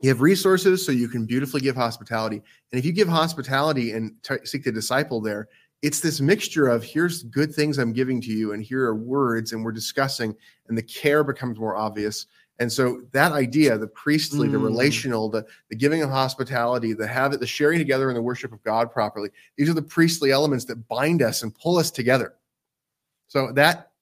you 0.00 0.08
have 0.08 0.20
resources 0.20 0.84
so 0.84 0.92
you 0.92 1.08
can 1.08 1.26
beautifully 1.26 1.60
give 1.60 1.76
hospitality, 1.76 2.36
and 2.72 2.78
if 2.78 2.84
you 2.84 2.92
give 2.92 3.08
hospitality 3.08 3.92
and 3.92 4.12
t- 4.22 4.36
seek 4.44 4.64
to 4.64 4.72
disciple 4.72 5.20
there, 5.20 5.48
it's 5.82 6.00
this 6.00 6.20
mixture 6.20 6.68
of 6.68 6.82
here's 6.82 7.22
good 7.24 7.54
things 7.54 7.78
I'm 7.78 7.92
giving 7.92 8.20
to 8.22 8.32
you, 8.32 8.52
and 8.52 8.62
here 8.62 8.84
are 8.84 8.94
words, 8.94 9.52
and 9.52 9.64
we're 9.64 9.72
discussing, 9.72 10.34
and 10.68 10.76
the 10.78 10.82
care 10.82 11.22
becomes 11.24 11.58
more 11.58 11.76
obvious, 11.76 12.26
And 12.60 12.72
so 12.72 13.02
that 13.12 13.30
idea, 13.30 13.78
the 13.78 13.86
priestly, 13.86 14.48
the 14.48 14.56
Mm. 14.56 14.64
relational, 14.64 15.28
the, 15.28 15.46
the 15.70 15.76
giving 15.76 16.02
of 16.02 16.10
hospitality, 16.10 16.92
the 16.92 17.06
habit, 17.06 17.38
the 17.38 17.46
sharing 17.46 17.78
together 17.78 18.10
in 18.10 18.16
the 18.16 18.22
worship 18.22 18.52
of 18.52 18.60
God 18.64 18.90
properly, 18.90 19.30
these 19.56 19.68
are 19.70 19.74
the 19.74 19.80
priestly 19.82 20.32
elements 20.32 20.64
that 20.64 20.88
bind 20.88 21.22
us 21.22 21.44
and 21.44 21.54
pull 21.54 21.76
us 21.78 21.92
together. 21.92 22.34
So 23.28 23.52
that, 23.52 23.92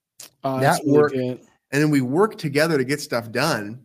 Oh, 0.43 0.55
That 0.55 0.61
that's 0.61 0.79
really 0.85 0.91
work- 0.97 1.13
and 1.13 1.39
then 1.69 1.91
we 1.91 2.01
work 2.01 2.39
together 2.39 2.79
to 2.79 2.83
get 2.83 2.99
stuff 2.99 3.31
done 3.31 3.79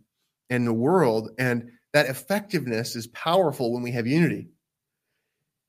in 0.49 0.65
the 0.65 0.73
world. 0.73 1.33
And 1.39 1.71
that 1.93 2.07
effectiveness 2.07 2.97
is 2.97 3.07
powerful 3.09 3.73
when 3.73 3.83
we 3.83 3.93
have 3.93 4.07
unity. 4.07 4.49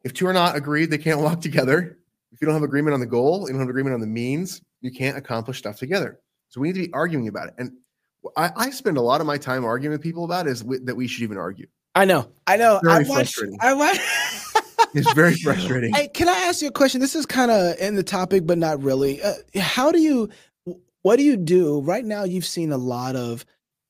If 0.04 0.14
two 0.14 0.28
are 0.28 0.34
not 0.34 0.56
agreed, 0.56 0.90
they 0.91 0.98
can't 0.98 1.20
walk 1.22 1.41
together. 1.41 1.98
If 2.32 2.41
you 2.41 2.45
don't 2.45 2.56
have 2.56 2.64
agreement 2.64 2.94
on 2.94 3.00
the 3.00 3.06
goal, 3.06 3.41
you 3.48 3.54
don't 3.54 3.60
have 3.60 3.70
agreement 3.70 3.94
on 3.94 4.02
the 4.02 4.08
means, 4.08 4.62
you 4.82 4.91
can't 4.91 5.18
accomplish 5.18 5.60
stuff 5.60 5.78
together. 5.78 6.20
So 6.50 6.62
we 6.62 6.68
need 6.70 6.76
to 6.76 6.88
be 6.88 6.94
arguing 6.94 7.28
about 7.28 7.50
it. 7.50 7.56
And 7.58 7.72
I, 8.38 8.52
I 8.56 8.70
spend 8.70 8.98
a 8.98 9.02
lot 9.02 9.22
of 9.22 9.28
my 9.28 9.38
time 9.38 9.66
arguing 9.66 9.91
with 9.91 10.02
people 10.02 10.26
about 10.26 10.48
is 10.48 10.62
wi- 10.62 10.84
that 10.86 10.95
we 10.95 11.08
should 11.08 11.24
even 11.24 11.38
argue. 11.38 11.68
I 11.95 12.06
know. 12.06 12.32
I 12.48 12.58
know. 12.58 12.78
I 12.78 12.82
Very 12.82 13.06
watched. 13.06 13.36
frustrating. 13.36 13.58
I 13.62 13.74
watched. 13.74 14.02
It's 14.95 15.12
very 15.14 15.34
frustrating. 15.44 15.91
Hey, 15.91 16.08
can 16.08 16.30
I 16.30 16.34
ask 16.34 16.62
you 16.62 16.68
a 16.68 16.72
question? 16.72 17.02
This 17.02 17.16
is 17.16 17.26
kind 17.26 17.50
of 17.50 17.76
in 17.80 17.95
the 17.95 18.04
topic, 18.04 18.45
but 18.45 18.60
not 18.60 18.84
really. 18.84 19.24
Uh, 19.24 19.34
how 19.60 19.91
do 19.91 20.00
you, 20.00 20.30
what 21.02 21.16
do 21.16 21.24
you 21.24 21.36
do 21.36 21.82
right 21.82 22.06
now? 22.06 22.26
You've 22.26 22.45
seen 22.45 22.72
a 22.72 22.78
lot 22.78 23.16
of 23.16 23.44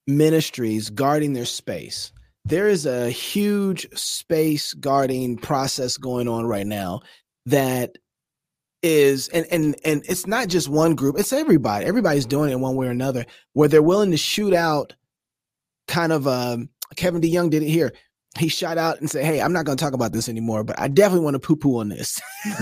ministries 0.07 0.89
guarding 0.89 1.34
their 1.34 1.43
space. 1.43 2.12
There 2.45 2.68
is 2.68 2.86
a 2.86 3.10
huge 3.10 3.88
space 3.98 4.74
guarding 4.74 5.38
process 5.38 5.98
going 5.98 6.28
on 6.28 6.45
right 6.45 6.68
now 6.68 7.02
that 7.45 7.98
is 8.82 9.30
and 9.30 9.45
and 9.49 9.76
and 9.86 10.03
it's 10.10 10.28
not 10.28 10.49
just 10.49 10.68
one 10.68 10.94
group 10.94 11.18
it's 11.18 11.32
everybody 11.32 11.86
everybody's 11.86 12.26
doing 12.26 12.52
it 12.52 12.60
one 12.60 12.76
way 12.76 12.86
or 12.86 12.91
another 12.91 13.26
where 13.53 13.70
they're 13.70 13.82
willing 13.82 14.11
to 14.11 14.18
shoot 14.18 14.53
out 14.53 14.94
kind 15.88 16.11
of 16.11 16.28
um 16.28 16.68
kevin 16.98 17.22
deyoung 17.22 17.49
did 17.49 17.64
it 17.64 17.70
here 17.70 17.94
he 18.38 18.47
shot 18.47 18.77
out 18.77 18.99
and 18.99 19.10
said 19.10 19.23
hey 19.23 19.41
i'm 19.41 19.53
not 19.53 19.65
going 19.65 19.77
to 19.77 19.84
talk 19.84 19.93
about 19.93 20.11
this 20.11 20.27
anymore 20.27 20.64
but 20.64 20.80
i 20.80 20.88
definitely 20.88 21.23
want 21.23 21.35
to 21.35 21.39
poo 21.39 21.55
poo 21.55 21.80
on 21.80 21.89
this. 21.89 22.19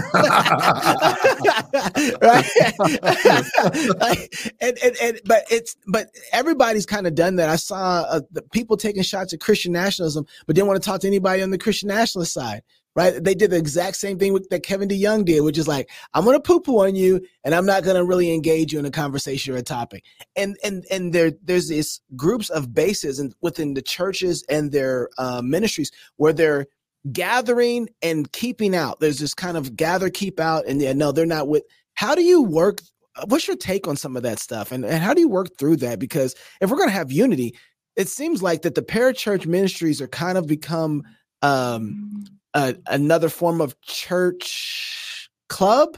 Right? 2.22 2.46
Like, 4.00 4.54
and, 4.60 4.78
and 4.84 4.96
and 5.02 5.22
but 5.26 5.44
it's 5.50 5.76
but 5.88 6.08
everybody's 6.34 6.86
kind 6.86 7.08
of 7.08 7.16
done 7.16 7.36
that. 7.38 7.50
I 7.50 7.56
saw 7.56 8.02
uh, 8.02 8.22
people 8.52 8.78
taking 8.78 9.04
shots 9.04 9.34
at 9.34 9.40
christian 9.40 9.72
nationalism 9.72 10.26
but 10.46 10.56
didn't 10.56 10.68
want 10.68 10.82
to 10.82 10.86
talk 10.86 11.02
to 11.02 11.08
anybody 11.08 11.42
on 11.42 11.52
the 11.52 11.58
christian 11.58 11.88
nationalist 11.88 12.34
side 12.34 12.64
right? 12.96 13.24
They 13.24 13.36
did 13.36 13.52
the 13.52 13.58
exact 13.58 13.98
same 13.98 14.20
thing 14.20 14.34
with, 14.34 14.50
that 14.50 14.64
kevin 14.64 14.90
deyoung 14.90 15.26
did 15.26 15.42
which 15.42 15.58
is 15.58 15.68
like 15.68 15.90
i'm 16.14 16.26
going 16.26 16.36
to 16.36 16.42
poo 16.42 16.60
poo 16.60 16.84
on 16.86 16.96
you 16.96 17.22
and 17.44 17.56
i'm 17.56 17.66
not 17.66 17.84
going 17.84 17.96
to 17.96 18.04
really 18.04 18.34
engage 18.34 18.74
you 18.74 18.80
in 18.80 18.86
a 18.86 18.92
conversation 18.92 19.54
or 19.54 19.58
a 19.58 19.62
topic. 19.62 20.04
And 20.36 20.58
and 20.64 20.86
and 20.92 21.14
there 21.14 21.32
there's 21.44 21.70
these 21.70 22.02
groups 22.16 22.50
of 22.50 22.74
bases 22.74 23.20
and 23.20 23.34
within 23.42 23.74
the 23.74 23.82
churches 23.82 24.44
and 24.50 24.72
their 24.72 25.10
uh, 25.18 25.42
ministries 25.42 25.92
where 26.18 26.34
they're 26.34 26.68
gathering 27.12 27.90
and 28.02 28.32
keeping 28.32 28.76
out. 28.76 29.00
There's 29.00 29.20
this 29.20 29.34
kind 29.34 29.58
of 29.58 29.76
gather 29.76 30.10
keep 30.10 30.40
out 30.40 30.66
and 30.68 30.82
yeah, 30.82 30.94
no 30.94 31.12
they're 31.12 31.26
not 31.26 31.48
with 31.48 31.64
how 31.94 32.16
do 32.16 32.24
you 32.24 32.44
work 32.44 32.82
what's 33.28 33.48
your 33.48 33.58
take 33.58 33.88
on 33.88 33.98
some 33.98 34.16
of 34.16 34.24
that 34.24 34.40
stuff? 34.40 34.72
And, 34.72 34.86
and 34.86 35.04
how 35.04 35.14
do 35.14 35.20
you 35.20 35.28
work 35.28 35.58
through 35.58 35.78
that? 35.78 36.00
Because 36.00 36.34
if 36.62 36.70
we're 36.70 36.78
going 36.78 36.90
to 36.90 36.94
have 36.94 37.12
unity 37.12 37.56
it 37.98 38.08
seems 38.08 38.42
like 38.42 38.62
that 38.62 38.76
the 38.76 38.82
parachurch 38.82 39.46
ministries 39.46 40.02
are 40.02 40.08
kind 40.08 40.38
of 40.38 40.48
become 40.48 41.04
um 41.42 42.24
a, 42.54 42.76
another 42.88 43.30
form 43.30 43.62
of 43.62 43.80
church 43.82 45.30
club 45.50 45.98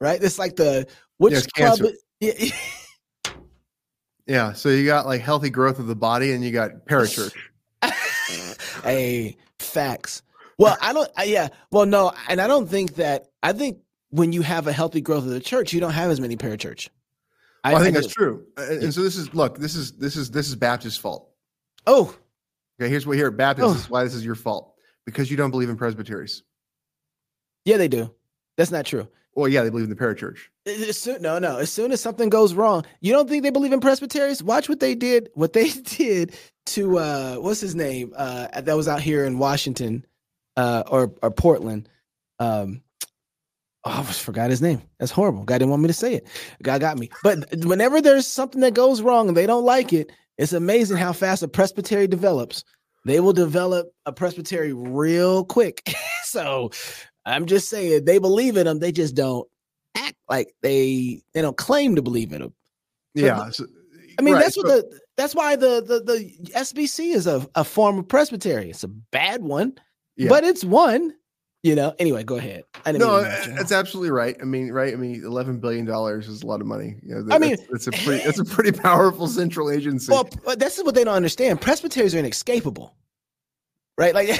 right 0.00 0.22
it's 0.22 0.38
like 0.38 0.56
the 0.56 0.86
which 1.18 1.34
Yeah, 1.34 1.40
club 1.54 1.78
cancer. 1.78 1.94
Yeah, 2.20 2.50
yeah. 4.26 4.52
So 4.52 4.68
you 4.68 4.86
got 4.86 5.06
like 5.06 5.20
healthy 5.20 5.50
growth 5.50 5.78
of 5.78 5.86
the 5.86 5.96
body 5.96 6.32
and 6.32 6.44
you 6.44 6.50
got 6.50 6.86
parachurch. 6.86 7.34
hey 8.84 9.36
facts 9.58 10.22
well 10.58 10.76
i 10.80 10.92
don't 10.92 11.10
I, 11.16 11.24
yeah 11.24 11.48
well 11.70 11.86
no 11.86 12.12
and 12.28 12.40
i 12.40 12.46
don't 12.46 12.68
think 12.68 12.94
that 12.96 13.26
i 13.42 13.52
think 13.52 13.78
when 14.10 14.32
you 14.32 14.42
have 14.42 14.66
a 14.66 14.72
healthy 14.72 15.00
growth 15.00 15.24
of 15.24 15.30
the 15.30 15.40
church 15.40 15.72
you 15.72 15.80
don't 15.80 15.92
have 15.92 16.10
as 16.10 16.20
many 16.20 16.36
parachurch 16.36 16.88
Well, 17.64 17.76
I, 17.76 17.82
think 17.82 17.94
do. 17.94 18.00
that's 18.00 18.12
true. 18.14 18.44
Uh, 18.56 18.62
and, 18.70 18.82
and 18.84 18.94
so 18.94 19.02
this 19.02 19.16
is 19.16 19.32
look, 19.34 19.58
this 19.58 19.74
is 19.74 19.92
this 19.92 20.16
is 20.16 20.30
this 20.30 20.48
is 20.48 20.56
Baptist's 20.56 20.98
fault. 20.98 21.30
oh 21.86 22.14
Okay, 22.80 22.88
here's 22.88 23.06
what 23.06 23.16
here 23.18 23.30
Baptist. 23.30 23.66
Oh. 23.68 23.72
This 23.74 23.82
is 23.82 23.90
why 23.90 24.04
this 24.04 24.14
is 24.14 24.24
your 24.24 24.34
fault 24.34 24.74
because 25.06 25.30
you 25.30 25.36
don't 25.36 25.50
believe 25.50 25.68
in 25.70 25.76
presbyteries. 25.76 26.42
yeah 27.64 27.76
they 27.76 27.88
do 27.88 28.12
that's 28.56 28.70
not 28.70 28.84
true 28.86 29.08
Well, 29.34 29.48
yeah, 29.48 29.62
they 29.62 29.70
believe 29.70 29.84
in 29.88 29.90
the 29.90 29.96
parachurch. 29.96 30.38
Soon, 30.92 31.22
no, 31.22 31.38
no. 31.38 31.58
As 31.58 31.70
soon 31.72 31.92
as 31.92 32.00
something 32.00 32.28
goes 32.28 32.52
wrong, 32.52 32.84
you 33.00 33.12
don't 33.12 33.28
think 33.28 33.44
they 33.44 33.50
believe 33.50 33.72
in 33.72 33.80
presbyteries? 33.80 34.42
Watch 34.42 34.68
what 34.68 34.80
they 34.80 34.94
did. 34.96 35.30
What 35.34 35.52
they 35.52 35.68
did 36.00 36.34
to 36.66 36.98
uh, 36.98 37.36
what's 37.36 37.60
his 37.60 37.74
name? 37.76 38.12
Uh, 38.16 38.60
that 38.60 38.76
was 38.76 38.88
out 38.88 39.00
here 39.00 39.24
in 39.24 39.38
Washington, 39.38 40.04
uh, 40.56 40.82
or 40.88 41.14
or 41.22 41.30
Portland. 41.30 41.88
Um, 42.40 42.82
oh, 43.84 44.04
I 44.08 44.12
forgot 44.12 44.50
his 44.50 44.60
name. 44.60 44.82
That's 44.98 45.12
horrible. 45.12 45.44
God 45.44 45.58
didn't 45.58 45.70
want 45.70 45.82
me 45.82 45.88
to 45.88 45.94
say 45.94 46.14
it. 46.14 46.26
God 46.62 46.80
got 46.80 46.98
me. 46.98 47.08
But 47.22 47.46
whenever 47.64 48.02
there's 48.02 48.26
something 48.26 48.60
that 48.62 48.74
goes 48.74 49.00
wrong 49.00 49.28
and 49.28 49.36
they 49.36 49.46
don't 49.46 49.64
like 49.64 49.92
it, 49.92 50.10
it's 50.38 50.52
amazing 50.52 50.96
how 50.98 51.12
fast 51.12 51.42
a 51.44 51.48
presbytery 51.48 52.08
develops. 52.08 52.64
They 53.04 53.20
will 53.20 53.32
develop 53.32 53.92
a 54.06 54.12
presbytery 54.12 54.72
real 54.72 55.44
quick. 55.44 55.94
so 56.24 56.70
I'm 57.24 57.46
just 57.46 57.68
saying 57.68 58.04
they 58.04 58.18
believe 58.18 58.56
in 58.56 58.66
them. 58.66 58.78
They 58.78 58.92
just 58.92 59.14
don't 59.14 59.48
act 59.96 60.16
like 60.28 60.54
they 60.62 61.22
they 61.34 61.42
don't 61.42 61.56
claim 61.56 61.96
to 61.96 62.02
believe 62.02 62.32
in 62.32 62.42
them. 62.42 62.54
Yeah. 63.14 63.50
so- 63.50 63.66
I 64.18 64.22
mean, 64.22 64.34
right, 64.34 64.40
that's 64.42 64.56
what 64.56 64.66
so- 64.66 64.76
the 64.82 65.00
that's 65.16 65.34
why 65.34 65.56
the 65.56 65.80
the 65.82 66.00
the 66.00 66.50
SBC 66.54 67.14
is 67.14 67.26
a, 67.26 67.46
a 67.54 67.64
form 67.64 67.98
of 67.98 68.08
presbytery. 68.08 68.68
It's 68.70 68.84
a 68.84 68.88
bad 68.88 69.42
one, 69.42 69.74
Yeah. 70.16 70.28
but 70.28 70.44
it's 70.44 70.64
one. 70.64 71.14
You 71.62 71.74
know. 71.74 71.94
Anyway, 71.98 72.24
go 72.24 72.36
ahead. 72.36 72.64
I 72.86 72.92
didn't 72.92 73.06
no, 73.06 73.16
mean 73.16 73.24
to 73.24 73.28
uh, 73.28 73.32
interrupt 73.32 73.46
you. 73.48 73.54
that's 73.54 73.72
absolutely 73.72 74.10
right. 74.10 74.36
I 74.40 74.44
mean, 74.44 74.72
right? 74.72 74.94
I 74.94 74.96
mean, 74.96 75.22
eleven 75.24 75.58
billion 75.60 75.84
dollars 75.84 76.26
is 76.26 76.42
a 76.42 76.46
lot 76.46 76.60
of 76.60 76.66
money. 76.66 76.96
You 77.02 77.16
know, 77.16 77.34
I 77.34 77.38
mean- 77.38 77.56
it's 77.70 77.86
a 77.86 77.92
pretty, 77.92 78.22
it's 78.24 78.38
a 78.38 78.44
pretty 78.44 78.72
powerful 78.72 79.26
central 79.28 79.70
agency. 79.70 80.10
Well, 80.10 80.28
this 80.56 80.78
is 80.78 80.84
what 80.84 80.94
they 80.94 81.04
don't 81.04 81.14
understand. 81.14 81.60
Presbyteries 81.60 82.14
are 82.14 82.18
inescapable, 82.18 82.94
right? 83.98 84.14
Like, 84.14 84.28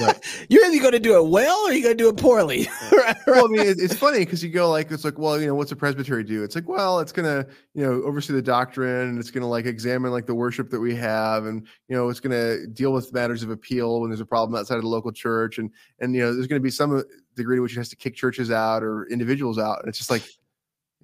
Right. 0.00 0.46
you're 0.48 0.64
either 0.64 0.80
going 0.80 0.92
to 0.92 1.00
do 1.00 1.16
it 1.16 1.28
well 1.28 1.56
or 1.66 1.72
you're 1.72 1.82
going 1.82 1.96
to 1.96 2.02
do 2.02 2.08
it 2.08 2.16
poorly. 2.16 2.68
right, 2.92 3.16
well, 3.26 3.46
I 3.46 3.48
mean, 3.48 3.66
it, 3.66 3.78
it's 3.78 3.94
funny 3.94 4.20
because 4.20 4.42
you 4.42 4.50
go 4.50 4.70
like, 4.70 4.90
it's 4.90 5.04
like, 5.04 5.18
well, 5.18 5.40
you 5.40 5.46
know, 5.46 5.54
what's 5.54 5.72
a 5.72 5.76
presbytery 5.76 6.24
do? 6.24 6.42
It's 6.42 6.54
like, 6.54 6.68
well, 6.68 7.00
it's 7.00 7.12
gonna, 7.12 7.46
you 7.74 7.82
know, 7.82 8.02
oversee 8.02 8.32
the 8.32 8.42
doctrine, 8.42 9.10
and 9.10 9.18
it's 9.18 9.30
gonna 9.30 9.48
like 9.48 9.66
examine 9.66 10.10
like 10.10 10.26
the 10.26 10.34
worship 10.34 10.70
that 10.70 10.80
we 10.80 10.94
have, 10.94 11.46
and 11.46 11.66
you 11.88 11.96
know, 11.96 12.08
it's 12.08 12.20
gonna 12.20 12.66
deal 12.68 12.92
with 12.92 13.12
matters 13.12 13.42
of 13.42 13.50
appeal 13.50 14.00
when 14.00 14.10
there's 14.10 14.20
a 14.20 14.26
problem 14.26 14.58
outside 14.58 14.76
of 14.76 14.82
the 14.82 14.88
local 14.88 15.12
church, 15.12 15.58
and 15.58 15.70
and 16.00 16.14
you 16.14 16.20
know, 16.20 16.34
there's 16.34 16.46
gonna 16.46 16.60
be 16.60 16.70
some 16.70 17.02
degree 17.36 17.56
to 17.56 17.62
which 17.62 17.72
it 17.72 17.78
has 17.78 17.88
to 17.88 17.96
kick 17.96 18.14
churches 18.14 18.50
out 18.50 18.82
or 18.82 19.06
individuals 19.08 19.58
out, 19.58 19.80
and 19.80 19.88
it's 19.88 19.98
just 19.98 20.10
like. 20.10 20.22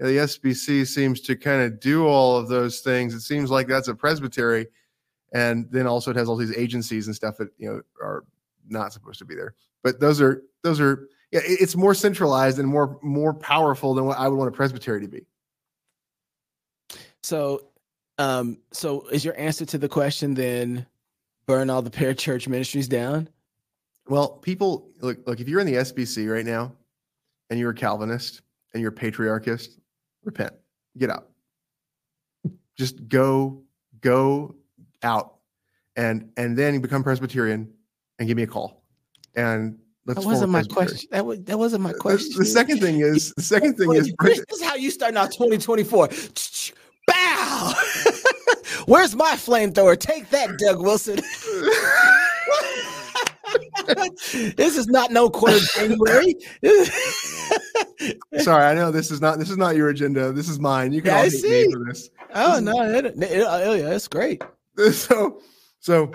The 0.01 0.19
SBC 0.19 0.87
seems 0.87 1.21
to 1.23 1.35
kind 1.35 1.61
of 1.61 1.81
do 1.81 2.07
all 2.07 2.37
of 2.37 2.47
those 2.47 2.83
things. 2.83 3.15
It 3.15 3.23
seems 3.23 3.51
like 3.51 3.67
that's 3.67 3.89
a 3.89 3.97
presbytery, 3.97 4.69
and 5.33 5.67
then 5.73 5.89
also 5.89 6.13
it 6.13 6.17
has 6.17 6.29
all 6.29 6.37
these 6.37 6.57
agencies 6.57 7.09
and 7.09 7.17
stuff 7.17 7.37
that 7.39 7.49
you 7.59 7.69
know 7.69 7.83
are 8.01 8.23
not 8.69 8.93
supposed 8.93 9.19
to 9.19 9.25
be 9.25 9.35
there. 9.35 9.55
But 9.83 10.01
those 10.01 10.21
are 10.21 10.43
those 10.63 10.81
are 10.81 11.09
yeah, 11.31 11.41
it's 11.45 11.77
more 11.77 11.95
centralized 11.95 12.59
and 12.59 12.69
more 12.69 12.99
more 13.03 13.35
powerful 13.35 13.95
than 13.95 14.07
what 14.07 14.19
I 14.19 14.29
would 14.29 14.37
want 14.37 14.49
a 14.49 14.53
presbytery 14.53 15.01
to 15.03 15.09
be. 15.09 15.27
So, 17.23 17.67
um, 18.19 18.59
so 18.73 19.07
is 19.09 19.25
your 19.25 19.39
answer 19.39 19.67
to 19.67 19.79
the 19.79 19.89
question 19.89 20.35
then 20.35 20.87
burn 21.47 21.71
all 21.71 21.83
the 21.83 21.91
parachurch 21.91 22.49
ministries 22.49 22.89
down? 22.89 23.29
Well, 24.07 24.29
people 24.29 24.91
look 25.01 25.27
look 25.27 25.41
if 25.41 25.49
you're 25.49 25.61
in 25.61 25.67
the 25.67 25.75
SBC 25.75 26.33
right 26.33 26.47
now 26.47 26.73
and 27.51 27.59
you're 27.59 27.71
a 27.71 27.75
Calvinist 27.75 28.43
and 28.73 28.81
you're 28.81 28.91
a 28.91 28.95
patriarchist, 28.95 29.79
repent. 30.25 30.53
Get 30.97 31.11
out. 31.11 31.29
Just 32.77 33.07
go 33.09 33.63
go 34.01 34.55
out 35.03 35.35
and 35.97 36.31
and 36.37 36.57
then 36.57 36.81
become 36.81 37.03
Presbyterian 37.03 37.73
and 38.19 38.29
give 38.29 38.37
me 38.37 38.43
a 38.43 38.47
call. 38.47 38.83
And 39.35 39.79
let's 40.07 40.21
That 40.21 40.27
wasn't 40.27 40.51
my 40.51 40.63
question. 40.65 41.09
That 41.13 41.25
was 41.25 41.41
that 41.45 41.59
wasn't 41.59 41.83
my 41.83 41.93
question. 41.93 42.39
The, 42.39 42.45
second 42.45 42.81
thing 42.81 43.01
is 43.01 43.33
the 43.37 43.43
second 43.43 43.77
thing 43.77 43.95
is 43.95 44.13
this 44.23 44.39
is 44.51 44.63
how 44.63 44.75
you 44.75 44.91
start 44.91 45.17
out 45.17 45.33
2024. 45.33 46.09
Bow. 47.07 47.75
Where's 48.87 49.15
my 49.15 49.33
flamethrower? 49.33 49.99
Take 49.99 50.31
that, 50.31 50.59
Doug 50.59 50.81
Wilson. 50.83 51.17
this 54.57 54.77
is 54.77 54.87
not 54.89 55.11
no 55.11 55.31
quarter 55.31 55.59
January. 55.75 56.35
Sorry, 58.41 58.65
I 58.65 58.75
know 58.75 58.91
this 58.91 59.11
is 59.11 59.21
not 59.21 59.39
this 59.39 59.51
is 59.51 59.57
not 59.57 59.77
your 59.77 59.89
agenda. 59.89 60.33
This 60.33 60.49
is 60.49 60.59
mine. 60.59 60.93
You 60.93 61.01
can 61.03 61.11
Yeah, 61.13 61.19
all 61.19 61.25
hate 61.31 61.43
me 61.43 61.73
for 61.73 61.85
this. 61.87 62.11
oh 62.35 62.61
no, 62.61 62.83
it, 62.83 63.07
it, 63.07 63.23
it- 63.23 63.47
oh, 63.47 63.73
yeah, 63.75 63.89
that's 63.91 64.09
great. 64.09 64.43
so 64.93 65.41
so 65.81 66.13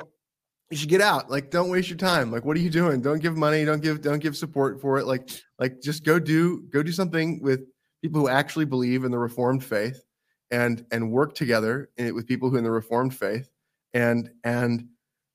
you 0.69 0.77
should 0.77 0.89
get 0.89 1.01
out 1.01 1.29
like 1.29 1.51
don't 1.51 1.69
waste 1.69 1.89
your 1.89 1.97
time 1.97 2.31
like 2.31 2.45
what 2.45 2.57
are 2.57 2.61
you 2.61 2.69
doing? 2.69 3.01
Don't 3.01 3.21
give 3.21 3.37
money 3.37 3.63
don't 3.65 3.81
give 3.81 4.01
don't 4.01 4.19
give 4.19 4.35
support 4.35 4.81
for 4.81 4.97
it 4.97 5.05
like 5.05 5.29
like 5.59 5.81
just 5.81 6.03
go 6.03 6.19
do 6.19 6.61
go 6.71 6.81
do 6.81 6.91
something 6.91 7.41
with 7.41 7.61
people 8.01 8.21
who 8.21 8.27
actually 8.29 8.65
believe 8.65 9.03
in 9.03 9.11
the 9.11 9.17
reformed 9.19 9.63
faith 9.63 10.03
and 10.51 10.85
and 10.91 11.11
work 11.11 11.35
together 11.35 11.89
in, 11.97 12.13
with 12.15 12.25
people 12.27 12.49
who 12.49 12.57
in 12.57 12.63
the 12.63 12.71
reformed 12.71 13.15
faith 13.15 13.49
and 13.93 14.29
and 14.43 14.87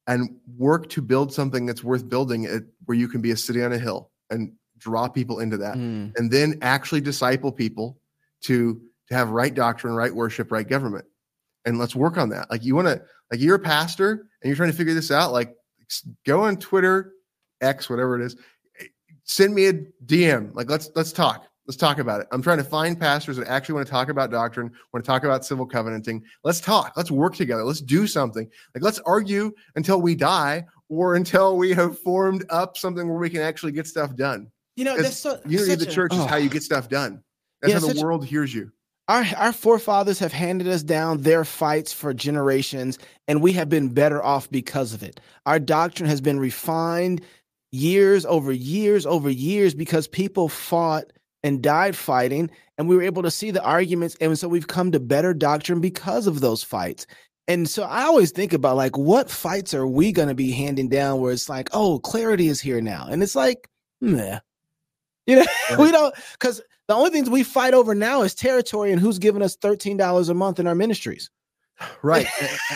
and 0.06 0.36
work 0.56 0.88
to 0.88 1.02
build 1.02 1.32
something 1.32 1.66
that's 1.66 1.84
worth 1.84 2.08
building 2.08 2.44
it, 2.44 2.64
where 2.86 2.96
you 2.96 3.08
can 3.08 3.20
be 3.20 3.30
a 3.30 3.36
city 3.36 3.62
on 3.62 3.72
a 3.72 3.78
hill 3.78 4.10
and 4.30 4.52
draw 4.78 5.06
people 5.08 5.40
into 5.40 5.56
that 5.56 5.76
Mm. 5.76 6.16
and 6.16 6.30
then 6.30 6.58
actually 6.62 7.00
disciple 7.00 7.52
people 7.52 7.98
to 8.42 8.80
to 9.08 9.14
have 9.14 9.30
right 9.30 9.54
doctrine 9.54 9.94
right 9.94 10.14
worship 10.14 10.50
right 10.50 10.68
government. 10.68 11.04
And 11.64 11.78
let's 11.78 11.94
work 11.94 12.16
on 12.16 12.28
that. 12.30 12.50
Like 12.50 12.64
you 12.64 12.74
want 12.74 12.88
to 12.88 13.02
like 13.30 13.40
you're 13.40 13.56
a 13.56 13.60
pastor 13.60 14.12
and 14.12 14.48
you're 14.48 14.56
trying 14.56 14.70
to 14.70 14.76
figure 14.76 14.94
this 14.94 15.10
out 15.10 15.32
like 15.32 15.54
go 16.26 16.42
on 16.42 16.56
twitter 16.56 17.12
x 17.60 17.88
whatever 17.88 18.18
it 18.20 18.24
is 18.24 18.36
eh, 18.80 18.84
send 19.24 19.54
me 19.54 19.66
a 19.66 19.72
dm 20.06 20.54
like 20.54 20.70
let's 20.70 20.90
let's 20.94 21.12
talk. 21.12 21.44
Let's 21.68 21.76
talk 21.76 21.98
about 21.98 22.22
it. 22.22 22.28
I'm 22.32 22.40
trying 22.40 22.56
to 22.56 22.64
find 22.64 22.98
pastors 22.98 23.36
that 23.36 23.46
actually 23.46 23.74
want 23.74 23.86
to 23.86 23.90
talk 23.90 24.08
about 24.08 24.30
doctrine 24.30 24.72
want 24.94 25.04
to 25.04 25.06
talk 25.06 25.24
about 25.24 25.44
civil 25.44 25.66
covenanting. 25.66 26.22
Let's 26.42 26.62
talk. 26.62 26.94
Let's 26.96 27.10
work 27.10 27.34
together. 27.34 27.62
Let's 27.62 27.82
do 27.82 28.06
something. 28.06 28.48
Like 28.74 28.82
let's 28.82 29.00
argue 29.00 29.52
until 29.76 30.00
we 30.00 30.14
die 30.14 30.64
or 30.88 31.14
until 31.14 31.58
we 31.58 31.74
have 31.74 31.98
formed 31.98 32.46
up 32.48 32.78
something 32.78 33.06
where 33.06 33.18
we 33.18 33.28
can 33.28 33.42
actually 33.42 33.72
get 33.72 33.86
stuff 33.86 34.16
done. 34.16 34.50
You 34.76 34.84
know, 34.84 34.96
that's 34.96 35.18
so, 35.18 35.42
unity 35.44 35.74
of 35.74 35.80
the 35.80 35.88
a- 35.88 35.90
church 35.90 36.14
is 36.14 36.20
oh. 36.20 36.26
how 36.26 36.36
you 36.36 36.48
get 36.48 36.62
stuff 36.62 36.88
done. 36.88 37.22
That's 37.60 37.74
Yeah, 37.74 37.80
how 37.80 37.92
the 37.92 38.00
a- 38.00 38.02
world 38.02 38.24
hears 38.24 38.54
you 38.54 38.72
our 39.08 39.24
our 39.36 39.52
forefathers 39.52 40.18
have 40.18 40.32
handed 40.32 40.68
us 40.68 40.82
down 40.82 41.22
their 41.22 41.44
fights 41.44 41.92
for 41.92 42.12
generations 42.12 42.98
and 43.26 43.42
we 43.42 43.52
have 43.54 43.68
been 43.68 43.88
better 43.88 44.22
off 44.22 44.50
because 44.50 44.92
of 44.92 45.02
it. 45.02 45.18
Our 45.46 45.58
doctrine 45.58 46.08
has 46.08 46.20
been 46.20 46.38
refined 46.38 47.22
years 47.72 48.24
over 48.26 48.52
years 48.52 49.06
over 49.06 49.30
years 49.30 49.74
because 49.74 50.06
people 50.06 50.48
fought 50.48 51.06
and 51.42 51.62
died 51.62 51.96
fighting 51.96 52.50
and 52.76 52.88
we 52.88 52.96
were 52.96 53.02
able 53.02 53.22
to 53.22 53.30
see 53.30 53.50
the 53.50 53.62
arguments 53.62 54.16
and 54.20 54.38
so 54.38 54.46
we've 54.48 54.68
come 54.68 54.92
to 54.92 55.00
better 55.00 55.32
doctrine 55.32 55.80
because 55.80 56.26
of 56.26 56.40
those 56.40 56.62
fights. 56.62 57.06
And 57.46 57.66
so 57.66 57.84
i 57.84 58.02
always 58.02 58.30
think 58.30 58.52
about 58.52 58.76
like 58.76 58.98
what 58.98 59.30
fights 59.30 59.72
are 59.72 59.86
we 59.86 60.12
going 60.12 60.28
to 60.28 60.34
be 60.34 60.50
handing 60.50 60.90
down 60.90 61.20
where 61.20 61.32
it's 61.32 61.48
like 61.48 61.70
oh 61.72 61.98
clarity 62.00 62.48
is 62.48 62.60
here 62.60 62.82
now. 62.82 63.06
And 63.08 63.22
it's 63.22 63.34
like 63.34 63.70
meh. 64.02 64.40
you 65.26 65.36
know 65.36 65.46
we 65.78 65.90
don't 65.90 66.14
because 66.32 66.60
the 66.88 66.94
only 66.94 67.10
things 67.10 67.30
we 67.30 67.42
fight 67.42 67.74
over 67.74 67.94
now 67.94 68.22
is 68.22 68.34
territory 68.34 68.90
and 68.92 69.00
who's 69.00 69.18
giving 69.18 69.42
us 69.42 69.56
$13 69.56 70.28
a 70.28 70.34
month 70.34 70.58
in 70.58 70.66
our 70.66 70.74
ministries. 70.74 71.30
right. 72.02 72.26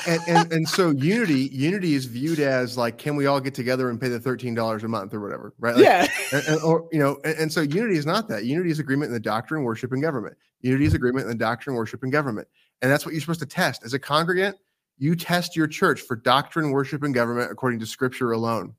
And, 0.06 0.20
and, 0.28 0.52
and 0.52 0.68
so 0.68 0.90
unity 0.90 1.48
unity 1.52 1.94
is 1.94 2.05
viewed 2.05 2.39
as 2.39 2.76
like 2.78 2.98
can 2.98 3.16
we 3.16 3.26
all 3.26 3.40
get 3.40 3.55
together 3.55 3.90
and 3.90 4.01
pay 4.01 4.09
the 4.09 4.20
$13 4.20 4.82
a 4.82 4.89
month 4.89 5.12
or 5.12 5.20
whatever 5.20 5.55
right? 5.59 5.74
Like, 5.74 5.84
yeah. 5.84 6.06
and, 6.32 6.44
and- 6.47 6.62
or 6.62 6.89
you 6.93 7.01
know 7.01 7.18
and, 7.24 7.36
and 7.36 7.52
so 7.52 7.62
unity 7.62 7.97
is 7.97 8.06
not 8.06 8.28
that. 8.28 8.44
Unity 8.44 8.70
is 8.70 8.78
agreement 8.78 9.09
in 9.09 9.14
the 9.14 9.20
doctrine 9.20 9.64
worship 9.64 9.93
and 9.93 10.02
government. 10.02 10.36
Unity 10.60 10.84
is 10.84 10.94
agreement 10.94 11.24
in 11.24 11.30
the 11.30 11.39
doctrine 11.39 11.74
worship 11.74 12.02
and 12.05 12.12
government. 12.12 12.47
And 12.80 12.90
that's 12.90 13.05
what 13.05 13.12
you're 13.12 13.20
supposed 13.20 13.40
to 13.40 13.47
test. 13.47 13.84
As 13.84 13.94
a 13.94 13.98
congregant 13.98 14.56
you 14.98 15.16
test 15.16 15.56
your 15.56 15.66
church 15.66 16.02
for 16.02 16.14
doctrine 16.14 16.70
worship 16.70 17.02
and 17.02 17.14
government 17.14 17.51
according 17.51 17.80
to 17.80 17.86
scripture 17.86 18.32
alone 18.32 18.74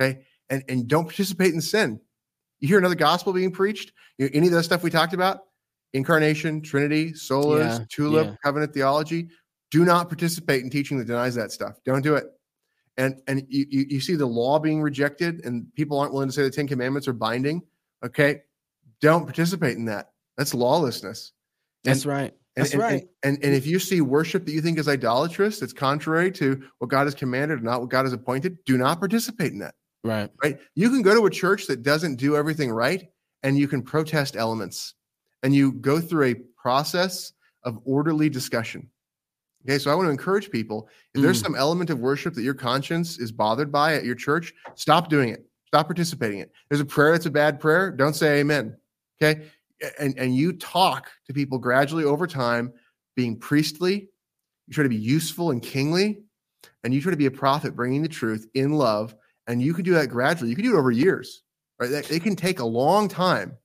okay? 0.00 0.20
And 0.50 0.62
and 0.68 0.86
don't 0.86 1.06
participate 1.06 1.54
in 1.54 1.60
sin 1.60 1.98
you 2.60 2.68
hear 2.68 2.78
another 2.78 2.94
gospel 2.94 3.32
being 3.32 3.50
preached? 3.50 3.92
You 4.18 4.30
any 4.32 4.46
of 4.46 4.52
the 4.52 4.62
stuff 4.62 4.82
we 4.82 4.90
talked 4.90 5.12
about? 5.14 5.40
Incarnation 5.92 6.62
trinity 6.62 7.12
solas 7.12 7.78
Yeah, 7.78 7.84
tulip 7.90 8.26
yeah. 8.26 8.34
covenant 8.42 8.74
theology. 8.74 9.28
Do 9.70 9.84
not 9.84 10.08
participate 10.08 10.62
in 10.62 10.70
teaching 10.70 10.98
that 10.98 11.06
denies 11.06 11.34
that 11.34 11.52
stuff. 11.52 11.76
Don't 11.84 12.02
do 12.02 12.14
it. 12.14 12.24
And 12.96 13.20
and 13.26 13.42
you, 13.48 13.66
you 13.68 13.86
you 13.90 14.00
see 14.00 14.14
the 14.14 14.26
law 14.26 14.58
being 14.58 14.80
rejected 14.80 15.44
and 15.44 15.72
people 15.74 15.98
aren't 15.98 16.12
willing 16.12 16.28
to 16.28 16.32
say 16.32 16.42
the 16.42 16.50
10 16.50 16.66
commandments 16.68 17.06
are 17.08 17.12
binding? 17.12 17.62
Okay. 18.04 18.42
Don't 19.00 19.24
participate 19.24 19.76
in 19.76 19.84
that. 19.86 20.10
That's 20.38 20.54
lawlessness. 20.54 21.32
That's 21.84 22.04
right. 22.06 22.32
and, 22.56 22.64
That's 22.64 22.72
and, 22.72 22.82
right. 22.82 22.92
and, 23.22 23.36
and 23.36 23.44
and 23.44 23.54
if 23.54 23.66
you 23.66 23.78
see 23.78 24.00
worship 24.00 24.44
that 24.46 24.52
you 24.52 24.60
think 24.60 24.78
is 24.78 24.88
idolatrous 24.88 25.62
it's 25.62 25.72
contrary 25.72 26.32
to 26.32 26.62
what 26.78 26.90
god 26.90 27.04
has 27.04 27.14
commanded 27.14 27.60
or 27.60 27.62
not 27.62 27.80
what 27.80 27.90
god 27.90 28.06
has 28.06 28.12
appointed 28.12 28.58
do 28.64 28.76
not 28.76 28.98
participate 28.98 29.52
in 29.52 29.58
that 29.60 29.74
Right. 30.06 30.30
right? 30.42 30.58
You 30.74 30.88
can 30.90 31.02
go 31.02 31.14
to 31.14 31.26
a 31.26 31.30
church 31.30 31.66
that 31.66 31.82
doesn't 31.82 32.16
do 32.16 32.36
everything 32.36 32.70
right 32.70 33.08
and 33.42 33.58
you 33.58 33.68
can 33.68 33.82
protest 33.82 34.36
elements 34.36 34.94
and 35.42 35.54
you 35.54 35.72
go 35.72 36.00
through 36.00 36.24
a 36.24 36.34
process 36.56 37.32
of 37.64 37.78
orderly 37.84 38.28
discussion. 38.28 38.88
Okay 39.68 39.78
so 39.78 39.90
i 39.90 39.94
want 39.94 40.06
to 40.06 40.10
encourage 40.10 40.48
people 40.50 40.88
if 41.14 41.22
there's 41.22 41.40
Mm. 41.40 41.44
some 41.46 41.54
element 41.56 41.90
of 41.90 41.98
worship 41.98 42.34
that 42.34 42.42
your 42.42 42.54
conscience 42.54 43.18
is 43.18 43.32
bothered 43.32 43.72
by 43.72 43.94
at 43.94 44.04
your 44.04 44.14
church 44.14 44.54
stop 44.74 45.08
doing 45.08 45.28
it. 45.30 45.44
Stop 45.66 45.86
participating 45.88 46.38
in 46.38 46.44
it. 46.44 46.52
There's 46.68 46.80
a 46.80 46.84
prayer 46.84 47.12
that's 47.12 47.26
a 47.26 47.30
bad 47.30 47.58
prayer 47.58 47.90
don't 47.90 48.14
say 48.14 48.38
amen. 48.40 48.76
Okay? 49.20 49.46
And 49.98 50.16
and 50.18 50.34
you 50.36 50.52
talk 50.52 51.10
to 51.26 51.32
people 51.34 51.58
gradually 51.58 52.04
over 52.04 52.26
time 52.28 52.72
being 53.16 53.36
priestly 53.36 54.08
you 54.68 54.72
try 54.74 54.82
to 54.82 54.88
be 54.88 54.96
useful 54.96 55.50
and 55.50 55.60
kingly 55.62 56.22
and 56.84 56.94
you 56.94 57.00
try 57.00 57.10
to 57.10 57.16
be 57.16 57.26
a 57.26 57.30
prophet 57.30 57.74
bringing 57.74 58.02
the 58.02 58.08
truth 58.08 58.46
in 58.54 58.72
love 58.72 59.14
and 59.46 59.62
you 59.62 59.74
can 59.74 59.84
do 59.84 59.92
that 59.94 60.08
gradually. 60.08 60.50
You 60.50 60.56
can 60.56 60.64
do 60.64 60.76
it 60.76 60.78
over 60.78 60.90
years 60.90 61.42
right? 61.78 61.90
That, 61.90 62.10
it 62.10 62.22
can 62.22 62.36
take 62.36 62.60
a 62.60 62.64
long 62.64 63.08
time. 63.08 63.56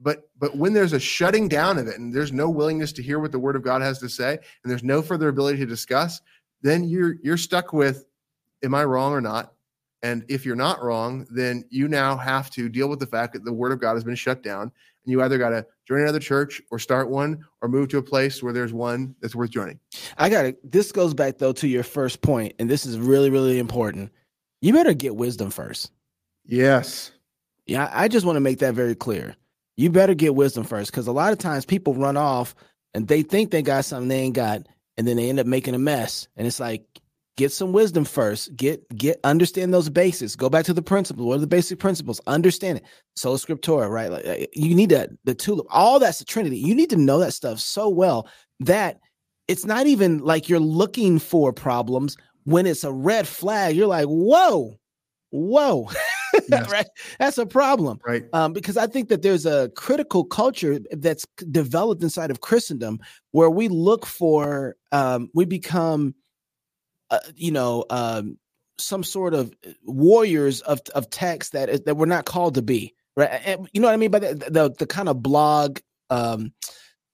But 0.00 0.28
but 0.38 0.56
when 0.56 0.72
there's 0.72 0.92
a 0.92 1.00
shutting 1.00 1.48
down 1.48 1.78
of 1.78 1.88
it 1.88 1.98
and 1.98 2.14
there's 2.14 2.32
no 2.32 2.48
willingness 2.48 2.92
to 2.92 3.02
hear 3.02 3.18
what 3.18 3.32
the 3.32 3.38
word 3.38 3.56
of 3.56 3.62
god 3.62 3.82
has 3.82 3.98
to 3.98 4.08
say 4.08 4.38
and 4.62 4.70
there's 4.70 4.84
no 4.84 5.02
further 5.02 5.28
ability 5.28 5.58
to 5.58 5.66
discuss 5.66 6.20
then 6.62 6.84
you're 6.84 7.16
you're 7.20 7.36
stuck 7.36 7.72
with 7.72 8.06
am 8.62 8.74
i 8.74 8.84
wrong 8.84 9.12
or 9.12 9.20
not? 9.20 9.54
And 10.04 10.24
if 10.28 10.46
you're 10.46 10.54
not 10.54 10.80
wrong 10.84 11.26
then 11.30 11.64
you 11.68 11.88
now 11.88 12.16
have 12.16 12.48
to 12.50 12.68
deal 12.68 12.88
with 12.88 13.00
the 13.00 13.06
fact 13.06 13.32
that 13.32 13.44
the 13.44 13.52
word 13.52 13.72
of 13.72 13.80
god 13.80 13.94
has 13.94 14.04
been 14.04 14.14
shut 14.14 14.40
down 14.40 14.62
and 14.62 15.12
you 15.12 15.20
either 15.20 15.36
got 15.36 15.48
to 15.48 15.66
join 15.84 16.02
another 16.02 16.20
church 16.20 16.62
or 16.70 16.78
start 16.78 17.10
one 17.10 17.44
or 17.60 17.68
move 17.68 17.88
to 17.88 17.98
a 17.98 18.02
place 18.02 18.40
where 18.40 18.52
there's 18.52 18.72
one 18.72 19.16
that's 19.20 19.34
worth 19.34 19.50
joining. 19.50 19.80
I 20.16 20.28
got 20.28 20.44
it. 20.44 20.70
This 20.70 20.92
goes 20.92 21.14
back 21.14 21.38
though 21.38 21.52
to 21.54 21.66
your 21.66 21.82
first 21.82 22.20
point, 22.20 22.52
and 22.58 22.68
this 22.68 22.84
is 22.84 22.98
really, 22.98 23.30
really 23.30 23.58
important. 23.58 24.12
You 24.60 24.72
better 24.72 24.94
get 24.94 25.16
wisdom 25.16 25.50
first. 25.50 25.90
yes 26.44 27.12
Yeah, 27.66 27.90
I 27.92 28.08
just 28.08 28.26
want 28.26 28.36
to 28.36 28.40
make 28.40 28.58
that 28.58 28.74
very 28.74 28.94
clear. 28.94 29.36
You 29.76 29.90
better 29.90 30.14
get 30.14 30.34
wisdom 30.34 30.64
first 30.64 30.90
because 30.90 31.06
a 31.06 31.12
lot 31.12 31.32
of 31.32 31.38
times 31.38 31.64
people 31.64 31.94
run 31.94 32.16
off 32.16 32.54
and 32.94 33.06
they 33.06 33.22
think 33.22 33.50
they 33.50 33.62
got 33.62 33.84
something 33.84 34.08
they 34.08 34.20
ain't 34.20 34.34
got, 34.34 34.66
and 34.96 35.06
then 35.06 35.16
they 35.16 35.28
end 35.28 35.38
up 35.38 35.46
making 35.46 35.74
a 35.74 35.78
mess. 35.78 36.26
And 36.36 36.46
it's 36.46 36.58
like, 36.58 36.84
get 37.38 37.52
some 37.52 37.72
wisdom 37.72 38.04
first. 38.04 38.54
Get 38.56 38.86
get 38.96 39.20
understand 39.24 39.72
those 39.72 39.88
basics. 39.88 40.34
Go 40.34 40.50
back 40.50 40.64
to 40.66 40.74
the 40.74 40.82
principles. 40.82 41.26
What 41.26 41.36
are 41.36 41.40
the 41.40 41.46
basic 41.46 41.78
principles? 41.78 42.20
Understand 42.26 42.78
it. 42.78 42.84
Sola 43.16 43.38
scriptura, 43.38 43.88
right? 43.88 44.10
Like 44.10 44.26
uh, 44.26 44.46
you 44.52 44.74
need 44.74 44.90
that 44.90 45.10
the 45.24 45.34
tulip. 45.34 45.66
All 45.70 45.98
that's 45.98 46.18
the 46.18 46.24
Trinity. 46.24 46.58
You 46.58 46.74
need 46.74 46.90
to 46.90 46.96
know 46.96 47.20
that 47.20 47.32
stuff 47.32 47.60
so 47.60 47.88
well 47.88 48.28
that 48.60 48.98
it's 49.46 49.64
not 49.64 49.86
even 49.86 50.18
like 50.18 50.48
you're 50.48 50.58
looking 50.58 51.18
for 51.18 51.52
problems. 51.52 52.16
When 52.48 52.66
it's 52.66 52.82
a 52.82 52.90
red 52.90 53.28
flag, 53.28 53.76
you're 53.76 53.86
like, 53.86 54.06
whoa, 54.06 54.78
whoa. 55.30 55.90
Yes. 56.50 56.70
right? 56.70 56.86
That's 57.18 57.38
a 57.38 57.46
problem 57.46 58.00
right 58.06 58.24
um, 58.34 58.52
because 58.52 58.76
I 58.76 58.86
think 58.86 59.08
that 59.08 59.22
there's 59.22 59.46
a 59.46 59.70
critical 59.74 60.24
culture 60.24 60.78
that's 60.92 61.26
developed 61.50 62.02
inside 62.02 62.30
of 62.30 62.42
Christendom 62.42 63.00
where 63.32 63.48
we 63.50 63.68
look 63.68 64.04
for, 64.04 64.76
um, 64.92 65.30
we 65.34 65.46
become, 65.46 66.14
uh, 67.10 67.18
you 67.34 67.50
know, 67.50 67.84
um, 67.90 68.38
some 68.78 69.02
sort 69.02 69.34
of 69.34 69.52
warriors 69.84 70.60
of 70.62 70.80
of 70.94 71.10
text 71.10 71.52
that 71.52 71.68
is, 71.70 71.80
that 71.82 71.96
we're 71.96 72.06
not 72.06 72.26
called 72.26 72.54
to 72.54 72.62
be, 72.62 72.94
right? 73.16 73.40
And 73.44 73.68
you 73.72 73.80
know 73.80 73.88
what 73.88 73.94
I 73.94 73.96
mean 73.96 74.10
by 74.10 74.20
the 74.20 74.34
the, 74.34 74.70
the 74.78 74.86
kind 74.86 75.08
of 75.08 75.22
blog. 75.22 75.80
Um, 76.10 76.52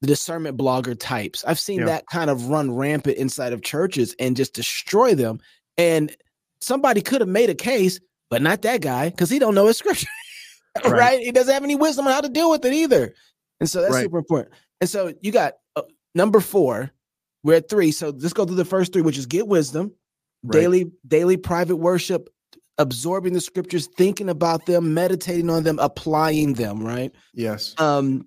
the 0.04 0.08
discernment 0.12 0.58
blogger 0.58 0.94
types. 0.98 1.42
I've 1.46 1.58
seen 1.58 1.80
Yeah. 1.80 1.86
that 1.86 2.06
kind 2.08 2.28
of 2.28 2.48
run 2.48 2.74
rampant 2.74 3.16
inside 3.16 3.52
of 3.54 3.62
churches 3.62 4.14
and 4.18 4.36
just 4.36 4.52
destroy 4.52 5.14
them. 5.14 5.40
And 5.78 6.14
somebody 6.60 7.00
could 7.00 7.22
have 7.22 7.28
made 7.28 7.48
a 7.48 7.54
case, 7.54 7.98
but 8.28 8.42
not 8.42 8.62
that 8.62 8.82
guy 8.82 9.08
because 9.08 9.30
he 9.30 9.38
don't 9.38 9.54
know 9.54 9.66
his 9.66 9.78
scripture, 9.78 10.06
right. 10.84 10.92
Right. 10.92 11.20
He 11.20 11.32
doesn't 11.32 11.52
have 11.52 11.64
any 11.64 11.74
wisdom 11.74 12.06
on 12.06 12.12
how 12.12 12.20
to 12.20 12.28
deal 12.28 12.50
with 12.50 12.64
it 12.66 12.72
either. 12.74 13.14
And 13.60 13.70
so 13.70 13.80
that's 13.80 13.94
Right. 13.94 14.02
super 14.02 14.18
important. 14.18 14.54
And 14.82 14.90
so 14.90 15.14
you 15.22 15.32
got 15.32 15.54
uh, 15.76 15.82
number 16.14 16.40
four. 16.40 16.90
We're 17.42 17.54
at 17.56 17.68
three. 17.70 17.90
So 17.90 18.10
let's 18.10 18.32
go 18.34 18.44
through 18.44 18.56
the 18.56 18.64
first 18.64 18.92
three, 18.92 19.02
which 19.02 19.16
is 19.18 19.26
get 19.26 19.46
wisdom, 19.48 19.92
right. 20.42 20.52
daily 20.52 20.90
daily 21.06 21.36
private 21.38 21.76
worship, 21.76 22.28
absorbing 22.78 23.32
the 23.32 23.40
scriptures, 23.40 23.86
thinking 23.96 24.28
about 24.28 24.66
them, 24.66 24.92
meditating 24.94 25.48
on 25.48 25.62
them, 25.62 25.78
applying 25.78 26.54
them. 26.54 26.84
Right 26.84 27.12
yes 27.32 27.74
um 27.78 28.26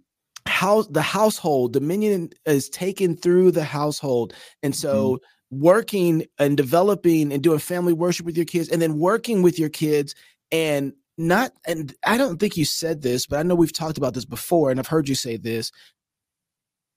house 0.57 0.87
the 0.87 1.03
household 1.03 1.73
dominion 1.73 2.29
is 2.45 2.67
taken 2.69 3.15
through 3.15 3.51
the 3.51 3.63
household. 3.63 4.33
And 4.63 4.75
so 4.75 4.93
mm-hmm. 5.13 5.59
working 5.61 6.25
and 6.39 6.57
developing 6.57 7.31
and 7.31 7.43
doing 7.43 7.59
family 7.59 7.93
worship 7.93 8.25
with 8.25 8.35
your 8.35 8.45
kids 8.45 8.69
and 8.69 8.81
then 8.81 8.97
working 8.97 9.43
with 9.43 9.59
your 9.59 9.69
kids 9.69 10.15
and 10.51 10.93
not 11.19 11.51
and 11.65 11.95
i 12.05 12.15
don't 12.17 12.39
think 12.39 12.55
you 12.57 12.63
said 12.65 13.01
this 13.01 13.25
but 13.25 13.39
i 13.39 13.43
know 13.43 13.55
we've 13.55 13.73
talked 13.73 13.97
about 13.97 14.13
this 14.13 14.25
before 14.25 14.69
and 14.69 14.79
i've 14.79 14.87
heard 14.87 15.09
you 15.09 15.15
say 15.15 15.37
this. 15.37 15.71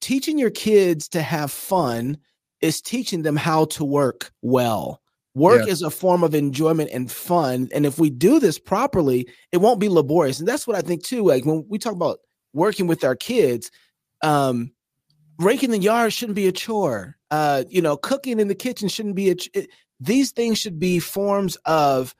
Teaching 0.00 0.38
your 0.38 0.50
kids 0.50 1.08
to 1.08 1.20
have 1.20 1.50
fun 1.50 2.16
is 2.62 2.80
teaching 2.80 3.22
them 3.22 3.36
how 3.36 3.66
to 3.66 3.84
work 3.84 4.32
well. 4.40 5.02
Work 5.34 5.66
Yes. 5.66 5.74
is 5.74 5.82
a 5.82 5.90
form 5.90 6.22
of 6.24 6.34
enjoyment 6.34 6.90
and 6.92 7.12
fun 7.12 7.68
and 7.74 7.84
if 7.84 7.98
we 7.98 8.08
do 8.08 8.40
this 8.40 8.58
properly 8.58 9.28
it 9.52 9.58
won't 9.58 9.80
be 9.80 9.90
laborious. 9.90 10.38
And 10.38 10.48
that's 10.48 10.66
what 10.66 10.76
i 10.76 10.80
think 10.80 11.02
too 11.02 11.22
like 11.24 11.44
when 11.44 11.66
we 11.68 11.78
talk 11.78 11.92
about 11.94 12.20
working 12.52 12.86
with 12.86 13.04
our 13.04 13.16
kids 13.16 13.70
um 14.22 14.72
raking 15.38 15.70
the 15.70 15.78
yard 15.78 16.12
shouldn't 16.12 16.36
be 16.36 16.46
a 16.48 16.52
chore. 16.52 17.16
Uh, 17.30 17.64
you 17.68 17.80
know, 17.80 17.96
cooking 17.96 18.40
in 18.40 18.48
the 18.48 18.54
kitchen 18.54 18.88
shouldn't 18.88 19.14
be 19.14 19.30
a. 19.30 19.34
Ch- 19.36 19.48
it, 19.54 19.70
these 20.00 20.32
things 20.32 20.58
should 20.58 20.78
be 20.78 20.98
forms 20.98 21.56
of 21.64 22.14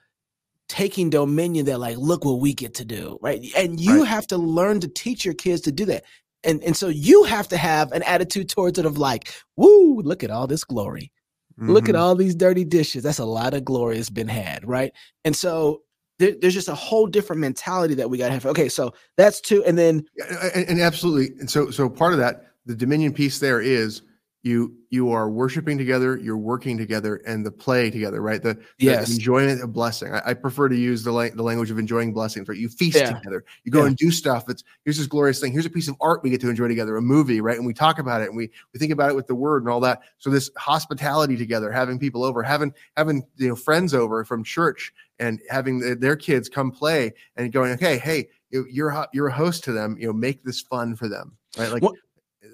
taking 0.69 1.11
dominion 1.11 1.67
that 1.67 1.79
like 1.81 1.97
look 1.97 2.25
what 2.25 2.41
we 2.41 2.55
get 2.55 2.75
to 2.75 2.85
do 2.85 3.19
right 3.23 3.45
and 3.57 3.81
you 3.81 4.01
Right. 4.01 4.09
have 4.09 4.27
to 4.29 4.37
learn 4.39 4.79
to 4.81 4.89
teach 4.89 5.25
your 5.25 5.35
kids 5.35 5.63
to 5.63 5.73
do 5.73 5.85
that 5.87 6.05
and 6.45 6.63
and 6.63 6.77
so 6.77 6.87
you 6.89 7.25
have 7.25 7.49
to 7.49 7.57
have 7.57 7.91
an 7.91 8.05
attitude 8.05 8.49
towards 8.49 8.79
it 8.79 8.87
of 8.87 8.97
like 8.97 9.35
woo 9.57 10.01
look 10.03 10.23
at 10.23 10.31
all 10.31 10.47
this 10.47 10.63
glory 10.63 11.11
look 11.59 11.89
at 11.89 11.97
Mhm. 11.97 11.99
all 11.99 12.15
these 12.15 12.37
dirty 12.37 12.65
dishes 12.65 13.03
that's 13.03 13.19
a 13.19 13.25
lot 13.25 13.53
of 13.53 13.65
glory 13.65 13.97
that's 13.97 14.11
been 14.11 14.29
had 14.29 14.65
right 14.69 14.93
and 15.25 15.35
so 15.35 15.83
there, 16.21 16.35
there's 16.41 16.55
just 16.55 16.69
a 16.69 16.75
whole 16.75 17.09
different 17.09 17.41
mentality 17.41 17.95
that 17.95 18.09
we 18.09 18.17
got 18.19 18.29
to 18.29 18.35
have 18.35 18.47
okay 18.47 18.69
so 18.69 18.93
that's 19.17 19.41
two 19.41 19.65
and 19.65 19.77
then 19.77 20.07
and, 20.55 20.69
and 20.69 20.81
absolutely. 20.81 21.39
And 21.41 21.51
so, 21.51 21.71
so 21.71 21.89
part 21.89 22.13
of 22.13 22.19
that, 22.19 22.53
the 22.67 22.75
dominion 22.75 23.13
piece 23.13 23.39
there 23.39 23.61
is 23.61 24.03
you 24.43 24.75
you 24.89 25.11
are 25.13 25.29
worshiping 25.29 25.77
together, 25.77 26.17
you're 26.17 26.37
working 26.39 26.79
together, 26.79 27.17
and 27.27 27.45
the 27.45 27.51
play 27.51 27.91
together, 27.91 28.23
right? 28.23 28.43
The, 28.43 28.55
the 28.55 28.65
Yes. 28.79 29.11
enjoyment 29.11 29.63
of 29.63 29.73
blessing. 29.73 30.15
I, 30.15 30.31
I 30.31 30.35
prefer 30.35 30.69
to 30.71 30.77
use 30.77 31.05
the 31.05 31.13
la- 31.13 31.29
the 31.29 31.43
language 31.43 31.71
of 31.71 31.79
enjoying 31.79 32.15
blessings, 32.15 32.49
right? 32.49 32.57
You 32.57 32.71
feast 32.71 32.97
Yeah. 32.97 33.13
together, 33.13 33.45
you 33.65 33.73
go 33.73 33.81
Yeah. 33.83 33.89
and 33.89 33.97
do 33.97 34.11
stuff. 34.11 34.49
It's 34.49 34.65
here's 34.85 34.97
this 34.97 35.07
glorious 35.07 35.41
thing. 35.41 35.53
Here's 35.53 35.67
a 35.67 35.71
piece 35.71 35.89
of 35.89 35.97
art 36.01 36.23
we 36.23 36.31
get 36.31 36.41
to 36.41 36.49
enjoy 36.49 36.69
together, 36.69 36.97
a 36.97 37.03
movie, 37.03 37.43
right? 37.43 37.57
And 37.59 37.67
we 37.67 37.75
talk 37.75 37.99
about 37.99 38.23
it, 38.23 38.29
and 38.29 38.37
we 38.37 38.51
we 38.73 38.79
think 38.81 38.93
about 38.93 39.11
it 39.11 39.17
with 39.17 39.27
the 39.27 39.35
word 39.35 39.63
and 39.63 39.71
all 39.71 39.81
that. 39.81 40.01
So 40.19 40.31
this 40.31 40.51
hospitality 40.57 41.37
together, 41.37 41.71
having 41.71 41.99
people 41.99 42.25
over, 42.25 42.43
having 42.43 42.73
having 42.97 43.23
you 43.37 43.49
know 43.49 43.57
friends 43.57 43.93
over 43.93 44.25
from 44.25 44.43
church, 44.43 44.93
and 45.21 45.41
having 45.49 45.79
the, 45.79 45.95
their 45.95 46.17
kids 46.17 46.49
come 46.49 46.73
play, 46.73 47.13
and 47.37 47.53
going, 47.53 47.71
okay, 47.73 47.99
hey, 47.99 48.29
you- 48.51 48.67
you're 48.69 48.89
a 48.91 49.07
you're 49.13 49.29
a 49.29 49.33
host 49.33 49.63
to 49.65 49.73
them. 49.73 49.97
You 50.01 50.09
know, 50.09 50.13
make 50.13 50.43
this 50.43 50.61
fun 50.61 50.97
for 50.97 51.07
them, 51.09 51.37
right? 51.57 51.71
Like 51.71 51.83
What- 51.83 51.95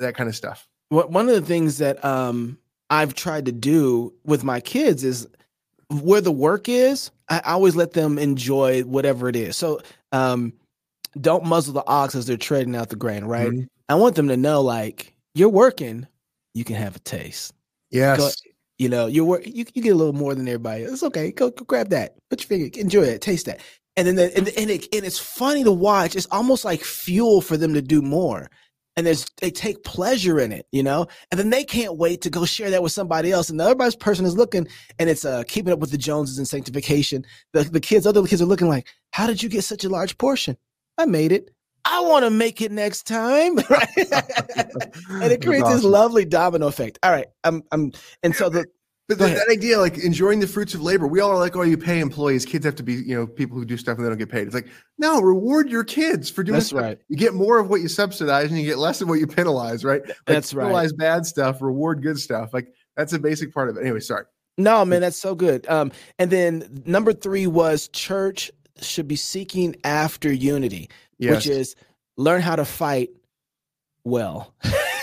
that 0.00 0.14
kind 0.14 0.28
of 0.28 0.36
stuff. 0.36 0.68
what 0.90 1.10
one 1.10 1.28
of 1.28 1.34
the 1.34 1.40
things 1.46 1.78
that 1.78 2.04
um 2.04 2.58
I've 2.90 3.14
tried 3.14 3.46
to 3.46 3.52
do 3.52 4.12
with 4.24 4.44
my 4.44 4.60
kids 4.60 5.02
is 5.04 5.26
where 5.88 6.20
the 6.20 6.32
work 6.32 6.68
is, 6.68 7.10
I 7.28 7.38
always 7.40 7.74
let 7.76 7.92
them 7.92 8.18
enjoy 8.18 8.82
whatever 8.82 9.28
it 9.28 9.36
is. 9.36 9.56
So 9.56 9.80
um 10.12 10.52
don't 11.20 11.44
muzzle 11.46 11.72
the 11.72 11.86
ox 11.86 12.14
as 12.14 12.26
they're 12.26 12.36
treading 12.36 12.76
out 12.76 12.90
the 12.90 12.96
grain, 12.96 13.24
right? 13.24 13.50
Mhm. 13.50 13.66
I 13.88 13.94
want 13.94 14.16
them 14.16 14.28
to 14.28 14.36
know 14.36 14.60
like 14.60 15.14
you're 15.34 15.48
working, 15.48 16.06
you 16.54 16.64
can 16.64 16.76
have 16.76 16.96
a 16.96 17.00
taste. 17.00 17.54
Yes. 17.90 18.42
You 18.78 18.88
know, 18.88 19.06
you're 19.06 19.24
wor- 19.24 19.42
you 19.42 19.64
you 19.74 19.82
get 19.82 19.92
a 19.92 19.96
little 19.96 20.12
more 20.12 20.34
than 20.34 20.48
everybody. 20.48 20.84
It's 20.84 21.02
okay. 21.02 21.32
Go, 21.32 21.50
go 21.50 21.64
grab 21.64 21.90
that. 21.90 22.16
Put 22.30 22.42
your 22.42 22.48
finger, 22.48 22.80
enjoy 22.80 23.02
it, 23.04 23.22
taste 23.22 23.46
that. 23.46 23.60
And 23.96 24.06
then 24.06 24.16
the, 24.16 24.36
and 24.36 24.48
and, 24.48 24.70
it, 24.70 24.88
and 24.94 25.04
it's 25.04 25.18
funny 25.18 25.64
to 25.64 25.72
watch. 25.72 26.16
It's 26.16 26.28
almost 26.30 26.64
like 26.64 26.82
fuel 26.82 27.40
for 27.40 27.56
them 27.56 27.74
to 27.74 27.82
do 27.82 28.02
more. 28.02 28.50
And 28.96 29.06
there's 29.06 29.26
they 29.40 29.50
take 29.50 29.84
pleasure 29.84 30.40
in 30.40 30.52
it, 30.52 30.66
you 30.72 30.82
know. 30.82 31.06
And 31.30 31.38
then 31.40 31.50
they 31.50 31.64
can't 31.64 31.96
wait 31.96 32.22
to 32.22 32.30
go 32.30 32.44
share 32.44 32.70
that 32.70 32.82
with 32.82 32.92
somebody 32.92 33.32
else. 33.32 33.50
And 33.50 33.60
the 33.60 33.64
other 33.64 33.90
person 33.98 34.26
is 34.26 34.36
looking, 34.36 34.68
and 34.98 35.08
it's 35.10 35.24
uh 35.24 35.44
keeping 35.48 35.72
up 35.72 35.78
with 35.78 35.90
the 35.90 35.98
Joneses 35.98 36.38
and 36.38 36.48
sanctification. 36.48 37.24
The 37.54 37.64
the 37.64 37.80
kids, 37.80 38.06
other 38.06 38.24
kids 38.26 38.42
are 38.42 38.46
looking 38.46 38.68
like, 38.68 38.88
how 39.12 39.26
did 39.26 39.42
you 39.42 39.48
get 39.48 39.64
such 39.64 39.84
a 39.84 39.88
large 39.88 40.18
portion? 40.18 40.58
I 40.98 41.06
made 41.06 41.32
it. 41.32 41.50
I 41.88 42.00
want 42.00 42.24
to 42.24 42.30
make 42.30 42.60
it 42.60 42.72
next 42.72 43.06
time, 43.06 43.56
right? 43.70 43.88
and 43.96 45.32
it 45.32 45.42
creates 45.44 45.68
this 45.68 45.84
lovely 45.84 46.24
domino 46.24 46.66
effect. 46.66 46.98
All 47.02 47.10
right, 47.12 47.26
I'm 47.44 47.62
I'm 47.72 47.92
and 48.22 48.34
so 48.34 48.48
the 48.48 48.66
But 49.08 49.18
that, 49.18 49.36
that 49.36 49.48
idea, 49.48 49.78
like 49.78 49.98
enjoying 49.98 50.40
the 50.40 50.48
fruits 50.48 50.74
of 50.74 50.82
labor, 50.82 51.06
we 51.06 51.20
all 51.20 51.30
are 51.30 51.38
like, 51.38 51.54
oh, 51.54 51.62
you 51.62 51.78
pay 51.78 52.00
employees. 52.00 52.44
Kids 52.44 52.64
have 52.64 52.74
to 52.74 52.82
be, 52.82 52.94
you 52.94 53.14
know, 53.14 53.24
people 53.26 53.56
who 53.56 53.64
do 53.64 53.76
stuff 53.76 53.96
and 53.98 54.04
they 54.04 54.08
don't 54.10 54.18
get 54.18 54.28
paid. 54.30 54.46
It's 54.46 54.54
like, 54.54 54.66
no, 54.98 55.20
reward 55.20 55.70
your 55.70 55.84
kids 55.84 56.28
for 56.28 56.42
doing 56.42 56.54
That's 56.54 56.66
stuff. 56.66 56.82
right. 56.82 56.98
You 57.08 57.16
get 57.16 57.32
more 57.34 57.60
of 57.60 57.70
what 57.70 57.82
you 57.82 57.88
subsidize 57.88 58.50
and 58.50 58.58
you 58.58 58.66
get 58.66 58.78
less 58.78 59.00
of 59.00 59.08
what 59.08 59.20
you 59.20 59.28
penalize, 59.28 59.84
right? 59.84 60.02
Like, 60.06 60.16
That's 60.26 60.52
right. 60.52 60.64
Penalize 60.64 60.92
bad 60.92 61.24
stuff, 61.24 61.62
reward 61.62 62.02
good 62.02 62.18
stuff. 62.18 62.52
Like 62.52 62.72
that's 62.96 63.12
a 63.12 63.18
basic 63.20 63.54
part 63.54 63.68
of 63.68 63.76
it. 63.76 63.82
Anyway, 63.82 64.00
sorry. 64.00 64.24
No, 64.58 64.84
man, 64.86 65.02
that's 65.02 65.18
so 65.18 65.34
good. 65.34 65.68
Um, 65.68 65.92
and 66.18 66.30
then 66.30 66.82
number 66.86 67.12
three 67.12 67.46
was 67.46 67.88
church 67.88 68.50
should 68.82 69.08
be 69.08 69.16
seeking 69.16 69.76
after 69.84 70.32
unity, 70.32 70.88
Yes. 71.18 71.34
which 71.34 71.46
is 71.46 71.76
learn 72.16 72.40
how 72.42 72.56
to 72.56 72.64
fight 72.64 73.10
well, 74.04 74.54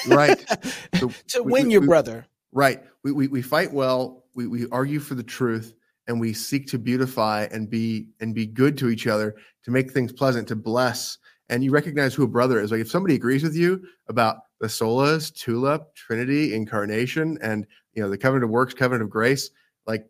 Right. 0.07 0.43
So 0.99 1.11
to 1.29 1.43
we- 1.43 1.51
win 1.51 1.67
we- 1.67 1.71
your 1.73 1.81
we- 1.81 1.87
brother. 1.87 2.25
Right. 2.51 2.83
We, 3.03 3.11
we, 3.11 3.27
we 3.27 3.41
fight 3.41 3.71
well. 3.73 4.25
We, 4.35 4.47
we 4.47 4.67
argue 4.71 4.99
for 4.99 5.15
the 5.15 5.23
truth 5.23 5.73
and 6.07 6.19
we 6.19 6.33
seek 6.33 6.67
to 6.67 6.77
beautify 6.77 7.47
and 7.51 7.69
be 7.69 8.07
and 8.19 8.33
be 8.35 8.45
good 8.45 8.77
to 8.79 8.89
each 8.89 9.07
other 9.07 9.35
to 9.63 9.71
make 9.71 9.91
things 9.91 10.11
pleasant, 10.11 10.47
to 10.49 10.55
bless. 10.55 11.17
And 11.49 11.63
you 11.63 11.71
recognize 11.71 12.13
who 12.13 12.23
a 12.23 12.27
brother 12.27 12.59
is. 12.61 12.71
Like 12.71 12.81
if 12.81 12.89
somebody 12.91 13.15
agrees 13.15 13.43
with 13.43 13.55
you 13.55 13.83
about 14.07 14.37
the 14.59 14.67
solas, 14.67 15.33
tulip, 15.33 15.93
Trinity, 15.95 16.53
incarnation, 16.53 17.37
and 17.41 17.65
you 17.93 18.01
know 18.03 18.09
the 18.09 18.17
covenant 18.17 18.45
of 18.45 18.49
works, 18.49 18.73
covenant 18.73 19.03
of 19.03 19.09
grace, 19.09 19.49
like 19.87 20.05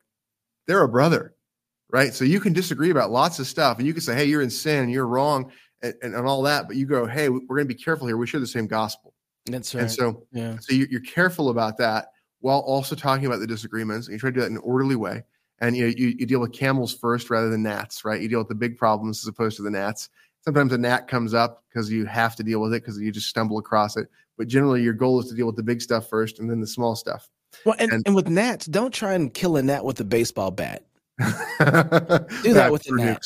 they're 0.68 0.84
a 0.84 0.88
brother, 0.90 1.33
right? 1.94 2.14
So 2.14 2.26
you 2.26 2.42
can 2.42 2.52
disagree 2.52 2.90
about 2.90 3.12
lots 3.12 3.40
of 3.40 3.48
stuff, 3.48 3.78
and 3.78 3.88
you 3.88 3.94
can 3.94 4.02
say, 4.02 4.16
"Hey, 4.16 4.26
you're 4.26 4.42
in 4.42 4.50
sin, 4.50 4.90
you're 4.90 5.08
wrong," 5.08 5.50
and, 5.82 5.94
and, 6.02 6.14
and 6.16 6.28
all 6.28 6.42
that. 6.42 6.68
But 6.68 6.76
you 6.76 6.86
go, 6.86 7.06
"Hey, 7.06 7.30
we're 7.30 7.40
going 7.40 7.60
to 7.68 7.74
be 7.74 7.82
careful 7.82 8.08
here. 8.08 8.18
We 8.18 8.28
share 8.28 8.42
the 8.42 8.48
same 8.48 8.68
gospel." 8.68 9.14
That's 9.46 9.74
right. 9.74 9.82
And 9.84 9.92
so 9.92 10.26
yeah. 10.34 10.58
so 10.60 10.74
you- 10.74 10.88
you're 10.90 11.02
careful 11.02 11.50
about 11.50 11.78
that 11.78 12.08
while 12.40 12.60
also 12.60 12.96
talking 12.96 13.26
about 13.26 13.40
the 13.40 13.48
disagreements. 13.48 14.08
And 14.08 14.14
you 14.14 14.20
try 14.20 14.30
to 14.32 14.34
do 14.34 14.42
that 14.42 14.48
in 14.48 14.56
an 14.58 14.62
orderly 14.64 14.96
way. 14.98 15.24
And 15.60 15.78
you, 15.78 15.84
know, 15.88 15.94
you 15.96 16.08
you 16.20 16.26
deal 16.26 16.40
with 16.42 16.52
camels 16.52 16.94
first 16.94 17.30
rather 17.30 17.50
than 17.50 17.64
gnats, 17.64 18.04
right? 18.04 18.20
You 18.22 18.28
deal 18.28 18.40
with 18.40 18.50
the 18.50 18.56
big 18.56 18.78
problems 18.78 19.24
as 19.24 19.28
opposed 19.28 19.56
to 19.58 19.64
the 19.64 19.72
gnats. 19.72 20.10
Sometimes 20.44 20.74
a 20.74 20.78
gnat 20.78 21.08
comes 21.08 21.34
up 21.34 21.64
because 21.70 21.90
you 21.90 22.06
have 22.06 22.36
to 22.36 22.44
deal 22.44 22.60
with 22.60 22.74
it 22.74 22.82
because 22.82 23.00
you 23.00 23.12
just 23.14 23.30
stumble 23.30 23.60
across 23.60 23.96
it. 23.96 24.08
But 24.38 24.48
generally, 24.48 24.82
your 24.82 24.94
goal 24.94 25.22
is 25.22 25.30
to 25.30 25.36
deal 25.36 25.46
with 25.46 25.56
the 25.56 25.64
big 25.64 25.82
stuff 25.82 26.10
first 26.10 26.40
and 26.40 26.50
then 26.50 26.60
the 26.60 26.68
small 26.68 26.96
stuff. 26.98 27.30
Well, 27.66 27.76
and, 27.80 27.92
and- 27.94 28.04
and 28.08 28.16
with 28.16 28.28
gnats, 28.30 28.66
don't 28.66 28.94
try 28.94 29.14
and 29.14 29.34
kill 29.34 29.56
a 29.58 29.62
gnat 29.64 29.86
with 29.86 30.00
a 30.02 30.04
baseball 30.04 30.52
bat 30.52 30.84
do 31.20 31.26
that 32.54 32.70
with 32.72 32.84
the 32.84 32.96
gnat. 32.96 33.22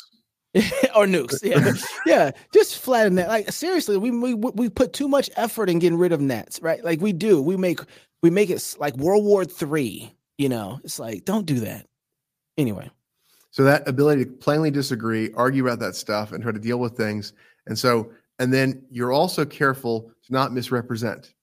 or 0.95 1.05
nukes. 1.05 1.43
Yeah, 1.43 1.73
yeah. 2.05 2.31
Just 2.53 2.80
flatten 2.80 3.15
that. 3.15 3.27
Like 3.27 3.51
seriously, 3.51 3.97
we, 3.97 4.11
we 4.11 4.34
we 4.34 4.69
put 4.69 4.93
too 4.93 5.07
much 5.07 5.30
effort 5.35 5.69
in 5.69 5.80
getting 5.80 5.97
rid 5.97 6.11
of 6.11 6.22
gnats, 6.22 6.61
right? 6.61 6.84
Like 6.84 7.01
we 7.01 7.14
do. 7.14 7.41
We 7.41 7.57
make 7.57 7.80
we 8.23 8.30
make 8.30 8.49
it 8.49 8.76
like 8.80 8.95
World 8.97 9.23
War 9.23 9.45
Three. 9.45 10.14
You 10.38 10.49
know, 10.49 10.80
it's 10.84 10.99
like 10.99 11.26
don't 11.26 11.45
do 11.45 11.59
that. 11.61 11.85
Anyway, 12.57 12.89
So 13.51 13.64
that 13.65 13.88
ability 13.88 14.26
to 14.26 14.31
plainly 14.31 14.72
disagree, 14.72 15.31
argue 15.34 15.64
about 15.64 15.80
that 15.80 15.95
stuff, 15.95 16.31
and 16.31 16.41
try 16.41 16.51
to 16.51 16.59
deal 16.59 16.80
with 16.80 16.97
things. 16.97 17.34
And 17.68 17.77
so, 17.77 18.11
and 18.39 18.51
then 18.51 18.81
you're 18.89 19.11
also 19.11 19.45
careful 19.45 20.11
to 20.26 20.34
not 20.34 20.53
misrepresent, 20.53 21.34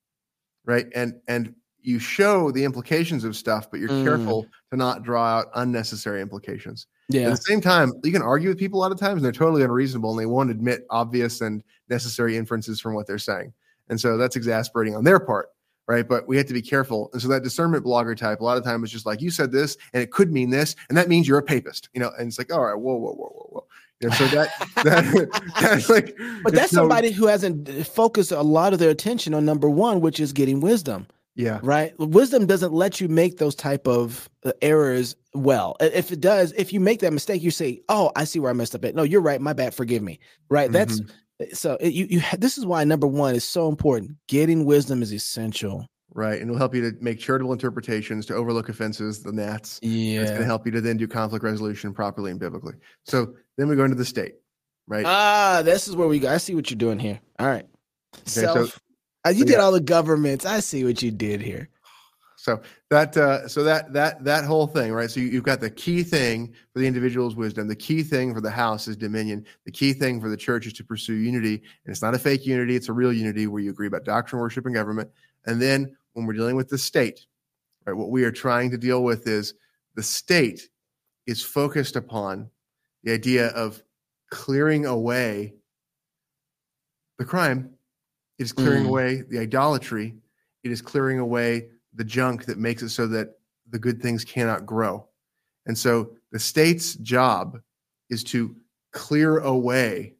right? 0.64 0.86
And 0.94 1.20
and 1.28 1.54
you 1.84 1.98
show 1.98 2.50
the 2.50 2.64
implications 2.64 3.22
of 3.24 3.36
stuff, 3.36 3.70
but 3.70 3.78
you're 3.78 3.88
Mm. 3.90 4.04
careful 4.04 4.46
to 4.70 4.76
not 4.76 5.02
draw 5.02 5.24
out 5.38 5.46
unnecessary 5.54 6.20
implications. 6.22 6.86
Yeah. 7.08 7.22
At 7.28 7.30
the 7.32 7.36
same 7.36 7.60
time, 7.60 7.92
you 8.02 8.10
can 8.10 8.22
argue 8.22 8.48
with 8.48 8.58
people 8.58 8.80
a 8.80 8.82
lot 8.82 8.90
of 8.92 8.98
times, 8.98 9.16
and 9.16 9.24
they're 9.24 9.32
totally 9.32 9.62
unreasonable, 9.62 10.10
and 10.10 10.18
they 10.18 10.26
won't 10.26 10.50
admit 10.50 10.86
obvious 10.90 11.40
and 11.42 11.62
necessary 11.90 12.36
inferences 12.36 12.80
from 12.80 12.94
what 12.94 13.06
they're 13.06 13.18
saying. 13.18 13.52
And 13.90 14.00
so 14.00 14.16
that's 14.16 14.34
exasperating 14.34 14.96
on 14.96 15.04
their 15.04 15.20
part, 15.20 15.50
right? 15.86 16.08
But 16.08 16.26
we 16.26 16.38
have 16.38 16.46
to 16.46 16.54
be 16.54 16.62
careful. 16.62 17.10
And 17.12 17.20
so 17.20 17.28
that 17.28 17.42
discernment 17.42 17.84
blogger 17.84 18.16
type, 18.16 18.40
a 18.40 18.44
lot 18.44 18.56
of 18.56 18.64
times, 18.64 18.84
is 18.84 18.90
just 18.92 19.04
like 19.04 19.20
you 19.20 19.30
said 19.30 19.52
this, 19.52 19.76
and 19.92 20.02
it 20.02 20.10
could 20.10 20.32
mean 20.32 20.48
this, 20.48 20.74
and 20.88 20.96
that 20.96 21.08
means 21.10 21.28
you're 21.28 21.38
a 21.38 21.42
papist, 21.42 21.90
you 21.92 22.00
know. 22.00 22.10
And 22.18 22.28
it's 22.28 22.38
like, 22.38 22.50
all 22.50 22.64
right, 22.64 22.74
whoa, 22.74 22.94
whoa, 22.96 23.12
whoa, 23.12 23.28
whoa, 23.28 23.48
whoa. 23.50 23.66
You 24.00 24.08
know, 24.08 24.14
so 24.14 24.26
that 24.28 24.48
that 24.84 25.52
that's 25.60 25.90
like, 25.90 26.16
but 26.42 26.54
that's 26.54 26.72
no- 26.72 26.80
somebody 26.80 27.10
who 27.10 27.26
hasn't 27.26 27.68
focused 27.86 28.32
a 28.32 28.40
lot 28.40 28.72
of 28.72 28.78
their 28.78 28.90
attention 28.90 29.34
on 29.34 29.44
number 29.44 29.68
one, 29.68 30.00
which 30.00 30.18
is 30.18 30.32
getting 30.32 30.60
wisdom. 30.60 31.06
Yeah, 31.34 31.60
right? 31.62 31.92
Wisdom 31.98 32.46
doesn't 32.46 32.72
let 32.72 33.00
you 33.00 33.08
make 33.08 33.38
those 33.38 33.54
type 33.54 33.86
of 33.88 34.28
uh, 34.44 34.52
errors 34.62 35.16
well. 35.34 35.76
If 35.80 36.12
it 36.12 36.20
does 36.20 36.52
if 36.52 36.72
you 36.72 36.80
make 36.80 37.00
that 37.00 37.12
mistake 37.12 37.42
you 37.42 37.50
say 37.50 37.80
oh 37.88 38.12
i 38.14 38.22
see 38.24 38.38
where 38.38 38.50
i 38.50 38.54
messed 38.54 38.74
up 38.74 38.84
at. 38.84 38.94
No 38.94 39.02
you're 39.02 39.20
right. 39.20 39.40
My 39.40 39.52
bad. 39.52 39.74
Forgive 39.74 40.02
me. 40.02 40.20
Right? 40.48 40.70
That's 40.70 41.00
Mhm. 41.00 41.56
so 41.56 41.76
it, 41.80 41.92
you 41.92 42.06
you 42.08 42.22
this 42.38 42.56
is 42.58 42.64
why 42.64 42.84
number 42.84 43.06
one 43.06 43.34
is 43.34 43.44
so 43.44 43.68
important. 43.68 44.12
Getting 44.28 44.64
wisdom 44.64 45.02
is 45.02 45.12
essential. 45.12 45.86
Right, 46.16 46.40
and 46.40 46.42
it'll 46.48 46.58
help 46.58 46.76
you 46.76 46.88
to 46.88 46.96
make 47.00 47.18
charitable 47.18 47.52
interpretations, 47.52 48.24
to 48.26 48.34
overlook 48.36 48.68
offenses, 48.68 49.24
the 49.24 49.32
gnats. 49.32 49.80
Yeah, 49.82 50.20
it's 50.20 50.30
going 50.30 50.42
to 50.42 50.46
help 50.46 50.64
you 50.64 50.70
to 50.70 50.80
then 50.80 50.96
do 50.96 51.08
conflict 51.08 51.42
resolution 51.44 51.92
properly 51.92 52.30
and 52.30 52.38
biblically. 52.38 52.74
So 53.04 53.34
then 53.58 53.66
we 53.66 53.74
go 53.74 53.82
into 53.82 53.96
the 53.96 54.04
state, 54.04 54.34
right? 54.86 55.04
ah 55.04 55.62
this 55.64 55.88
is 55.88 55.96
where 55.96 56.06
we 56.06 56.20
go. 56.20 56.28
I 56.32 56.36
see 56.36 56.54
what 56.54 56.70
you're 56.70 56.78
doing 56.78 57.00
here. 57.00 57.18
All 57.40 57.48
right. 57.48 57.66
So- 58.26 58.40
Self, 58.42 58.56
uh, 58.76 58.78
you 59.30 59.40
so 59.40 59.44
did 59.44 59.58
all 59.58 59.72
the 59.72 59.80
governments 59.80 60.44
i 60.44 60.60
see 60.60 60.84
what 60.84 61.02
you 61.02 61.10
did 61.10 61.40
here 61.40 61.68
So 62.44 62.60
that 62.90 63.16
uh, 63.16 63.48
so 63.48 63.64
that 63.64 63.94
that 63.94 64.22
that 64.22 64.44
whole 64.44 64.66
thing, 64.66 64.92
right? 64.92 65.10
So 65.10 65.18
you, 65.18 65.28
you've 65.28 65.44
got 65.44 65.60
the 65.60 65.70
key 65.70 66.02
thing 66.02 66.52
for 66.74 66.80
the 66.80 66.86
individual's 66.86 67.34
wisdom. 67.34 67.68
The 67.68 67.74
key 67.74 68.02
thing 68.02 68.34
for 68.34 68.42
the 68.42 68.50
house 68.50 68.86
is 68.86 68.98
dominion. 68.98 69.46
The 69.64 69.72
key 69.72 69.94
thing 69.94 70.20
for 70.20 70.28
the 70.28 70.36
church 70.36 70.66
is 70.66 70.74
to 70.74 70.84
pursue 70.84 71.14
unity, 71.14 71.54
and 71.54 71.90
it's 71.92 72.02
not 72.02 72.14
a 72.14 72.18
fake 72.18 72.44
unity; 72.44 72.76
it's 72.76 72.90
a 72.90 72.92
real 72.92 73.14
unity 73.14 73.46
where 73.46 73.62
you 73.62 73.70
agree 73.70 73.86
about 73.86 74.04
doctrine, 74.04 74.42
worship, 74.42 74.66
and 74.66 74.74
government. 74.74 75.10
And 75.46 75.60
then 75.60 75.96
when 76.12 76.26
we're 76.26 76.34
dealing 76.34 76.54
with 76.54 76.68
the 76.68 76.76
state, 76.76 77.24
right, 77.86 77.96
what 77.96 78.10
we 78.10 78.24
are 78.24 78.30
trying 78.30 78.70
to 78.72 78.76
deal 78.76 79.02
with 79.02 79.26
is 79.26 79.54
the 79.94 80.02
state 80.02 80.68
is 81.26 81.42
focused 81.42 81.96
upon 81.96 82.50
the 83.04 83.12
idea 83.12 83.46
of 83.48 83.82
clearing 84.30 84.84
away 84.84 85.54
the 87.18 87.24
crime. 87.24 87.70
It 88.38 88.42
is 88.44 88.52
clearing 88.52 88.84
Mm. 88.84 88.88
away 88.88 89.22
the 89.22 89.38
idolatry 89.38 90.16
it 90.64 90.72
is 90.72 90.80
clearing 90.80 91.18
away 91.18 91.68
the 91.94 92.04
junk 92.04 92.46
that 92.46 92.58
makes 92.58 92.82
it 92.82 92.88
so 92.88 93.06
that 93.06 93.38
the 93.70 93.78
good 93.78 94.00
things 94.02 94.24
cannot 94.24 94.66
grow. 94.66 95.06
And 95.66 95.76
so 95.76 96.12
the 96.32 96.38
state's 96.38 96.94
job 96.94 97.60
is 98.10 98.24
to 98.24 98.56
clear 98.92 99.38
away 99.40 100.14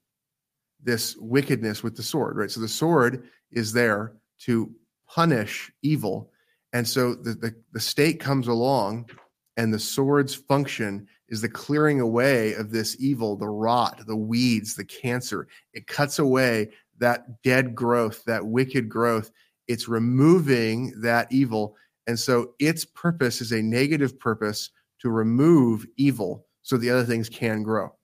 this 0.82 1.16
wickedness 1.16 1.82
with 1.82 1.96
the 1.96 2.02
sword, 2.02 2.36
right? 2.36 2.50
So 2.50 2.60
the 2.60 2.68
sword 2.68 3.26
is 3.50 3.72
there 3.72 4.12
to 4.40 4.70
punish 5.08 5.72
evil. 5.82 6.30
And 6.74 6.86
so 6.86 7.14
the, 7.14 7.32
the, 7.34 7.54
the 7.72 7.80
state 7.80 8.20
comes 8.20 8.48
along 8.48 9.08
and 9.56 9.72
the 9.72 9.78
sword's 9.78 10.34
function 10.34 11.06
is 11.28 11.40
the 11.40 11.48
clearing 11.48 12.00
away 12.00 12.52
of 12.54 12.70
this 12.70 12.96
evil, 13.00 13.34
the 13.36 13.48
rot, 13.48 14.02
the 14.06 14.16
weeds, 14.16 14.74
the 14.74 14.84
cancer. 14.84 15.48
It 15.72 15.86
cuts 15.86 16.18
away 16.18 16.70
that 16.98 17.42
dead 17.42 17.74
growth, 17.74 18.24
that 18.24 18.46
wicked 18.46 18.88
growth. 18.88 19.30
It's 19.68 19.88
removing 19.88 20.92
that 21.00 21.30
evil. 21.30 21.76
And 22.06 22.18
so 22.18 22.52
its 22.58 22.84
purpose 22.84 23.40
is 23.40 23.52
a 23.52 23.62
negative 23.62 24.18
purpose 24.18 24.70
to 25.00 25.10
remove 25.10 25.86
evil 25.96 26.46
so 26.62 26.76
the 26.76 26.90
other 26.90 27.04
things 27.04 27.28
can 27.28 27.62
grow. 27.62 27.94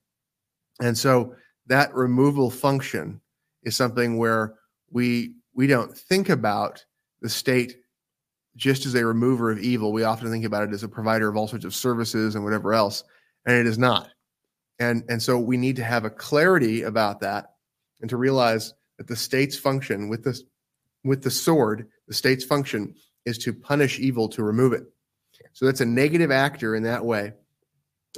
And 0.80 0.96
so 0.96 1.34
that 1.66 1.94
removal 1.94 2.50
function 2.50 3.20
is 3.62 3.76
something 3.76 4.18
where 4.18 4.54
we 4.90 5.34
we 5.54 5.66
don't 5.66 5.96
think 5.96 6.28
about 6.28 6.84
the 7.20 7.28
state 7.28 7.76
just 8.56 8.86
as 8.86 8.94
a 8.94 9.04
remover 9.04 9.50
of 9.50 9.58
evil. 9.58 9.92
We 9.92 10.04
often 10.04 10.30
think 10.30 10.44
about 10.44 10.68
it 10.68 10.74
as 10.74 10.82
a 10.82 10.88
provider 10.88 11.28
of 11.28 11.36
all 11.36 11.48
sorts 11.48 11.64
of 11.64 11.74
services 11.74 12.34
and 12.34 12.44
whatever 12.44 12.74
else, 12.74 13.04
and 13.46 13.56
it 13.56 13.66
is 13.66 13.78
not. 13.78 14.08
And 14.78 15.04
and 15.08 15.22
so 15.22 15.38
we 15.38 15.56
need 15.56 15.76
to 15.76 15.84
have 15.84 16.04
a 16.04 16.10
clarity 16.10 16.82
about 16.82 17.20
that 17.20 17.52
and 18.00 18.08
to 18.10 18.16
realize 18.16 18.74
that 19.00 19.06
the 19.06 19.16
state's 19.16 19.56
function 19.56 20.10
with 20.10 20.22
this 20.24 20.42
with 21.04 21.22
the 21.22 21.30
sword, 21.30 21.88
the 22.06 22.12
state's 22.12 22.44
function 22.44 22.94
is 23.24 23.38
to 23.38 23.54
punish 23.54 23.98
evil 23.98 24.28
to 24.28 24.42
remove 24.42 24.74
it. 24.74 24.82
So 25.54 25.64
that's 25.64 25.80
a 25.80 25.86
negative 25.86 26.30
actor 26.30 26.76
in 26.76 26.82
that 26.82 27.02
way. 27.02 27.32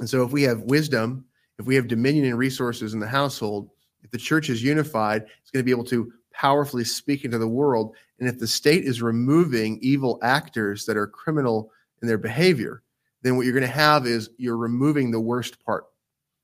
And 0.01 0.09
so 0.09 0.23
if 0.23 0.33
we 0.33 0.43
have 0.43 0.63
wisdom, 0.63 1.23
if 1.57 1.65
we 1.65 1.75
have 1.75 1.87
dominion 1.87 2.25
and 2.25 2.37
resources 2.37 2.93
in 2.93 2.99
the 2.99 3.07
household, 3.07 3.69
if 4.01 4.11
the 4.11 4.17
church 4.17 4.49
is 4.49 4.61
unified, 4.61 5.23
it's 5.39 5.51
going 5.51 5.61
to 5.61 5.65
be 5.65 5.71
able 5.71 5.85
to 5.85 6.11
powerfully 6.33 6.83
speak 6.83 7.23
into 7.23 7.37
the 7.37 7.47
world. 7.47 7.95
And 8.19 8.27
if 8.27 8.37
the 8.37 8.45
state 8.45 8.83
is 8.83 9.01
removing 9.01 9.79
evil 9.81 10.19
actors 10.21 10.85
that 10.87 10.97
are 10.97 11.07
criminal 11.07 11.71
in 12.01 12.09
their 12.09 12.17
behavior, 12.17 12.83
then 13.21 13.37
what 13.37 13.45
you're 13.45 13.57
going 13.57 13.61
to 13.61 13.69
have 13.69 14.05
is 14.05 14.31
you're 14.35 14.57
removing 14.57 15.11
the 15.11 15.21
worst 15.21 15.63
part. 15.63 15.85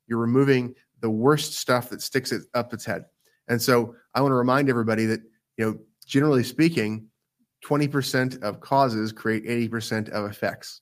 You're 0.07 0.19
removing 0.19 0.75
the 1.01 1.09
worst 1.09 1.55
stuff 1.55 1.89
that 1.89 2.01
sticks 2.01 2.31
it 2.31 2.43
up 2.53 2.73
its 2.73 2.85
head. 2.85 3.03
And 3.49 3.61
so 3.61 3.95
I 4.19 4.21
want 4.21 4.33
to 4.33 4.35
remind 4.35 4.69
everybody 4.69 5.05
that, 5.05 5.21
you 5.55 5.65
know, 5.65 5.79
generally 6.05 6.43
speaking, 6.43 7.07
20% 7.65 8.43
of 8.43 8.59
causes 8.59 9.13
create 9.13 9.45
80% 9.45 10.09
of 10.09 10.29
effects. 10.29 10.81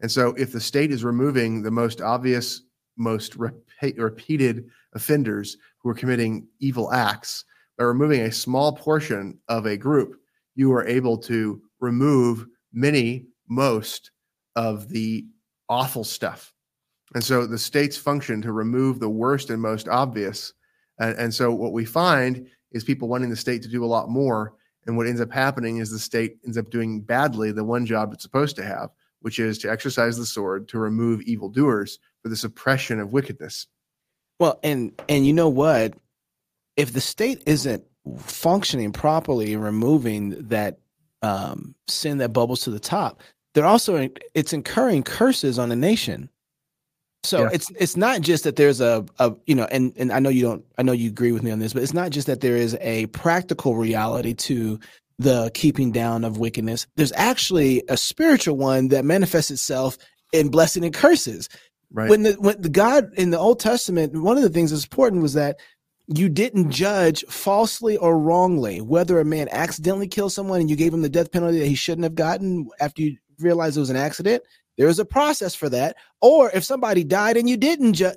And 0.00 0.10
so 0.10 0.28
if 0.28 0.50
the 0.50 0.60
state 0.60 0.90
is 0.90 1.04
removing 1.04 1.60
the 1.62 1.70
most 1.70 2.00
obvious, 2.00 2.62
most 2.96 3.36
repeated 3.36 4.64
offenders 4.94 5.58
who 5.82 5.90
are 5.90 5.94
committing 5.94 6.48
evil 6.58 6.90
acts, 6.90 7.44
by 7.76 7.84
removing 7.84 8.22
a 8.22 8.32
small 8.32 8.72
portion 8.72 9.38
of 9.48 9.66
a 9.66 9.76
group, 9.76 10.18
you 10.54 10.72
are 10.72 10.86
able 10.86 11.18
to 11.18 11.60
remove 11.80 12.46
many, 12.72 13.26
most 13.46 14.10
of 14.56 14.88
the 14.88 15.26
awful 15.68 16.02
stuff. 16.02 16.54
And 17.14 17.22
so 17.22 17.46
the 17.46 17.58
states 17.58 17.98
function 17.98 18.40
to 18.40 18.52
remove 18.52 19.00
the 19.00 19.10
worst 19.10 19.50
and 19.50 19.60
most 19.60 19.86
obvious. 19.86 20.54
And, 20.98 21.16
and 21.18 21.34
so 21.34 21.52
what 21.52 21.72
we 21.72 21.84
find 21.84 22.48
is 22.72 22.84
people 22.84 23.08
wanting 23.08 23.30
the 23.30 23.36
state 23.36 23.62
to 23.62 23.68
do 23.68 23.84
a 23.84 23.86
lot 23.86 24.08
more 24.08 24.54
and 24.88 24.96
what 24.96 25.06
ends 25.06 25.20
up 25.20 25.30
happening 25.30 25.76
is 25.76 25.90
the 25.90 25.98
state 25.98 26.38
ends 26.44 26.56
up 26.56 26.70
doing 26.70 27.02
badly 27.02 27.52
the 27.52 27.62
one 27.62 27.84
job 27.84 28.12
it's 28.12 28.22
supposed 28.22 28.56
to 28.56 28.64
have, 28.64 28.88
which 29.20 29.38
is 29.38 29.58
to 29.58 29.70
exercise 29.70 30.16
the 30.16 30.24
sword 30.24 30.66
to 30.68 30.78
remove 30.78 31.20
evildoers 31.22 31.98
for 32.22 32.30
the 32.30 32.36
suppression 32.36 32.98
of 32.98 33.12
wickedness. 33.12 33.66
Well, 34.40 34.58
and 34.62 34.92
and 35.08 35.26
you 35.26 35.34
know 35.34 35.50
what? 35.50 35.94
If 36.76 36.94
the 36.94 37.02
state 37.02 37.42
isn't 37.44 37.84
functioning 38.16 38.92
properly 38.92 39.52
and 39.52 39.62
removing 39.62 40.48
that 40.48 40.78
um, 41.20 41.74
sin 41.86 42.16
that 42.18 42.30
bubbles 42.30 42.62
to 42.62 42.70
the 42.70 42.80
top, 42.80 43.20
they're 43.52 43.66
also 43.66 44.08
it's 44.34 44.54
incurring 44.54 45.02
curses 45.02 45.58
on 45.58 45.68
the 45.68 45.76
nation. 45.76 46.30
So 47.24 47.42
yeah. 47.42 47.50
it's 47.52 47.70
it's 47.78 47.96
not 47.96 48.20
just 48.20 48.44
that 48.44 48.56
there's 48.56 48.80
a, 48.80 49.04
a 49.18 49.34
you 49.46 49.54
know 49.54 49.66
and 49.70 49.92
and 49.96 50.12
I 50.12 50.20
know 50.20 50.30
you 50.30 50.42
don't 50.42 50.64
I 50.78 50.82
know 50.82 50.92
you 50.92 51.08
agree 51.08 51.32
with 51.32 51.42
me 51.42 51.50
on 51.50 51.58
this, 51.58 51.72
but 51.72 51.82
it's 51.82 51.94
not 51.94 52.10
just 52.10 52.26
that 52.26 52.40
there 52.40 52.56
is 52.56 52.76
a 52.80 53.06
practical 53.06 53.76
reality 53.76 54.34
to 54.34 54.78
the 55.18 55.50
keeping 55.52 55.90
down 55.90 56.24
of 56.24 56.38
wickedness. 56.38 56.86
There's 56.96 57.12
actually 57.16 57.82
a 57.88 57.96
spiritual 57.96 58.56
one 58.56 58.88
that 58.88 59.04
manifests 59.04 59.50
itself 59.50 59.98
in 60.32 60.48
blessing 60.48 60.84
and 60.84 60.94
curses. 60.94 61.48
Right. 61.92 62.08
When 62.08 62.22
the 62.22 62.32
when 62.34 62.60
the 62.60 62.68
God 62.68 63.12
in 63.14 63.30
the 63.30 63.38
Old 63.38 63.60
Testament, 63.60 64.14
one 64.20 64.36
of 64.36 64.42
the 64.42 64.50
things 64.50 64.70
that's 64.70 64.84
important 64.84 65.22
was 65.22 65.34
that 65.34 65.58
you 66.06 66.28
didn't 66.28 66.70
judge 66.70 67.24
falsely 67.28 67.96
or 67.96 68.18
wrongly 68.18 68.80
whether 68.80 69.20
a 69.20 69.24
man 69.24 69.48
accidentally 69.50 70.08
killed 70.08 70.32
someone 70.32 70.60
and 70.60 70.70
you 70.70 70.76
gave 70.76 70.94
him 70.94 71.02
the 71.02 71.08
death 71.08 71.30
penalty 71.30 71.58
that 71.58 71.66
he 71.66 71.74
shouldn't 71.74 72.04
have 72.04 72.14
gotten 72.14 72.68
after 72.80 73.02
you 73.02 73.16
realized 73.38 73.76
it 73.76 73.80
was 73.80 73.90
an 73.90 73.96
accident 73.96 74.42
there 74.78 74.88
is 74.88 74.98
a 74.98 75.04
process 75.04 75.54
for 75.54 75.68
that. 75.68 75.96
Or 76.22 76.50
if 76.54 76.64
somebody 76.64 77.04
died 77.04 77.36
and 77.36 77.48
you 77.48 77.56
didn't 77.56 77.94
ju- 77.94 78.12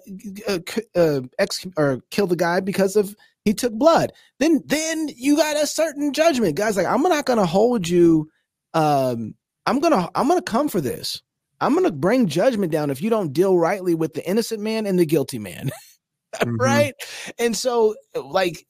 uh, 0.47 0.59
uh, 0.95 1.21
ex- 1.37 1.65
or 1.75 2.01
kill 2.11 2.27
the 2.27 2.35
guy 2.35 2.61
because 2.61 2.95
of 2.95 3.15
he 3.43 3.53
took 3.53 3.73
blood, 3.73 4.13
then 4.39 4.61
then 4.65 5.09
you 5.15 5.35
got 5.35 5.61
a 5.61 5.67
certain 5.67 6.13
judgment. 6.13 6.55
Guys, 6.55 6.77
like 6.77 6.85
I'm 6.85 7.01
not 7.01 7.25
gonna 7.25 7.45
hold 7.45 7.89
you. 7.89 8.29
Um, 8.73 9.33
I'm 9.65 9.79
gonna 9.79 10.09
I'm 10.15 10.27
gonna 10.27 10.41
come 10.41 10.69
for 10.69 10.79
this. 10.79 11.21
I'm 11.59 11.73
gonna 11.73 11.91
bring 11.91 12.27
judgment 12.27 12.71
down 12.71 12.91
if 12.91 13.01
you 13.01 13.09
don't 13.09 13.33
deal 13.33 13.57
rightly 13.57 13.95
with 13.95 14.13
the 14.13 14.27
innocent 14.27 14.61
man 14.61 14.85
and 14.85 14.97
the 14.97 15.05
guilty 15.05 15.39
man. 15.39 15.71
mm-hmm. 16.35 16.55
right? 16.57 16.93
And 17.39 17.57
so, 17.57 17.95
like, 18.15 18.65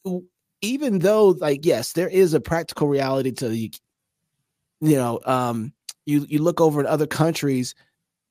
even 0.62 1.00
though, 1.00 1.30
like, 1.30 1.66
yes, 1.66 1.94
there 1.94 2.10
is 2.10 2.34
a 2.34 2.42
practical 2.42 2.88
reality 2.88 3.32
to 3.34 3.56
you, 3.56 3.70
you 4.80 4.96
know, 4.96 5.20
um, 5.26 5.74
you 6.06 6.26
you 6.30 6.40
look 6.40 6.62
over 6.62 6.82
at 6.82 6.86
other 6.86 7.08
countries 7.08 7.76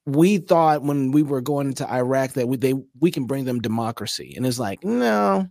we 0.07 0.39
thought 0.39 0.83
when 0.83 1.13
we 1.13 1.23
were 1.23 1.41
going 1.41 1.69
into 1.69 1.91
Iraq 1.91 2.33
that 2.33 2.49
we 2.49 2.57
they 2.57 2.75
we 2.99 3.11
can 3.11 3.27
bring 3.27 3.45
them 3.45 3.61
democracy, 3.61 4.35
and 4.37 4.47
it's 4.47 4.59
like 4.59 4.83
no, 4.85 5.49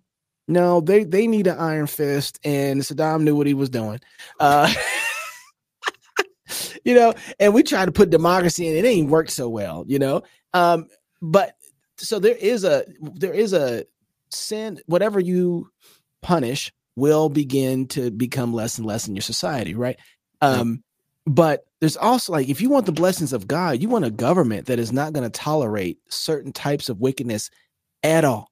no, 0.48 0.82
they 0.82 1.04
they 1.04 1.28
need 1.28 1.48
an 1.48 1.58
iron 1.58 1.88
fist, 1.88 2.40
and 2.44 2.82
Saddam 2.82 3.22
knew 3.24 3.36
what 3.36 3.48
he 3.48 3.54
was 3.54 3.70
doing, 3.70 4.00
uh, 4.40 4.72
you 6.84 6.96
know. 6.96 7.14
And 7.40 7.54
we 7.54 7.64
tried 7.64 7.86
to 7.86 7.92
put 7.92 8.10
democracy 8.10 8.68
in, 8.68 8.76
it 8.76 8.88
ain't 8.88 9.10
worked 9.10 9.32
so 9.32 9.48
well, 9.48 9.86
you 9.88 10.00
know. 10.00 10.24
Um, 10.54 10.88
but 11.22 11.56
so 11.98 12.20
there 12.20 12.36
is 12.36 12.64
a 12.64 12.86
there 13.00 13.34
is 13.34 13.54
a 13.54 13.86
sin. 14.32 14.82
Whatever 14.88 15.20
you 15.20 15.70
punish 16.22 16.74
will 16.96 17.30
begin 17.30 17.88
to 17.88 18.12
become 18.12 18.54
less 18.54 18.78
and 18.78 18.86
less 18.86 19.08
in 19.08 19.16
your 19.16 19.22
society, 19.22 19.76
right? 19.76 19.98
Um, 20.42 20.84
but 21.26 21.66
there's 21.80 21.98
also 21.98 22.34
like 22.34 22.50
if 22.50 22.62
you 22.62 22.70
want 22.70 22.86
the 22.86 22.92
blessings 22.92 23.34
of 23.34 23.48
God, 23.48 23.82
you 23.82 23.90
want 23.90 24.06
a 24.06 24.12
government 24.12 24.68
that 24.68 24.80
is 24.80 24.92
not 24.92 25.14
going 25.14 25.24
to 25.24 25.30
tolerate 25.30 26.00
certain 26.10 26.52
types 26.52 26.90
of 26.90 27.00
wickedness 27.00 27.50
at 28.04 28.26
all. 28.26 28.52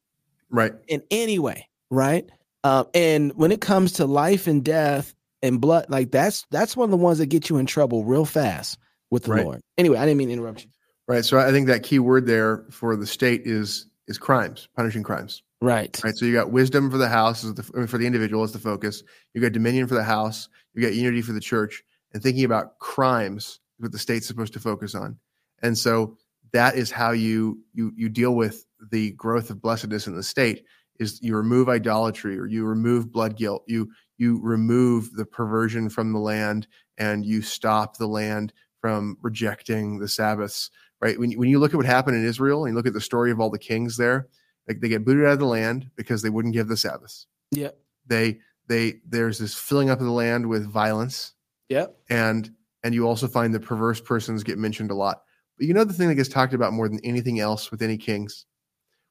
Right. 0.49 0.73
In 0.87 1.03
any 1.11 1.39
way, 1.39 1.67
right? 1.89 2.29
Uh, 2.63 2.85
and 2.93 3.33
when 3.35 3.51
it 3.51 3.61
comes 3.61 3.93
to 3.93 4.05
life 4.05 4.47
and 4.47 4.63
death 4.63 5.13
and 5.41 5.59
blood, 5.59 5.87
like 5.89 6.11
that's 6.11 6.45
that's 6.51 6.77
one 6.77 6.85
of 6.85 6.91
the 6.91 6.97
ones 6.97 7.17
that 7.17 7.27
get 7.27 7.49
you 7.49 7.57
in 7.57 7.65
trouble 7.65 8.05
real 8.05 8.25
fast 8.25 8.77
with 9.09 9.23
the 9.23 9.31
right. 9.31 9.45
Lord. 9.45 9.61
Anyway, 9.77 9.97
I 9.97 10.05
didn't 10.05 10.17
mean 10.17 10.29
to 10.29 10.33
interrupt 10.33 10.63
you. 10.63 10.69
Right. 11.07 11.25
So 11.25 11.37
I 11.37 11.51
think 11.51 11.67
that 11.67 11.83
key 11.83 11.99
word 11.99 12.25
there 12.27 12.65
for 12.71 12.95
the 12.95 13.07
state 13.07 13.41
is 13.45 13.87
is 14.07 14.17
crimes, 14.17 14.69
punishing 14.75 15.03
crimes. 15.03 15.43
Right. 15.61 15.99
Right. 16.03 16.15
So 16.15 16.25
you 16.25 16.33
got 16.33 16.51
wisdom 16.51 16.89
for 16.89 16.97
the 16.97 17.09
house, 17.09 17.41
the, 17.41 17.63
for 17.87 17.97
the 17.97 18.05
individual 18.05 18.43
is 18.43 18.53
the 18.53 18.59
focus. 18.59 19.03
You 19.33 19.41
got 19.41 19.51
dominion 19.51 19.87
for 19.87 19.95
the 19.95 20.03
house. 20.03 20.47
You 20.73 20.81
got 20.81 20.93
unity 20.93 21.21
for 21.21 21.33
the 21.33 21.39
church 21.41 21.83
and 22.17 22.23
thinking 22.23 22.45
about 22.45 22.79
crimes 22.79 23.59
what 23.77 23.91
the 23.91 23.99
state's 23.99 24.25
supposed 24.25 24.53
to 24.53 24.59
focus 24.59 24.95
on. 24.95 25.19
And 25.61 25.77
so 25.77 26.17
that 26.51 26.75
is 26.75 26.89
how 26.89 27.11
you 27.11 27.59
you 27.73 27.93
you 27.95 28.09
deal 28.09 28.33
with 28.33 28.65
the 28.89 29.11
growth 29.11 29.51
of 29.51 29.61
blessedness 29.61 30.07
in 30.07 30.15
the 30.15 30.23
state 30.23 30.65
is 30.99 31.21
you 31.21 31.35
remove 31.35 31.69
idolatry 31.69 32.39
or 32.39 32.47
you 32.47 32.65
remove 32.65 33.11
blood 33.11 33.37
guilt. 33.37 33.63
You 33.67 33.91
you 34.17 34.39
remove 34.41 35.13
the 35.13 35.27
perversion 35.27 35.89
from 35.89 36.11
the 36.11 36.17
land 36.17 36.67
and 36.97 37.23
you 37.23 37.43
stop 37.43 37.97
the 37.97 38.07
land 38.07 38.51
from 38.81 39.15
rejecting 39.21 39.99
the 39.99 40.07
sabbaths 40.07 40.71
right? 40.99 41.19
When 41.19 41.29
you, 41.29 41.37
when 41.37 41.49
you 41.49 41.59
look 41.59 41.75
at 41.75 41.77
what 41.77 41.85
happened 41.85 42.17
in 42.17 42.25
israel 42.25 42.65
and 42.65 42.73
you 42.73 42.75
look 42.75 42.87
at 42.87 42.93
the 42.93 42.99
story 42.99 43.29
of 43.29 43.39
all 43.39 43.51
the 43.51 43.59
kings 43.59 43.97
there 43.97 44.27
like 44.67 44.79
they 44.79 44.89
get 44.89 45.05
booted 45.05 45.25
out 45.25 45.33
of 45.33 45.39
the 45.39 45.45
land 45.45 45.91
because 45.95 46.23
they 46.23 46.31
wouldn't 46.31 46.55
give 46.55 46.67
the 46.67 46.77
sabbaths. 46.77 47.27
Yeah. 47.51 47.69
They 48.07 48.39
they 48.65 49.01
there's 49.07 49.37
this 49.37 49.53
filling 49.53 49.91
up 49.91 49.99
of 49.99 50.05
the 50.07 50.11
land 50.11 50.47
with 50.47 50.65
violence 50.67 51.35
yeah. 51.69 51.87
And 52.09 52.49
and 52.83 52.93
you 52.93 53.07
also 53.07 53.27
find 53.27 53.53
the 53.53 53.59
perverse 53.59 53.99
persons 53.99 54.43
get 54.43 54.57
mentioned 54.57 54.91
a 54.91 54.95
lot. 54.95 55.23
But 55.57 55.67
you 55.67 55.73
know 55.73 55.83
the 55.83 55.93
thing 55.93 56.07
that 56.07 56.15
gets 56.15 56.29
talked 56.29 56.53
about 56.53 56.73
more 56.73 56.87
than 56.87 56.99
anything 57.03 57.39
else 57.39 57.71
with 57.71 57.81
any 57.81 57.97
kings? 57.97 58.45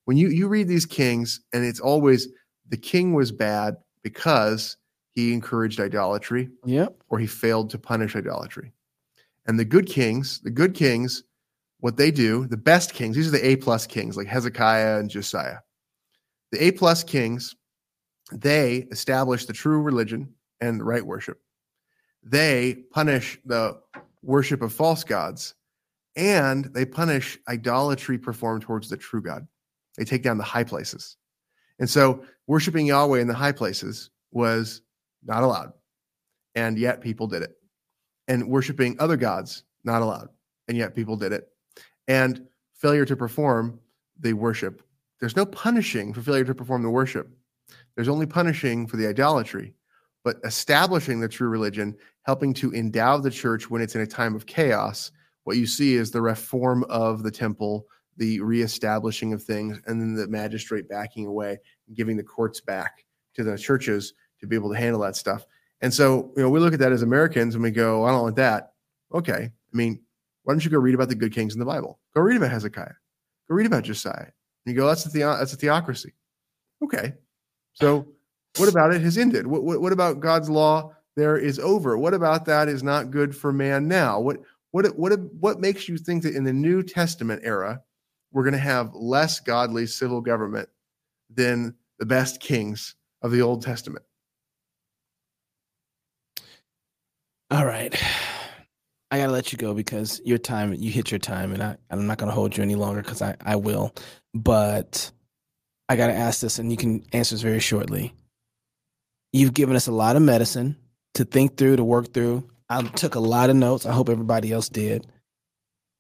When 0.05 0.17
you 0.17 0.29
you 0.29 0.49
read 0.49 0.69
these 0.69 0.87
kings 0.87 1.41
and 1.53 1.65
it's 1.65 1.81
always 1.81 2.29
the 2.69 2.77
king 2.77 3.13
was 3.15 3.33
bad 3.33 3.77
because 4.03 4.77
he 5.13 5.33
encouraged 5.33 5.81
idolatry 5.81 6.51
Yep. 6.65 6.97
or 7.09 7.19
he 7.19 7.27
failed 7.27 7.71
to 7.71 7.79
punish 7.79 8.15
idolatry. 8.15 8.73
And 9.47 9.59
the 9.59 9.65
good 9.65 9.87
kings, 9.87 10.41
the 10.41 10.51
good 10.51 10.75
kings, 10.75 11.25
what 11.81 11.97
they 11.97 12.11
do, 12.11 12.47
the 12.47 12.57
best 12.57 12.95
kings, 12.95 13.17
these 13.17 13.29
are 13.29 13.33
the 13.33 13.47
A 13.47 13.57
plus 13.57 13.87
kings 13.87 14.17
like 14.17 14.27
Hezekiah 14.27 14.99
and 14.99 15.09
Josiah. 15.11 15.59
The 16.53 16.65
A 16.65 16.71
plus 16.73 17.03
kings, 17.03 17.55
they 18.33 18.87
establish 18.91 19.47
the 19.47 19.53
true 19.53 19.81
religion 19.81 20.33
and 20.61 20.81
the 20.81 20.85
right 20.85 21.05
worship. 21.05 21.41
They 22.29 22.75
punish 22.91 23.39
the 23.45 23.81
worship 24.23 24.61
of 24.61 24.73
false 24.73 25.05
gods 25.05 25.55
and 26.17 26.65
they 26.75 26.85
punish 26.85 27.39
idolatry 27.47 28.19
performed 28.19 28.63
towards 28.63 28.89
the 28.89 28.97
true 28.97 29.23
God. 29.23 29.47
They 29.97 30.05
take 30.05 30.25
down 30.25 30.37
the 30.37 30.45
high 30.45 30.65
places. 30.65 31.17
And 31.79 31.89
so 31.89 32.25
worshiping 32.49 32.87
Yahweh 32.87 33.21
in 33.21 33.29
the 33.29 33.35
high 33.35 33.53
places 33.53 34.11
was 34.33 34.83
not 35.25 35.45
allowed. 35.45 35.73
And 36.57 36.77
yet 36.79 37.01
people 37.01 37.29
did 37.29 37.43
it. 37.43 37.55
And 38.27 38.49
worshiping 38.49 38.97
other 38.99 39.17
gods, 39.17 39.63
not 39.85 40.03
allowed. 40.03 40.29
And 40.67 40.77
yet 40.77 40.97
people 40.97 41.17
did 41.17 41.33
it. 41.33 41.49
And 42.09 42.47
failure 42.75 43.05
to 43.05 43.17
perform 43.17 43.79
the 44.19 44.33
worship, 44.33 44.83
there's 45.21 45.37
no 45.37 45.47
punishing 45.47 46.13
for 46.13 46.23
failure 46.23 46.45
to 46.45 46.55
perform 46.55 46.83
the 46.83 46.91
worship. 46.91 47.31
There's 47.95 48.09
only 48.09 48.27
punishing 48.27 48.87
for 48.87 48.97
the 48.97 49.07
idolatry, 49.07 49.75
but 50.27 50.41
establishing 50.43 51.21
the 51.21 51.29
true 51.29 51.49
religion, 51.49 51.97
helping 52.23 52.53
to 52.53 52.75
endow 52.75 53.17
the 53.17 53.31
church 53.31 53.71
when 53.71 53.81
it's 53.81 53.95
in 53.95 54.01
a 54.01 54.07
time 54.07 54.35
of 54.35 54.45
chaos. 54.45 55.13
What 55.45 55.57
you 55.57 55.69
see 55.69 55.95
is 55.95 56.11
the 56.11 56.21
reform 56.21 56.83
of 56.89 57.23
the 57.23 57.31
temple, 57.31 57.87
the 58.17 58.41
reestablishing 58.41 59.33
of 59.33 59.41
things, 59.41 59.79
and 59.87 60.01
then 60.01 60.17
the 60.17 60.27
magistrate 60.27 60.89
backing 60.89 61.27
away, 61.27 61.59
and 61.87 61.97
giving 61.97 62.17
the 62.17 62.25
courts 62.25 62.61
back 62.61 63.05
to 63.35 63.45
the 63.45 63.57
churches 63.57 64.15
to 64.41 64.49
be 64.49 64.57
able 64.57 64.73
to 64.73 64.77
handle 64.77 65.01
that 65.03 65.15
stuff. 65.15 65.47
And 65.81 65.95
so, 65.95 66.33
you 66.37 66.43
know, 66.43 66.51
we 66.51 66.59
look 66.59 66.75
at 66.75 66.81
that 66.81 66.91
as 66.91 67.03
Americans 67.03 67.55
and 67.55 67.63
we 67.63 67.71
go, 67.71 68.05
I 68.05 68.11
don't 68.11 68.23
want 68.23 68.35
that. 68.35 68.73
Okay. 69.15 69.45
I 69.45 69.77
mean, 69.77 70.01
why 70.43 70.55
don't 70.55 70.65
you 70.65 70.73
go 70.73 70.79
read 70.79 70.97
about 70.97 71.09
the 71.09 71.15
good 71.15 71.33
kings 71.33 71.55
in 71.55 71.61
the 71.61 71.67
Bible? 71.67 72.01
Go 72.17 72.21
read 72.21 72.37
about 72.37 72.51
Hezekiah. 72.51 72.95
Go 73.49 73.55
read 73.55 73.67
about 73.67 73.85
Josiah. 73.85 74.13
And 74.19 74.75
you 74.75 74.75
go, 74.75 74.89
that's 74.89 75.07
a, 75.07 75.09
theo- 75.09 75.37
that's 75.37 75.53
a 75.53 75.57
theocracy. 75.57 76.15
Okay. 76.83 77.13
So 77.75 78.09
what 78.57 78.69
about 78.69 78.95
it 78.95 79.03
has 79.03 79.19
ended? 79.19 79.47
What, 79.47 79.63
what, 79.63 79.81
what 79.81 79.93
about 79.93 80.21
God's 80.21 80.51
law 80.51 80.93
there 81.17 81.37
is 81.37 81.59
over? 81.59 81.97
What 81.97 82.15
about 82.15 82.45
that 82.47 82.69
is 82.69 82.83
not 82.83 83.11
good 83.11 83.35
for 83.37 83.53
man 83.53 83.89
now? 83.89 84.21
What, 84.21 84.39
what, 84.71 84.87
what, 84.99 85.19
what 85.41 85.61
makes 85.61 85.89
you 85.89 85.97
think 85.97 86.23
that 86.23 86.35
in 86.35 86.45
the 86.45 86.53
New 86.53 86.83
Testament 86.83 87.43
era, 87.45 87.81
we're 88.33 88.45
going 88.45 88.53
to 88.53 88.59
have 88.59 88.95
less 88.95 89.41
godly 89.41 89.87
civil 89.87 90.21
government 90.21 90.69
than 91.35 91.75
the 91.99 92.07
best 92.07 92.41
kings 92.41 92.95
of 93.23 93.31
the 93.31 93.43
Old 93.43 93.63
Testament? 93.63 94.05
All 97.51 97.65
right. 97.65 97.95
I 99.11 99.19
gotta 99.19 99.31
let 99.31 99.53
you 99.53 99.59
go 99.59 99.73
because 99.73 100.21
your 100.25 100.39
time 100.39 100.75
you 100.75 100.91
hit 100.91 101.13
your 101.13 101.21
time 101.21 101.53
and 101.53 101.63
I, 101.63 101.77
I'm 101.91 102.07
not 102.09 102.19
gonna 102.19 102.33
hold 102.33 102.57
you 102.57 102.63
any 102.63 102.75
longer 102.75 103.03
because 103.03 103.23
I, 103.23 103.37
I 103.41 103.55
will. 103.55 103.95
But 104.35 105.11
I 105.89 105.95
gotta 105.95 106.13
ask 106.13 106.41
this 106.41 106.59
and 106.59 106.73
you 106.73 106.77
can 106.77 107.05
answer 107.13 107.37
this 107.37 107.43
very 107.43 107.61
shortly. 107.61 108.13
You've 109.37 109.55
given 109.55 109.77
us 109.77 109.87
a 109.87 109.93
lot 109.93 110.17
of 110.17 110.23
medicine 110.23 110.77
to 111.15 111.25
think 111.25 111.57
through, 111.59 111.77
to 111.77 111.85
work 111.85 112.13
through. 112.15 112.49
I 112.71 112.83
took 112.83 113.15
a 113.15 113.21
lot 113.21 113.51
of 113.51 113.57
notes. 113.57 113.87
I 113.87 113.93
hope 113.93 114.09
everybody 114.09 114.51
else 114.53 114.69
did. 114.69 115.07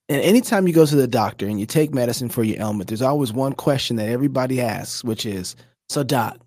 And 0.08 0.22
anytime 0.22 0.66
you 0.66 0.72
go 0.74 0.86
to 0.86 0.96
the 0.96 1.06
doctor 1.06 1.46
and 1.46 1.60
you 1.60 1.66
take 1.66 1.92
medicine 1.92 2.28
for 2.28 2.42
your 2.44 2.60
ailment, 2.60 2.88
there's 2.88 3.02
always 3.02 3.32
one 3.32 3.52
question 3.52 3.96
that 3.96 4.08
everybody 4.08 4.60
asks, 4.60 5.04
which 5.04 5.26
is, 5.26 5.54
so 5.88 6.02
doc, 6.02 6.38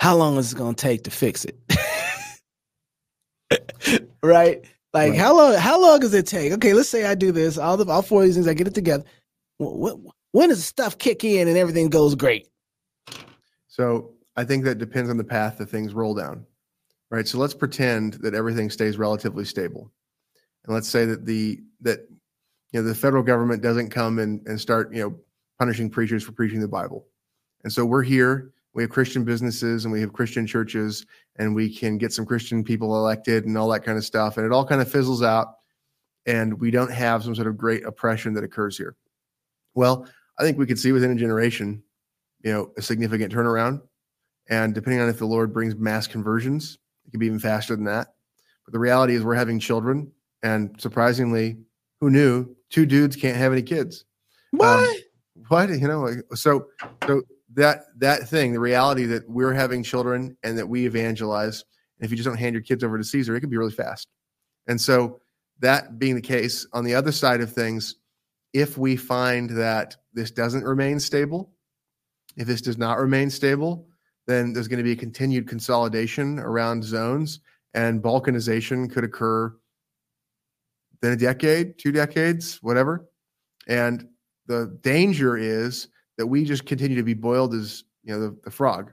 how 0.00 0.16
long 0.16 0.36
is 0.36 0.52
it 0.52 0.58
gonna 0.58 0.74
take 0.74 1.04
to 1.04 1.10
fix 1.10 1.44
it? 1.44 1.56
right? 4.22 4.62
Like 4.92 5.10
Right. 5.12 5.18
how 5.18 5.36
long? 5.36 5.54
How 5.54 5.80
long 5.80 6.00
does 6.00 6.14
it 6.14 6.26
take? 6.26 6.52
Okay, 6.52 6.72
let's 6.74 6.88
say 6.88 7.04
I 7.04 7.14
do 7.14 7.32
this. 7.32 7.58
All 7.58 7.76
the 7.76 7.90
all 7.90 8.02
four 8.02 8.20
of 8.22 8.26
these 8.26 8.34
things, 8.36 8.48
I 8.48 8.54
get 8.54 8.66
it 8.68 8.74
together. 8.74 9.04
Wh- 9.58 9.90
wh- 9.90 10.10
When 10.32 10.48
does 10.50 10.58
the 10.58 10.64
stuff 10.64 10.98
kick 10.98 11.24
in 11.24 11.48
and 11.48 11.56
everything 11.56 11.88
goes 11.88 12.14
great? 12.14 12.48
So 13.68 14.13
I 14.36 14.44
think 14.44 14.64
that 14.64 14.78
depends 14.78 15.10
on 15.10 15.16
the 15.16 15.24
path 15.24 15.58
that 15.58 15.70
things 15.70 15.94
roll 15.94 16.14
down, 16.14 16.46
right? 17.10 17.26
So 17.26 17.38
let's 17.38 17.54
pretend 17.54 18.14
that 18.14 18.34
everything 18.34 18.70
stays 18.70 18.98
relatively 18.98 19.44
stable, 19.44 19.92
and 20.64 20.74
let's 20.74 20.88
say 20.88 21.04
that 21.06 21.24
the 21.24 21.60
that 21.82 22.00
you 22.72 22.80
know 22.80 22.88
the 22.88 22.94
federal 22.94 23.22
government 23.22 23.62
doesn't 23.62 23.90
come 23.90 24.18
and 24.18 24.46
and 24.46 24.60
start 24.60 24.92
you 24.92 25.02
know 25.02 25.16
punishing 25.58 25.88
preachers 25.88 26.22
for 26.22 26.32
preaching 26.32 26.60
the 26.60 26.68
Bible, 26.68 27.06
and 27.62 27.72
so 27.72 27.84
we're 27.84 28.02
here. 28.02 28.50
We 28.74 28.82
have 28.82 28.90
Christian 28.90 29.24
businesses 29.24 29.84
and 29.84 29.92
we 29.92 30.00
have 30.00 30.12
Christian 30.12 30.48
churches, 30.48 31.06
and 31.36 31.54
we 31.54 31.72
can 31.72 31.96
get 31.96 32.12
some 32.12 32.26
Christian 32.26 32.64
people 32.64 32.96
elected 32.96 33.44
and 33.44 33.56
all 33.56 33.68
that 33.68 33.84
kind 33.84 33.96
of 33.96 34.04
stuff, 34.04 34.36
and 34.36 34.44
it 34.44 34.52
all 34.52 34.66
kind 34.66 34.80
of 34.80 34.90
fizzles 34.90 35.22
out, 35.22 35.54
and 36.26 36.60
we 36.60 36.72
don't 36.72 36.90
have 36.90 37.22
some 37.22 37.36
sort 37.36 37.46
of 37.46 37.56
great 37.56 37.84
oppression 37.84 38.34
that 38.34 38.42
occurs 38.42 38.76
here. 38.76 38.96
Well, 39.74 40.08
I 40.38 40.42
think 40.42 40.58
we 40.58 40.66
could 40.66 40.78
see 40.78 40.90
within 40.90 41.12
a 41.12 41.16
generation, 41.16 41.84
you 42.42 42.52
know, 42.52 42.72
a 42.76 42.82
significant 42.82 43.32
turnaround. 43.32 43.80
And 44.48 44.74
depending 44.74 45.00
on 45.00 45.08
if 45.08 45.18
the 45.18 45.26
Lord 45.26 45.52
brings 45.52 45.74
mass 45.76 46.06
conversions, 46.06 46.78
it 47.06 47.10
could 47.10 47.20
be 47.20 47.26
even 47.26 47.38
faster 47.38 47.74
than 47.74 47.84
that. 47.84 48.08
But 48.64 48.72
the 48.72 48.78
reality 48.78 49.14
is, 49.14 49.22
we're 49.22 49.34
having 49.34 49.58
children, 49.58 50.10
and 50.42 50.74
surprisingly, 50.80 51.58
who 52.00 52.10
knew 52.10 52.54
two 52.70 52.86
dudes 52.86 53.16
can't 53.16 53.36
have 53.36 53.52
any 53.52 53.62
kids? 53.62 54.04
Um, 54.52 54.58
what? 54.58 55.00
What 55.48 55.68
you 55.70 55.88
know? 55.88 56.00
Like, 56.00 56.18
so, 56.34 56.66
so 57.06 57.22
that 57.54 57.84
that 57.98 58.28
thing, 58.28 58.52
the 58.52 58.60
reality 58.60 59.04
that 59.06 59.28
we're 59.28 59.52
having 59.52 59.82
children 59.82 60.36
and 60.42 60.56
that 60.58 60.68
we 60.68 60.86
evangelize, 60.86 61.64
and 61.98 62.06
if 62.06 62.10
you 62.10 62.16
just 62.16 62.26
don't 62.26 62.38
hand 62.38 62.54
your 62.54 62.62
kids 62.62 62.82
over 62.82 62.96
to 62.96 63.04
Caesar, 63.04 63.36
it 63.36 63.40
could 63.40 63.50
be 63.50 63.56
really 63.56 63.72
fast. 63.72 64.08
And 64.66 64.80
so, 64.80 65.20
that 65.60 65.98
being 65.98 66.14
the 66.14 66.22
case, 66.22 66.66
on 66.72 66.84
the 66.84 66.94
other 66.94 67.12
side 67.12 67.40
of 67.40 67.52
things, 67.52 67.96
if 68.52 68.78
we 68.78 68.96
find 68.96 69.50
that 69.50 69.96
this 70.14 70.30
doesn't 70.30 70.64
remain 70.64 71.00
stable, 71.00 71.52
if 72.36 72.46
this 72.46 72.62
does 72.62 72.78
not 72.78 72.98
remain 72.98 73.28
stable, 73.28 73.88
then 74.26 74.52
there's 74.52 74.68
going 74.68 74.78
to 74.78 74.84
be 74.84 74.92
a 74.92 74.96
continued 74.96 75.48
consolidation 75.48 76.38
around 76.38 76.82
zones 76.82 77.40
and 77.74 78.02
balkanization 78.02 78.90
could 78.90 79.04
occur 79.04 79.54
in 81.02 81.12
a 81.12 81.16
decade, 81.16 81.78
two 81.78 81.92
decades, 81.92 82.58
whatever. 82.62 83.06
And 83.68 84.08
the 84.46 84.78
danger 84.80 85.36
is 85.36 85.88
that 86.16 86.26
we 86.26 86.44
just 86.44 86.64
continue 86.64 86.96
to 86.96 87.02
be 87.02 87.14
boiled 87.14 87.54
as, 87.54 87.84
you 88.02 88.14
know, 88.14 88.20
the, 88.20 88.36
the 88.44 88.50
frog, 88.50 88.92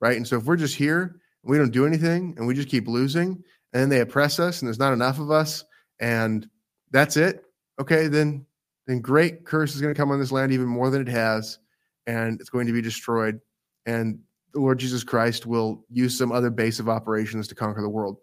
right? 0.00 0.16
And 0.16 0.26
so 0.26 0.38
if 0.38 0.44
we're 0.44 0.56
just 0.56 0.76
here, 0.76 1.20
and 1.46 1.52
we 1.52 1.58
don't 1.58 1.72
do 1.72 1.86
anything 1.86 2.34
and 2.36 2.46
we 2.46 2.54
just 2.54 2.68
keep 2.68 2.88
losing 2.88 3.42
and 3.72 3.82
then 3.82 3.88
they 3.88 4.00
oppress 4.00 4.40
us 4.40 4.60
and 4.60 4.66
there's 4.66 4.78
not 4.78 4.92
enough 4.92 5.20
of 5.20 5.30
us 5.30 5.64
and 6.00 6.48
that's 6.90 7.16
it, 7.16 7.44
okay, 7.80 8.08
then 8.08 8.44
then 8.86 9.00
great 9.00 9.44
curse 9.44 9.74
is 9.74 9.80
going 9.80 9.92
to 9.92 9.98
come 9.98 10.10
on 10.10 10.20
this 10.20 10.32
land 10.32 10.52
even 10.52 10.66
more 10.66 10.90
than 10.90 11.02
it 11.02 11.08
has 11.08 11.58
and 12.06 12.40
it's 12.40 12.50
going 12.50 12.66
to 12.66 12.72
be 12.72 12.80
destroyed 12.80 13.40
and 13.86 14.18
lord 14.56 14.78
jesus 14.78 15.04
christ 15.04 15.46
will 15.46 15.84
use 15.90 16.16
some 16.16 16.32
other 16.32 16.50
base 16.50 16.78
of 16.78 16.88
operations 16.88 17.46
to 17.48 17.54
conquer 17.54 17.82
the 17.82 17.88
world. 17.88 18.18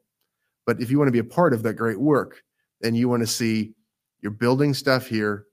But 0.66 0.82
if 0.82 0.90
you 0.90 0.98
want 0.98 1.10
to 1.10 1.14
be 1.14 1.20
a 1.20 1.24
part 1.24 1.54
of 1.54 1.64
that 1.64 1.74
great 1.74 2.00
work 2.00 2.42
then 2.82 2.96
you 2.96 3.10
want 3.10 3.22
to 3.22 3.28
see 3.28 3.74
you're 4.22 4.32
building 4.32 4.74
stuff 4.74 5.08
here 5.08 5.46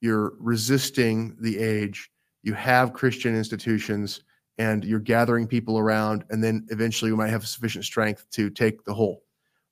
you're 0.00 0.34
resisting 0.38 1.36
the 1.40 1.58
age 1.58 2.10
you 2.42 2.54
have 2.54 2.92
christian 2.92 3.36
institutions 3.36 4.22
and 4.58 4.84
you're 4.84 5.00
gathering 5.00 5.46
people 5.46 5.78
around 5.78 6.24
and 6.30 6.44
then 6.44 6.66
eventually 6.70 7.10
we 7.10 7.16
might 7.16 7.30
have 7.30 7.46
sufficient 7.46 7.84
strength 7.84 8.26
to 8.30 8.50
take 8.50 8.84
the 8.84 8.94
whole 8.94 9.22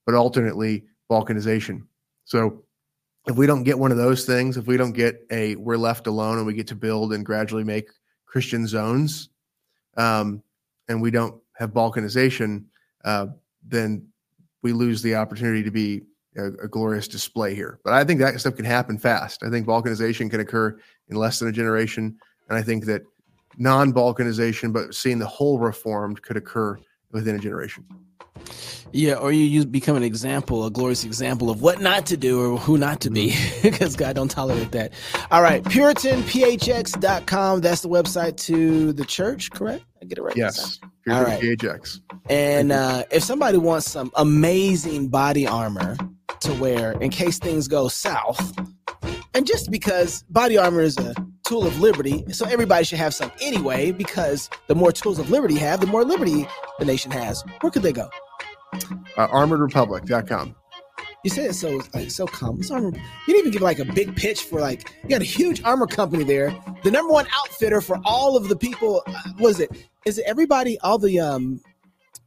but 0.09 0.15
alternately 0.15 0.85
balkanization. 1.11 1.83
So 2.25 2.65
if 3.27 3.37
we 3.37 3.47
don't 3.47 3.63
get 3.63 3.79
one 3.79 3.91
of 3.91 3.99
those 3.99 4.25
things, 4.25 4.57
if 4.57 4.67
we 4.67 4.79
don't 4.79 4.93
get 4.93 5.21
a 5.31 5.55
we're 5.57 5.77
left 5.77 6.07
alone 6.07 6.39
and 6.39 6.47
we 6.47 6.55
get 6.55 6.67
to 6.69 6.75
build 6.75 7.13
and 7.13 7.27
gradually 7.27 7.63
make 7.63 7.91
Christian 8.25 8.67
zones, 8.67 9.29
um, 9.99 10.43
and 10.89 11.01
we 11.01 11.11
don't 11.11 11.41
have 11.55 11.73
balkanization, 11.73 12.65
uh, 13.05 13.27
then 13.67 14.07
we 14.63 14.73
lose 14.73 15.03
the 15.03 15.15
opportunity 15.15 15.63
to 15.63 15.71
be 15.71 16.03
a, 16.37 16.47
a 16.47 16.69
glorious 16.69 17.09
display 17.09 17.55
here. 17.55 17.81
But 17.85 17.95
I 17.95 18.05
think 18.05 18.21
that 18.21 18.39
stuff 18.41 18.57
can 18.57 18.65
happen 18.65 18.99
fast. 18.99 19.43
I 19.43 19.51
think 19.51 19.67
balkanization 19.67 20.31
can 20.31 20.41
occur 20.41 20.79
in 21.09 21.17
less 21.17 21.39
than 21.39 21.49
a 21.49 21.53
generation, 21.53 22.17
and 22.49 22.59
I 22.59 22.63
think 22.63 22.85
that 22.87 23.03
non-balkanization, 23.57 24.73
but 24.73 24.95
seeing 24.95 25.19
the 25.19 25.27
whole 25.27 25.59
reformed, 25.59 26.23
could 26.23 26.37
occur 26.37 26.79
within 27.13 27.35
a 27.37 27.39
generation. 27.39 27.85
Yeah, 28.93 29.15
or 29.15 29.33
you, 29.33 29.45
you 29.45 29.67
become 29.67 29.97
an 29.97 30.03
example, 30.03 30.65
a 30.65 30.71
glorious 30.71 31.05
example 31.05 31.51
of 31.51 31.61
what 31.61 31.81
not 31.81 32.07
to 32.07 32.17
do 32.17 32.55
or 32.55 32.59
who 32.59 32.79
not 32.79 33.01
to 33.03 33.11
be, 33.11 33.35
because 33.63 33.97
God 33.97 34.17
don't 34.17 34.31
tolerate 34.31 34.73
that. 34.73 34.93
All 35.31 35.43
right, 35.43 35.63
PuritanPHX.com. 35.63 37.61
That's 37.61 37.83
the 37.83 37.89
website 37.89 38.37
to 38.47 38.93
the 38.93 39.05
church, 39.05 39.51
correct? 39.51 39.85
I 40.01 40.07
get 40.07 40.19
it 40.19 40.23
right. 40.23 40.37
Yes, 40.37 40.79
All 41.11 41.23
right. 41.23 41.41
PHX. 41.41 42.01
And 42.31 42.73
uh, 42.73 43.05
if 43.11 43.23
somebody 43.23 43.59
wants 43.59 43.91
some 43.91 44.11
amazing 44.17 45.09
body 45.09 45.47
armor 45.47 45.97
to 46.41 46.53
wear 46.55 46.93
in 46.93 47.11
case 47.11 47.39
things 47.39 47.69
go 47.69 47.89
south, 47.89 48.57
and 49.35 49.47
just 49.47 49.71
because 49.71 50.23
body 50.31 50.57
armor 50.57 50.81
is 50.81 50.97
a 50.99 51.15
tool 51.47 51.67
of 51.67 51.81
liberty, 51.81 52.25
so 52.33 52.47
everybody 52.47 52.85
should 52.85 52.99
have 52.99 53.15
some 53.15 53.31
anyway, 53.41 53.93
because 53.93 54.49
the 54.67 54.75
more 54.75 54.93
tools 54.93 55.19
of 55.19 55.31
liberty 55.31 55.55
you 55.55 55.61
have, 55.61 55.81
the 55.81 55.87
more 55.87 56.05
liberty 56.05 56.47
the 56.79 56.85
nation 56.85 57.11
has. 57.11 57.43
Where 57.61 57.71
could 57.71 57.83
they 57.83 57.93
go? 57.93 58.09
Uh, 59.17 59.29
armoredrepublic.com. 59.29 60.55
You 61.25 61.31
say 61.31 61.47
it 61.47 61.55
so 61.55 61.81
like 61.95 62.11
so 62.11 62.27
calm. 62.27 62.61
Armor. 62.71 62.91
You 62.91 63.35
didn't 63.35 63.41
even 63.41 63.51
give 63.51 63.63
like 63.63 63.81
a 63.81 63.85
big 63.85 64.15
pitch 64.15 64.45
for 64.45 64.61
like 64.61 64.95
you 65.03 65.09
got 65.09 65.21
a 65.21 65.25
huge 65.25 65.63
armor 65.65 65.87
company 65.87 66.23
there. 66.23 66.55
The 66.85 66.91
number 66.91 67.13
one 67.13 67.27
outfitter 67.35 67.81
for 67.81 67.99
all 68.05 68.37
of 68.37 68.49
the 68.49 68.57
people. 68.57 69.03
Uh, 69.07 69.23
was 69.41 69.59
it? 69.59 69.71
Is 70.07 70.19
it 70.19 70.25
everybody? 70.27 70.79
All 70.81 70.97
the 70.97 71.19
um, 71.19 71.61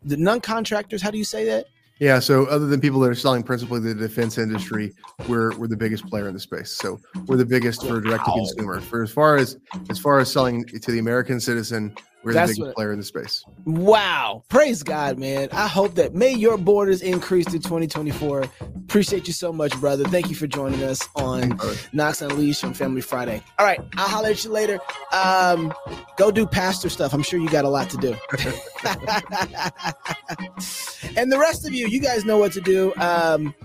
the 0.04 0.18
non-contractors. 0.18 1.02
How 1.02 1.10
do 1.10 1.18
you 1.18 1.24
say 1.24 1.46
that? 1.46 1.68
Yeah. 2.00 2.20
So 2.20 2.46
other 2.48 2.66
than 2.68 2.82
people 2.82 3.00
that 3.02 3.10
are 3.10 3.16
selling 3.16 3.44
principally 3.44 3.80
the 3.80 3.96
defense 3.96 4.38
industry, 4.38 4.92
we're 5.30 5.58
we're 5.58 5.68
the 5.68 5.78
biggest 5.78 6.06
player 6.08 6.28
in 6.28 6.34
the 6.34 6.40
space. 6.40 6.72
So 6.72 7.00
we're 7.28 7.38
the 7.38 7.46
biggest 7.46 7.88
for 7.88 8.02
direct 8.02 8.26
to 8.26 8.32
consumer. 8.32 8.82
For 8.82 9.04
as 9.04 9.12
far 9.12 9.38
as 9.38 9.58
as 9.90 10.00
far 10.00 10.20
as 10.20 10.30
selling 10.30 10.66
to 10.66 10.92
the 10.92 11.00
American 11.00 11.40
citizen, 11.40 11.96
we're 12.24 12.34
That's 12.34 12.52
the 12.52 12.56
biggest 12.56 12.68
what, 12.68 12.76
player 12.76 12.92
in 12.92 13.00
the 13.00 13.06
space. 13.06 13.44
Wow. 13.66 14.44
Praise 14.48 14.84
God, 14.84 15.18
man. 15.18 15.50
I 15.52 15.68
hope 15.68 15.96
that 15.96 16.14
may 16.14 16.32
your 16.32 16.58
borders 16.58 17.02
increase 17.02 17.46
to 17.46 17.60
2024. 17.60 18.44
Appreciate 18.76 19.28
you 19.28 19.34
so 19.34 19.52
much, 19.52 19.78
brother. 19.80 20.04
Thank 20.04 20.30
you 20.30 20.36
for 20.36 20.46
joining 20.46 20.84
us 20.84 21.08
on 21.16 21.60
Knox 21.94 22.22
Unleashed 22.22 22.64
on 22.64 22.76
Family 22.76 23.02
Friday. 23.02 23.42
All 23.58 23.66
right. 23.66 23.80
I'll 23.98 24.08
holler 24.08 24.30
at 24.30 24.44
you 24.44 24.52
later. 24.52 24.80
Um, 25.12 25.74
go 26.18 26.30
do 26.30 26.46
pastor 26.46 26.90
stuff. 26.90 27.14
I'm 27.14 27.24
sure 27.24 27.40
you 27.40 27.50
got 27.50 27.66
a 27.66 27.70
lot 27.70 27.90
to 27.90 27.98
do. 27.98 28.10
and 31.18 31.32
the 31.32 31.40
rest 31.40 31.66
of 31.66 31.74
you, 31.74 31.88
you 31.88 32.00
guys 32.00 32.24
know 32.24 32.38
what 32.38 32.52
to 32.54 32.62
do. 32.62 32.94
Um, 32.98 33.56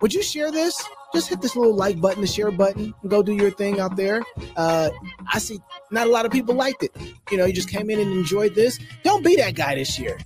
would 0.00 0.14
you 0.14 0.22
share 0.22 0.50
this? 0.50 0.82
just 1.14 1.28
hit 1.28 1.40
this 1.40 1.56
little 1.56 1.74
like 1.74 2.00
button, 2.00 2.20
the 2.20 2.26
share 2.26 2.50
button, 2.50 2.94
and 3.02 3.10
go 3.10 3.22
do 3.22 3.34
your 3.34 3.50
thing 3.50 3.80
out 3.80 3.96
there. 3.96 4.22
Uh, 4.56 4.90
I 5.32 5.38
see 5.38 5.58
not 5.90 6.06
a 6.06 6.10
lot 6.10 6.26
of 6.26 6.32
people 6.32 6.54
liked 6.54 6.82
it. 6.82 6.94
You 7.30 7.38
know, 7.38 7.44
you 7.46 7.52
just 7.52 7.70
came 7.70 7.90
in 7.90 7.98
and 7.98 8.12
enjoyed 8.12 8.54
this. 8.54 8.78
Don't 9.02 9.24
be 9.24 9.36
that 9.36 9.54
guy 9.54 9.74
this 9.74 9.98
year. 9.98 10.18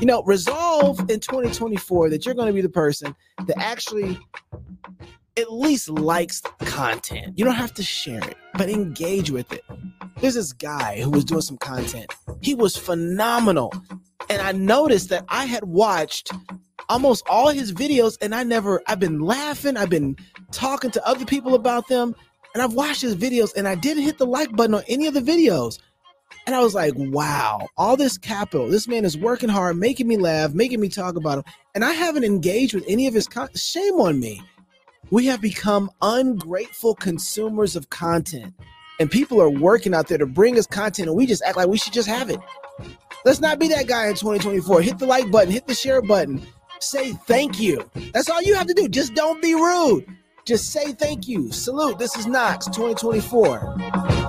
You 0.00 0.06
know, 0.06 0.22
resolve 0.22 1.00
in 1.10 1.20
2024 1.20 2.10
that 2.10 2.24
you're 2.24 2.34
going 2.34 2.48
to 2.48 2.52
be 2.52 2.60
the 2.60 2.68
person 2.68 3.14
that 3.46 3.58
actually 3.58 4.18
at 5.36 5.52
least 5.52 5.88
likes 5.88 6.42
content. 6.60 7.38
You 7.38 7.44
don't 7.44 7.54
have 7.54 7.74
to 7.74 7.82
share 7.82 8.22
it, 8.22 8.36
but 8.54 8.68
engage 8.68 9.30
with 9.30 9.52
it. 9.52 9.62
There's 10.20 10.34
this 10.34 10.52
guy 10.52 11.00
who 11.00 11.10
was 11.10 11.24
doing 11.24 11.40
some 11.40 11.56
content. 11.56 12.14
He 12.42 12.54
was 12.54 12.76
phenomenal. 12.76 13.72
And 14.28 14.42
I 14.42 14.52
noticed 14.52 15.08
that 15.08 15.24
I 15.28 15.46
had 15.46 15.64
watched 15.64 16.30
almost 16.90 17.26
all 17.28 17.48
his 17.48 17.72
videos 17.72 18.18
and 18.20 18.34
I 18.34 18.42
never 18.42 18.82
I've 18.86 19.00
been 19.00 19.20
laughing, 19.20 19.76
I've 19.76 19.88
been 19.88 20.16
talking 20.50 20.90
to 20.90 21.06
other 21.06 21.24
people 21.24 21.54
about 21.54 21.88
them 21.88 22.14
and 22.52 22.62
I've 22.62 22.74
watched 22.74 23.00
his 23.00 23.14
videos 23.14 23.54
and 23.56 23.66
I 23.66 23.76
didn't 23.76 24.02
hit 24.02 24.18
the 24.18 24.26
like 24.26 24.54
button 24.54 24.74
on 24.74 24.82
any 24.88 25.06
of 25.06 25.14
the 25.14 25.20
videos. 25.20 25.78
And 26.46 26.54
I 26.54 26.60
was 26.60 26.74
like, 26.74 26.94
wow, 26.96 27.68
all 27.76 27.96
this 27.96 28.18
capital. 28.18 28.68
This 28.68 28.88
man 28.88 29.04
is 29.04 29.16
working 29.16 29.48
hard, 29.48 29.76
making 29.76 30.08
me 30.08 30.16
laugh, 30.16 30.52
making 30.52 30.80
me 30.80 30.88
talk 30.88 31.16
about 31.16 31.38
him. 31.38 31.44
And 31.74 31.84
I 31.84 31.92
haven't 31.92 32.24
engaged 32.24 32.74
with 32.74 32.84
any 32.88 33.06
of 33.06 33.14
his 33.14 33.28
con- 33.28 33.54
shame 33.54 34.00
on 34.00 34.18
me. 34.18 34.42
We 35.10 35.26
have 35.26 35.40
become 35.40 35.90
ungrateful 36.02 36.94
consumers 36.96 37.76
of 37.76 37.90
content. 37.90 38.54
And 38.98 39.10
people 39.10 39.40
are 39.40 39.50
working 39.50 39.94
out 39.94 40.08
there 40.08 40.18
to 40.18 40.26
bring 40.26 40.58
us 40.58 40.66
content 40.66 41.08
and 41.08 41.16
we 41.16 41.26
just 41.26 41.42
act 41.42 41.56
like 41.56 41.68
we 41.68 41.78
should 41.78 41.92
just 41.92 42.08
have 42.08 42.30
it. 42.30 42.40
Let's 43.24 43.40
not 43.40 43.58
be 43.58 43.68
that 43.68 43.86
guy 43.86 44.08
in 44.08 44.14
2024. 44.14 44.82
Hit 44.82 44.98
the 44.98 45.06
like 45.06 45.30
button, 45.30 45.52
hit 45.52 45.66
the 45.66 45.74
share 45.74 46.02
button, 46.02 46.46
say 46.82 47.12
thank 47.12 47.60
you. 47.60 47.88
That's 48.12 48.30
all 48.30 48.42
you 48.42 48.54
have 48.54 48.66
to 48.66 48.74
do. 48.74 48.88
Just 48.88 49.14
don't 49.14 49.40
be 49.42 49.54
rude. 49.54 50.06
Just 50.46 50.72
say 50.72 50.92
thank 50.92 51.28
you. 51.28 51.52
Salute. 51.52 51.98
This 51.98 52.16
is 52.16 52.26
Knox 52.26 52.66
2024. 52.66 54.19